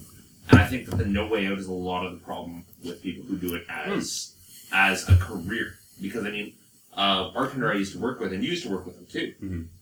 And 0.51 0.61
I 0.61 0.67
think 0.67 0.87
that 0.87 0.97
the 0.97 1.05
no 1.05 1.27
way 1.27 1.47
out 1.47 1.59
is 1.59 1.67
a 1.67 1.73
lot 1.73 2.07
of 2.07 2.13
the 2.13 2.19
problem 2.19 2.65
with 2.85 3.03
people 3.03 3.25
who 3.25 3.37
do 3.37 3.55
it 3.55 3.65
hmm. 3.69 3.93
as, 3.93 4.35
as 4.73 5.09
a 5.09 5.17
career. 5.17 5.75
Because 6.01 6.25
I 6.25 6.31
mean, 6.31 6.55
uh, 6.95 7.31
bartender 7.31 7.71
I 7.73 7.77
used 7.77 7.93
to 7.93 7.99
work 7.99 8.21
with, 8.21 8.33
and 8.33 8.43
you 8.43 8.51
used 8.51 8.65
to 8.65 8.71
work 8.71 8.87
with 8.87 8.97
him 8.99 9.07
too. 9.07 9.35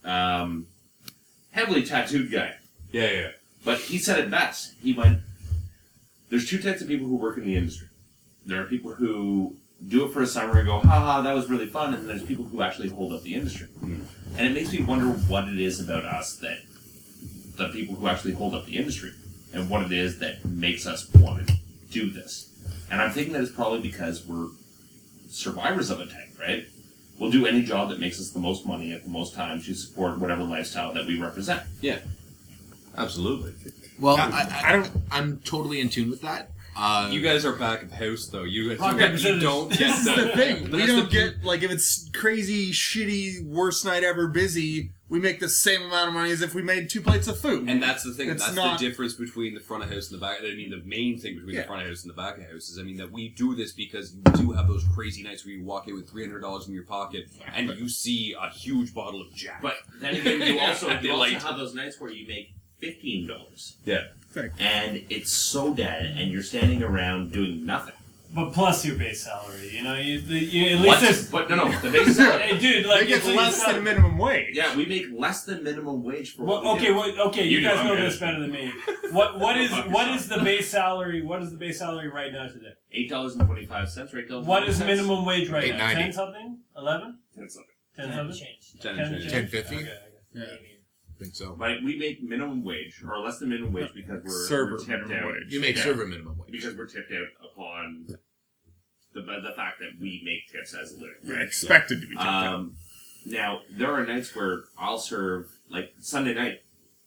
Um, 0.09 0.66
heavily 1.50 1.82
tattooed 1.84 2.30
guy. 2.30 2.57
Yeah, 2.92 3.11
yeah. 3.11 3.28
But 3.64 3.78
he 3.78 3.98
said 3.98 4.18
it 4.18 4.30
best. 4.30 4.74
He 4.80 4.92
went, 4.92 5.20
There's 6.30 6.48
two 6.48 6.61
types 6.62 6.80
of 6.82 6.88
people 6.88 7.07
who 7.07 7.16
work 7.16 7.36
in 7.38 7.44
the 7.44 7.57
industry. 7.57 7.88
There 8.44 8.61
are 8.62 8.66
people 8.66 8.92
who 8.92 9.57
do 9.86 10.07
it 10.07 10.12
for 10.12 10.22
a 10.22 10.26
summer 10.26 10.59
and 10.59 10.66
go, 10.66 10.78
ha 10.78 11.00
ha, 11.00 11.22
that 11.22 11.34
was 11.34 11.50
really 11.50 11.66
fun. 11.66 11.92
And 11.92 12.02
then 12.02 12.09
there's 12.09 12.22
people 12.22 12.44
who 12.44 12.62
actually 12.62 12.88
hold 12.88 13.12
up 13.12 13.22
the 13.22 13.34
industry. 13.34 13.68
And 13.82 14.46
it 14.46 14.52
makes 14.52 14.72
me 14.72 14.82
wonder 14.82 15.07
what 15.07 15.48
it 15.48 15.59
is 15.59 15.80
about 15.80 16.04
us 16.04 16.36
that 16.36 16.59
the 17.57 17.68
people 17.68 17.94
who 17.94 18.07
actually 18.07 18.32
hold 18.32 18.54
up 18.54 18.66
the 18.66 18.76
industry 18.76 19.12
and 19.52 19.68
what 19.70 19.82
it 19.82 19.92
is 19.92 20.18
that 20.18 20.44
makes 20.44 20.86
us 20.86 21.12
want 21.14 21.46
to 21.46 21.54
do 21.90 22.11
this. 22.11 22.52
And 22.90 23.00
I'm 23.00 23.11
thinking 23.11 23.32
that 23.32 23.42
it's 23.42 23.52
probably 23.52 23.80
because 23.80 24.24
we're 24.26 24.48
survivors 25.28 25.90
of 25.90 26.00
a 26.00 26.07
tank, 26.07 26.30
right? 26.38 26.66
We'll 27.19 27.31
do 27.31 27.47
any 27.47 27.62
job 27.62 27.89
that 27.91 27.99
makes 28.01 28.21
us 28.21 28.31
the 28.31 28.39
most 28.39 28.67
money 28.67 28.93
at 28.93 29.05
the 29.05 29.09
most 29.11 29.35
time 29.35 29.62
to 29.62 29.75
support 29.75 30.19
whatever 30.19 30.43
lifestyle 30.43 30.93
that 30.95 31.07
we 31.07 31.19
represent. 31.21 31.62
Yeah, 31.81 31.99
absolutely. 32.97 33.53
Well, 33.99 34.17
I- 34.17 34.23
I, 34.62 34.62
I, 34.69 34.73
don't. 34.73 34.91
I'm 35.11 35.39
totally 35.39 35.81
in 35.81 35.89
tune 35.89 36.11
with 36.11 36.21
that. 36.23 36.51
Uh, 36.77 37.09
You 37.11 37.23
guys 37.23 37.47
are 37.47 37.55
back 37.55 37.83
of 37.85 37.91
house 37.93 38.27
though. 38.27 38.43
You, 38.45 38.64
you, 38.64 38.77
Rock, 38.77 38.93
you, 38.93 38.99
paper, 38.99 39.17
scissors. 39.17 39.43
don't 39.43 39.71
get 39.71 39.79
This 39.79 39.99
is 40.01 40.05
the 40.05 40.29
thing. 40.37 40.71
We 40.71 40.87
don't 40.87 41.07
the- 41.07 41.11
get 41.11 41.43
like 41.45 41.62
if 41.62 41.71
it's 41.71 42.11
crazy, 42.12 42.71
shitty, 42.71 43.47
worst 43.47 43.85
night 43.87 44.05
ever 44.05 44.29
busy. 44.29 44.91
We 45.09 45.20
make 45.20 45.38
the 45.38 45.48
same 45.48 45.82
amount 45.82 46.09
of 46.09 46.14
money 46.14 46.32
as 46.32 46.42
if 46.42 46.52
we 46.54 46.62
made 46.62 46.90
two 46.90 47.00
plates 47.00 47.28
of 47.28 47.38
food. 47.38 47.68
And 47.68 47.80
that's 47.82 48.02
the 48.02 48.12
thing. 48.12 48.28
It's 48.28 48.42
that's 48.44 48.57
not- 48.57 48.80
the 48.80 48.88
difference 48.88 49.14
between 49.14 49.54
the 49.54 49.61
front 49.61 49.84
of 49.84 49.90
house 49.90 50.11
and 50.11 50.20
the 50.20 50.24
back. 50.24 50.38
I 50.40 50.54
mean, 50.54 50.70
the 50.70 50.82
main 50.84 51.18
thing 51.20 51.36
between 51.36 51.54
Yeah. 51.54 51.61
the 51.62 51.66
front 51.68 51.82
of 51.82 51.88
house 51.88 52.02
and 52.02 52.11
the 52.11 52.16
back 52.16 52.38
of 52.38 52.44
house 52.44 52.68
is, 52.68 52.78
I 52.78 52.82
mean, 52.82 52.96
that 52.96 53.12
we 53.12 53.28
do 53.28 53.54
this 53.54 53.72
because 53.72 54.14
you 54.14 54.22
do 54.36 54.50
have 54.52 54.66
those 54.66 54.84
crazy 54.94 55.22
nights 55.22 55.44
where 55.46 55.54
you 55.54 55.62
walk 55.64 55.86
in 55.86 55.94
with 55.94 56.11
three 56.11 56.24
hundred 56.24 56.40
dollars 56.40 56.66
in 56.66 56.74
your 56.74 56.82
pocket 56.84 57.28
and 57.54 57.68
you 57.78 57.88
see 57.88 58.34
a 58.40 58.50
huge 58.50 58.92
bottle 58.92 59.20
of 59.20 59.32
Jack. 59.34 59.62
But 59.62 59.76
then 60.00 60.16
again, 60.16 60.42
you 60.54 60.59
also, 60.66 60.88
you 61.00 61.12
also 61.12 61.24
have 61.38 61.57
those 61.57 61.74
nights 61.74 62.00
where 62.00 62.11
you 62.11 62.26
make 62.26 62.52
fifteen 62.80 63.28
dollars. 63.28 63.76
Yeah. 63.84 64.09
And 64.59 65.04
it's 65.09 65.30
so 65.32 65.72
dead, 65.72 66.14
and 66.18 66.30
you're 66.30 66.42
standing 66.42 66.82
around 66.82 67.32
doing 67.32 67.64
nothing. 67.64 67.94
But 68.35 68.53
plus 68.53 68.85
your 68.85 68.97
base 68.97 69.22
salary, 69.24 69.70
you 69.72 69.83
know, 69.83 69.95
you, 69.95 70.20
the, 70.20 70.35
you 70.39 70.64
at 70.66 70.72
least 70.81 70.87
What? 70.87 71.01
there's. 71.01 71.31
But 71.31 71.49
no, 71.51 71.57
no, 71.57 71.79
the 71.81 71.91
base 71.91 72.16
salary. 72.16 72.43
Hey, 72.43 72.59
dude, 72.59 72.85
they 72.85 72.89
like 72.89 73.07
get 73.09 73.20
at 73.20 73.24
least 73.27 73.37
less 73.37 73.59
not- 73.62 73.74
than 73.74 73.85
minimum 73.85 74.18
wage. 74.18 74.55
Yeah, 74.55 74.77
we 74.77 74.85
make 74.85 75.07
less 75.16 75.45
than 75.45 75.62
minimum 75.64 76.03
wage 76.03 76.35
for 76.35 76.45
what 76.45 76.62
Well, 76.64 76.74
we 76.74 76.81
okay, 76.81 76.89
do. 76.89 76.95
well, 76.97 77.20
okay, 77.29 77.45
you, 77.45 77.59
You 77.59 77.66
guys 77.68 77.77
know, 77.77 77.85
know 77.85 77.95
I'm 77.95 78.01
this 78.05 78.14
good. 78.14 78.20
better 78.20 78.41
than 78.41 78.51
me. 78.53 78.72
What 79.12 79.39
what 79.39 79.57
is 79.61 79.70
Fuck 79.70 79.91
what 79.91 80.20
the 80.29 80.41
base 80.45 80.68
salary? 80.70 81.22
What 81.22 81.43
is 81.43 81.51
the 81.51 81.57
base 81.57 81.79
salary 81.79 82.09
right 82.09 82.33
now 82.33 82.47
today? 82.49 82.74
Eight 82.93 83.09
dollars 83.09 83.37
and 83.37 83.47
twenty-five 83.47 83.89
cents, 83.89 84.12
right? 84.12 84.24
What 84.31 84.68
is 84.68 84.81
minimum 84.81 85.24
wage 85.24 85.49
right 85.49 85.74
now? 85.74 85.89
$8.90. 85.91 85.95
Ten 85.95 86.12
something? 86.12 86.59
Eleven? 86.77 87.18
Ten 87.35 87.49
something. 87.49 87.70
Ten 87.97 88.09
Ten 88.09 88.16
something? 88.16 88.37
change. 88.37 88.81
Ten 88.81 88.97
Ten 88.97 89.11
change. 89.20 89.33
change? 89.33 89.51
10.50? 89.51 89.66
Okay, 89.66 89.77
okay. 89.77 89.89
Yeah. 90.35 90.43
I 90.43 90.76
think 91.19 91.35
so. 91.35 91.55
But 91.59 91.83
we 91.83 91.97
make 91.99 92.23
minimum 92.23 92.64
wage, 92.64 93.03
or 93.07 93.19
less 93.19 93.39
than 93.39 93.49
minimum 93.51 93.73
wage, 93.73 93.91
because 93.95 94.23
we're, 94.25 94.47
Server 94.47 94.73
we're 94.73 94.79
tipped 94.79 95.09
minimum 95.09 95.17
out. 95.19 95.33
wage. 95.33 95.53
You 95.53 95.61
make 95.61 95.77
Yeah. 95.77 95.83
server 95.85 96.07
minimum 96.07 96.39
wage. 96.39 96.51
because 96.53 96.75
we're 96.77 96.87
tipped 96.87 97.12
out 97.12 97.29
upon 97.53 98.07
the 99.14 99.23
the 99.23 99.53
fact 99.57 99.79
that 99.81 99.93
we 100.01 100.23
make 100.25 100.51
tips 100.53 100.75
as 100.75 100.93
a 100.93 100.97
living. 100.97 101.14
We're 101.25 101.41
expected 101.41 102.01
to 102.03 102.07
be 102.07 102.14
tipped 102.14 102.27
out. 102.27 102.55
Um, 102.55 102.77
now 103.25 103.61
there 103.71 103.91
are 103.93 104.05
nights 104.07 104.35
where 104.37 104.64
I'll 104.79 104.99
serve 104.99 105.47
like 105.71 105.95
Sunday 106.01 106.35
night. 106.35 106.61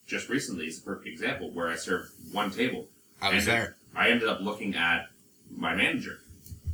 Just 0.08 0.28
recently 0.28 0.66
is 0.66 0.80
a 0.80 0.82
perfect 0.82 1.08
example 1.08 1.52
where 1.54 1.68
I 1.68 1.76
served 1.76 2.10
one 2.32 2.50
table. 2.50 2.90
I 3.22 3.34
was 3.36 3.48
And 3.48 3.58
there. 3.58 3.76
I 3.96 4.10
ended 4.10 4.28
up 4.28 4.42
looking 4.42 4.76
at 4.76 5.08
my 5.56 5.76
manager 5.76 6.20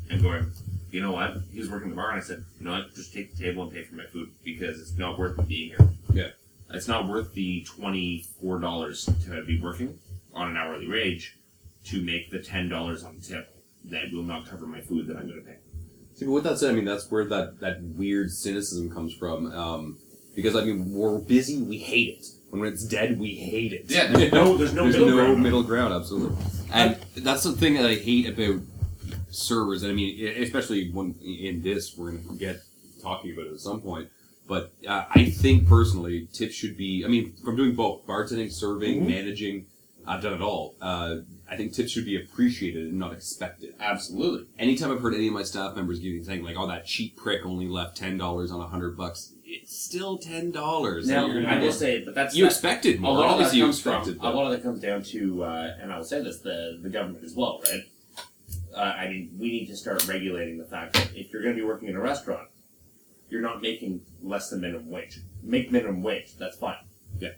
and 0.10 0.22
going, 0.24 0.52
you 0.92 1.02
know 1.02 1.12
what? 1.12 1.38
He 1.52 1.60
was 1.60 1.70
working 1.70 1.90
the 1.90 1.96
bar, 1.98 2.12
and 2.12 2.22
I 2.22 2.24
said, 2.24 2.46
you 2.60 2.66
know 2.66 2.72
what? 2.72 2.96
Just 2.96 3.14
take 3.14 3.36
the 3.36 3.44
table 3.44 3.64
and 3.64 3.72
pay 3.74 3.84
for 3.84 3.96
my 3.96 4.06
food 4.06 4.30
because 4.46 4.80
it's 4.80 4.98
not 4.98 5.20
worth 5.20 5.38
me 5.38 5.44
being 5.46 5.70
here. 5.70 5.90
Yeah. 6.14 6.30
It's 6.72 6.88
not 6.88 7.07
worth 7.07 7.34
the 7.34 7.63
twenty 7.63 8.26
four 8.41 8.59
dollars 8.59 9.05
to 9.26 9.43
be 9.45 9.59
working 9.61 9.97
on 10.34 10.49
an 10.49 10.57
hourly 10.57 10.88
wage 10.88 11.38
to 11.86 12.01
make 12.01 12.32
the 12.32 12.39
ten 12.39 12.68
dollars 12.70 13.03
on 13.03 13.16
the 13.18 13.22
tip 13.22 13.55
that 13.86 14.11
will 14.11 14.24
not 14.24 14.47
cover 14.49 14.66
my 14.66 14.82
food 14.82 15.07
that 15.07 15.18
I'm 15.18 15.28
going 15.28 15.41
to 15.41 15.45
pay. 15.47 15.57
See, 16.16 16.26
but 16.26 16.32
with 16.32 16.43
that 16.45 16.57
said, 16.57 16.72
I 16.72 16.74
mean, 16.74 16.86
that's 16.86 17.11
where 17.11 17.26
that, 17.26 17.59
that 17.59 17.82
weird 17.84 18.32
cynicism 18.32 18.89
comes 18.89 19.13
from. 19.13 19.51
Um, 19.51 19.97
because, 20.36 20.55
I 20.55 20.63
mean, 20.63 20.91
we're 20.91 21.20
busy, 21.20 21.61
we 21.61 21.78
hate 21.78 22.18
it. 22.20 22.26
When 22.49 22.66
it's 22.66 22.84
dead, 22.86 23.20
we 23.20 23.36
hate 23.36 23.74
it. 23.74 23.86
Yeah, 23.89 24.07
there's 24.07 24.32
no- 24.32 24.57
there's 24.57 24.74
no 24.74 24.84
there's 24.84 24.95
middle 24.95 25.09
no 25.09 25.16
ground. 25.26 25.43
middle 25.43 25.63
ground, 25.63 25.93
absolutely. 25.93 26.38
And 26.74 26.97
that's 27.18 27.43
the 27.43 27.51
thing 27.51 27.74
that 27.76 27.86
I 27.86 27.95
hate 27.95 28.28
about 28.28 28.61
servers, 29.30 29.84
and 29.84 29.91
I 29.91 29.95
mean, 29.95 30.26
especially 30.41 30.89
when 30.91 31.16
in 31.24 31.61
this, 31.61 31.95
we're 31.97 32.11
going 32.11 32.24
to 32.28 32.36
get 32.36 32.61
talking 33.01 33.34
about 33.34 33.47
it 33.47 33.53
at 33.53 33.59
some 33.59 33.82
point. 33.82 34.09
But 34.48 34.74
uh, 34.88 35.06
I 35.10 35.26
think 35.30 35.68
personally, 35.68 36.28
tips 36.32 36.54
should 36.56 36.78
be. 36.78 37.04
I 37.04 37.08
mean, 37.08 37.34
from 37.43 37.56
doing 37.56 37.74
both 37.74 38.06
bartending, 38.06 38.52
serving, 38.52 39.08
managing, 39.08 39.66
I've 40.06 40.22
done 40.22 40.34
it 40.34 40.41
all. 40.41 40.76
Uh, 40.80 41.18
I 41.50 41.56
think 41.58 41.74
tips 41.74 41.91
should 41.91 42.06
be 42.06 42.16
appreciated 42.22 42.86
and 42.88 43.00
not 43.00 43.14
expected. 43.14 43.74
Absolutely. 43.80 44.48
Anytime 44.60 44.91
I've 44.91 45.02
heard 45.02 45.16
any 45.16 45.28
of 45.28 45.34
my 45.34 45.43
staff 45.43 45.76
members 45.76 46.00
giving 46.00 46.24
saying 46.24 46.43
like, 46.43 46.56
"Oh, 46.58 46.68
that 46.68 46.86
cheap 46.86 47.18
prick 47.18 47.46
only 47.46 47.68
left 47.68 47.98
ten 47.98 48.18
dollars 48.18 48.52
on 48.52 48.62
a 48.62 48.68
hundred 48.68 48.96
bucks," 48.98 49.34
it's 49.43 49.76
still 49.76 50.18
ten 50.20 50.52
dollars. 50.52 51.08
Now, 51.08 51.28
I 51.28 51.60
will 51.60 51.72
say, 51.72 52.04
but 52.04 52.14
that's 52.14 52.36
you 52.36 52.43
that- 52.43 52.52
expected 52.52 52.98
a 52.98 53.00
more. 53.02 53.14
lot 53.14 53.24
of 53.24 53.28
that 53.30 53.34
Obviously, 53.46 53.58
you 53.60 53.64
comes 53.66 53.82
from 53.82 54.20
a 54.22 54.30
lot 54.32 54.46
of 54.46 54.52
that 54.52 54.62
comes 54.64 54.80
down 54.80 55.02
to, 55.04 55.43
uh, 55.43 55.74
and 55.82 55.91
I 55.91 55.98
will 55.98 56.06
say 56.06 56.22
this, 56.22 56.39
the 56.39 56.80
the 56.84 56.89
government 56.89 57.24
as 57.24 57.34
well, 57.34 57.62
right? 57.66 57.82
Uh, 58.76 58.80
I 58.80 59.08
mean, 59.08 59.32
we 59.39 59.50
need 59.50 59.68
to 59.68 59.76
start 59.76 60.08
regulating 60.08 60.58
the 60.60 60.66
fact 60.66 60.93
that 60.93 61.10
if 61.16 61.32
you're 61.32 61.41
going 61.41 61.56
to 61.56 61.60
be 61.62 61.66
working 61.66 61.88
in 61.89 61.96
a 61.96 62.02
restaurant, 62.02 62.48
you're 63.30 63.41
not 63.41 63.61
making 63.61 64.01
less 64.21 64.49
than 64.49 64.61
minimum 64.61 64.89
wage. 64.89 65.19
Make 65.43 65.71
minimum 65.71 66.01
wage, 66.01 66.38
that's 66.38 66.57
fine. 66.57 66.78
Yeah. 67.19 67.32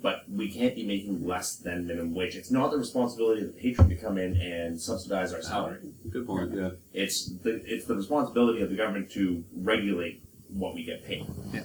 But 0.00 0.28
we 0.28 0.50
can't 0.50 0.74
be 0.74 0.84
making 0.84 1.26
less 1.26 1.56
than 1.56 1.86
minimum 1.86 2.14
wage. 2.14 2.36
It's 2.36 2.50
not 2.50 2.70
the 2.70 2.76
responsibility 2.76 3.42
of 3.42 3.54
the 3.54 3.60
patron 3.60 3.88
to 3.88 3.96
come 3.96 4.18
in 4.18 4.36
and 4.36 4.80
subsidize 4.80 5.32
our 5.32 5.40
salary. 5.40 5.78
Good 6.10 6.26
point. 6.26 6.54
Yeah. 6.54 6.70
It's 6.92 7.26
the 7.26 7.62
it's 7.64 7.86
the 7.86 7.96
responsibility 7.96 8.60
of 8.60 8.68
the 8.68 8.76
government 8.76 9.10
to 9.12 9.44
regulate 9.56 10.22
what 10.48 10.74
we 10.74 10.84
get 10.84 11.04
paid. 11.04 11.26
Yeah. 11.52 11.62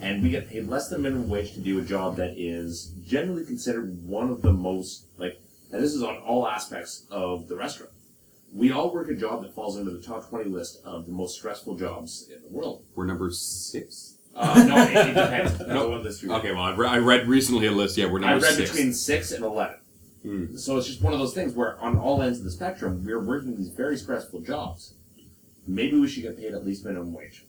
And 0.00 0.22
we 0.22 0.30
get 0.30 0.48
paid 0.48 0.68
less 0.68 0.88
than 0.88 1.02
minimum 1.02 1.28
wage 1.28 1.52
to 1.54 1.60
do 1.60 1.78
a 1.78 1.82
job 1.82 2.16
that 2.16 2.34
is 2.38 2.94
generally 3.06 3.44
considered 3.44 4.02
one 4.06 4.30
of 4.30 4.42
the 4.42 4.52
most 4.52 5.06
like 5.18 5.40
and 5.70 5.82
this 5.82 5.92
is 5.92 6.02
on 6.02 6.16
all 6.18 6.48
aspects 6.48 7.06
of 7.10 7.48
the 7.48 7.56
restaurant. 7.56 7.92
We 8.54 8.72
all 8.72 8.92
work 8.92 9.10
a 9.10 9.14
job 9.14 9.42
that 9.42 9.54
falls 9.54 9.76
into 9.76 9.90
the 9.90 10.00
top 10.00 10.28
twenty 10.28 10.48
list 10.48 10.80
of 10.84 11.06
the 11.06 11.12
most 11.12 11.36
stressful 11.36 11.76
jobs 11.76 12.28
in 12.34 12.40
the 12.42 12.48
world. 12.48 12.84
We're 12.94 13.06
number 13.06 13.30
six. 13.30 14.14
Uh, 14.34 14.64
no, 14.68 14.76
it, 14.82 14.90
it 15.08 15.14
depends. 15.14 15.52
Depends 15.52 15.68
No. 15.74 15.88
what 15.90 16.02
list 16.02 16.22
you're 16.22 16.32
Okay, 16.36 16.52
well, 16.52 16.62
I, 16.62 16.74
re- 16.74 16.86
I 16.88 16.98
read 16.98 17.26
recently 17.28 17.66
a 17.66 17.72
list. 17.72 17.96
Yeah, 17.98 18.06
we're 18.06 18.22
I 18.22 18.30
number 18.30 18.46
read 18.46 18.54
six. 18.54 18.70
between 18.70 18.92
six 18.94 19.32
and 19.32 19.44
eleven. 19.44 19.76
Hmm. 20.22 20.56
So 20.56 20.76
it's 20.78 20.86
just 20.86 21.02
one 21.02 21.12
of 21.12 21.18
those 21.18 21.34
things 21.34 21.54
where, 21.54 21.78
on 21.80 21.98
all 21.98 22.22
ends 22.22 22.38
of 22.38 22.44
the 22.44 22.50
spectrum, 22.50 23.04
we're 23.04 23.20
working 23.22 23.56
these 23.56 23.68
very 23.70 23.96
stressful 23.96 24.40
jobs. 24.40 24.94
Maybe 25.66 25.98
we 25.98 26.08
should 26.08 26.22
get 26.22 26.36
paid 26.38 26.54
at 26.54 26.64
least 26.64 26.84
minimum 26.84 27.12
wage 27.12 27.44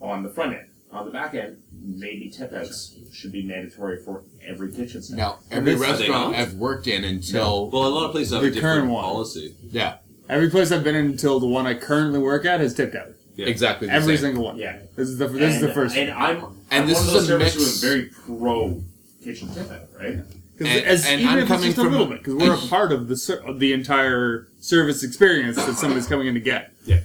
on 0.00 0.22
the 0.22 0.28
front 0.30 0.54
end. 0.54 0.68
On 0.90 1.06
the 1.06 1.10
back 1.10 1.34
end, 1.34 1.62
maybe 1.72 2.28
tip 2.28 2.52
outs 2.52 2.94
should 3.12 3.32
be 3.32 3.42
mandatory 3.42 3.96
for 4.04 4.24
every 4.46 4.70
kitchen 4.72 5.00
staff. 5.02 5.16
Now, 5.16 5.38
every 5.50 5.72
this- 5.72 5.80
restaurant 5.80 6.36
I've 6.36 6.54
worked 6.54 6.86
in 6.86 7.02
until 7.04 7.70
Well, 7.70 7.86
a 7.86 7.88
lot 7.88 8.04
of 8.06 8.12
places 8.12 8.32
have 8.32 8.42
The 8.42 8.48
a 8.48 8.50
different 8.50 8.80
current 8.80 8.90
one. 8.92 9.02
policy. 9.04 9.54
yeah, 9.70 9.96
Every 10.28 10.48
place 10.50 10.72
I've 10.72 10.84
been 10.84 10.94
in 10.94 11.06
until 11.06 11.40
the 11.40 11.46
one 11.46 11.66
I 11.66 11.74
currently 11.74 12.18
work 12.18 12.44
at 12.44 12.60
has 12.60 12.74
tipped 12.74 12.94
out. 12.94 13.08
Yeah. 13.34 13.46
exactly 13.46 13.88
the 13.88 13.94
Every 13.94 14.16
same. 14.16 14.26
single 14.26 14.44
one. 14.44 14.56
Yeah. 14.58 14.78
This 14.94 15.08
is 15.08 15.16
the 15.18 15.26
this 15.26 15.54
is 15.56 15.60
the 15.62 15.72
first. 15.72 15.96
And 15.96 16.10
I'm, 16.10 16.44
And 16.70 16.82
I'm 16.82 16.86
this 16.86 16.98
one 16.98 17.06
is 17.08 17.08
of 17.08 17.14
those 17.14 17.22
a 17.24 17.26
servers 17.26 17.54
who 17.54 17.60
mix- 17.60 17.80
very 17.80 18.10
pro 18.26 18.82
kitchen 19.24 19.48
tip 19.54 19.70
out, 19.70 19.88
right? 19.98 20.18
Because 20.58 20.76
And- 20.76 20.84
as, 20.86 21.06
and 21.06 21.20
even 21.22 21.32
I'm 21.32 21.38
if 21.38 21.42
it's 21.44 21.50
coming 21.50 21.66
just 21.68 21.78
a 21.78 21.82
from 21.82 21.92
little 21.92 22.06
bit, 22.08 22.18
because 22.18 22.34
we're 22.34 22.54
a 22.54 22.68
part 22.68 22.92
of 22.92 23.08
the 23.08 23.16
ser- 23.16 23.42
of 23.46 23.58
the 23.58 23.72
entire 23.72 24.48
service 24.60 25.02
experience 25.02 25.56
that 25.56 25.76
somebody's 25.76 26.06
coming 26.06 26.26
in 26.26 26.34
to 26.34 26.40
get. 26.40 26.72
Yeah. 26.84 27.00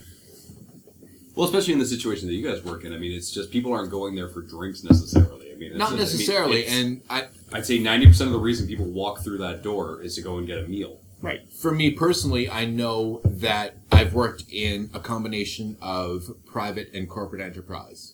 Well, 1.34 1.46
especially 1.46 1.74
in 1.74 1.80
the 1.80 1.86
situation 1.86 2.28
that 2.28 2.34
you 2.34 2.46
guys 2.48 2.64
work 2.64 2.84
in. 2.84 2.94
I 2.94 2.98
mean, 2.98 3.12
it's 3.14 3.32
just 3.32 3.50
people 3.52 3.72
aren't 3.72 3.90
going 3.92 4.16
there 4.16 4.28
for 4.28 4.42
drinks 4.42 4.84
necessarily. 4.84 5.52
I 5.52 5.56
mean, 5.56 5.70
it's 5.72 5.78
Not 5.78 5.92
just- 5.92 5.92
I 5.92 5.96
mean, 5.96 6.00
necessarily, 6.02 6.60
it's- 6.64 6.76
and 6.76 7.02
I, 7.10 7.26
I'd 7.54 7.66
say 7.66 7.80
ninety 7.80 8.06
percent 8.08 8.28
of 8.28 8.34
the 8.34 8.40
reason 8.40 8.68
people 8.68 8.86
walk 8.86 9.24
through 9.24 9.38
that 9.38 9.64
door 9.64 10.02
is 10.02 10.16
to 10.16 10.22
go 10.22 10.38
and 10.40 10.46
get 10.46 10.58
a 10.60 10.68
meal. 10.68 11.00
Right. 11.22 11.52
for 11.52 11.72
me 11.72 11.92
personally, 11.92 12.48
I 12.50 12.66
know 12.66 13.22
that 13.26 13.78
I've 13.92 14.14
worked 14.14 14.44
in 14.52 14.90
a 14.94 15.00
combination 15.00 15.76
of 15.82 16.30
private 16.46 16.94
and 16.94 17.10
corporate 17.10 17.42
enterprise. 17.42 18.14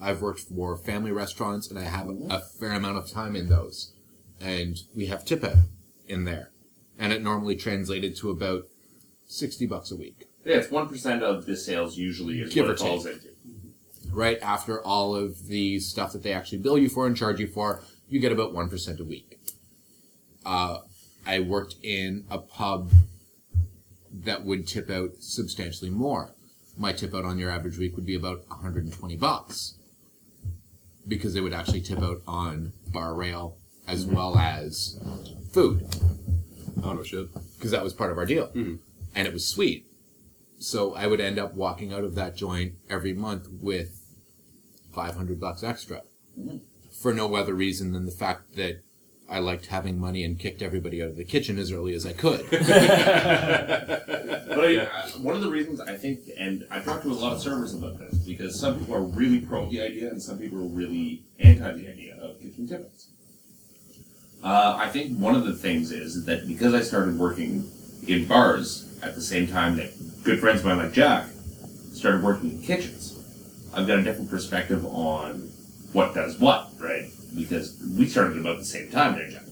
I've 0.00 0.20
worked 0.20 0.40
for 0.40 0.76
family 0.76 1.12
restaurants, 1.12 1.70
and 1.70 1.78
I 1.78 1.84
have 1.84 2.08
a 2.08 2.40
fair 2.40 2.72
amount 2.72 2.98
of 2.98 3.10
time 3.10 3.36
in 3.36 3.48
those. 3.48 3.92
And 4.40 4.76
we 4.94 5.06
have 5.06 5.24
tip 5.24 5.42
out 5.44 5.56
in 6.06 6.24
there, 6.24 6.50
and 6.98 7.12
it 7.12 7.22
normally 7.22 7.56
translated 7.56 8.16
to 8.16 8.30
about 8.30 8.64
sixty 9.24 9.66
bucks 9.66 9.90
a 9.90 9.96
week. 9.96 10.26
Yeah, 10.44 10.56
it's 10.56 10.70
one 10.70 10.88
percent 10.88 11.22
of 11.22 11.46
the 11.46 11.56
sales 11.56 11.96
usually 11.96 12.40
is 12.40 12.52
Give 12.52 12.64
what 12.66 12.72
or 12.72 12.74
it 12.74 12.80
falls 12.80 13.06
into. 13.06 13.28
Right 14.10 14.38
after 14.42 14.84
all 14.84 15.14
of 15.16 15.46
the 15.46 15.78
stuff 15.80 16.12
that 16.12 16.22
they 16.22 16.32
actually 16.32 16.58
bill 16.58 16.76
you 16.76 16.88
for 16.90 17.06
and 17.06 17.16
charge 17.16 17.40
you 17.40 17.46
for, 17.46 17.82
you 18.08 18.20
get 18.20 18.32
about 18.32 18.52
one 18.52 18.68
percent 18.68 19.00
a 19.00 19.04
week. 19.04 19.38
Uh, 20.44 20.78
I 21.26 21.40
worked 21.40 21.76
in 21.82 22.24
a 22.30 22.38
pub 22.38 22.90
that 24.12 24.44
would 24.44 24.66
tip 24.66 24.90
out 24.90 25.10
substantially 25.20 25.90
more. 25.90 26.34
My 26.76 26.92
tip 26.92 27.14
out 27.14 27.24
on 27.24 27.38
your 27.38 27.50
average 27.50 27.78
week 27.78 27.96
would 27.96 28.06
be 28.06 28.14
about 28.14 28.48
120 28.48 29.16
bucks 29.16 29.74
because 31.06 31.34
they 31.34 31.40
would 31.40 31.52
actually 31.52 31.80
tip 31.80 32.00
out 32.02 32.22
on 32.26 32.72
bar 32.88 33.14
rail 33.14 33.56
as 33.88 34.06
well 34.06 34.36
as 34.38 34.98
food 35.52 35.84
Oh 36.82 36.92
no 36.92 37.02
shit. 37.02 37.28
because 37.56 37.70
that 37.72 37.82
was 37.84 37.92
part 37.92 38.10
of 38.12 38.18
our 38.18 38.26
deal, 38.26 38.48
Mhm. 38.54 38.78
and 39.14 39.26
it 39.26 39.32
was 39.34 39.46
sweet. 39.46 39.86
So 40.58 40.94
I 40.94 41.06
would 41.08 41.20
end 41.20 41.38
up 41.38 41.54
walking 41.54 41.92
out 41.92 42.04
of 42.04 42.14
that 42.14 42.36
joint 42.36 42.74
every 42.88 43.12
month 43.12 43.48
with 43.50 44.00
500 44.92 45.40
bucks 45.40 45.62
extra 45.64 46.02
for 46.92 47.12
no 47.12 47.34
other 47.34 47.54
reason 47.54 47.92
than 47.92 48.06
the 48.06 48.12
fact 48.12 48.54
that 48.56 48.82
I 49.28 49.38
liked 49.38 49.66
having 49.66 49.98
money 49.98 50.24
and 50.24 50.38
kicked 50.38 50.62
everybody 50.62 51.02
out 51.02 51.08
of 51.08 51.16
the 51.16 51.24
kitchen 51.24 51.58
as 51.58 51.72
early 51.72 51.94
as 51.94 52.04
I 52.04 52.12
could. 52.12 52.46
But 54.54 54.66
I, 54.66 54.76
uh, 54.76 55.08
one 55.20 55.34
of 55.34 55.40
the 55.40 55.48
reasons 55.48 55.80
I 55.80 55.96
think, 55.96 56.20
and 56.38 56.66
I've 56.70 56.84
talked 56.84 57.04
to 57.04 57.08
a 57.08 57.14
lot 57.14 57.32
of 57.32 57.40
servers 57.40 57.74
about 57.74 57.98
this, 57.98 58.18
because 58.18 58.58
some 58.58 58.78
people 58.78 58.94
are 58.94 59.02
really 59.02 59.40
pro 59.40 59.68
the 59.70 59.80
idea 59.80 60.10
and 60.10 60.22
some 60.22 60.38
people 60.38 60.58
are 60.58 60.68
really 60.68 61.22
anti 61.38 61.72
the 61.72 61.88
idea 61.88 62.16
of 62.20 62.38
kitchen 62.38 62.68
tippets. 62.68 63.08
Uh, 64.44 64.76
I 64.78 64.88
think 64.90 65.18
one 65.18 65.34
of 65.34 65.46
the 65.46 65.54
things 65.54 65.90
is 65.90 66.26
that 66.26 66.46
because 66.46 66.74
I 66.74 66.82
started 66.82 67.18
working 67.18 67.70
in 68.06 68.26
bars 68.26 68.98
at 69.02 69.14
the 69.14 69.22
same 69.22 69.46
time 69.46 69.76
that 69.76 69.90
good 70.22 70.38
friends 70.38 70.60
of 70.60 70.66
mine 70.66 70.78
like 70.78 70.92
Jack 70.92 71.28
started 71.92 72.22
working 72.22 72.50
in 72.50 72.62
kitchens, 72.62 73.18
I've 73.72 73.86
got 73.86 74.00
a 74.00 74.02
different 74.02 74.28
perspective 74.28 74.84
on 74.84 75.50
what 75.92 76.14
does 76.14 76.38
what, 76.38 76.72
right? 76.78 77.10
Because 77.34 77.82
we 77.98 78.06
started 78.06 78.38
about 78.38 78.58
the 78.58 78.64
same 78.64 78.90
time 78.90 79.14
there, 79.14 79.28
Jack. 79.30 79.42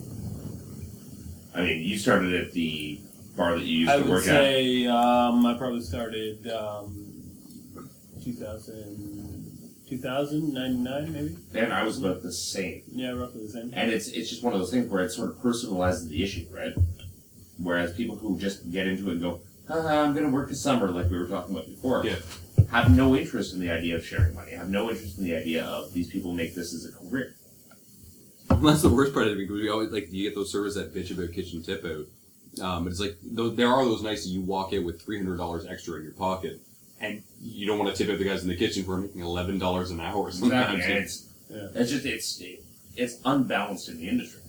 I 1.54 1.62
mean, 1.62 1.82
you 1.82 1.98
started 1.98 2.34
at 2.34 2.52
the 2.52 3.00
bar 3.36 3.56
that 3.56 3.64
you 3.64 3.78
used 3.80 3.90
I 3.90 3.96
to 3.96 4.02
would 4.02 4.10
work 4.10 4.20
at. 4.22 4.26
say 4.26 4.86
um, 4.86 5.44
I 5.46 5.54
probably 5.54 5.80
started 5.82 6.46
um, 6.48 7.06
2000, 8.22 9.70
2000, 9.88 10.52
99 10.52 11.12
maybe. 11.12 11.36
And 11.54 11.72
I 11.72 11.82
was 11.84 11.98
about 11.98 12.22
the 12.22 12.32
same. 12.32 12.82
Yeah, 12.92 13.10
roughly 13.12 13.42
the 13.46 13.48
same. 13.52 13.70
And 13.74 13.90
it's 13.90 14.08
it's 14.08 14.28
just 14.30 14.42
one 14.42 14.52
of 14.52 14.60
those 14.60 14.70
things 14.70 14.88
where 14.90 15.02
it 15.04 15.10
sort 15.10 15.30
of 15.30 15.36
personalizes 15.36 16.08
the 16.08 16.22
issue, 16.22 16.46
right? 16.52 16.72
Whereas 17.58 17.92
people 17.94 18.16
who 18.16 18.38
just 18.38 18.70
get 18.70 18.86
into 18.86 19.08
it 19.08 19.12
and 19.12 19.20
go, 19.20 19.40
Haha, 19.68 20.02
I'm 20.02 20.12
going 20.14 20.24
to 20.26 20.32
work 20.32 20.48
this 20.48 20.62
summer, 20.62 20.88
like 20.90 21.10
we 21.10 21.18
were 21.18 21.26
talking 21.26 21.54
about 21.54 21.66
before, 21.66 22.04
Yeah. 22.04 22.16
have 22.70 22.94
no 22.94 23.14
interest 23.16 23.52
in 23.54 23.60
the 23.60 23.70
idea 23.70 23.96
of 23.96 24.04
sharing 24.06 24.34
money, 24.34 24.52
have 24.52 24.70
no 24.70 24.90
interest 24.90 25.18
in 25.18 25.24
the 25.24 25.34
idea 25.36 25.64
of 25.64 25.92
these 25.92 26.08
people 26.10 26.32
make 26.34 26.54
this 26.54 26.72
as 26.74 26.86
a 26.86 26.92
career. 26.92 27.34
That's 28.62 28.82
the 28.82 28.90
worst 28.90 29.14
part 29.14 29.26
of 29.26 29.32
it 29.34 29.38
because 29.38 29.54
we 29.54 29.68
always 29.70 29.90
like 29.90 30.12
you 30.12 30.28
get 30.28 30.34
those 30.34 30.50
servers 30.52 30.74
that 30.74 30.94
bitch 30.94 31.10
about 31.10 31.32
kitchen 31.34 31.62
tip 31.62 31.84
out. 31.84 32.06
Um, 32.64 32.84
but 32.84 32.90
it's 32.90 33.00
like 33.00 33.16
those, 33.22 33.56
there 33.56 33.68
are 33.68 33.84
those 33.84 34.02
nights 34.02 34.24
that 34.24 34.30
you 34.30 34.40
walk 34.40 34.72
in 34.72 34.84
with 34.84 35.00
three 35.00 35.16
hundred 35.18 35.36
dollars 35.36 35.66
extra 35.66 35.96
in 35.96 36.02
your 36.02 36.12
pocket, 36.12 36.60
and 37.00 37.22
you 37.40 37.66
don't 37.66 37.78
want 37.78 37.94
to 37.94 37.96
tip 38.04 38.12
out 38.12 38.18
the 38.18 38.24
guys 38.24 38.42
in 38.42 38.48
the 38.48 38.56
kitchen 38.56 38.84
for 38.84 38.96
making 38.98 39.20
eleven 39.22 39.58
dollars 39.58 39.90
an 39.90 40.00
hour. 40.00 40.30
Sometimes. 40.30 40.74
Exactly. 40.74 40.94
And 40.94 41.04
it's, 41.04 41.26
it's 41.76 41.90
just, 41.90 42.06
it's, 42.06 42.42
it's 42.96 43.20
unbalanced 43.24 43.88
in 43.88 43.98
the 43.98 44.08
industry. 44.08 44.40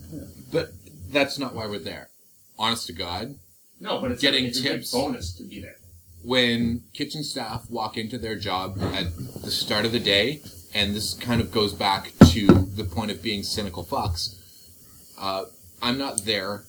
but 0.51 0.71
that's 1.09 1.37
not 1.39 1.53
why 1.55 1.67
we're 1.67 1.79
there. 1.79 2.09
Honest 2.57 2.87
to 2.87 2.93
God, 2.93 3.35
No, 3.79 3.99
but 4.01 4.11
it's, 4.11 4.21
Getting 4.21 4.45
a, 4.45 4.47
it's 4.49 4.61
tips. 4.61 4.93
a 4.93 4.97
good 4.97 5.01
bonus 5.05 5.33
to 5.35 5.43
be 5.43 5.61
there. 5.61 5.75
when 6.23 6.83
kitchen 6.93 7.23
staff 7.23 7.69
walk 7.69 7.97
into 7.97 8.17
their 8.17 8.35
job 8.37 8.77
at 8.81 9.15
the 9.43 9.51
start 9.51 9.85
of 9.85 9.91
the 9.91 9.99
day, 9.99 10.41
and 10.73 10.95
this 10.95 11.13
kind 11.13 11.39
of 11.41 11.51
goes 11.51 11.73
back 11.73 12.11
to 12.31 12.47
the 12.47 12.83
point 12.83 13.11
of 13.11 13.21
being 13.21 13.43
cynical 13.43 13.83
fucks, 13.83 14.35
uh, 15.19 15.45
I'm 15.81 15.97
not 15.97 16.25
there 16.25 16.63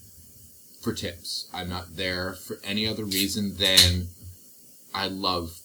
for 0.82 0.92
tips. 0.92 1.48
I'm 1.54 1.68
not 1.68 1.96
there 1.96 2.34
for 2.34 2.58
any 2.64 2.86
other 2.86 3.04
reason 3.04 3.56
than 3.56 4.08
I 4.94 5.06
love 5.06 5.58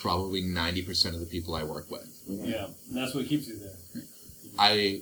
probably 0.00 0.42
90% 0.42 1.14
of 1.14 1.20
the 1.20 1.26
people 1.26 1.54
I 1.54 1.64
work 1.64 1.90
with. 1.90 2.08
Yeah, 2.26 2.66
and 2.88 2.96
that's 2.96 3.14
what 3.14 3.26
keeps 3.26 3.48
you 3.48 3.58
there. 3.58 4.02
I 4.58 5.00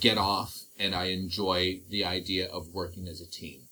get 0.00 0.18
off 0.18 0.62
and 0.78 0.94
I 0.94 1.06
enjoy 1.06 1.80
the 1.90 2.04
idea 2.04 2.46
of 2.48 2.72
working 2.72 3.08
as 3.08 3.20
a 3.20 3.26
team. 3.26 3.62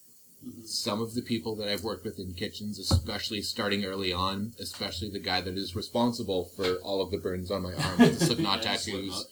Some 0.66 1.00
of 1.00 1.14
the 1.14 1.22
people 1.22 1.56
that 1.56 1.68
I've 1.68 1.84
worked 1.84 2.04
with 2.04 2.18
in 2.18 2.34
kitchens, 2.34 2.78
especially 2.78 3.40
starting 3.40 3.84
early 3.84 4.12
on, 4.12 4.52
especially 4.60 5.08
the 5.08 5.18
guy 5.18 5.40
that 5.40 5.56
is 5.56 5.74
responsible 5.74 6.50
for 6.56 6.74
all 6.82 7.00
of 7.00 7.10
the 7.10 7.16
burns 7.18 7.50
on 7.50 7.62
my 7.62 7.72
arm 7.72 7.98
with 7.98 8.18
the 8.18 8.24
Slipknot 8.26 8.58
Yeah, 8.58 8.72
tattoos, 8.72 9.14
Slipknot. 9.14 9.24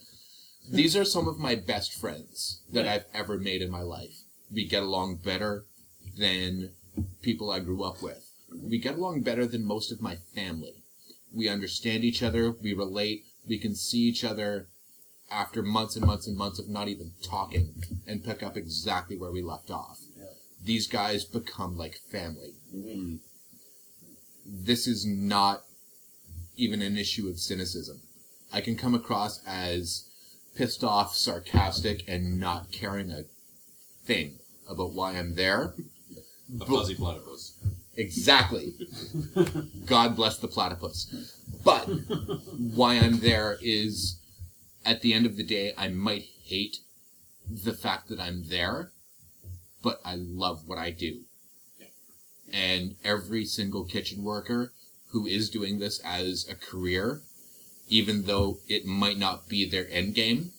These 0.68 0.96
are 0.96 1.04
some 1.04 1.28
of 1.28 1.38
my 1.38 1.54
best 1.54 1.92
friends 1.94 2.62
that 2.72 2.86
I've 2.86 3.06
ever 3.12 3.38
made 3.38 3.62
in 3.62 3.70
my 3.70 3.82
life. 3.82 4.22
We 4.52 4.66
get 4.66 4.82
along 4.82 5.16
better 5.16 5.64
than 6.16 6.70
people 7.22 7.50
I 7.50 7.60
grew 7.60 7.82
up 7.82 8.02
with. 8.02 8.28
We 8.52 8.78
get 8.78 8.94
along 8.94 9.22
better 9.22 9.46
than 9.46 9.64
most 9.64 9.90
of 9.90 10.02
my 10.02 10.16
family. 10.34 10.84
We 11.34 11.48
understand 11.48 12.04
each 12.04 12.22
other, 12.22 12.52
we 12.52 12.74
relate, 12.74 13.24
we 13.48 13.58
can 13.58 13.74
see 13.74 14.00
each 14.00 14.24
other 14.24 14.68
after 15.30 15.62
months 15.62 15.96
and 15.96 16.04
months 16.04 16.26
and 16.26 16.36
months 16.36 16.58
of 16.58 16.68
not 16.68 16.88
even 16.88 17.12
talking 17.22 17.74
and 18.06 18.24
pick 18.24 18.42
up 18.42 18.56
exactly 18.56 19.16
where 19.16 19.32
we 19.32 19.42
left 19.42 19.70
off. 19.70 19.98
These 20.62 20.86
guys 20.86 21.24
become 21.24 21.76
like 21.76 21.96
family. 21.96 22.52
Mm-hmm. 22.74 23.16
This 24.46 24.86
is 24.86 25.06
not 25.06 25.62
even 26.56 26.82
an 26.82 26.96
issue 26.96 27.28
of 27.28 27.40
cynicism. 27.40 28.02
I 28.52 28.60
can 28.60 28.76
come 28.76 28.94
across 28.94 29.40
as 29.46 30.10
pissed 30.54 30.84
off, 30.84 31.14
sarcastic, 31.14 32.04
and 32.08 32.38
not 32.38 32.72
caring 32.72 33.10
a 33.10 33.24
thing 34.04 34.38
about 34.68 34.92
why 34.92 35.12
I'm 35.12 35.34
there. 35.34 35.74
A 36.60 36.66
fuzzy 36.66 36.94
platypus. 36.94 37.54
Exactly. 37.96 38.74
God 39.86 40.16
bless 40.16 40.38
the 40.38 40.48
platypus. 40.48 41.36
But 41.64 41.88
why 42.56 42.94
I'm 42.94 43.20
there 43.20 43.58
is 43.60 44.20
at 44.84 45.02
the 45.02 45.12
end 45.12 45.26
of 45.26 45.36
the 45.36 45.44
day, 45.44 45.72
I 45.76 45.88
might 45.88 46.24
hate 46.44 46.78
the 47.48 47.72
fact 47.72 48.08
that 48.08 48.20
I'm 48.20 48.48
there, 48.48 48.92
but 49.82 50.00
I 50.04 50.14
love 50.16 50.66
what 50.66 50.78
I 50.78 50.90
do. 50.90 51.22
And 52.52 52.96
every 53.04 53.44
single 53.44 53.84
kitchen 53.84 54.22
worker 54.22 54.72
who 55.10 55.26
is 55.26 55.50
doing 55.50 55.78
this 55.78 56.00
as 56.00 56.46
a 56.48 56.54
career, 56.54 57.22
even 57.92 58.22
though 58.22 58.58
it 58.68 58.86
might 58.86 59.18
not 59.18 59.48
be 59.50 59.68
their 59.68 59.86
end 59.90 60.14
game, 60.14 60.50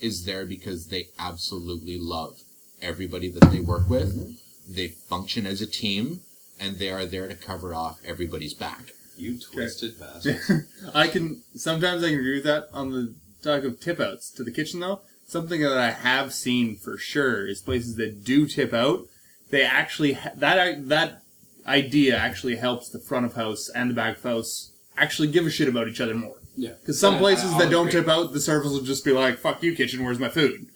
is 0.00 0.24
there 0.24 0.44
because 0.44 0.88
they 0.88 1.06
absolutely 1.16 1.96
love 1.96 2.40
everybody 2.82 3.30
that 3.30 3.52
they 3.52 3.60
work 3.60 3.88
with. 3.88 4.12
Mm-hmm. 4.12 4.74
They 4.74 4.88
function 4.88 5.46
as 5.46 5.62
a 5.62 5.66
team, 5.66 6.20
and 6.58 6.78
they 6.78 6.90
are 6.90 7.06
there 7.06 7.28
to 7.28 7.36
cover 7.36 7.74
off 7.74 8.00
everybody's 8.04 8.54
back. 8.54 8.90
You 9.16 9.38
twisted 9.38 10.00
bastard. 10.00 10.66
I 10.94 11.06
can 11.06 11.42
sometimes 11.54 12.02
I 12.02 12.08
can 12.08 12.18
agree 12.18 12.36
with 12.36 12.44
that 12.44 12.68
on 12.72 12.90
the 12.90 13.14
talk 13.42 13.62
of 13.62 13.78
tip 13.80 14.00
outs 14.00 14.30
to 14.32 14.42
the 14.42 14.50
kitchen 14.50 14.80
though. 14.80 15.02
Something 15.26 15.60
that 15.60 15.78
I 15.78 15.92
have 15.92 16.34
seen 16.34 16.76
for 16.76 16.96
sure 16.96 17.46
is 17.46 17.60
places 17.60 17.94
that 17.96 18.24
do 18.24 18.48
tip 18.48 18.72
out. 18.72 19.06
They 19.50 19.62
actually 19.62 20.14
ha- 20.14 20.32
that 20.34 20.88
that 20.88 21.22
idea 21.66 22.16
actually 22.16 22.56
helps 22.56 22.88
the 22.88 22.98
front 22.98 23.26
of 23.26 23.34
house 23.34 23.68
and 23.68 23.90
the 23.90 23.94
back 23.94 24.16
of 24.16 24.22
house 24.24 24.71
actually 24.96 25.28
give 25.28 25.46
a 25.46 25.50
shit 25.50 25.68
about 25.68 25.88
each 25.88 26.00
other 26.00 26.14
more. 26.14 26.36
Yeah. 26.56 26.72
Because 26.80 27.00
some 27.00 27.14
I- 27.16 27.18
places 27.18 27.52
I'll 27.52 27.58
that 27.60 27.70
don't 27.70 27.88
agree. 27.88 28.00
tip 28.00 28.08
out, 28.08 28.32
the 28.32 28.40
servers 28.40 28.72
will 28.72 28.80
just 28.82 29.04
be 29.04 29.12
like, 29.12 29.38
"Fuck 29.38 29.62
you, 29.62 29.74
kitchen. 29.74 30.04
Where's 30.04 30.18
my 30.18 30.28
food?" 30.28 30.66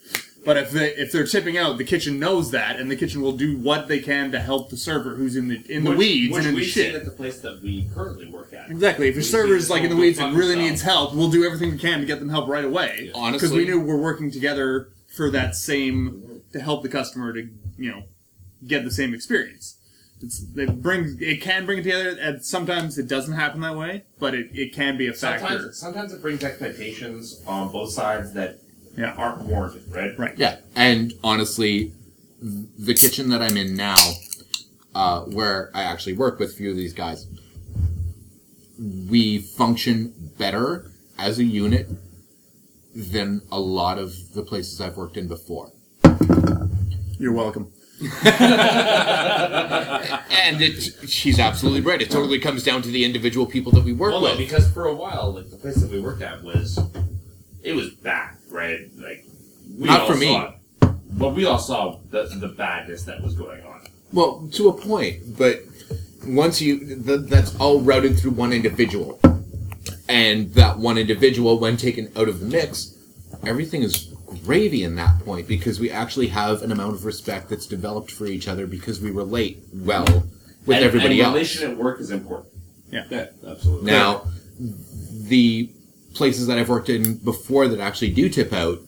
But 0.45 0.57
if 0.57 0.71
they 0.71 0.95
if 0.95 1.11
they're 1.12 1.27
tipping 1.27 1.59
out, 1.59 1.77
the 1.77 1.85
kitchen 1.85 2.19
knows 2.21 2.53
that, 2.53 2.79
and 2.79 2.89
the 2.91 2.95
kitchen 2.97 3.21
will 3.21 3.33
do 3.33 3.57
what 3.59 3.89
they 3.89 3.99
can 3.99 4.31
to 4.31 4.39
help 4.39 4.71
the 4.71 4.77
server 4.77 5.17
who's 5.17 5.35
in 5.37 5.49
the 5.49 5.61
in 5.69 5.83
the 5.85 5.91
Which- 5.91 5.99
weeds 5.99 6.33
which 6.35 6.39
and 6.41 6.49
in 6.51 6.55
the 6.55 6.61
we've 6.61 6.71
shit. 6.71 6.95
at 6.95 7.05
the 7.05 7.11
place 7.11 7.39
that 7.41 7.61
we 7.62 7.89
currently 7.93 8.27
work 8.29 8.53
at. 8.55 8.71
Exactly. 8.71 9.09
If 9.09 9.14
your 9.17 9.21
We 9.21 9.25
see 9.25 9.31
server's 9.33 9.62
this 9.64 9.71
like 9.71 9.83
in 9.83 9.89
the 9.91 9.97
whole 9.97 10.03
weeds 10.05 10.19
and 10.19 10.27
fucking 10.29 10.39
really 10.39 10.53
stuff. 10.55 10.71
needs 10.71 10.83
help, 10.83 11.14
we'll 11.14 11.31
do 11.31 11.45
everything 11.45 11.73
we 11.73 11.79
can 11.79 11.99
to 12.01 12.07
get 12.07 12.21
them 12.21 12.29
help 12.29 12.49
right 12.49 12.64
away. 12.64 13.11
Honestly, 13.14 13.49
because 13.49 13.53
we 13.57 13.64
knew 13.64 13.81
we're 13.81 13.97
working 14.01 14.31
together 14.31 14.89
for 15.09 15.31
that 15.31 15.57
same 15.57 16.43
to 16.53 16.61
help 16.61 16.83
the 16.83 16.89
customer 16.89 17.33
to 17.33 17.49
you 17.77 17.91
know 17.91 18.05
get 18.67 18.85
the 18.85 18.91
same 18.91 19.12
experience. 19.14 19.76
It's, 20.23 20.45
it 20.57 20.81
brings 20.83 21.21
it 21.21 21.43
can 21.43 21.67
bring 21.67 21.79
it 21.79 21.83
together, 21.83 22.17
and 22.21 22.43
sometimes 22.45 22.97
it 22.99 23.07
doesn't 23.07 23.35
happen 23.35 23.61
that 23.61 23.77
way, 23.77 24.05
but 24.19 24.35
it, 24.35 24.49
it 24.55 24.73
can 24.75 24.97
be 24.97 25.09
a 25.09 25.12
factor. 25.12 25.47
Sometimes, 25.49 25.79
sometimes 25.79 26.12
it 26.14 26.23
brings 26.23 26.43
expectations 26.43 27.43
on 27.47 27.71
both 27.71 27.93
sides 27.93 28.33
that 28.33 28.59
Yeah. 28.97 29.12
aren't 29.17 29.43
warranted, 29.43 29.83
right? 29.95 30.19
Right. 30.19 30.35
Yeah, 30.39 30.57
and 30.75 31.12
honestly, 31.23 31.93
the 32.41 32.95
kitchen 32.95 33.29
that 33.29 33.43
I'm 33.43 33.57
in 33.59 33.77
now, 33.77 33.97
uh, 34.95 35.21
where 35.23 35.71
I 35.75 35.83
actually 35.83 36.14
work 36.14 36.39
with 36.39 36.51
a 36.53 36.55
few 36.55 36.71
of 36.71 36.77
these 36.77 36.95
guys, 36.95 37.27
we 39.11 39.39
function 39.39 40.14
better 40.39 40.91
as 41.19 41.39
a 41.39 41.45
unit 41.45 41.89
than 42.95 43.43
a 43.53 43.61
lot 43.61 43.99
of 43.99 44.14
the 44.33 44.43
places 44.43 44.81
I've 44.81 44.97
worked 44.97 45.19
in 45.19 45.29
before. 45.29 45.73
You're 47.19 47.33
welcome. 47.33 47.71
And 50.47 50.63
it, 50.63 50.81
she's 51.09 51.41
absolutely 51.41 51.81
right. 51.81 52.01
It 52.01 52.09
totally 52.11 52.39
comes 52.39 52.63
down 52.63 52.81
to 52.83 52.89
the 52.89 53.05
individual 53.05 53.47
people 53.47 53.73
that 53.73 53.83
we 53.85 53.93
work 53.93 54.13
with. 54.13 54.23
Well, 54.23 54.33
no, 54.33 54.39
with. 54.39 54.49
because 54.49 54.71
for 54.71 54.87
a 54.87 54.95
while, 54.95 55.33
like 55.35 55.51
the 55.51 55.57
place 55.57 55.75
that 55.77 55.91
we 55.91 55.99
worked 56.01 56.23
at 56.23 56.43
was, 56.45 56.79
it 57.65 57.75
was 57.75 57.91
bad, 57.91 58.37
right? 58.49 58.89
Like, 58.97 59.25
we 59.77 59.89
Not 59.89 60.03
all 60.03 60.13
for 60.13 60.17
me. 60.17 60.27
saw 60.27 60.51
it. 60.51 60.93
But 61.19 61.31
we 61.31 61.47
all 61.47 61.59
saw 61.59 61.99
the 62.11 62.25
the 62.37 62.49
badness 62.49 63.03
that 63.05 63.23
was 63.23 63.35
going 63.35 63.63
on. 63.65 63.87
Well, 64.13 64.49
to 64.53 64.69
a 64.69 64.73
point, 64.73 65.37
but 65.37 65.63
once 66.27 66.61
you 66.61 66.79
th- 67.03 67.23
that's 67.29 67.57
all 67.57 67.81
routed 67.81 68.19
through 68.19 68.33
one 68.33 68.53
individual, 68.53 69.19
and 70.09 70.53
that 70.55 70.79
one 70.79 70.99
individual, 70.99 71.59
when 71.59 71.77
taken 71.77 72.13
out 72.17 72.29
of 72.29 72.41
the 72.41 72.47
mix, 72.47 72.97
everything 73.45 73.83
is 73.83 74.15
gravy 74.27 74.83
in 74.83 74.97
that 74.97 75.20
point 75.20 75.49
because 75.49 75.79
we 75.81 75.91
actually 75.91 76.29
have 76.29 76.62
an 76.62 76.72
amount 76.72 76.95
of 76.95 77.05
respect 77.05 77.49
that's 77.49 77.66
developed 77.66 78.11
for 78.11 78.27
each 78.27 78.49
other 78.49 78.66
because 78.66 79.01
we 79.01 79.11
relate 79.11 79.62
well 79.72 80.05
with 80.66 80.77
and, 80.77 80.85
everybody 80.85 81.20
and 81.20 81.27
else. 81.27 81.35
relation 81.35 81.70
at 81.70 81.77
work 81.77 82.01
is 82.01 82.11
important. 82.11 82.53
Yeah, 82.91 83.27
absolutely. 83.47 83.91
Now, 83.91 84.27
the 84.59 85.70
places 86.14 86.47
that 86.47 86.59
I've 86.59 86.68
worked 86.68 86.89
in 86.89 87.18
before 87.18 87.68
that 87.68 87.81
actually 87.81 88.12
do 88.12 88.29
tip 88.29 88.53
out, 88.53 88.79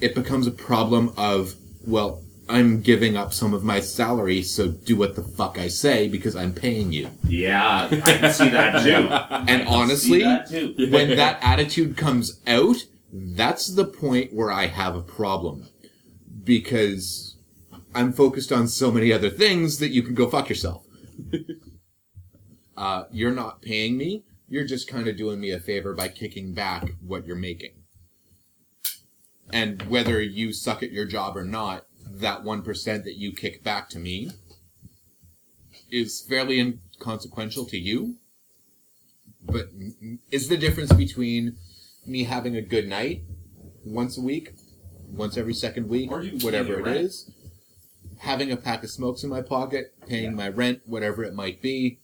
it 0.00 0.14
becomes 0.14 0.46
a 0.46 0.50
problem 0.50 1.12
of, 1.16 1.54
well, 1.86 2.22
I'm 2.48 2.80
giving 2.80 3.16
up 3.16 3.32
some 3.32 3.54
of 3.54 3.64
my 3.64 3.80
salary, 3.80 4.42
so 4.42 4.68
do 4.68 4.96
what 4.96 5.14
the 5.14 5.22
fuck 5.22 5.58
I 5.58 5.68
say 5.68 6.08
because 6.08 6.34
I'm 6.36 6.52
paying 6.52 6.92
you. 6.92 7.08
Yeah, 7.26 7.88
I 7.90 7.96
can 8.00 8.32
see 8.32 8.48
that 8.48 8.82
too. 8.82 9.08
And 9.52 9.66
honestly, 9.68 10.22
that 10.22 10.48
too. 10.48 10.74
when 10.90 11.16
that 11.16 11.38
attitude 11.40 11.96
comes 11.96 12.40
out, 12.46 12.76
that's 13.12 13.74
the 13.74 13.84
point 13.84 14.32
where 14.32 14.50
I 14.50 14.66
have 14.66 14.96
a 14.96 15.02
problem. 15.02 15.68
Because 16.44 17.36
I'm 17.94 18.12
focused 18.12 18.52
on 18.52 18.68
so 18.68 18.90
many 18.90 19.12
other 19.12 19.30
things 19.30 19.78
that 19.78 19.90
you 19.90 20.02
can 20.02 20.14
go 20.14 20.28
fuck 20.28 20.48
yourself. 20.48 20.84
uh, 22.76 23.04
you're 23.10 23.34
not 23.34 23.62
paying 23.62 23.96
me. 23.96 24.24
You're 24.48 24.66
just 24.66 24.88
kind 24.88 25.08
of 25.08 25.16
doing 25.16 25.40
me 25.40 25.50
a 25.50 25.60
favor 25.60 25.94
by 25.94 26.08
kicking 26.08 26.52
back 26.52 26.92
what 27.00 27.26
you're 27.26 27.36
making. 27.36 27.72
And 29.52 29.82
whether 29.82 30.20
you 30.20 30.52
suck 30.52 30.82
at 30.82 30.92
your 30.92 31.04
job 31.04 31.36
or 31.36 31.44
not, 31.44 31.86
that 32.04 32.42
1% 32.42 33.04
that 33.04 33.16
you 33.16 33.32
kick 33.32 33.62
back 33.62 33.88
to 33.90 33.98
me 33.98 34.30
is 35.90 36.24
fairly 36.26 36.58
inconsequential 36.58 37.66
to 37.66 37.78
you 37.78 38.16
but 39.44 39.68
is 40.30 40.48
the 40.48 40.56
difference 40.56 40.92
between 40.92 41.56
me 42.06 42.24
having 42.24 42.56
a 42.56 42.62
good 42.62 42.88
night 42.88 43.22
once 43.84 44.18
a 44.18 44.20
week, 44.20 44.52
once 45.10 45.36
every 45.36 45.54
second 45.54 45.88
week, 45.88 46.10
Or 46.10 46.24
whatever 46.24 46.80
it 46.80 46.96
is, 46.96 47.30
having 48.18 48.50
a 48.52 48.56
pack 48.56 48.82
of 48.82 48.90
smokes 48.90 49.22
in 49.22 49.30
my 49.30 49.42
pocket, 49.42 49.94
paying 50.06 50.34
my 50.34 50.48
rent, 50.48 50.80
whatever 50.86 51.24
it 51.24 51.34
might 51.34 51.60
be, 51.60 51.98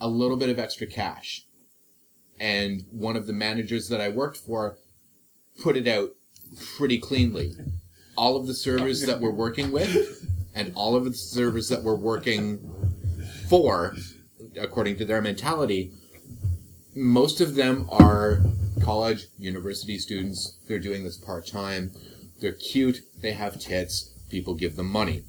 a 0.00 0.08
little 0.08 0.36
bit 0.36 0.48
of 0.48 0.58
extra 0.58 0.86
cash. 0.86 1.46
And 2.38 2.84
one 2.90 3.16
of 3.16 3.26
the 3.26 3.32
managers 3.32 3.88
that 3.88 4.00
I 4.00 4.08
worked 4.08 4.36
for 4.36 4.78
put 5.62 5.76
it 5.76 5.88
out 5.88 6.10
pretty 6.76 6.98
cleanly. 6.98 7.54
All 8.16 8.36
of 8.36 8.46
the 8.46 8.54
servers 8.54 9.02
that 9.02 9.20
we're 9.20 9.30
working 9.30 9.72
with 9.72 10.28
and 10.54 10.72
all 10.74 10.96
of 10.96 11.04
the 11.04 11.12
servers 11.14 11.68
that 11.68 11.82
we're 11.82 11.96
working 11.96 12.70
for, 13.48 13.96
according 14.58 14.96
to 14.98 15.04
their 15.04 15.22
mentality, 15.22 15.92
most 16.94 17.40
of 17.40 17.54
them 17.54 17.86
are 17.90 18.40
college, 18.90 19.26
university 19.38 19.98
students. 19.98 20.56
They're 20.68 20.78
doing 20.78 21.02
this 21.04 21.16
part 21.18 21.46
time. 21.46 21.90
They're 22.40 22.52
cute. 22.52 23.00
They 23.20 23.32
have 23.32 23.58
tits. 23.58 24.14
People 24.30 24.54
give 24.54 24.76
them 24.76 24.88
money. 24.88 25.24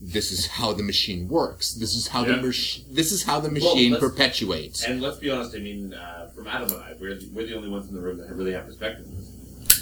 This 0.00 0.32
is 0.32 0.46
how 0.46 0.72
the 0.72 0.82
machine 0.82 1.28
works. 1.28 1.74
This 1.74 1.94
is 1.94 2.08
how 2.08 2.24
the 2.24 2.36
Yeah. 2.36 2.42
mach- 2.42 2.94
This 2.98 3.12
is 3.12 3.22
how 3.24 3.38
the 3.40 3.50
machine 3.50 3.92
let's- 3.92 4.02
perpetuates. 4.04 4.82
And 4.84 5.00
let's 5.02 5.18
be 5.18 5.30
honest, 5.30 5.54
I 5.54 5.58
mean, 5.58 5.92
uh, 5.94 6.30
from 6.34 6.46
Adam 6.46 6.70
and 6.70 6.80
I, 6.82 6.94
we're 7.00 7.14
the, 7.16 7.28
we're 7.34 7.46
the 7.46 7.54
only 7.56 7.68
ones 7.68 7.88
in 7.88 7.94
the 7.94 8.00
room 8.00 8.16
that 8.18 8.30
really 8.34 8.52
have 8.52 8.66
perspective. 8.66 9.06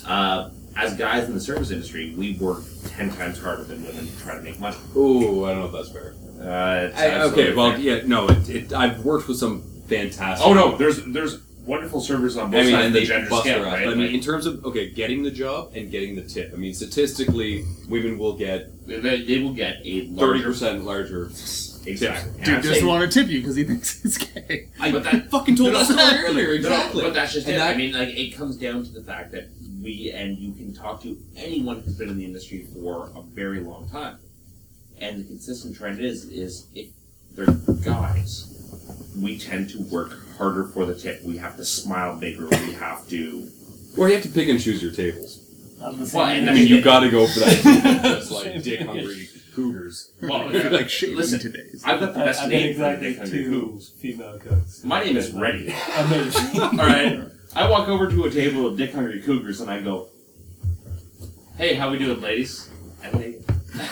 Uh, 0.07 0.51
as 0.77 0.95
guys 0.95 1.29
in 1.29 1.35
the 1.35 1.41
service 1.41 1.71
industry, 1.71 2.15
we 2.17 2.35
work 2.35 2.63
ten 2.97 3.11
times 3.15 3.39
harder 3.39 3.63
than 3.65 3.85
women 3.87 4.07
to 4.09 4.19
try 4.23 4.35
to 4.37 4.43
make 4.43 4.59
money. 4.59 4.77
Ooh, 4.97 5.45
I 5.45 5.51
don't 5.53 5.61
know 5.61 5.67
if 5.67 5.73
that's 5.73 5.91
fair. 5.91 6.15
Uh, 6.41 6.89
it's 6.89 6.99
I, 7.01 7.23
okay, 7.31 7.55
well, 7.55 7.71
fair. 7.73 7.81
yeah, 7.81 8.03
no, 8.07 8.29
it, 8.29 8.49
it, 8.51 8.73
I've 8.73 9.05
worked 9.05 9.29
with 9.29 9.39
some 9.39 9.63
fantastic. 9.89 10.45
Oh 10.47 10.53
no, 10.53 10.77
there's 10.77 11.05
there's 11.07 11.39
wonderful 11.67 12.01
servers 12.01 12.37
on 12.37 12.51
both 12.51 12.61
I 12.61 12.65
mean, 12.65 12.73
sides 12.73 12.87
of 12.89 12.93
the 12.93 13.01
they 13.01 13.07
gender 13.07 13.31
bust 13.31 13.43
scale, 13.45 13.59
their 13.61 13.67
ass. 13.69 13.73
right? 13.75 13.85
But 13.85 13.93
I 13.93 13.95
mean, 13.97 14.07
Like, 14.07 14.15
in 14.15 14.21
terms 14.21 14.47
of 14.47 14.65
okay, 14.67 14.91
getting 14.91 15.23
the 15.23 15.31
job 15.31 15.73
and 15.75 15.91
getting 15.91 16.15
the 16.17 16.23
tip. 16.23 16.53
I 16.53 16.57
mean, 16.57 16.75
statistically, 16.75 17.65
women 17.89 18.19
will 18.19 18.37
get 18.37 18.71
they, 18.87 19.23
they 19.23 19.39
will 19.41 19.55
get 19.55 19.81
a 19.85 20.09
thirty 20.17 20.43
percent 20.43 20.85
larger. 20.85 21.27
exactly. 21.87 22.33
Dude 22.45 22.55
I'm 22.57 22.63
doesn't 22.63 22.87
want 22.87 23.11
to 23.11 23.21
tip 23.21 23.31
you 23.31 23.41
because 23.41 23.57
he 23.57 23.65
thinks 23.65 24.05
it's 24.05 24.19
gay. 24.19 24.69
I 24.81 24.91
But 24.93 25.05
that- 25.05 25.31
fucking 25.31 25.57
told 25.57 25.73
No, 25.73 25.83
that 25.83 25.95
no, 25.97 25.97
story 26.07 26.25
earlier. 26.27 26.47
No, 26.49 26.53
Exactly. 26.55 27.03
but 27.03 27.15
that's 27.15 27.33
just 27.33 27.47
And 27.47 27.57
it. 27.57 27.59
that- 27.59 27.75
I 27.75 27.77
mean, 27.77 27.93
like 27.93 28.09
it 28.11 28.35
comes 28.37 28.57
down 28.57 28.85
to 28.85 28.91
the 28.93 29.03
fact 29.03 29.33
that 29.33 29.49
we 29.83 30.11
and 30.15 30.39
you 30.39 30.53
can 30.53 30.73
talk 30.75 31.03
to 31.03 31.17
anyone 31.37 31.81
who's 31.81 31.97
been 31.97 32.09
in 32.09 32.17
the 32.19 32.25
industry 32.25 32.67
for 32.75 33.11
a 33.15 33.23
very 33.23 33.61
long 33.61 33.89
time, 33.91 34.17
and 34.99 35.21
the 35.21 35.25
consistent 35.25 35.77
trend 35.77 36.01
is 36.01 36.25
is 36.25 36.67
if 36.75 36.89
they're 37.35 37.47
guys, 37.85 38.51
we 39.19 39.39
tend 39.39 39.69
to 39.71 39.83
work 39.85 40.13
harder 40.37 40.65
for 40.65 40.87
the 40.87 40.95
tip. 40.95 41.23
We 41.23 41.37
have 41.39 41.57
to 41.57 41.65
smile 41.65 42.19
bigger. 42.19 42.49
We 42.49 42.73
have 42.75 43.07
to. 43.09 43.49
Or 43.97 44.09
you 44.09 44.15
have 44.15 44.25
to 44.25 44.31
pick 44.31 44.49
and 44.49 44.61
choose 44.61 44.83
your 44.83 44.93
tables. 44.93 45.41
I'm 45.83 45.99
Well, 46.13 46.27
and 46.27 46.49
I 46.49 46.55
mean, 46.55 46.67
you 46.67 46.83
gotta 46.83 47.11
go 47.11 47.27
for 47.27 47.41
that. 47.41 47.61
That's 48.03 48.31
like 48.31 48.63
dick 48.63 48.81
hungry 48.81 49.29
cougars. 49.55 50.13
Well, 50.23 50.51
like 50.71 50.89
shaving 50.89 51.17
listen, 51.17 51.41
today's. 51.41 51.83
I've 51.85 52.01
got 52.01 52.15
the 52.15 52.21
best 52.21 52.43
I 52.43 52.47
name 52.47 52.67
did 52.69 52.77
for 52.77 52.83
the 52.83 52.91
exactly 52.93 53.15
Dick 53.15 53.31
two 53.31 53.51
Cougars. 53.51 53.89
female 54.01 54.39
cooks. 54.39 54.85
My 54.85 55.05
name 55.05 55.17
is 55.17 55.31
Ready. 55.33 55.75
Amazing. 55.97 56.61
All 56.61 56.71
right. 56.71 57.21
I 57.55 57.71
walk 57.71 57.89
over 57.89 58.11
to 58.11 58.25
a 58.25 58.31
table 58.31 58.67
of 58.67 58.77
Dick 58.77 58.93
Hungry 58.93 59.21
Cougars 59.21 59.61
and 59.61 59.71
I 59.71 59.81
go, 59.81 60.09
"Hey, 61.57 61.75
how 61.75 61.91
we 61.91 61.99
doing, 61.99 62.21
ladies?" 62.21 62.69
And 63.03 63.15
they 63.15 63.39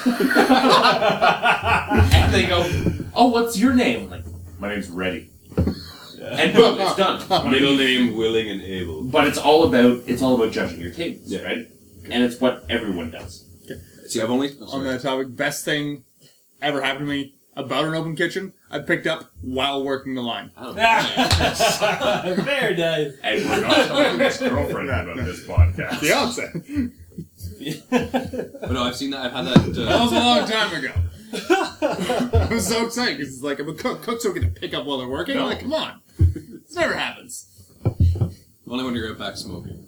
and 0.07 2.33
they 2.33 2.47
go, 2.47 2.65
"Oh, 3.15 3.29
what's 3.29 3.59
your 3.59 3.75
name?" 3.75 4.05
I'm 4.05 4.11
like, 4.11 4.25
my 4.59 4.69
name's 4.71 4.91
Ready. 4.91 5.29
And 6.23 6.55
boom, 6.55 6.79
it's 6.81 6.97
done. 7.29 7.51
Middle 7.51 7.77
name, 7.77 8.17
willing 8.17 8.49
and 8.51 8.63
able. 8.63 9.03
But 9.03 9.27
it's 9.27 9.39
all 9.39 9.65
about 9.65 10.03
it's 10.07 10.23
all 10.23 10.35
about 10.41 10.53
judging 10.53 10.81
your 10.81 10.93
tables, 10.93 11.31
Yeah. 11.31 11.43
right? 11.43 11.67
And 12.11 12.23
it's 12.25 12.41
what 12.41 12.65
everyone 12.69 13.11
does. 13.11 13.47
See, 14.07 14.21
I've 14.21 14.31
only. 14.31 14.51
oh, 14.61 14.65
on 14.65 14.69
sorry. 14.71 14.85
that 14.89 15.01
topic, 15.03 15.35
best 15.37 15.65
thing 15.65 16.05
ever 16.61 16.83
happened 16.83 17.07
to 17.07 17.11
me 17.13 17.35
about 17.57 17.85
an 17.85 17.95
open 17.95 18.15
kitchen, 18.17 18.53
I 18.71 18.79
picked 18.81 19.07
up 19.07 19.31
while 19.43 19.85
working 19.85 20.15
the 20.15 20.23
line. 20.23 20.51
I 20.57 20.63
don't 20.65 20.77
know. 22.37 22.43
Very 22.45 22.77
nice. 22.77 23.13
And 23.23 23.45
we're 23.49 23.61
not 23.61 23.87
telling 23.89 24.19
this 24.19 24.39
girlfriend 24.41 24.89
about 24.91 25.17
this 25.17 25.47
podcast. 25.47 26.01
The 26.01 26.13
opposite. 26.13 26.93
But 28.61 28.73
no, 28.73 28.83
I've 28.85 28.97
seen 28.97 29.11
that. 29.11 29.27
I've 29.35 29.47
had 29.47 29.47
that. 29.47 29.75
That 29.75 30.01
was 30.01 30.13
a 30.13 30.17
Uh, 30.17 30.21
long 30.21 30.49
time 30.49 30.75
ago. 30.83 30.93
I 31.35 32.49
was 32.51 32.67
so 32.67 32.87
excited 32.87 33.19
because 33.19 33.35
it's 33.35 33.43
like 33.43 33.59
I'm 33.61 33.69
a 33.69 33.75
cook. 33.75 34.03
Cooks 34.03 34.25
don't 34.25 34.35
get 34.35 34.43
to 34.43 34.49
pick 34.61 34.75
up 34.75 34.85
while 34.85 34.99
they're 34.99 35.09
working. 35.09 35.39
I'm 35.39 35.47
like, 35.47 35.61
come 35.61 35.73
on, 35.73 36.01
this 36.73 36.81
never 36.81 36.95
happens. 36.95 37.47
only 38.67 38.85
when 38.85 38.95
you're 38.95 39.11
out 39.11 39.19
back 39.19 39.37
smoking. 39.37 39.87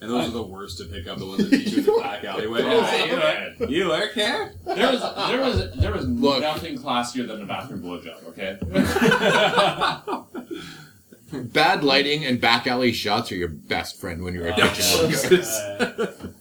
And 0.00 0.10
those 0.10 0.28
are 0.28 0.30
the 0.30 0.42
worst 0.42 0.78
to 0.78 0.84
pick 0.84 1.08
up. 1.08 1.18
The 1.18 1.26
ones 1.26 1.38
that 1.38 1.50
teach 1.50 1.72
you 1.72 1.78
in 1.78 1.84
the 1.84 1.92
back 2.02 2.24
alleyway. 2.24 2.62
Yeah, 2.62 3.52
yeah. 3.58 3.66
You 3.66 3.88
work 3.88 4.12
here? 4.14 4.54
There 4.64 4.92
was 4.92 5.00
there 5.28 5.40
was 5.40 5.76
there 5.76 5.92
was 5.92 6.06
Look. 6.06 6.40
nothing 6.40 6.78
classier 6.78 7.26
than 7.26 7.42
a 7.42 7.46
bathroom 7.46 7.82
blowjob. 7.82 8.28
Okay. 8.28 8.58
Bad 11.52 11.84
lighting 11.84 12.24
and 12.24 12.40
back 12.40 12.66
alley 12.66 12.92
shots 12.92 13.30
are 13.32 13.36
your 13.36 13.48
best 13.48 14.00
friend 14.00 14.22
when 14.22 14.32
you're 14.34 14.48
a 14.48 14.54
kitchen. 14.54 15.12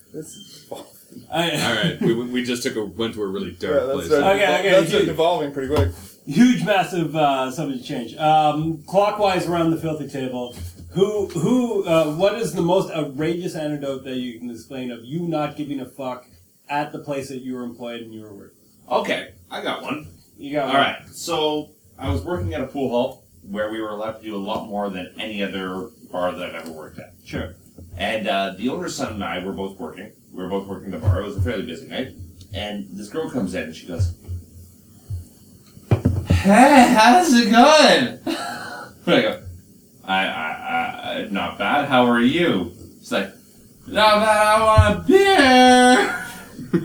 I, 1.34 1.52
All 1.52 1.76
right, 1.76 2.00
we, 2.02 2.14
we 2.14 2.44
just 2.44 2.64
took 2.64 2.76
a 2.78 2.86
went 2.86 3.16
to 3.16 3.24
a 3.24 3.28
really 3.28 3.52
dark 3.52 3.92
place. 3.92 4.12
Okay, 4.12 4.60
okay, 4.60 4.70
That's 4.70 4.92
huge. 4.92 5.10
evolving 5.10 5.52
pretty 5.52 5.74
quick. 5.74 5.90
Huge, 6.28 6.64
massive 6.64 7.16
uh, 7.16 7.50
subject 7.52 7.86
change. 7.86 8.16
Um, 8.18 8.84
clockwise 8.84 9.48
around 9.48 9.72
the 9.72 9.78
filthy 9.78 10.08
table. 10.08 10.56
Who, 10.92 11.28
who, 11.28 11.86
uh, 11.86 12.14
what 12.16 12.36
is 12.36 12.54
the 12.54 12.62
most 12.62 12.92
outrageous 12.92 13.56
anecdote 13.56 14.04
that 14.04 14.18
you 14.18 14.40
can 14.40 14.50
explain 14.50 14.92
of 14.92 15.04
you 15.04 15.22
not 15.22 15.56
giving 15.56 15.80
a 15.80 15.86
fuck 15.86 16.26
at 16.70 16.92
the 16.92 17.00
place 17.00 17.30
that 17.30 17.42
you 17.42 17.56
were 17.56 17.64
employed 17.64 18.02
and 18.02 18.14
you 18.14 18.22
were 18.22 18.34
working? 18.34 18.58
Okay, 18.90 19.34
I 19.52 19.62
got 19.62 19.82
one. 19.82 20.08
You 20.38 20.54
got 20.54 20.68
one. 20.68 20.76
All 20.76 20.82
right. 20.82 21.08
So 21.10 21.72
I 21.98 22.10
was 22.10 22.24
working 22.24 22.54
at 22.54 22.62
a 22.62 22.68
pool 22.68 22.90
hall 22.90 23.26
where 23.42 23.72
we 23.72 23.82
were 23.82 23.90
allowed 23.90 24.14
to 24.14 24.24
do 24.24 24.36
a 24.36 24.38
lot 24.38 24.68
more 24.68 24.90
than 24.90 25.14
any 25.20 25.44
other 25.44 25.90
bar 26.12 26.32
that 26.32 26.50
I've 26.50 26.64
ever 26.64 26.72
worked 26.72 27.00
at. 27.00 27.14
Sure. 27.26 27.56
And 27.98 28.28
uh, 28.28 28.54
the 28.58 28.70
owner's 28.70 28.96
son 28.96 29.14
and 29.14 29.24
I 29.24 29.44
were 29.44 29.54
both 29.54 29.80
working. 29.80 30.12
We 30.32 30.44
were 30.44 30.50
both 30.50 30.68
working 30.68 30.92
the 30.92 30.98
bar. 30.98 31.22
It 31.22 31.26
was 31.26 31.38
a 31.38 31.42
fairly 31.42 31.66
busy 31.66 31.88
night. 31.88 32.14
And 32.54 32.88
this 32.92 33.10
girl 33.10 33.30
comes 33.30 33.54
in 33.56 33.64
and 33.64 33.76
she 33.76 33.88
goes, 33.88 34.16
Hey, 36.28 36.94
how's 36.96 37.34
it 37.34 37.52
going? 37.52 38.20
I 39.08 39.22
go, 39.22 39.44
I, 40.04 40.26
I, 40.28 41.12
I, 41.24 41.28
not 41.32 41.58
bad. 41.58 41.88
How 41.88 42.06
are 42.06 42.20
you? 42.22 42.74
She's 43.00 43.12
like, 43.12 43.30
not 43.88 44.20
bad. 44.20 44.48
I 44.48 44.64
want 44.64 45.00
a 45.00 45.08
beer. 45.08 46.24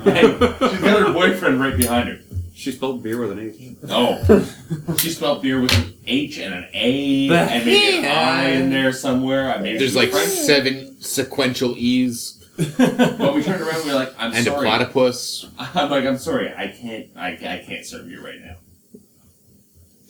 and 0.14 0.39
she's 0.70 0.81
got 0.81 1.01
her 1.06 1.12
boyfriend 1.12 1.60
right 1.60 1.77
behind 1.77 2.09
her. 2.09 2.19
She 2.55 2.70
spelled 2.70 3.02
beer 3.02 3.20
with 3.20 3.32
an 3.32 3.40
H. 3.40 3.77
Oh, 3.90 4.97
she 4.98 5.10
spelled 5.10 5.43
beer 5.43 5.60
with 5.60 5.77
an 5.77 5.94
H 6.06 6.39
and 6.39 6.55
an 6.55 6.66
A 6.73 7.28
and 7.28 7.64
maybe 7.64 7.98
an 7.98 8.05
I 8.05 8.44
in 8.51 8.70
there 8.70 8.93
somewhere. 8.93 9.52
I 9.52 9.59
maybe 9.59 9.78
There's 9.78 9.97
like 9.97 10.10
French. 10.10 10.28
seven 10.28 11.01
sequential 11.01 11.74
E's 11.77 12.39
But 12.56 13.35
we 13.35 13.43
turned 13.43 13.62
around. 13.62 13.77
and 13.77 13.85
We 13.85 13.90
were 13.90 13.97
like, 13.98 14.14
"I'm 14.16 14.31
and 14.32 14.47
a 14.47 14.51
sorry." 14.51 14.66
platypus. 14.69 15.47
I'm 15.59 15.90
like, 15.90 16.05
"I'm 16.05 16.19
sorry. 16.19 16.52
I 16.56 16.69
can't. 16.69 17.09
I, 17.16 17.31
I 17.32 17.64
can't 17.66 17.85
serve 17.85 18.09
you 18.09 18.24
right 18.24 18.39
now." 18.40 18.55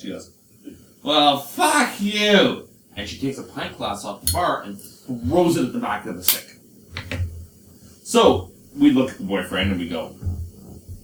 She 0.03 0.09
goes, 0.09 0.33
"Well, 1.05 1.39
fuck 1.39 2.01
you!" 2.01 2.69
And 2.97 3.09
she 3.09 3.19
takes 3.19 3.39
a 3.39 3.45
pint 3.45 3.77
glass 3.79 4.05
off 4.05 4.25
the 4.25 4.33
bar 4.33 4.63
and 4.63 4.79
throws 4.81 5.57
it 5.57 5.65
at 5.67 5.73
the 5.73 5.79
back 5.79 6.07
of 6.07 6.17
the 6.17 6.25
sink. 6.25 6.59
So 8.03 8.51
we 8.77 8.91
look 8.91 9.13
at 9.13 9.19
the 9.19 9.25
boyfriend 9.25 9.71
and 9.71 9.81
we 9.81 9.89
go, 9.89 10.17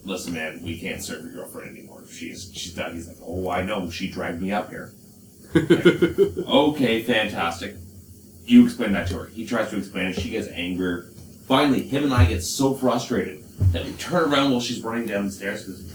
"Listen, 0.05 0.35
man, 0.35 0.61
we 0.63 0.79
can't 0.81 1.03
serve 1.03 1.25
your 1.25 1.33
girlfriend 1.33 1.71
anymore. 1.79 2.03
She's 2.11 2.51
she's 2.53 2.75
done." 2.75 2.95
He's 2.95 3.07
like, 3.07 3.19
"Oh, 3.23 3.49
I 3.49 3.63
know. 3.63 3.89
She 3.89 4.09
dragged 4.11 4.43
me 4.43 4.51
up 4.53 4.69
here." 4.71 4.93
Okay, 6.49 7.03
fantastic. 7.03 7.77
You 8.45 8.65
explain 8.65 8.93
that 8.93 9.09
to 9.09 9.19
her. 9.19 9.27
He 9.27 9.47
tries 9.47 9.71
to 9.71 9.79
explain 9.79 10.07
it. 10.07 10.19
She 10.19 10.31
gets 10.31 10.49
angrier. 10.49 11.11
Finally, 11.47 11.83
him 11.83 12.05
and 12.05 12.13
I 12.13 12.25
get 12.27 12.43
so 12.43 12.75
frustrated 12.75 13.45
that 13.73 13.85
we 13.85 13.93
turn 13.93 14.31
around 14.33 14.51
while 14.51 14.61
she's 14.61 14.83
running 14.83 15.07
down 15.07 15.27
the 15.27 15.33
stairs. 15.33 15.65
goes, 15.65 15.88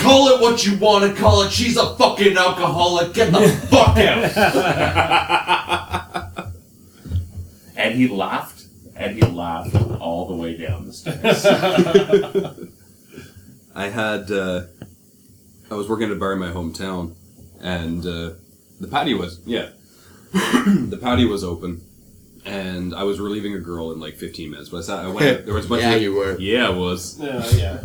Call 0.00 0.28
it 0.28 0.40
what 0.40 0.64
you 0.66 0.76
want 0.78 1.04
to 1.14 1.20
call 1.20 1.42
it. 1.42 1.52
She's 1.52 1.76
a 1.76 1.94
fucking 1.96 2.36
alcoholic. 2.36 3.12
Get 3.14 3.32
the 3.32 3.48
fuck 3.70 3.96
out. 3.98 4.32
and 7.76 7.94
he 7.94 8.08
laughed, 8.08 8.64
and 8.96 9.14
he 9.16 9.22
laughed 9.22 9.74
all 10.00 10.26
the 10.28 10.34
way 10.36 10.56
down 10.56 10.86
the 10.86 10.92
stairs. 10.92 11.44
I 13.74 13.88
had 13.88 14.30
uh, 14.32 14.62
I 15.70 15.74
was 15.74 15.88
working 15.88 16.06
at 16.06 16.12
a 16.12 16.16
bar 16.16 16.32
in 16.32 16.38
my 16.40 16.50
hometown, 16.50 17.14
and 17.60 18.04
uh, 18.04 18.30
the 18.80 18.88
patio 18.90 19.16
was 19.18 19.40
yeah, 19.46 19.68
the 20.32 20.98
patio 21.00 21.28
was 21.28 21.44
open, 21.44 21.82
and 22.44 22.94
I 22.94 23.04
was 23.04 23.20
relieving 23.20 23.54
a 23.54 23.60
girl 23.60 23.92
in 23.92 24.00
like 24.00 24.16
15 24.16 24.50
minutes. 24.50 24.70
But 24.70 24.78
I, 24.78 24.82
sat, 24.82 24.98
I 25.04 25.08
went. 25.08 25.44
There 25.44 25.54
was 25.54 25.66
a 25.66 25.68
bunch 25.68 25.82
Yeah, 25.82 25.92
of 25.94 26.02
you 26.02 26.14
were. 26.14 26.36
yeah, 26.38 26.66
I 26.66 26.70
was. 26.70 27.18
Yeah, 27.20 27.46
yeah. 27.50 27.78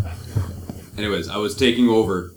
Anyways, 0.98 1.28
I 1.30 1.38
was 1.38 1.56
taking 1.56 1.88
over 1.90 2.32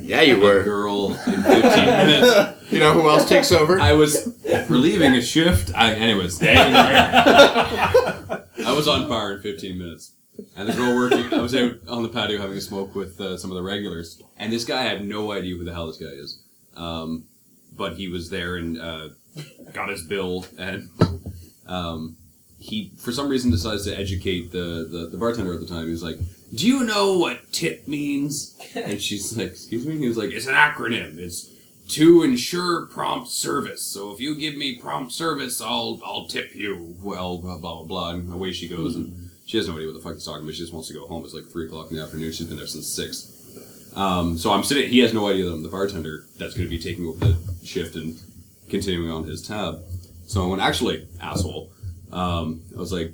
Yeah, 0.00 0.22
you 0.22 0.40
were. 0.40 0.62
girl 0.64 1.12
in 1.26 1.42
15 1.42 1.62
minutes. 1.84 2.56
You 2.70 2.78
know 2.78 2.92
who 2.92 3.08
else 3.10 3.28
takes 3.28 3.50
over? 3.50 3.80
I 3.80 3.94
was 3.94 4.32
relieving 4.68 5.12
a 5.16 5.20
shift. 5.20 5.72
I, 5.74 5.92
anyways, 5.92 6.40
I 7.04 8.44
was 8.68 8.86
on 8.86 9.08
fire 9.08 9.32
in 9.34 9.42
15 9.42 9.76
minutes. 9.76 10.12
And 10.56 10.68
the 10.68 10.74
girl 10.74 10.94
working, 10.94 11.34
I 11.34 11.40
was 11.42 11.52
out 11.56 11.72
on 11.88 12.04
the 12.04 12.08
patio 12.08 12.38
having 12.38 12.56
a 12.56 12.60
smoke 12.60 12.94
with 12.94 13.20
uh, 13.20 13.36
some 13.36 13.50
of 13.50 13.56
the 13.56 13.62
regulars. 13.64 14.22
And 14.36 14.52
this 14.52 14.64
guy, 14.64 14.82
I 14.82 14.84
have 14.84 15.02
no 15.02 15.32
idea 15.32 15.56
who 15.56 15.64
the 15.64 15.72
hell 15.72 15.88
this 15.88 15.96
guy 15.96 16.12
is. 16.12 16.38
Um, 16.76 17.24
but 17.76 17.94
he 17.96 18.06
was 18.06 18.30
there 18.30 18.54
and 18.54 18.80
uh, 18.80 19.08
got 19.72 19.88
his 19.88 20.04
bill. 20.06 20.46
And 20.56 20.88
um, 21.66 22.16
he, 22.60 22.92
for 22.98 23.10
some 23.10 23.28
reason, 23.28 23.50
decides 23.50 23.82
to 23.86 23.98
educate 23.98 24.52
the, 24.52 24.86
the, 24.88 25.08
the 25.10 25.18
bartender 25.18 25.54
at 25.54 25.60
the 25.60 25.66
time. 25.66 25.86
He 25.86 25.90
was 25.90 26.04
like, 26.04 26.18
Do 26.54 26.66
you 26.66 26.84
know 26.84 27.16
what 27.16 27.52
tip 27.52 27.86
means? 27.86 28.56
And 28.74 29.00
she's 29.00 29.36
like, 29.36 29.48
Excuse 29.48 29.86
me? 29.86 29.98
He 29.98 30.08
was 30.08 30.16
like, 30.16 30.30
It's 30.30 30.46
an 30.46 30.54
acronym. 30.54 31.18
It's 31.18 31.50
to 31.90 32.22
ensure 32.22 32.86
prompt 32.86 33.28
service. 33.28 33.82
So 33.82 34.12
if 34.12 34.20
you 34.20 34.36
give 34.36 34.56
me 34.56 34.76
prompt 34.76 35.12
service, 35.12 35.60
I'll 35.60 36.00
I'll 36.04 36.26
tip 36.26 36.54
you. 36.54 36.96
Well, 37.02 37.38
blah 37.38 37.58
blah 37.58 37.82
blah, 37.82 38.10
and 38.10 38.32
away 38.32 38.52
she 38.52 38.68
goes. 38.68 38.96
And 38.96 39.30
she 39.44 39.56
has 39.56 39.66
no 39.66 39.74
idea 39.74 39.88
what 39.88 39.94
the 39.94 40.00
fuck 40.00 40.14
he's 40.14 40.24
talking 40.24 40.42
about. 40.42 40.54
She 40.54 40.60
just 40.60 40.72
wants 40.72 40.88
to 40.88 40.94
go 40.94 41.06
home. 41.06 41.24
It's 41.24 41.34
like 41.34 41.46
three 41.46 41.66
o'clock 41.66 41.90
in 41.90 41.96
the 41.96 42.02
afternoon. 42.02 42.32
She's 42.32 42.46
been 42.46 42.56
there 42.56 42.66
since 42.66 42.86
six. 42.88 43.36
Um, 43.96 44.38
so 44.38 44.52
I'm 44.52 44.62
sitting. 44.62 44.88
He 44.88 45.00
has 45.00 45.12
no 45.12 45.28
idea 45.28 45.46
that 45.46 45.52
I'm 45.52 45.62
the 45.64 45.68
bartender 45.68 46.26
that's 46.38 46.54
going 46.54 46.68
to 46.68 46.70
be 46.70 46.78
taking 46.78 47.06
over 47.06 47.24
the 47.24 47.66
shift 47.66 47.96
and 47.96 48.16
continuing 48.68 49.10
on 49.10 49.24
his 49.24 49.46
tab. 49.46 49.82
So 50.26 50.44
I 50.44 50.46
went, 50.46 50.62
actually, 50.62 51.08
asshole. 51.20 51.72
Um, 52.12 52.62
I 52.76 52.78
was 52.78 52.92
like, 52.92 53.12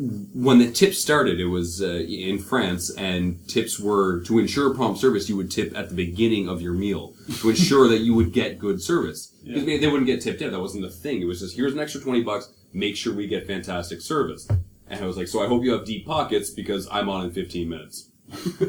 when 0.00 0.58
the 0.58 0.70
tips 0.70 0.98
started, 0.98 1.40
it 1.40 1.46
was 1.46 1.82
uh, 1.82 1.86
in 1.86 2.38
France, 2.38 2.88
and 2.90 3.46
tips 3.48 3.78
were 3.78 4.20
to 4.22 4.38
ensure 4.38 4.74
prompt 4.74 4.98
service. 4.98 5.28
You 5.28 5.36
would 5.36 5.50
tip 5.50 5.76
at 5.76 5.90
the 5.90 5.94
beginning 5.94 6.48
of 6.48 6.62
your 6.62 6.72
meal 6.72 7.12
to 7.40 7.50
ensure 7.50 7.86
that 7.88 7.98
you 7.98 8.14
would 8.14 8.32
get 8.32 8.58
good 8.58 8.80
service. 8.80 9.34
Because 9.44 9.64
they 9.64 9.86
wouldn't 9.86 10.06
get 10.06 10.22
tipped 10.22 10.40
in. 10.40 10.52
That 10.52 10.60
wasn't 10.60 10.84
the 10.84 10.90
thing. 10.90 11.20
It 11.20 11.26
was 11.26 11.40
just 11.40 11.54
here's 11.54 11.74
an 11.74 11.80
extra 11.80 12.00
twenty 12.00 12.22
bucks. 12.22 12.50
Make 12.72 12.96
sure 12.96 13.14
we 13.14 13.26
get 13.26 13.46
fantastic 13.46 14.00
service. 14.00 14.48
And 14.88 15.04
I 15.04 15.06
was 15.06 15.18
like, 15.18 15.28
so 15.28 15.42
I 15.42 15.48
hope 15.48 15.64
you 15.64 15.72
have 15.72 15.84
deep 15.84 16.06
pockets 16.06 16.48
because 16.50 16.88
I'm 16.90 17.10
on 17.10 17.26
in 17.26 17.32
fifteen 17.32 17.68
minutes. 17.68 18.08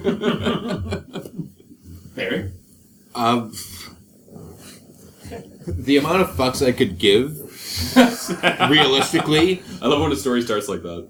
Barry? 2.16 2.52
Um, 3.16 3.54
the 5.66 5.98
amount 5.98 6.22
of 6.22 6.32
fucks 6.32 6.66
I 6.66 6.72
could 6.74 6.98
give, 6.98 7.38
realistically, 8.70 9.62
I 9.82 9.88
love 9.88 10.02
when 10.02 10.12
a 10.12 10.16
story 10.16 10.42
starts 10.42 10.68
like 10.68 10.82
that. 10.84 11.08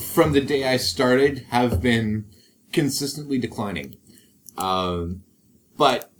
From 0.00 0.32
the 0.32 0.40
day 0.40 0.68
I 0.68 0.76
started, 0.76 1.46
have 1.50 1.80
been 1.80 2.26
consistently 2.72 3.38
declining. 3.38 3.96
Um, 4.56 5.22
but 5.76 6.10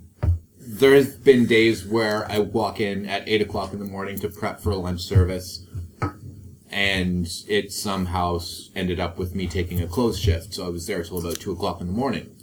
there 0.58 0.94
has 0.94 1.16
been 1.16 1.46
days 1.46 1.84
where 1.84 2.30
I 2.30 2.38
walk 2.38 2.80
in 2.80 3.06
at 3.06 3.28
eight 3.28 3.42
o'clock 3.42 3.72
in 3.72 3.78
the 3.78 3.84
morning 3.84 4.18
to 4.20 4.28
prep 4.28 4.60
for 4.60 4.70
a 4.70 4.76
lunch 4.76 5.02
service, 5.02 5.66
and 6.70 7.28
it 7.48 7.72
somehow 7.72 8.40
ended 8.74 8.98
up 8.98 9.18
with 9.18 9.34
me 9.34 9.46
taking 9.46 9.80
a 9.80 9.86
close 9.86 10.18
shift. 10.18 10.54
So 10.54 10.66
I 10.66 10.70
was 10.70 10.86
there 10.86 11.02
till 11.04 11.18
about 11.18 11.40
two 11.40 11.52
o'clock 11.52 11.80
in 11.80 11.86
the 11.86 11.92
morning. 11.92 12.34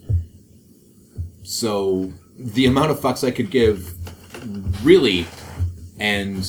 So 1.43 2.13
the 2.37 2.65
amount 2.65 2.91
of 2.91 2.99
fucks 2.99 3.27
I 3.27 3.31
could 3.31 3.49
give, 3.49 3.93
really, 4.85 5.25
and 5.99 6.47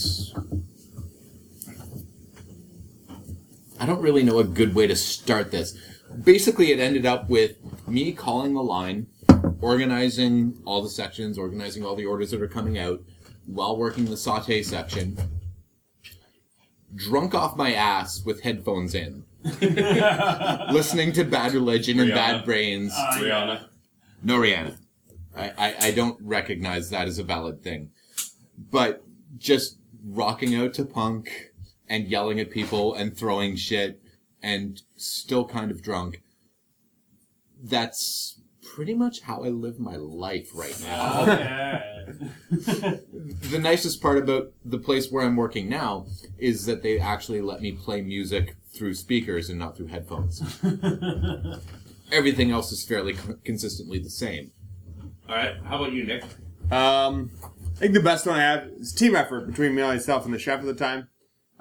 I 3.83 3.87
don't 3.87 4.01
really 4.01 4.23
know 4.23 4.39
a 4.39 4.45
good 4.45 4.77
way 4.77 4.87
to 4.87 4.95
start 4.95 5.51
this. 5.51 5.77
Basically, 6.23 6.71
it 6.71 6.79
ended 6.79 7.05
up 7.05 7.29
with 7.29 7.57
me 7.89 8.13
calling 8.13 8.55
the 8.55 8.63
line, 8.63 9.09
organizing 9.61 10.63
all 10.65 10.83
the 10.83 10.89
sections, 10.89 11.37
organizing 11.37 11.85
all 11.85 11.97
the 11.97 12.07
orders 12.07 12.31
that 12.31 12.41
are 12.41 12.47
coming 12.47 12.79
out, 12.79 13.03
while 13.45 13.77
working 13.77 14.05
the 14.05 14.17
saute 14.17 14.63
section, 14.63 15.19
drunk 16.95 17.35
off 17.35 17.57
my 17.57 17.75
ass 17.75 18.23
with 18.25 18.43
headphones 18.43 18.95
in, 18.95 19.25
listening 20.73 21.11
to 21.15 21.25
Bad 21.25 21.53
Religion 21.53 21.99
and 21.99 22.13
Bad 22.13 22.45
Brains. 22.45 22.93
Uh, 22.97 23.19
Rihanna. 23.19 23.69
No 24.23 24.39
Rihanna. 24.39 24.79
I, 25.37 25.53
I, 25.59 25.77
I 25.81 25.91
don't 25.91 26.19
recognize 26.23 26.91
that 26.91 27.09
as 27.09 27.19
a 27.19 27.25
valid 27.25 27.65
thing. 27.65 27.91
But 28.57 29.03
just 29.39 29.79
rocking 30.05 30.55
out 30.55 30.73
to 30.75 30.85
punk 30.85 31.52
and 31.93 32.09
yelling 32.09 32.41
at 32.41 32.51
people 32.51 32.95
and 32.95 33.15
throwing 33.15 33.55
shit 33.55 34.01
and 34.43 34.81
still 34.97 35.45
kind 35.45 35.71
of 35.71 35.83
drunk. 35.83 36.23
That's 37.63 38.41
pretty 38.75 38.95
much 38.95 39.21
how 39.21 39.45
I 39.45 39.49
live 39.49 39.79
my 39.79 39.97
life 39.97 40.49
right 40.55 40.81
now. 40.83 41.21
Okay. 41.21 43.01
the 43.51 43.59
nicest 43.61 44.01
part 44.01 44.17
about 44.17 44.53
the 44.65 44.79
place 44.79 45.13
where 45.13 45.23
I'm 45.23 45.37
working 45.37 45.69
now 45.69 46.07
is 46.39 46.65
that 46.65 46.83
they 46.83 46.99
actually 46.99 47.43
let 47.43 47.61
me 47.61 47.73
play 47.73 48.01
music 48.01 48.57
through 48.73 48.95
speakers 48.95 49.51
and 49.51 49.59
not 49.59 49.77
through 49.77 49.89
headphones. 49.89 50.41
Everything 52.11 52.51
else 52.51 52.73
is 52.73 52.87
fairly 52.87 53.13
con- 53.13 53.39
consistently 53.45 53.99
the 53.99 54.09
same. 54.09 54.51
All 55.29 55.37
right. 55.37 55.57
How 55.63 55.77
about 55.77 55.93
you, 55.93 56.05
Nick? 56.05 56.25
Um, 56.71 57.31
I 57.77 57.79
think 57.79 57.93
the 57.93 58.01
best 58.01 58.27
one 58.27 58.37
I 58.37 58.43
have 58.43 58.65
is 58.79 58.95
team 58.95 59.15
effort 59.15 59.47
between 59.47 59.75
me, 59.75 59.83
and 59.83 59.91
myself, 59.91 60.25
and 60.25 60.33
the 60.33 60.39
chef 60.39 60.61
at 60.61 60.65
the 60.65 60.75
time. 60.75 61.09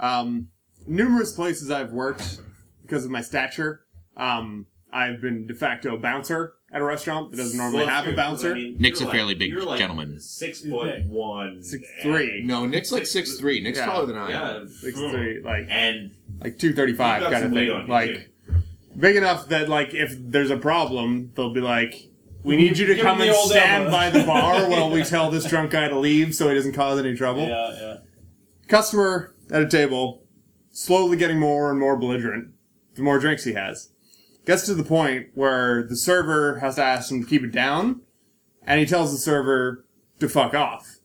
Um, 0.02 0.50
numerous 0.88 1.32
places 1.32 1.72
I've 1.72 1.92
worked 1.92 2.40
because 2.82 3.06
of 3.06 3.12
my 3.12 3.22
stature. 3.22 3.82
Um, 4.18 4.66
I've 4.92 5.22
been 5.22 5.48
de 5.48 5.54
facto 5.54 5.96
bouncer 5.98 6.54
at 6.74 6.82
a 6.82 6.84
restaurant 6.84 7.32
that 7.32 7.38
doesn't 7.38 7.58
normally 7.58 7.80
Well, 7.86 7.88
have 7.88 8.04
a 8.04 8.08
true, 8.08 8.16
'cause, 8.16 8.26
bouncer. 8.26 8.52
I 8.52 8.56
mean, 8.56 8.76
Nick's 8.80 9.00
you're 9.00 9.08
a 9.10 9.12
fairly 9.12 9.36
big 9.36 9.52
you're 9.52 9.64
like 9.64 9.80
gentleman. 9.80 10.20
Six 10.20 10.62
foot 10.62 11.06
one. 11.06 11.64
Six 11.64 11.88
and- 12.04 12.14
three. 12.14 12.44
No, 12.44 12.66
Nick's 12.66 12.92
like 12.92 13.06
six 13.06 13.38
three. 13.38 13.62
Nick's 13.62 13.78
Yeah. 13.78 13.86
taller 13.86 14.06
than 14.06 14.18
I 14.18 14.26
am. 14.26 14.62
Yeah. 14.64 14.66
Six 14.70 15.00
three, 15.00 15.42
like 15.42 15.68
And 15.70 16.12
like 16.42 16.58
two 16.58 16.74
thirty 16.74 16.94
five 16.94 17.22
You 17.22 17.28
got 17.30 17.34
kind 17.34 17.46
of 17.46 17.50
some 17.52 17.56
weight 17.56 17.68
thing. 17.68 17.76
on 17.76 17.86
you, 17.86 17.92
Like 17.92 18.30
big 19.00 19.16
enough 19.16 19.48
that 19.50 19.70
like 19.70 19.94
if 19.94 20.16
there's 20.20 20.50
a 20.50 20.58
problem, 20.58 21.32
they'll 21.36 21.54
be 21.54 21.62
like, 21.62 22.10
"We 22.44 22.58
need 22.58 22.78
you 22.78 22.88
to 22.88 22.96
Give 22.96 23.04
come 23.06 23.18
him 23.22 23.28
and 23.30 23.32
old 23.36 23.50
stand 23.52 23.84
elbow." 23.86 23.92
by 23.96 24.10
the 24.10 24.24
bar 24.26 24.70
while 24.70 24.90
we 24.90 25.04
tell 25.04 25.32
this 25.32 25.46
drunk 25.46 25.72
guy 25.72 25.88
to 25.88 25.98
leave, 25.98 26.36
so 26.36 26.50
he 26.50 26.56
doesn't 26.56 26.74
cause 26.74 27.00
any 27.00 27.16
trouble." 27.16 27.48
yeah, 27.48 27.72
yeah. 27.80 27.98
Customer 28.68 29.34
at 29.52 29.62
a 29.62 29.68
table, 29.68 30.24
slowly 30.72 31.18
getting 31.18 31.40
more 31.40 31.70
and 31.70 31.80
more 31.80 31.98
belligerent 31.98 32.54
the 32.96 33.02
more 33.02 33.20
drinks 33.20 33.44
he 33.44 33.54
has. 33.54 33.90
Gets 34.46 34.66
to 34.66 34.74
the 34.74 34.84
point 34.84 35.28
where 35.34 35.84
the 35.84 35.96
server 35.96 36.60
has 36.60 36.76
to 36.76 36.84
ask 36.84 37.12
him 37.12 37.24
to 37.24 37.30
keep 37.30 37.44
it 37.44 37.52
down, 37.52 38.02
and 38.64 38.80
he 38.80 38.86
tells 38.86 39.12
the 39.12 39.18
server 39.18 39.86
to 40.20 40.28
fuck 40.28 40.54
off. 40.54 40.98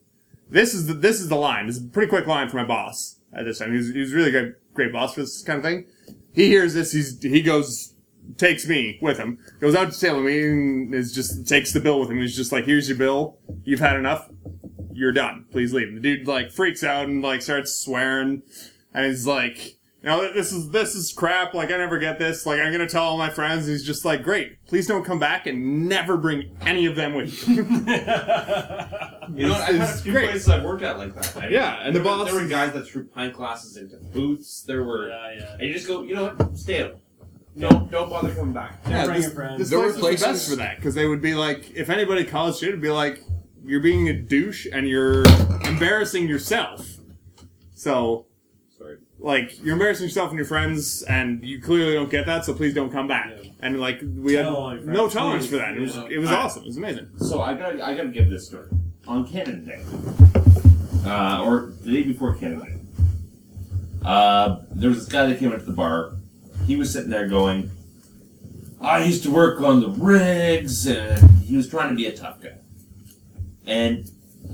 This 0.49 0.73
is 0.73 0.87
the 0.87 0.93
this 0.93 1.19
is 1.19 1.29
the 1.29 1.35
line. 1.35 1.67
This 1.67 1.77
is 1.77 1.85
a 1.85 1.87
pretty 1.87 2.09
quick 2.09 2.25
line 2.25 2.49
for 2.49 2.57
my 2.57 2.63
boss 2.63 3.19
at 3.33 3.45
this 3.45 3.59
time. 3.59 3.71
He 3.71 3.77
was, 3.77 3.89
he 3.89 3.99
was 3.99 4.13
really 4.13 4.31
good, 4.31 4.55
great 4.73 4.91
boss 4.91 5.13
for 5.13 5.21
this 5.21 5.43
kind 5.43 5.57
of 5.57 5.63
thing. 5.63 5.85
He 6.33 6.47
hears 6.47 6.73
this. 6.73 6.91
He's 6.93 7.21
he 7.21 7.41
goes 7.41 7.93
takes 8.37 8.67
me 8.67 8.97
with 9.01 9.17
him. 9.17 9.39
Goes 9.59 9.75
out 9.75 9.91
to 9.91 9.99
table 9.99 10.21
me 10.21 10.41
and 10.41 10.93
is 10.93 11.13
just 11.13 11.47
takes 11.47 11.73
the 11.73 11.79
bill 11.79 11.99
with 11.99 12.09
him. 12.09 12.19
He's 12.19 12.35
just 12.35 12.51
like, 12.51 12.65
"Here's 12.65 12.89
your 12.89 12.97
bill. 12.97 13.37
You've 13.63 13.79
had 13.79 13.97
enough. 13.97 14.29
You're 14.97 15.11
done. 15.13 15.45
Please 15.51 15.73
leave." 15.73 15.93
The 15.93 15.99
dude 15.99 16.27
like 16.27 16.51
freaks 16.51 16.83
out 16.83 17.07
and 17.07 17.21
like 17.21 17.41
starts 17.41 17.75
swearing, 17.75 18.41
and 18.93 19.05
he's 19.05 19.27
like. 19.27 19.75
No, 20.03 20.31
this 20.31 20.53
is 20.53 20.69
this 20.69 20.93
is 20.95 21.11
crap. 21.11 21.53
Like 21.55 21.69
I 21.71 21.75
never 21.77 21.97
get 21.97 22.17
this. 22.19 22.45
Like 22.45 22.61
I'm 22.61 22.71
gonna 22.71 22.87
tell 22.87 23.03
all 23.03 23.17
my 23.17 23.31
friends. 23.31 23.65
He's 23.65 23.83
just 23.83 24.05
like, 24.05 24.23
great. 24.23 24.63
Please 24.67 24.85
don't 24.87 25.03
come 25.03 25.17
back 25.19 25.47
and 25.47 25.89
never 25.89 26.15
bring 26.15 26.55
any 26.61 26.85
of 26.85 26.95
them 26.95 27.13
with 27.15 27.45
you. 27.49 27.63
You 29.33 29.47
know, 29.47 29.53
what? 29.53 29.61
I've 29.61 29.75
had 29.75 29.89
a 29.89 29.97
few 29.97 30.11
great. 30.13 30.29
places 30.29 30.47
I've 30.49 30.63
worked 30.63 30.83
at 30.83 30.97
like 30.97 31.13
that. 31.15 31.35
I- 31.35 31.47
Yeah, 31.49 31.79
and 31.83 31.93
there 31.95 32.01
the 32.03 32.09
were- 32.09 32.15
boss- 32.15 32.31
There 32.31 32.41
were 32.41 32.47
guys 32.47 32.71
that 32.73 32.87
threw 32.87 33.05
pint 33.07 33.33
glasses 33.33 33.75
into 33.75 33.97
booths. 33.97 34.61
There 34.65 34.83
were, 34.85 35.09
Yeah, 35.09 35.33
yeah. 35.39 35.53
and 35.53 35.61
you 35.63 35.73
just 35.73 35.87
go, 35.87 36.03
you 36.03 36.15
know 36.15 36.33
what? 36.33 36.57
Stay 36.57 36.83
out. 36.83 36.99
Don't 37.57 37.91
don't 37.91 38.09
bother 38.09 38.33
coming 38.33 38.53
back. 38.53 38.79
Yeah, 38.87 39.03
bring 39.05 39.15
this, 39.17 39.25
your 39.25 39.33
friends. 39.35 39.59
This 39.59 39.69
There 39.71 39.79
place 39.79 39.81
were 39.81 39.87
was 39.87 39.95
the 39.95 40.01
places- 40.01 40.25
best 40.25 40.49
for 40.51 40.55
that 40.57 40.75
because 40.77 40.95
they 40.95 41.07
would 41.07 41.21
be 41.21 41.33
like, 41.35 41.71
if 41.75 41.89
anybody 41.89 42.23
calls 42.23 42.59
shit, 42.59 42.69
it'd 42.69 42.81
be 42.81 42.89
like, 42.91 43.21
you're 43.67 43.79
being 43.81 44.07
a 44.09 44.13
douche 44.13 44.65
and 44.71 44.87
you're 44.87 45.23
embarrassing 45.65 46.27
yourself. 46.27 46.87
So, 47.73 48.25
Sorry. 48.77 48.97
like, 49.19 49.61
you're 49.63 49.73
embarrassing 49.73 50.05
yourself 50.05 50.29
and 50.29 50.37
your 50.37 50.47
friends, 50.47 51.03
and 51.03 51.43
you 51.43 51.61
clearly 51.61 51.93
don't 51.93 52.09
get 52.09 52.25
that. 52.25 52.45
So 52.45 52.53
please 52.53 52.73
don't 52.73 52.91
come 52.91 53.07
back. 53.07 53.31
Yeah. 53.43 53.51
And 53.59 53.79
like, 53.79 54.01
we 54.01 54.33
had 54.33 54.43
Tell 54.43 54.55
all 54.55 54.73
your 54.75 54.83
no 54.85 54.93
friends, 55.09 55.13
tolerance 55.13 55.43
please. 55.45 55.51
for 55.51 55.57
that. 55.57 55.75
It 55.77 55.81
was 55.81 55.95
Yeah. 55.95 56.07
it 56.11 56.17
was 56.19 56.31
awesome. 56.31 56.63
It 56.63 56.67
was 56.67 56.77
amazing. 56.77 57.07
So 57.19 57.41
I 57.41 57.53
got 57.53 57.79
I 57.81 57.93
got 57.95 58.03
to 58.03 58.09
give 58.09 58.29
this 58.29 58.47
story 58.47 58.69
on 59.07 59.27
Canada 59.27 59.57
Day, 59.57 59.83
uh, 61.05 61.43
or 61.45 61.73
the 61.83 61.91
day 61.91 62.03
before 62.03 62.35
Canada 62.35 62.65
Day. 62.65 62.73
Uh, 64.03 64.59
there 64.71 64.89
was 64.89 64.99
this 64.99 65.07
guy 65.07 65.25
that 65.27 65.39
came 65.39 65.51
into 65.51 65.65
the 65.65 65.71
bar. 65.73 66.13
He 66.65 66.75
was 66.75 66.91
sitting 66.91 67.09
there 67.09 67.27
going, 67.27 67.71
"I 68.81 69.03
used 69.03 69.23
to 69.23 69.31
work 69.31 69.61
on 69.61 69.81
the 69.81 69.89
rigs," 69.89 70.85
and 70.87 71.29
he 71.41 71.55
was 71.57 71.67
trying 71.69 71.89
to 71.89 71.95
be 71.95 72.05
a 72.07 72.15
tough 72.15 72.41
guy. 72.41 72.57
And 73.67 74.09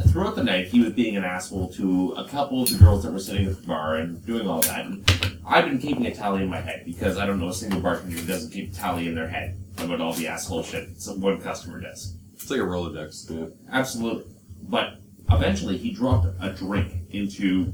throughout 0.09 0.35
the 0.35 0.43
night, 0.43 0.67
he 0.67 0.81
was 0.81 0.91
being 0.93 1.15
an 1.15 1.23
asshole 1.23 1.71
to 1.73 2.13
a 2.13 2.27
couple 2.27 2.63
of 2.63 2.69
the 2.69 2.77
girls 2.77 3.03
that 3.03 3.13
were 3.13 3.19
sitting 3.19 3.45
at 3.47 3.61
the 3.61 3.67
bar 3.67 3.95
and 3.95 4.25
doing 4.25 4.47
all 4.47 4.61
that. 4.61 4.85
And 4.85 5.39
I've 5.45 5.65
been 5.65 5.77
keeping 5.79 6.05
a 6.07 6.13
tally 6.13 6.41
in 6.43 6.49
my 6.49 6.59
head 6.59 6.83
because 6.85 7.17
I 7.17 7.25
don't 7.25 7.39
know 7.39 7.49
a 7.49 7.53
single 7.53 7.79
bartender 7.79 8.17
who 8.17 8.25
doesn't 8.27 8.51
keep 8.51 8.71
a 8.73 8.75
tally 8.75 9.07
in 9.07 9.15
their 9.15 9.27
head 9.27 9.57
about 9.77 10.01
all 10.01 10.13
the 10.13 10.27
asshole 10.27 10.63
shit 10.63 10.99
some 10.99 11.21
one 11.21 11.39
customer 11.39 11.79
does. 11.79 12.15
It's 12.33 12.49
like 12.49 12.59
a 12.59 12.63
Rolodex. 12.63 13.29
Yeah. 13.29 13.45
Absolutely. 13.71 14.25
But 14.63 14.95
eventually 15.29 15.77
he 15.77 15.91
dropped 15.91 16.27
a 16.41 16.49
drink 16.51 16.93
into 17.11 17.73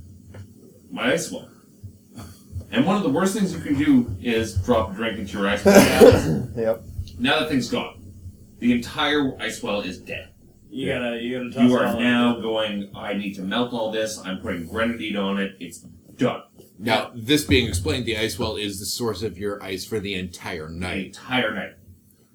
my 0.91 1.13
ice 1.13 1.31
well. 1.31 1.49
And 2.71 2.85
one 2.85 2.97
of 2.97 3.03
the 3.03 3.09
worst 3.09 3.33
things 3.33 3.51
you 3.53 3.59
can 3.61 3.75
do 3.75 4.15
is 4.21 4.55
drop 4.57 4.91
a 4.91 4.93
drink 4.93 5.17
into 5.17 5.37
your 5.39 5.47
ice 5.47 5.65
well. 5.65 6.49
Yep. 6.55 6.83
now 7.17 7.39
that 7.39 7.49
thing's 7.49 7.69
gone. 7.69 7.95
The 8.59 8.73
entire 8.73 9.35
ice 9.41 9.63
well 9.63 9.81
is 9.81 9.97
dead. 9.97 10.29
You 10.71 10.93
gotta, 10.93 11.19
you 11.21 11.37
gotta 11.37 11.49
toss 11.51 11.63
You 11.69 11.77
it 11.77 11.81
are 11.81 11.85
all 11.87 11.99
now 11.99 12.29
out. 12.35 12.41
going, 12.41 12.91
I 12.95 13.13
need 13.13 13.33
to 13.35 13.41
melt 13.41 13.73
all 13.73 13.91
this. 13.91 14.19
I'm 14.19 14.39
putting 14.39 14.67
grenadine 14.67 15.17
on 15.17 15.39
it. 15.39 15.55
It's 15.59 15.79
done. 16.15 16.43
Now, 16.77 17.11
this 17.15 17.43
being 17.43 17.67
explained, 17.67 18.05
the 18.05 18.17
ice 18.17 18.37
well 18.39 18.55
is 18.55 18.79
the 18.79 18.85
source 18.85 19.23
of 19.23 19.37
your 19.37 19.61
ice 19.63 19.83
for 19.83 19.99
the 19.99 20.13
entire 20.15 20.67
The 20.69 20.73
night. 20.75 21.05
entire 21.07 21.53
night. 21.53 21.73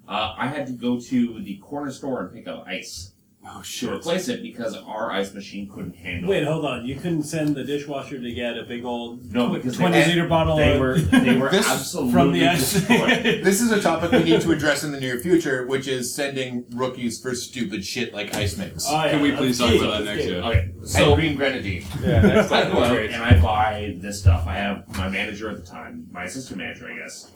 Uh, 0.07 0.35
I 0.37 0.47
had 0.47 0.67
to 0.67 0.73
go 0.73 0.99
to 0.99 1.41
the 1.41 1.55
corner 1.57 1.91
store 1.91 2.21
and 2.21 2.33
pick 2.33 2.47
up 2.47 2.65
ice 2.67 3.13
Oh 3.47 3.61
to 3.63 3.93
replace 3.93 4.27
it 4.27 4.41
because 4.41 4.75
our 4.75 5.11
ice 5.11 5.31
machine 5.33 5.69
couldn't 5.69 5.95
handle 5.95 6.31
Wait, 6.31 6.41
it. 6.41 6.47
hold 6.47 6.65
on. 6.65 6.83
You 6.85 6.95
couldn't 6.95 7.23
send 7.23 7.55
the 7.55 7.63
dishwasher 7.63 8.19
to 8.19 8.33
get 8.33 8.57
a 8.57 8.63
big 8.63 8.83
old 8.85 9.31
No, 9.31 9.49
because 9.49 9.73
they- 9.77 9.83
twenty 9.83 10.03
liter 10.03 10.27
bottle 10.27 10.57
They 10.57 10.73
of 10.73 10.79
were 10.79 10.97
they 10.99 11.37
were 11.37 11.49
This- 11.51 11.67
absolutely 11.69 12.11
from 12.13 12.31
the 12.31 12.47
ice. 12.47 12.73
destroyed. 12.73 13.23
This 13.43 13.61
is 13.61 13.71
a 13.71 13.79
topic 13.81 14.11
we 14.11 14.23
need 14.23 14.41
to 14.41 14.51
address 14.51 14.83
in 14.83 14.91
the 14.91 14.99
near 14.99 15.19
future, 15.19 15.67
which 15.67 15.87
is 15.87 16.13
sending 16.13 16.65
rookies 16.73 17.21
for 17.21 17.35
stupid 17.35 17.85
shit 17.85 18.13
like 18.15 18.33
ice 18.35 18.57
mix. 18.57 18.85
Oh, 18.89 18.93
yeah, 19.05 19.11
Can 19.11 19.21
we 19.21 19.29
that's 19.29 19.41
please 19.41 19.57
talk 19.59 19.69
key, 19.69 19.77
about 19.77 19.89
that 19.99 20.05
that's 20.05 20.17
next 20.17 20.23
key. 20.25 20.31
year? 20.31 20.41
Okay, 20.41 20.59
and 20.79 20.87
so 20.89 21.15
green 21.15 21.35
grenadine. 21.35 21.85
Yeah, 22.03 22.21
that's 22.21 22.51
I 22.51 22.69
go 22.71 22.83
out 22.83 22.91
great. 22.95 23.11
and 23.11 23.21
I 23.23 23.39
buy 23.39 23.95
this 23.99 24.19
stuff. 24.19 24.47
I 24.47 24.55
have 24.55 24.87
my 24.97 25.07
manager 25.09 25.51
at 25.51 25.57
the 25.57 25.65
time, 25.65 26.07
my 26.11 26.23
assistant 26.23 26.57
manager, 26.57 26.89
I 26.91 26.97
guess, 26.97 27.31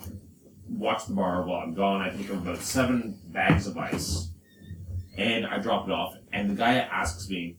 watch 0.68 1.06
the 1.06 1.14
bar 1.14 1.46
while 1.46 1.62
I'm 1.62 1.74
gone. 1.76 2.02
I 2.02 2.10
pick 2.10 2.30
up 2.32 2.38
about 2.38 2.58
seven 2.58 3.18
bags 3.28 3.68
of 3.68 3.78
ice, 3.78 4.30
and 5.20 5.46
I 5.46 5.60
drop 5.60 5.88
it 5.88 5.92
off. 5.92 6.16
And 6.32 6.50
the 6.50 6.56
guy 6.56 6.76
asks 6.76 7.30
me, 7.30 7.58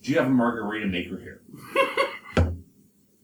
"Do 0.00 0.12
you 0.12 0.18
have 0.18 0.26
a 0.26 0.30
margarita 0.30 0.86
maker 0.86 1.18
here?" 1.18 1.42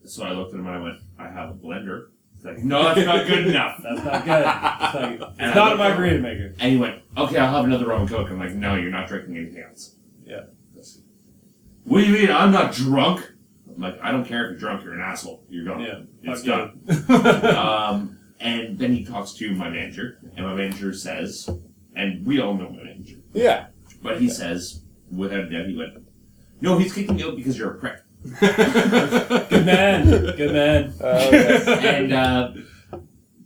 so 0.05 0.25
I 0.25 0.33
looked 0.33 0.55
at 0.55 0.61
him 0.61 0.67
and 0.67 0.77
I 0.77 0.81
went, 0.81 0.99
"I 1.19 1.29
have 1.29 1.51
a 1.51 1.55
blender." 1.55 2.09
He's 2.37 2.45
like, 2.45 2.59
"No, 2.59 2.83
that's 2.83 3.07
not 3.07 3.27
good 3.27 3.47
enough." 3.49 3.81
That's 3.83 4.05
not 4.05 4.25
good. 4.25 4.45
That's 4.45 4.95
not 4.95 5.19
good. 5.19 5.29
It's 5.39 5.55
not 5.55 5.73
a 5.73 5.77
margarita 5.77 6.19
maker. 6.19 6.55
And 6.59 6.73
he 6.73 6.79
went, 6.79 7.03
"Okay, 7.17 7.39
I'll 7.39 7.55
have 7.55 7.65
another 7.65 7.87
rum 7.87 8.03
and 8.03 8.11
coke." 8.11 8.31
I'm 8.31 8.39
like, 8.39 8.55
"No, 8.55 8.77
you're 8.77 8.91
not 8.91 9.09
drinking 9.09 9.37
anything 9.37 9.63
else." 9.63 9.97
Yeah. 10.25 10.43
What 11.85 12.01
do 12.01 12.07
you 12.07 12.13
mean? 12.13 12.31
I'm 12.31 12.53
not 12.53 12.73
drunk. 12.73 13.33
I'm 13.69 13.81
like, 13.81 13.99
I 14.03 14.13
don't 14.13 14.25
care 14.25 14.45
if 14.45 14.51
you're 14.51 14.59
drunk. 14.61 14.85
You're 14.85 14.95
an 14.95 15.01
asshole. 15.01 15.45
You're 15.49 15.65
gone. 15.65 15.81
Yeah. 15.81 16.01
It's 16.23 16.43
done. 16.43 16.81
um, 17.57 18.19
and 18.39 18.79
then 18.79 18.93
he 18.93 19.05
talks 19.05 19.33
to 19.35 19.55
my 19.55 19.69
manager, 19.69 20.19
and 20.37 20.47
my 20.47 20.55
manager 20.55 20.93
says, 20.93 21.49
and 21.95 22.27
we 22.27 22.41
all 22.41 22.55
know 22.55 22.69
my 22.71 22.83
manager. 22.83 23.17
Yeah. 23.33 23.67
But 24.03 24.21
he 24.21 24.29
says, 24.31 24.83
without 25.11 25.41
a 25.41 25.51
doubt, 25.51 25.67
he 25.67 25.77
went, 25.77 25.95
"No, 26.61 26.79
he's 26.79 26.93
kicking 26.93 27.19
you 27.19 27.29
out 27.29 27.37
because 27.37 27.59
you're 27.59 27.73
a 27.73 27.79
prick." 27.79 27.99
Good 28.41 29.67
man. 29.67 30.07
Good 30.37 30.53
man. 30.53 30.95
and 31.01 32.13
uh, 32.13 32.53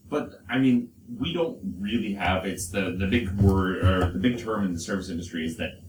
but 0.08 0.40
I 0.48 0.58
mean, 0.58 0.90
we 1.18 1.32
don't 1.32 1.58
really 1.78 2.14
have. 2.14 2.44
It's 2.46 2.68
the 2.68 2.96
the 2.98 3.06
big 3.06 3.30
word 3.40 3.84
or 3.84 4.12
the 4.12 4.18
big 4.18 4.38
term 4.38 4.64
in 4.64 4.72
the 4.72 4.80
service 4.80 5.10
industry 5.10 5.44
is 5.44 5.56
that 5.56 5.80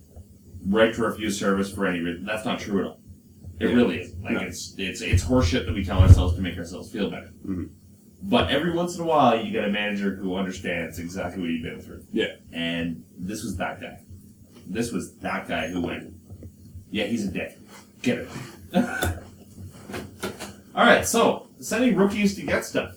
right 0.68 0.94
to 0.94 1.02
refuse 1.04 1.40
service 1.40 1.72
for 1.72 1.86
any 1.86 2.00
reason. 2.00 2.26
That's 2.26 2.46
not 2.46 2.60
true 2.60 2.80
at 2.82 2.88
all. 2.88 3.00
It 3.60 3.68
really 3.68 4.00
is. 4.00 4.16
Like 4.22 4.42
it's 4.42 4.76
it's 4.78 5.02
it's 5.02 5.24
horseshit 5.24 5.66
that 5.66 5.74
we 5.74 5.84
tell 5.84 6.00
ourselves 6.00 6.36
to 6.36 6.42
make 6.42 6.58
ourselves 6.58 6.92
feel 6.92 7.10
better. 7.10 7.32
Mhm. 7.46 7.70
But 8.28 8.50
every 8.50 8.72
once 8.74 8.96
in 8.96 9.02
a 9.02 9.06
while, 9.06 9.40
you 9.44 9.52
get 9.52 9.66
a 9.66 9.70
manager 9.70 10.16
who 10.16 10.36
understands 10.36 10.98
exactly 10.98 11.42
what 11.42 11.52
you've 11.52 11.62
been 11.64 11.80
through. 11.80 12.04
Yeah. 12.12 12.34
And 12.52 13.04
this 13.18 13.44
was 13.44 13.56
that 13.58 13.80
guy. 13.80 14.00
This 14.66 14.92
was 14.92 15.14
that 15.18 15.48
guy 15.48 15.68
who 15.68 15.82
went, 15.82 16.12
yeah, 16.90 17.06
he's 17.06 17.26
a 17.28 17.32
dick. 17.32 17.58
Get 18.02 18.20
it. 18.20 18.30
All 20.76 20.84
right, 20.86 21.06
so 21.06 21.48
sending 21.60 21.96
rookies 21.96 22.36
to 22.36 22.42
get 22.42 22.66
stuff. 22.66 22.96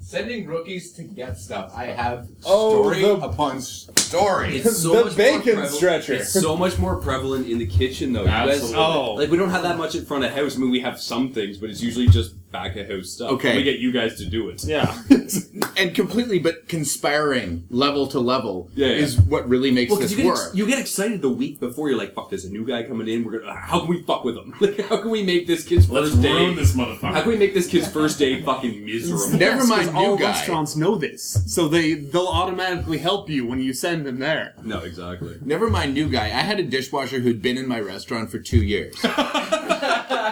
Sending 0.00 0.46
rookies 0.46 0.92
to 0.92 1.02
get 1.02 1.36
stuff. 1.36 1.72
I 1.76 1.86
have 1.86 2.28
Oh, 2.46 2.82
story 2.90 3.02
the- 3.02 3.14
upon 3.26 3.60
story. 3.60 4.56
It's 4.58 4.78
so 4.78 4.94
The 4.96 5.04
much 5.06 5.16
bacon 5.16 5.34
more 5.36 5.42
prevalent- 5.42 5.72
stretcher. 5.74 6.12
It's 6.14 6.32
so 6.32 6.56
much 6.56 6.78
more 6.78 6.96
prevalent 6.96 7.46
in 7.46 7.58
the 7.58 7.66
kitchen, 7.66 8.12
though. 8.14 8.20
You 8.22 8.26
guys- 8.28 8.50
Absolutely. 8.62 8.78
Oh. 8.82 9.14
like 9.14 9.30
we 9.30 9.36
don't 9.36 9.50
have 9.50 9.64
that 9.64 9.76
much 9.76 9.94
in 9.96 10.06
front 10.06 10.24
of 10.24 10.30
house. 10.32 10.56
I 10.56 10.60
mean, 10.60 10.70
we 10.70 10.80
have 10.80 10.98
some 11.00 11.32
things, 11.32 11.58
but 11.58 11.68
it's 11.68 11.82
usually 11.82 12.06
just 12.06 12.34
back 12.50 12.76
of 12.76 12.88
house 12.88 13.10
stuff. 13.10 13.30
Okay. 13.32 13.56
we 13.56 13.62
get 13.62 13.78
you 13.78 13.92
guys 13.92 14.16
to 14.18 14.26
do 14.26 14.48
it. 14.48 14.64
Yeah. 14.64 14.96
and 15.76 15.94
completely, 15.94 16.38
but 16.38 16.66
conspiring 16.68 17.64
level 17.70 18.06
to 18.08 18.18
level 18.20 18.70
Yeah, 18.74 18.86
yeah. 18.88 18.92
is 18.94 19.20
what 19.20 19.48
really 19.48 19.70
makes 19.70 19.90
Well, 19.90 20.00
'cause 20.00 20.10
this 20.10 20.18
you 20.18 20.26
work. 20.26 20.38
ex- 20.48 20.54
you 20.54 20.66
get 20.66 20.78
excited 20.78 21.20
the 21.22 21.28
week 21.28 21.60
before. 21.60 21.88
You're 21.90 21.98
like, 21.98 22.14
"Fuck, 22.14 22.30
there's 22.30 22.44
a 22.44 22.50
new 22.50 22.66
guy 22.66 22.82
coming 22.84 23.08
in. 23.08 23.24
We're 23.24 23.38
gonna. 23.40 23.52
Ah, 23.52 23.56
how 23.66 23.80
can 23.80 23.88
we 23.88 24.02
fuck 24.02 24.24
with 24.24 24.36
him? 24.36 24.54
Like, 24.60 24.80
how 24.88 24.96
can 24.98 25.10
we 25.10 25.22
make 25.22 25.46
this 25.46 25.64
kid's 25.64 25.88
Let's 25.90 26.10
first 26.10 26.22
day? 26.22 26.32
ruin 26.32 26.56
this 26.56 26.74
How 26.74 27.20
can 27.20 27.28
we 27.28 27.36
make 27.36 27.54
this 27.54 27.66
kid's 27.66 27.88
first 27.88 28.18
day 28.18 28.42
fucking 28.42 28.84
miserable? 28.84 29.28
Never 29.30 29.56
Yes, 29.56 29.58
'cause 29.58 29.68
mind 29.68 29.90
all 29.96 30.16
new 30.16 30.22
guy. 30.22 30.30
restaurants 30.30 30.74
know 30.76 30.96
this, 30.96 31.42
so 31.46 31.68
they 31.68 31.94
they'll 31.94 32.26
automatically 32.26 32.98
help 32.98 33.28
you 33.30 33.46
when 33.46 33.60
you 33.60 33.72
send 33.72 34.06
them 34.06 34.18
there. 34.18 34.54
No, 34.64 34.78
exactly. 34.80 35.36
Never 35.44 35.68
mind 35.70 35.94
new 35.94 36.08
guy. 36.08 36.26
I 36.26 36.42
had 36.42 36.58
a 36.58 36.64
dishwasher 36.64 37.20
who'd 37.20 37.42
been 37.42 37.56
in 37.58 37.68
my 37.68 37.80
restaurant 37.80 38.30
for 38.30 38.38
two 38.38 38.62
years. 38.62 38.94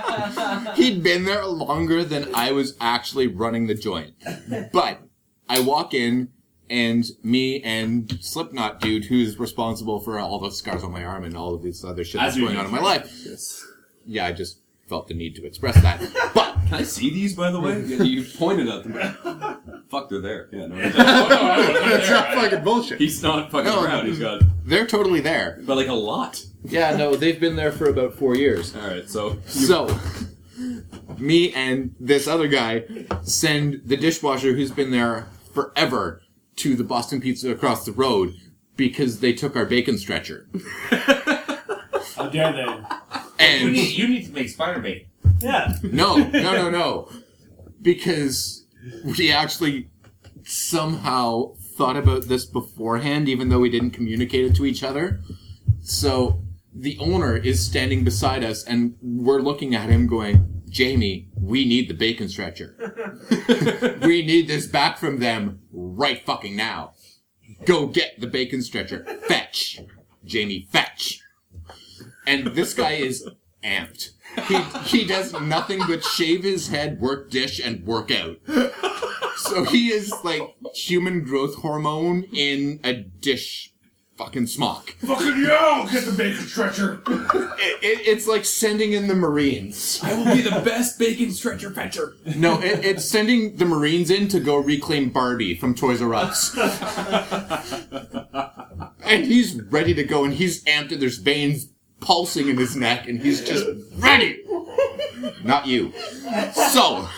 He'd 0.76 1.02
been 1.02 1.24
there 1.24 1.46
longer 1.46 2.04
than 2.04 2.34
I 2.34 2.52
was 2.52 2.76
actually 2.80 3.26
running 3.26 3.66
the 3.66 3.74
joint. 3.74 4.14
But 4.72 5.00
I 5.48 5.60
walk 5.60 5.94
in 5.94 6.28
and 6.68 7.04
me 7.22 7.62
and 7.62 8.18
Slipknot 8.20 8.80
dude, 8.80 9.04
who's 9.04 9.38
responsible 9.38 10.00
for 10.00 10.18
all 10.18 10.38
the 10.38 10.50
scars 10.50 10.82
on 10.82 10.92
my 10.92 11.04
arm 11.04 11.24
and 11.24 11.36
all 11.36 11.54
of 11.54 11.62
this 11.62 11.84
other 11.84 12.04
shit 12.04 12.20
that's 12.20 12.36
going 12.36 12.56
on 12.56 12.66
in 12.66 12.72
my 12.72 12.80
life. 12.80 13.10
Yes. 13.24 13.64
Yeah, 14.04 14.26
I 14.26 14.32
just 14.32 14.60
felt 14.88 15.08
the 15.08 15.14
need 15.14 15.34
to 15.36 15.44
express 15.46 15.74
that. 15.82 16.00
But 16.34 16.54
Can 16.66 16.74
I 16.74 16.82
see 16.82 17.10
these, 17.10 17.34
by 17.34 17.50
the 17.50 17.60
way? 17.60 17.80
Yeah, 17.86 18.02
you 18.02 18.24
pointed 18.24 18.68
at 18.68 18.82
them. 18.84 19.84
Fuck, 19.88 20.08
they're 20.08 20.20
there. 20.20 20.48
Yeah, 20.52 20.66
no, 20.66 20.76
That's 20.76 20.96
not 22.10 22.34
fucking 22.34 22.64
bullshit. 22.64 22.98
he's 23.00 23.22
not 23.22 23.50
fucking 23.52 23.66
No. 23.70 23.84
around. 23.84 24.06
He's 24.06 24.18
got, 24.18 24.42
they're 24.64 24.86
totally 24.86 25.20
there. 25.20 25.60
but 25.64 25.76
like 25.76 25.86
a 25.88 25.92
lot. 25.94 26.44
Yeah, 26.64 26.96
no, 26.96 27.14
they've 27.14 27.38
been 27.38 27.54
there 27.56 27.70
for 27.72 27.88
about 27.88 28.14
four 28.14 28.34
years. 28.34 28.74
All 28.74 28.86
right, 28.88 29.08
so 29.08 29.38
So, 29.46 29.96
me 31.18 31.52
and 31.52 31.94
this 32.00 32.26
other 32.26 32.48
guy 32.48 32.84
send 33.22 33.82
the 33.84 33.96
dishwasher 33.96 34.54
who's 34.54 34.72
been 34.72 34.90
there 34.90 35.28
forever 35.54 36.20
to 36.56 36.74
the 36.74 36.84
Boston 36.84 37.20
Pizza 37.20 37.50
across 37.52 37.84
the 37.84 37.92
road 37.92 38.34
because 38.76 39.20
they 39.20 39.32
took 39.32 39.54
our 39.56 39.64
bacon 39.66 39.98
stretcher. 39.98 40.48
How 40.90 42.28
dare 42.28 42.52
they? 42.52 42.82
You 43.38 43.46
And 43.46 43.72
need, 43.72 43.92
you 43.96 44.08
need 44.08 44.26
to 44.26 44.32
make 44.32 44.48
spider 44.48 44.80
bait. 44.80 45.08
Yeah. 45.40 45.72
no, 45.82 46.16
no, 46.16 46.52
no, 46.52 46.70
no. 46.70 47.08
Because 47.82 48.66
we 49.04 49.30
actually 49.30 49.90
somehow 50.44 51.54
thought 51.76 51.96
about 51.96 52.28
this 52.28 52.46
beforehand, 52.46 53.28
even 53.28 53.48
though 53.48 53.58
we 53.58 53.68
didn't 53.68 53.90
communicate 53.90 54.44
it 54.46 54.54
to 54.56 54.64
each 54.64 54.82
other. 54.82 55.20
So 55.82 56.42
the 56.74 56.96
owner 56.98 57.36
is 57.36 57.64
standing 57.64 58.04
beside 58.04 58.42
us, 58.42 58.64
and 58.64 58.96
we're 59.02 59.40
looking 59.40 59.74
at 59.74 59.88
him 59.88 60.06
going, 60.06 60.62
Jamie, 60.68 61.28
we 61.40 61.64
need 61.64 61.88
the 61.88 61.94
bacon 61.94 62.28
stretcher. 62.28 62.76
we 64.02 64.24
need 64.24 64.48
this 64.48 64.66
back 64.66 64.98
from 64.98 65.20
them 65.20 65.60
right 65.72 66.24
fucking 66.24 66.56
now. 66.56 66.92
Go 67.64 67.86
get 67.86 68.20
the 68.20 68.26
bacon 68.26 68.62
stretcher. 68.62 69.04
Fetch. 69.26 69.80
Jamie, 70.24 70.66
fetch. 70.70 71.20
And 72.26 72.48
this 72.48 72.74
guy 72.74 72.92
is 72.92 73.28
amped. 73.62 74.10
He, 74.48 74.60
he 74.98 75.06
does 75.06 75.32
nothing 75.40 75.80
but 75.86 76.04
shave 76.04 76.42
his 76.42 76.68
head, 76.68 77.00
work 77.00 77.30
dish, 77.30 77.60
and 77.64 77.86
work 77.86 78.10
out. 78.10 78.38
So 79.36 79.64
he 79.64 79.92
is 79.92 80.12
like 80.24 80.42
human 80.74 81.24
growth 81.24 81.56
hormone 81.56 82.24
in 82.32 82.80
a 82.82 82.94
dish 82.94 83.72
fucking 84.16 84.46
smock. 84.46 84.90
Fucking 84.90 85.42
yo! 85.42 85.86
Get 85.90 86.04
the 86.04 86.14
bacon 86.16 86.46
stretcher. 86.46 87.02
It, 87.06 87.82
it, 87.82 88.08
it's 88.08 88.26
like 88.26 88.44
sending 88.44 88.92
in 88.92 89.08
the 89.08 89.14
Marines. 89.14 90.00
I 90.02 90.14
will 90.14 90.34
be 90.34 90.40
the 90.40 90.62
best 90.64 90.98
bacon 90.98 91.32
stretcher 91.32 91.70
fetcher. 91.70 92.14
No, 92.34 92.60
it, 92.60 92.84
it's 92.84 93.04
sending 93.04 93.56
the 93.56 93.64
Marines 93.64 94.10
in 94.10 94.28
to 94.28 94.40
go 94.40 94.56
reclaim 94.56 95.10
Barbie 95.10 95.54
from 95.54 95.74
Toys 95.74 96.02
R 96.02 96.14
Us. 96.14 96.56
and 99.04 99.24
he's 99.24 99.60
ready 99.62 99.94
to 99.94 100.04
go, 100.04 100.24
and 100.24 100.34
he's 100.34 100.64
amped, 100.64 100.92
and 100.92 101.00
there's 101.00 101.18
veins 101.18 101.68
pulsing 102.00 102.48
in 102.48 102.56
his 102.56 102.76
neck, 102.76 103.08
and 103.08 103.20
he's 103.20 103.44
just 103.44 103.66
ready. 103.96 104.42
Not 105.42 105.66
you. 105.66 105.92
So, 106.72 107.08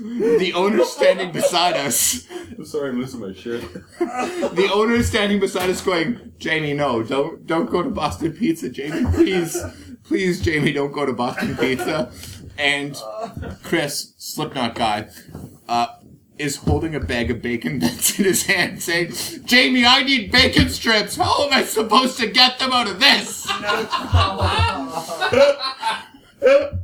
the 0.00 0.52
owner 0.54 0.84
standing 0.84 1.32
beside 1.32 1.74
us, 1.76 2.26
I'm 2.56 2.64
sorry, 2.64 2.90
I'm 2.90 2.98
losing 2.98 3.20
my 3.20 3.32
shirt. 3.32 3.62
the 3.98 4.70
owner 4.72 4.94
is 4.94 5.08
standing 5.08 5.40
beside 5.40 5.70
us, 5.70 5.80
going, 5.80 6.32
"Jamie, 6.38 6.74
no, 6.74 7.02
don't, 7.02 7.46
don't 7.46 7.70
go 7.70 7.82
to 7.82 7.90
Boston 7.90 8.32
Pizza, 8.32 8.68
Jamie, 8.70 9.10
please, 9.12 9.56
please, 10.04 10.40
Jamie, 10.40 10.72
don't 10.72 10.92
go 10.92 11.06
to 11.06 11.12
Boston 11.12 11.56
Pizza." 11.56 12.12
And 12.58 13.00
Chris, 13.62 14.12
Slipknot 14.18 14.74
guy, 14.74 15.08
uh, 15.68 15.86
is 16.40 16.56
holding 16.56 16.94
a 16.94 17.00
bag 17.00 17.30
of 17.30 17.42
bacon 17.42 17.78
bits 17.78 18.18
in 18.18 18.24
his 18.24 18.46
hand, 18.46 18.82
saying, 18.82 19.12
"Jamie, 19.44 19.84
I 19.84 20.02
need 20.02 20.32
bacon 20.32 20.70
strips. 20.70 21.16
How 21.16 21.46
am 21.46 21.52
I 21.52 21.64
supposed 21.64 22.18
to 22.18 22.26
get 22.26 22.58
them 22.58 22.72
out 22.72 22.88
of 22.88 22.98
this?" 22.98 23.46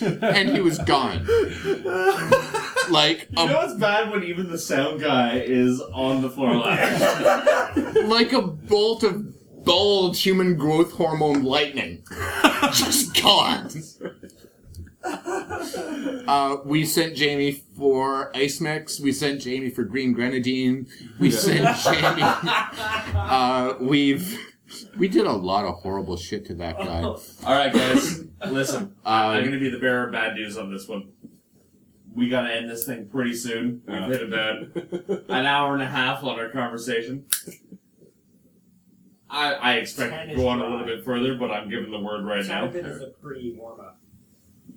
and 0.00 0.50
he 0.50 0.60
was 0.60 0.78
gone. 0.78 1.26
Like 2.88 3.26
You 3.30 3.46
know 3.46 3.46
a 3.46 3.54
what's 3.54 3.74
bad 3.74 4.10
when 4.10 4.22
even 4.22 4.48
the 4.48 4.58
sound 4.58 5.00
guy 5.00 5.38
is 5.38 5.80
on 5.80 6.22
the 6.22 6.30
floor 6.30 6.56
laughing? 6.56 8.04
like 8.08 8.32
a 8.32 8.42
bolt 8.42 9.02
of 9.02 9.64
bold 9.64 10.16
human 10.16 10.56
growth 10.56 10.92
hormone 10.92 11.42
lightning. 11.42 12.04
Just 12.72 13.20
gone. 13.20 13.70
Uh, 16.26 16.56
we 16.64 16.84
sent 16.84 17.14
Jamie 17.14 17.52
for 17.76 18.36
ice 18.36 18.60
mix. 18.60 18.98
We 18.98 19.12
sent 19.12 19.40
Jamie 19.42 19.70
for 19.70 19.84
green 19.84 20.12
grenadine. 20.12 20.88
We 21.20 21.30
sent 21.30 21.76
Jamie. 21.84 22.22
Uh, 23.14 23.74
we've 23.80 24.38
we 24.96 25.06
did 25.08 25.24
a 25.26 25.32
lot 25.32 25.64
of 25.64 25.76
horrible 25.76 26.16
shit 26.16 26.44
to 26.46 26.54
that 26.54 26.78
guy. 26.78 27.02
All 27.02 27.20
right, 27.44 27.72
guys, 27.72 28.24
listen. 28.48 28.94
I'm 29.04 29.36
Um, 29.36 29.40
going 29.42 29.52
to 29.52 29.60
be 29.60 29.68
the 29.70 29.78
bearer 29.78 30.06
of 30.06 30.12
bad 30.12 30.34
news 30.34 30.56
on 30.58 30.72
this 30.72 30.88
one. 30.88 31.10
We 32.14 32.28
got 32.28 32.42
to 32.42 32.52
end 32.52 32.68
this 32.68 32.84
thing 32.84 33.06
pretty 33.08 33.34
soon. 33.34 33.82
We've 33.86 33.96
Yeah. 33.96 34.06
hit 34.08 34.22
about 34.22 34.56
an 35.30 35.46
hour 35.46 35.74
and 35.74 35.82
a 35.82 35.86
half 35.86 36.24
on 36.24 36.38
our 36.40 36.48
conversation. 36.50 37.26
I, 39.30 39.54
I 39.54 39.72
expect 39.74 40.30
to 40.30 40.34
go 40.36 40.48
on 40.48 40.60
a 40.60 40.68
little 40.68 40.86
bit 40.86 41.04
further, 41.04 41.34
but 41.36 41.50
I'm 41.50 41.68
giving 41.68 41.90
the 41.90 41.98
word 42.00 42.24
right 42.24 42.44
Ten 42.44 42.62
now. 42.62 42.66
of 42.68 42.76
it 42.76 42.86
is 42.86 43.02
a 43.02 43.08
pre 43.22 43.54
warm 43.58 43.80
up. 43.80 43.98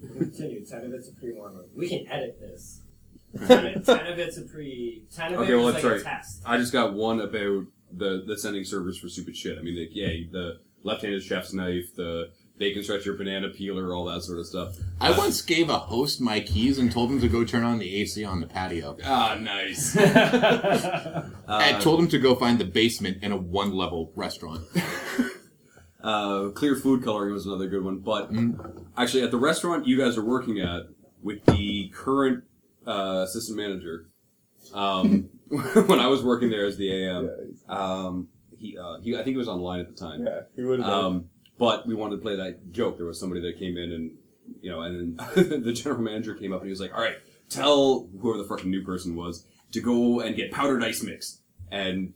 Continue. 0.01 0.65
Ten 0.65 0.85
of 0.85 0.93
it's 0.93 1.09
a 1.09 1.13
pre 1.13 1.33
warm 1.33 1.55
up. 1.57 1.65
We 1.75 1.89
can 1.89 2.07
edit 2.09 2.39
this. 2.39 2.81
Ten, 3.47 3.83
ten 3.83 4.07
of 4.07 4.17
it's 4.19 4.37
a 4.37 4.41
pre. 4.43 5.03
Ten 5.15 5.33
of 5.33 5.41
Okay, 5.41 5.53
it 5.53 5.55
well, 5.57 5.67
is 5.69 5.73
that's 5.75 5.83
like 5.85 5.93
right. 5.93 6.01
a 6.01 6.03
test. 6.03 6.41
I 6.45 6.57
just 6.57 6.73
got 6.73 6.93
one 6.93 7.19
about 7.21 7.65
the 7.91 8.23
the 8.25 8.37
sending 8.37 8.63
servers 8.63 8.97
for 8.97 9.07
stupid 9.09 9.35
shit. 9.37 9.57
I 9.57 9.61
mean, 9.61 9.77
like, 9.79 9.89
yeah, 9.91 10.07
the 10.31 10.59
left-handed 10.83 11.21
chef's 11.23 11.53
knife, 11.53 11.93
the 11.95 12.31
bacon 12.57 12.83
stretcher, 12.83 13.13
banana 13.13 13.49
peeler, 13.49 13.93
all 13.93 14.05
that 14.05 14.21
sort 14.23 14.39
of 14.39 14.45
stuff. 14.47 14.75
I 14.99 15.15
once 15.17 15.41
gave 15.41 15.69
a 15.69 15.77
host 15.77 16.19
my 16.21 16.39
keys 16.39 16.77
and 16.79 16.91
told 16.91 17.11
him 17.11 17.21
to 17.21 17.27
go 17.29 17.43
turn 17.45 17.63
on 17.63 17.79
the 17.79 17.95
AC 18.01 18.23
on 18.25 18.41
the 18.41 18.47
patio. 18.47 18.97
Ah, 19.05 19.37
nice. 19.39 19.95
I 19.97 21.23
Uh, 21.47 21.79
told 21.79 21.99
him 21.99 22.07
to 22.09 22.19
go 22.19 22.35
find 22.35 22.59
the 22.59 22.65
basement 22.65 23.23
in 23.23 23.31
a 23.31 23.37
one-level 23.37 24.11
restaurant. 24.15 24.61
Uh, 26.01 26.49
clear 26.49 26.75
food 26.75 27.03
coloring 27.03 27.33
was 27.33 27.45
another 27.45 27.67
good 27.67 27.83
one. 27.83 27.97
But 27.99 28.31
Mm. 28.31 28.85
actually, 28.97 29.23
at 29.23 29.31
the 29.31 29.37
restaurant 29.37 29.85
you 29.87 29.97
guys 29.97 30.17
are 30.17 30.23
working 30.23 30.59
at 30.59 30.83
with 31.21 31.43
the 31.45 31.89
current 31.89 32.43
uh, 32.87 33.23
assistant 33.27 33.57
manager, 33.57 34.07
um, 34.73 35.29
when 35.49 35.99
I 35.99 36.07
was 36.07 36.23
working 36.23 36.49
there 36.49 36.65
as 36.65 36.77
the 36.77 36.91
AM, 36.91 37.29
um, 37.67 38.29
he, 38.57 38.77
uh, 38.77 38.99
he 38.99 39.13
I 39.13 39.17
think 39.17 39.29
he 39.29 39.37
was 39.37 39.47
online 39.49 39.79
at 39.81 39.87
the 39.89 39.95
time. 39.95 40.25
Yeah, 40.25 40.41
he 40.55 40.63
would 40.63 40.79
have. 40.79 40.89
Um, 40.89 41.29
but 41.57 41.85
we 41.85 41.93
wanted 41.95 42.15
to 42.17 42.21
play 42.21 42.35
that 42.37 42.71
joke. 42.71 42.97
There 42.97 43.05
was 43.05 43.19
somebody 43.19 43.41
that 43.41 43.59
came 43.59 43.75
in 43.77 43.91
and, 43.91 44.11
you 44.61 44.69
know, 44.71 44.81
and 44.81 45.19
then 45.19 45.61
the 45.63 45.73
general 45.73 46.01
manager 46.01 46.33
came 46.33 46.53
up 46.53 46.61
and 46.61 46.67
he 46.67 46.71
was 46.71 46.79
like, 46.79 46.93
all 46.95 47.01
right, 47.01 47.17
tell 47.49 48.07
whoever 48.21 48.37
the 48.37 48.47
fucking 48.47 48.69
new 48.71 48.83
person 48.83 49.15
was 49.15 49.45
to 49.73 49.81
go 49.81 50.21
and 50.21 50.35
get 50.37 50.51
powdered 50.51 50.81
ice 50.83 51.03
mix. 51.03 51.41
And 51.71 52.13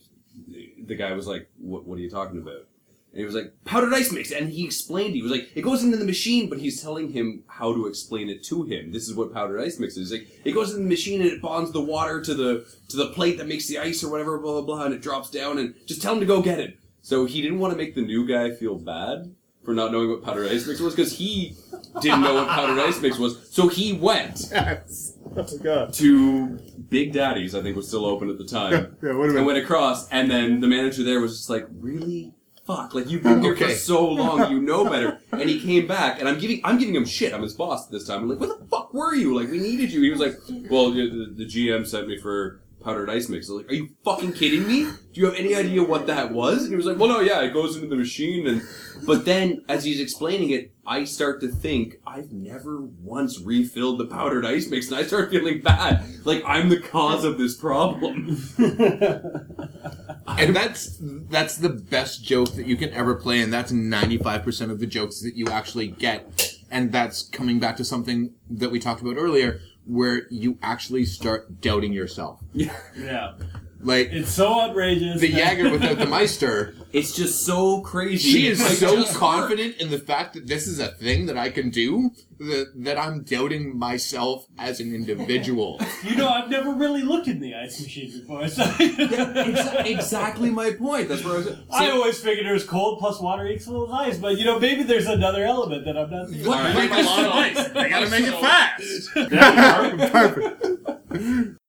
the 0.85 0.95
guy 0.95 1.11
was 1.13 1.27
like, 1.27 1.49
what, 1.59 1.85
what 1.85 1.97
are 1.97 2.01
you 2.01 2.09
talking 2.09 2.37
about? 2.37 2.65
And 3.13 3.19
he 3.19 3.25
was 3.25 3.35
like, 3.35 3.53
powdered 3.63 3.93
ice 3.93 4.11
mix. 4.11 4.31
And 4.31 4.49
he 4.49 4.65
explained, 4.65 5.13
he 5.13 5.21
was 5.21 5.31
like, 5.31 5.49
it 5.53 5.61
goes 5.61 5.83
into 5.83 5.97
the 5.97 6.05
machine, 6.05 6.49
but 6.49 6.57
he's 6.57 6.81
telling 6.81 7.11
him 7.11 7.43
how 7.47 7.71
to 7.71 7.85
explain 7.85 8.27
it 8.27 8.43
to 8.45 8.63
him. 8.63 8.91
This 8.91 9.07
is 9.07 9.13
what 9.13 9.31
powdered 9.31 9.61
ice 9.61 9.77
mix 9.79 9.95
is. 9.97 10.09
He's 10.09 10.19
like, 10.19 10.29
it 10.43 10.53
goes 10.53 10.73
in 10.73 10.83
the 10.83 10.89
machine 10.89 11.21
and 11.21 11.29
it 11.29 11.39
bonds 11.39 11.71
the 11.71 11.81
water 11.81 12.21
to 12.21 12.33
the, 12.33 12.65
to 12.89 12.97
the 12.97 13.09
plate 13.09 13.37
that 13.37 13.47
makes 13.47 13.67
the 13.67 13.77
ice 13.77 14.03
or 14.03 14.09
whatever, 14.09 14.39
blah, 14.39 14.53
blah, 14.53 14.61
blah, 14.61 14.85
and 14.85 14.95
it 14.95 15.01
drops 15.01 15.29
down 15.29 15.59
and 15.59 15.75
just 15.85 16.01
tell 16.01 16.13
him 16.13 16.21
to 16.21 16.25
go 16.25 16.41
get 16.41 16.59
it. 16.59 16.79
So 17.03 17.25
he 17.25 17.41
didn't 17.41 17.59
want 17.59 17.71
to 17.71 17.77
make 17.77 17.93
the 17.93 18.01
new 18.01 18.27
guy 18.27 18.49
feel 18.49 18.75
bad 18.79 19.35
for 19.63 19.73
not 19.73 19.91
knowing 19.91 20.09
what 20.09 20.23
powdered 20.23 20.51
ice 20.51 20.65
mix 20.67 20.79
was 20.79 20.95
because 20.95 21.17
he 21.17 21.55
didn't 22.01 22.21
know 22.21 22.33
what 22.33 22.47
powdered 22.49 22.79
ice 22.81 22.99
mix 23.01 23.17
was. 23.17 23.49
So 23.51 23.67
he 23.67 23.93
went 23.93 24.47
yes. 24.51 25.17
Oh 25.35 25.57
god. 25.59 25.93
to 25.93 26.59
Big 26.89 27.13
Daddy's, 27.13 27.55
I 27.55 27.61
think 27.61 27.75
was 27.75 27.87
still 27.87 28.05
open 28.05 28.29
at 28.29 28.37
the 28.37 28.45
time, 28.45 28.97
Yeah, 29.03 29.13
would 29.13 29.27
have 29.29 29.37
and 29.37 29.45
went 29.45 29.57
across. 29.57 30.07
And 30.09 30.29
then 30.29 30.59
the 30.59 30.67
manager 30.67 31.03
there 31.03 31.19
was 31.19 31.37
just 31.37 31.49
like, 31.49 31.65
"Really? 31.79 32.32
Fuck! 32.65 32.93
Like 32.93 33.09
you've 33.09 33.23
been 33.23 33.41
here 33.41 33.55
for 33.55 33.69
so 33.71 34.07
long, 34.07 34.51
you 34.51 34.61
know 34.61 34.85
better." 34.89 35.19
And 35.31 35.49
he 35.49 35.59
came 35.59 35.85
back, 35.87 36.19
and 36.19 36.29
I'm 36.29 36.39
giving 36.39 36.61
I'm 36.63 36.77
giving 36.77 36.95
him 36.95 37.05
shit. 37.05 37.33
I'm 37.33 37.41
his 37.41 37.53
boss 37.53 37.87
this 37.87 38.07
time. 38.07 38.23
I'm 38.23 38.29
like, 38.29 38.39
"Where 38.39 38.49
the 38.49 38.65
fuck 38.69 38.93
were 38.93 39.13
you? 39.15 39.37
Like 39.37 39.49
we 39.51 39.59
needed 39.59 39.91
you." 39.91 40.01
He 40.01 40.09
was 40.09 40.19
like, 40.19 40.37
"Well, 40.69 40.91
the, 40.91 41.33
the 41.35 41.45
GM 41.45 41.85
sent 41.87 42.07
me 42.07 42.17
for." 42.17 42.59
Powdered 42.83 43.09
ice 43.09 43.29
mix. 43.29 43.49
I 43.49 43.53
was 43.53 43.61
like, 43.61 43.71
are 43.71 43.75
you 43.75 43.95
fucking 44.03 44.33
kidding 44.33 44.67
me? 44.67 44.83
Do 44.83 45.21
you 45.21 45.25
have 45.27 45.35
any 45.35 45.55
idea 45.55 45.81
what 45.81 46.05
that 46.07 46.33
was? 46.33 46.63
And 46.63 46.71
he 46.71 46.75
was 46.75 46.85
like, 46.85 46.97
well, 46.97 47.07
no, 47.07 47.21
yeah, 47.21 47.39
it 47.39 47.53
goes 47.53 47.77
into 47.77 47.87
the 47.87 47.95
machine. 47.95 48.45
And 48.45 48.61
but 49.05 49.23
then, 49.23 49.63
as 49.69 49.85
he's 49.85 50.01
explaining 50.01 50.49
it, 50.49 50.73
I 50.85 51.05
start 51.05 51.39
to 51.41 51.47
think 51.47 52.01
I've 52.05 52.33
never 52.33 52.81
once 52.81 53.39
refilled 53.39 53.99
the 53.99 54.05
powdered 54.07 54.45
ice 54.45 54.67
mix, 54.69 54.89
and 54.89 54.97
I 54.97 55.03
start 55.03 55.31
feeling 55.31 55.61
bad, 55.61 56.03
like 56.25 56.43
I'm 56.45 56.67
the 56.67 56.81
cause 56.81 57.23
of 57.23 57.37
this 57.37 57.55
problem. 57.55 58.35
and 60.39 60.55
that's 60.55 60.97
that's 61.01 61.57
the 61.57 61.69
best 61.69 62.23
joke 62.23 62.53
that 62.55 62.65
you 62.65 62.75
can 62.77 62.91
ever 62.93 63.15
play, 63.15 63.41
and 63.41 63.51
that's 63.51 63.71
ninety 63.71 64.17
five 64.17 64.43
percent 64.43 64.71
of 64.71 64.79
the 64.79 64.87
jokes 64.87 65.21
that 65.21 65.35
you 65.35 65.47
actually 65.47 65.87
get. 65.87 66.49
And 66.71 66.91
that's 66.91 67.23
coming 67.29 67.59
back 67.59 67.77
to 67.77 67.85
something 67.85 68.33
that 68.49 68.71
we 68.71 68.79
talked 68.79 69.01
about 69.01 69.15
earlier, 69.17 69.59
where 69.85 70.23
you 70.31 70.57
actually 70.63 71.05
start 71.05 71.61
doubting 71.61 71.93
yourself. 71.93 72.39
Yeah. 72.53 72.75
Yeah. 72.97 73.33
Like 73.81 74.09
It's 74.11 74.31
so 74.31 74.61
outrageous. 74.61 75.19
the 75.19 75.29
that- 75.31 75.37
Jagger 75.37 75.69
without 75.69 75.97
the 75.97 76.05
Meister, 76.07 76.73
It's 76.93 77.15
just 77.15 77.43
so 77.45 77.81
crazy. 77.81 78.29
she 78.31 78.47
is 78.47 78.59
Like, 78.63 78.73
so 78.73 78.95
just 78.95 79.15
confident 79.17 79.77
in 79.77 79.89
the 79.89 79.97
fact 79.97 80.35
that 80.35 80.45
this 80.47 80.67
is 80.67 80.79
a 80.79 80.89
thing 80.89 81.25
that 81.25 81.37
I 81.37 81.49
can 81.49 81.71
do 81.71 82.11
that 82.39 82.67
that 82.75 82.97
I'm 82.99 83.23
doubting 83.23 83.77
myself 83.77 84.45
as 84.59 84.79
an 84.79 84.93
individual. 84.93 85.79
You 86.03 86.15
know, 86.17 86.27
I've 86.27 86.49
never 86.49 86.71
really 86.73 87.01
looked 87.01 87.27
in 87.27 87.39
the 87.39 87.55
ice 87.55 87.81
machine 87.81 88.11
before, 88.11 88.47
so 88.49 88.63
Exa- 88.63 89.85
exactly 89.85 90.49
my 90.49 90.71
point. 90.71 91.07
That's 91.07 91.23
where 91.23 91.35
I 91.35 91.37
was. 91.37 91.57
I 91.71 91.89
always 91.91 92.19
figured 92.19 92.45
it 92.45 92.51
was 92.51 92.65
cold 92.65 92.99
plus 92.99 93.21
water 93.21 93.47
equals 93.47 93.89
ice, 93.91 94.17
but 94.17 94.37
you 94.37 94.43
know, 94.45 94.59
maybe 94.59 94.83
there's 94.83 95.07
another 95.07 95.43
element 95.45 95.85
that 95.85 95.97
I'm 95.97 96.11
not 96.11 96.27
seeing. 96.27 96.45
What? 96.45 96.75
Make 96.75 96.91
a 96.91 97.01
lot 97.01 97.25
of 97.25 97.31
ice. 97.31 97.67
They 97.69 97.89
gotta 97.89 98.09
make 98.09 98.25
it 98.27 98.33
fast. 98.41 100.11
Perfect. 100.11 101.59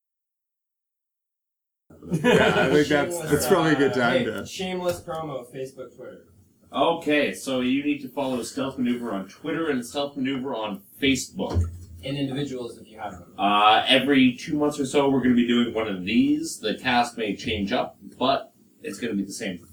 Yeah, 2.12 2.52
I 2.56 2.70
think 2.70 2.88
that's 2.88 3.18
that's 3.30 3.46
probably 3.46 3.72
a 3.72 3.76
good 3.76 3.94
time 3.94 4.18
Hey, 4.18 4.24
to. 4.24 4.46
Shameless 4.46 5.00
promo, 5.00 5.44
Facebook, 5.54 5.94
Twitter. 5.96 6.26
Okay, 6.72 7.32
so 7.34 7.60
you 7.60 7.84
need 7.84 8.00
to 8.02 8.08
follow 8.08 8.42
Stealth 8.42 8.78
Maneuver 8.78 9.12
on 9.12 9.28
Twitter 9.28 9.70
and 9.70 9.84
Stealth 9.84 10.16
Maneuver 10.16 10.54
on 10.54 10.82
Facebook. 11.00 11.62
And 12.04 12.18
individuals 12.18 12.76
if 12.78 12.88
you 12.88 12.98
have 12.98 13.12
them. 13.12 13.32
Uh, 13.38 13.84
every 13.88 14.34
two 14.36 14.56
months 14.58 14.78
or 14.80 14.84
so, 14.84 15.08
we're 15.08 15.20
going 15.20 15.30
to 15.30 15.36
be 15.36 15.46
doing 15.46 15.72
one 15.72 15.88
of 15.88 16.04
these. 16.04 16.58
The 16.58 16.74
cast 16.74 17.16
may 17.16 17.34
change 17.36 17.72
up, 17.72 17.96
but 18.18 18.52
it's 18.82 18.98
going 18.98 19.12
to 19.12 19.16
be 19.16 19.24
the 19.24 19.32
same 19.32 19.66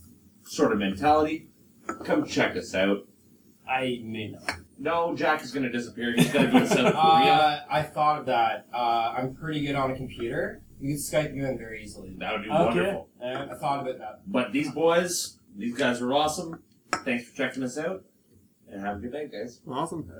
sort 0.44 0.72
of 0.72 0.78
mentality. 0.78 1.48
Come 2.06 2.26
check 2.26 2.56
us 2.56 2.74
out. 2.76 3.08
I 3.68 4.00
may 4.04 4.30
not. 4.30 4.58
No, 4.78 5.16
Jack 5.16 5.44
is 5.44 5.52
going 5.52 5.64
to 5.64 5.72
disappear. 5.72 6.14
He's 6.16 6.32
going 6.32 6.46
to 6.48 6.52
go 6.52 6.60
to 6.60 6.68
South 6.68 6.78
Korea. 6.94 6.94
Uh, 6.96 7.60
I 7.70 7.84
thought 7.84 8.20
of 8.20 8.26
that. 8.28 8.68
Uh, 8.74 9.14
I'm 9.18 9.36
pretty 9.36 9.62
good 9.66 9.76
on 9.76 9.92
a 9.92 9.96
computer. 9.96 10.62
You 10.82 10.88
can 10.90 10.98
Skype 10.98 11.36
you 11.36 11.46
in 11.46 11.58
very 11.60 11.84
easily. 11.84 12.16
That 12.18 12.34
would 12.34 12.44
be 12.44 12.50
Okay. 12.50 12.64
wonderful. 12.66 13.10
Uh, 13.22 13.48
I 13.52 13.54
thought 13.56 13.82
about 13.88 14.00
that. 14.00 14.22
But 14.26 14.52
these 14.52 14.72
boys, 14.72 15.38
these 15.56 15.76
guys 15.78 16.02
are 16.02 16.12
awesome. 16.12 16.62
Thanks 17.06 17.26
for 17.30 17.36
checking 17.38 17.62
us 17.64 17.78
out, 17.78 18.04
and 18.68 18.82
have 18.82 18.98
a 18.98 19.00
good 19.00 19.14
night, 19.14 19.32
guys. 19.32 19.62
Awesome. 19.68 20.12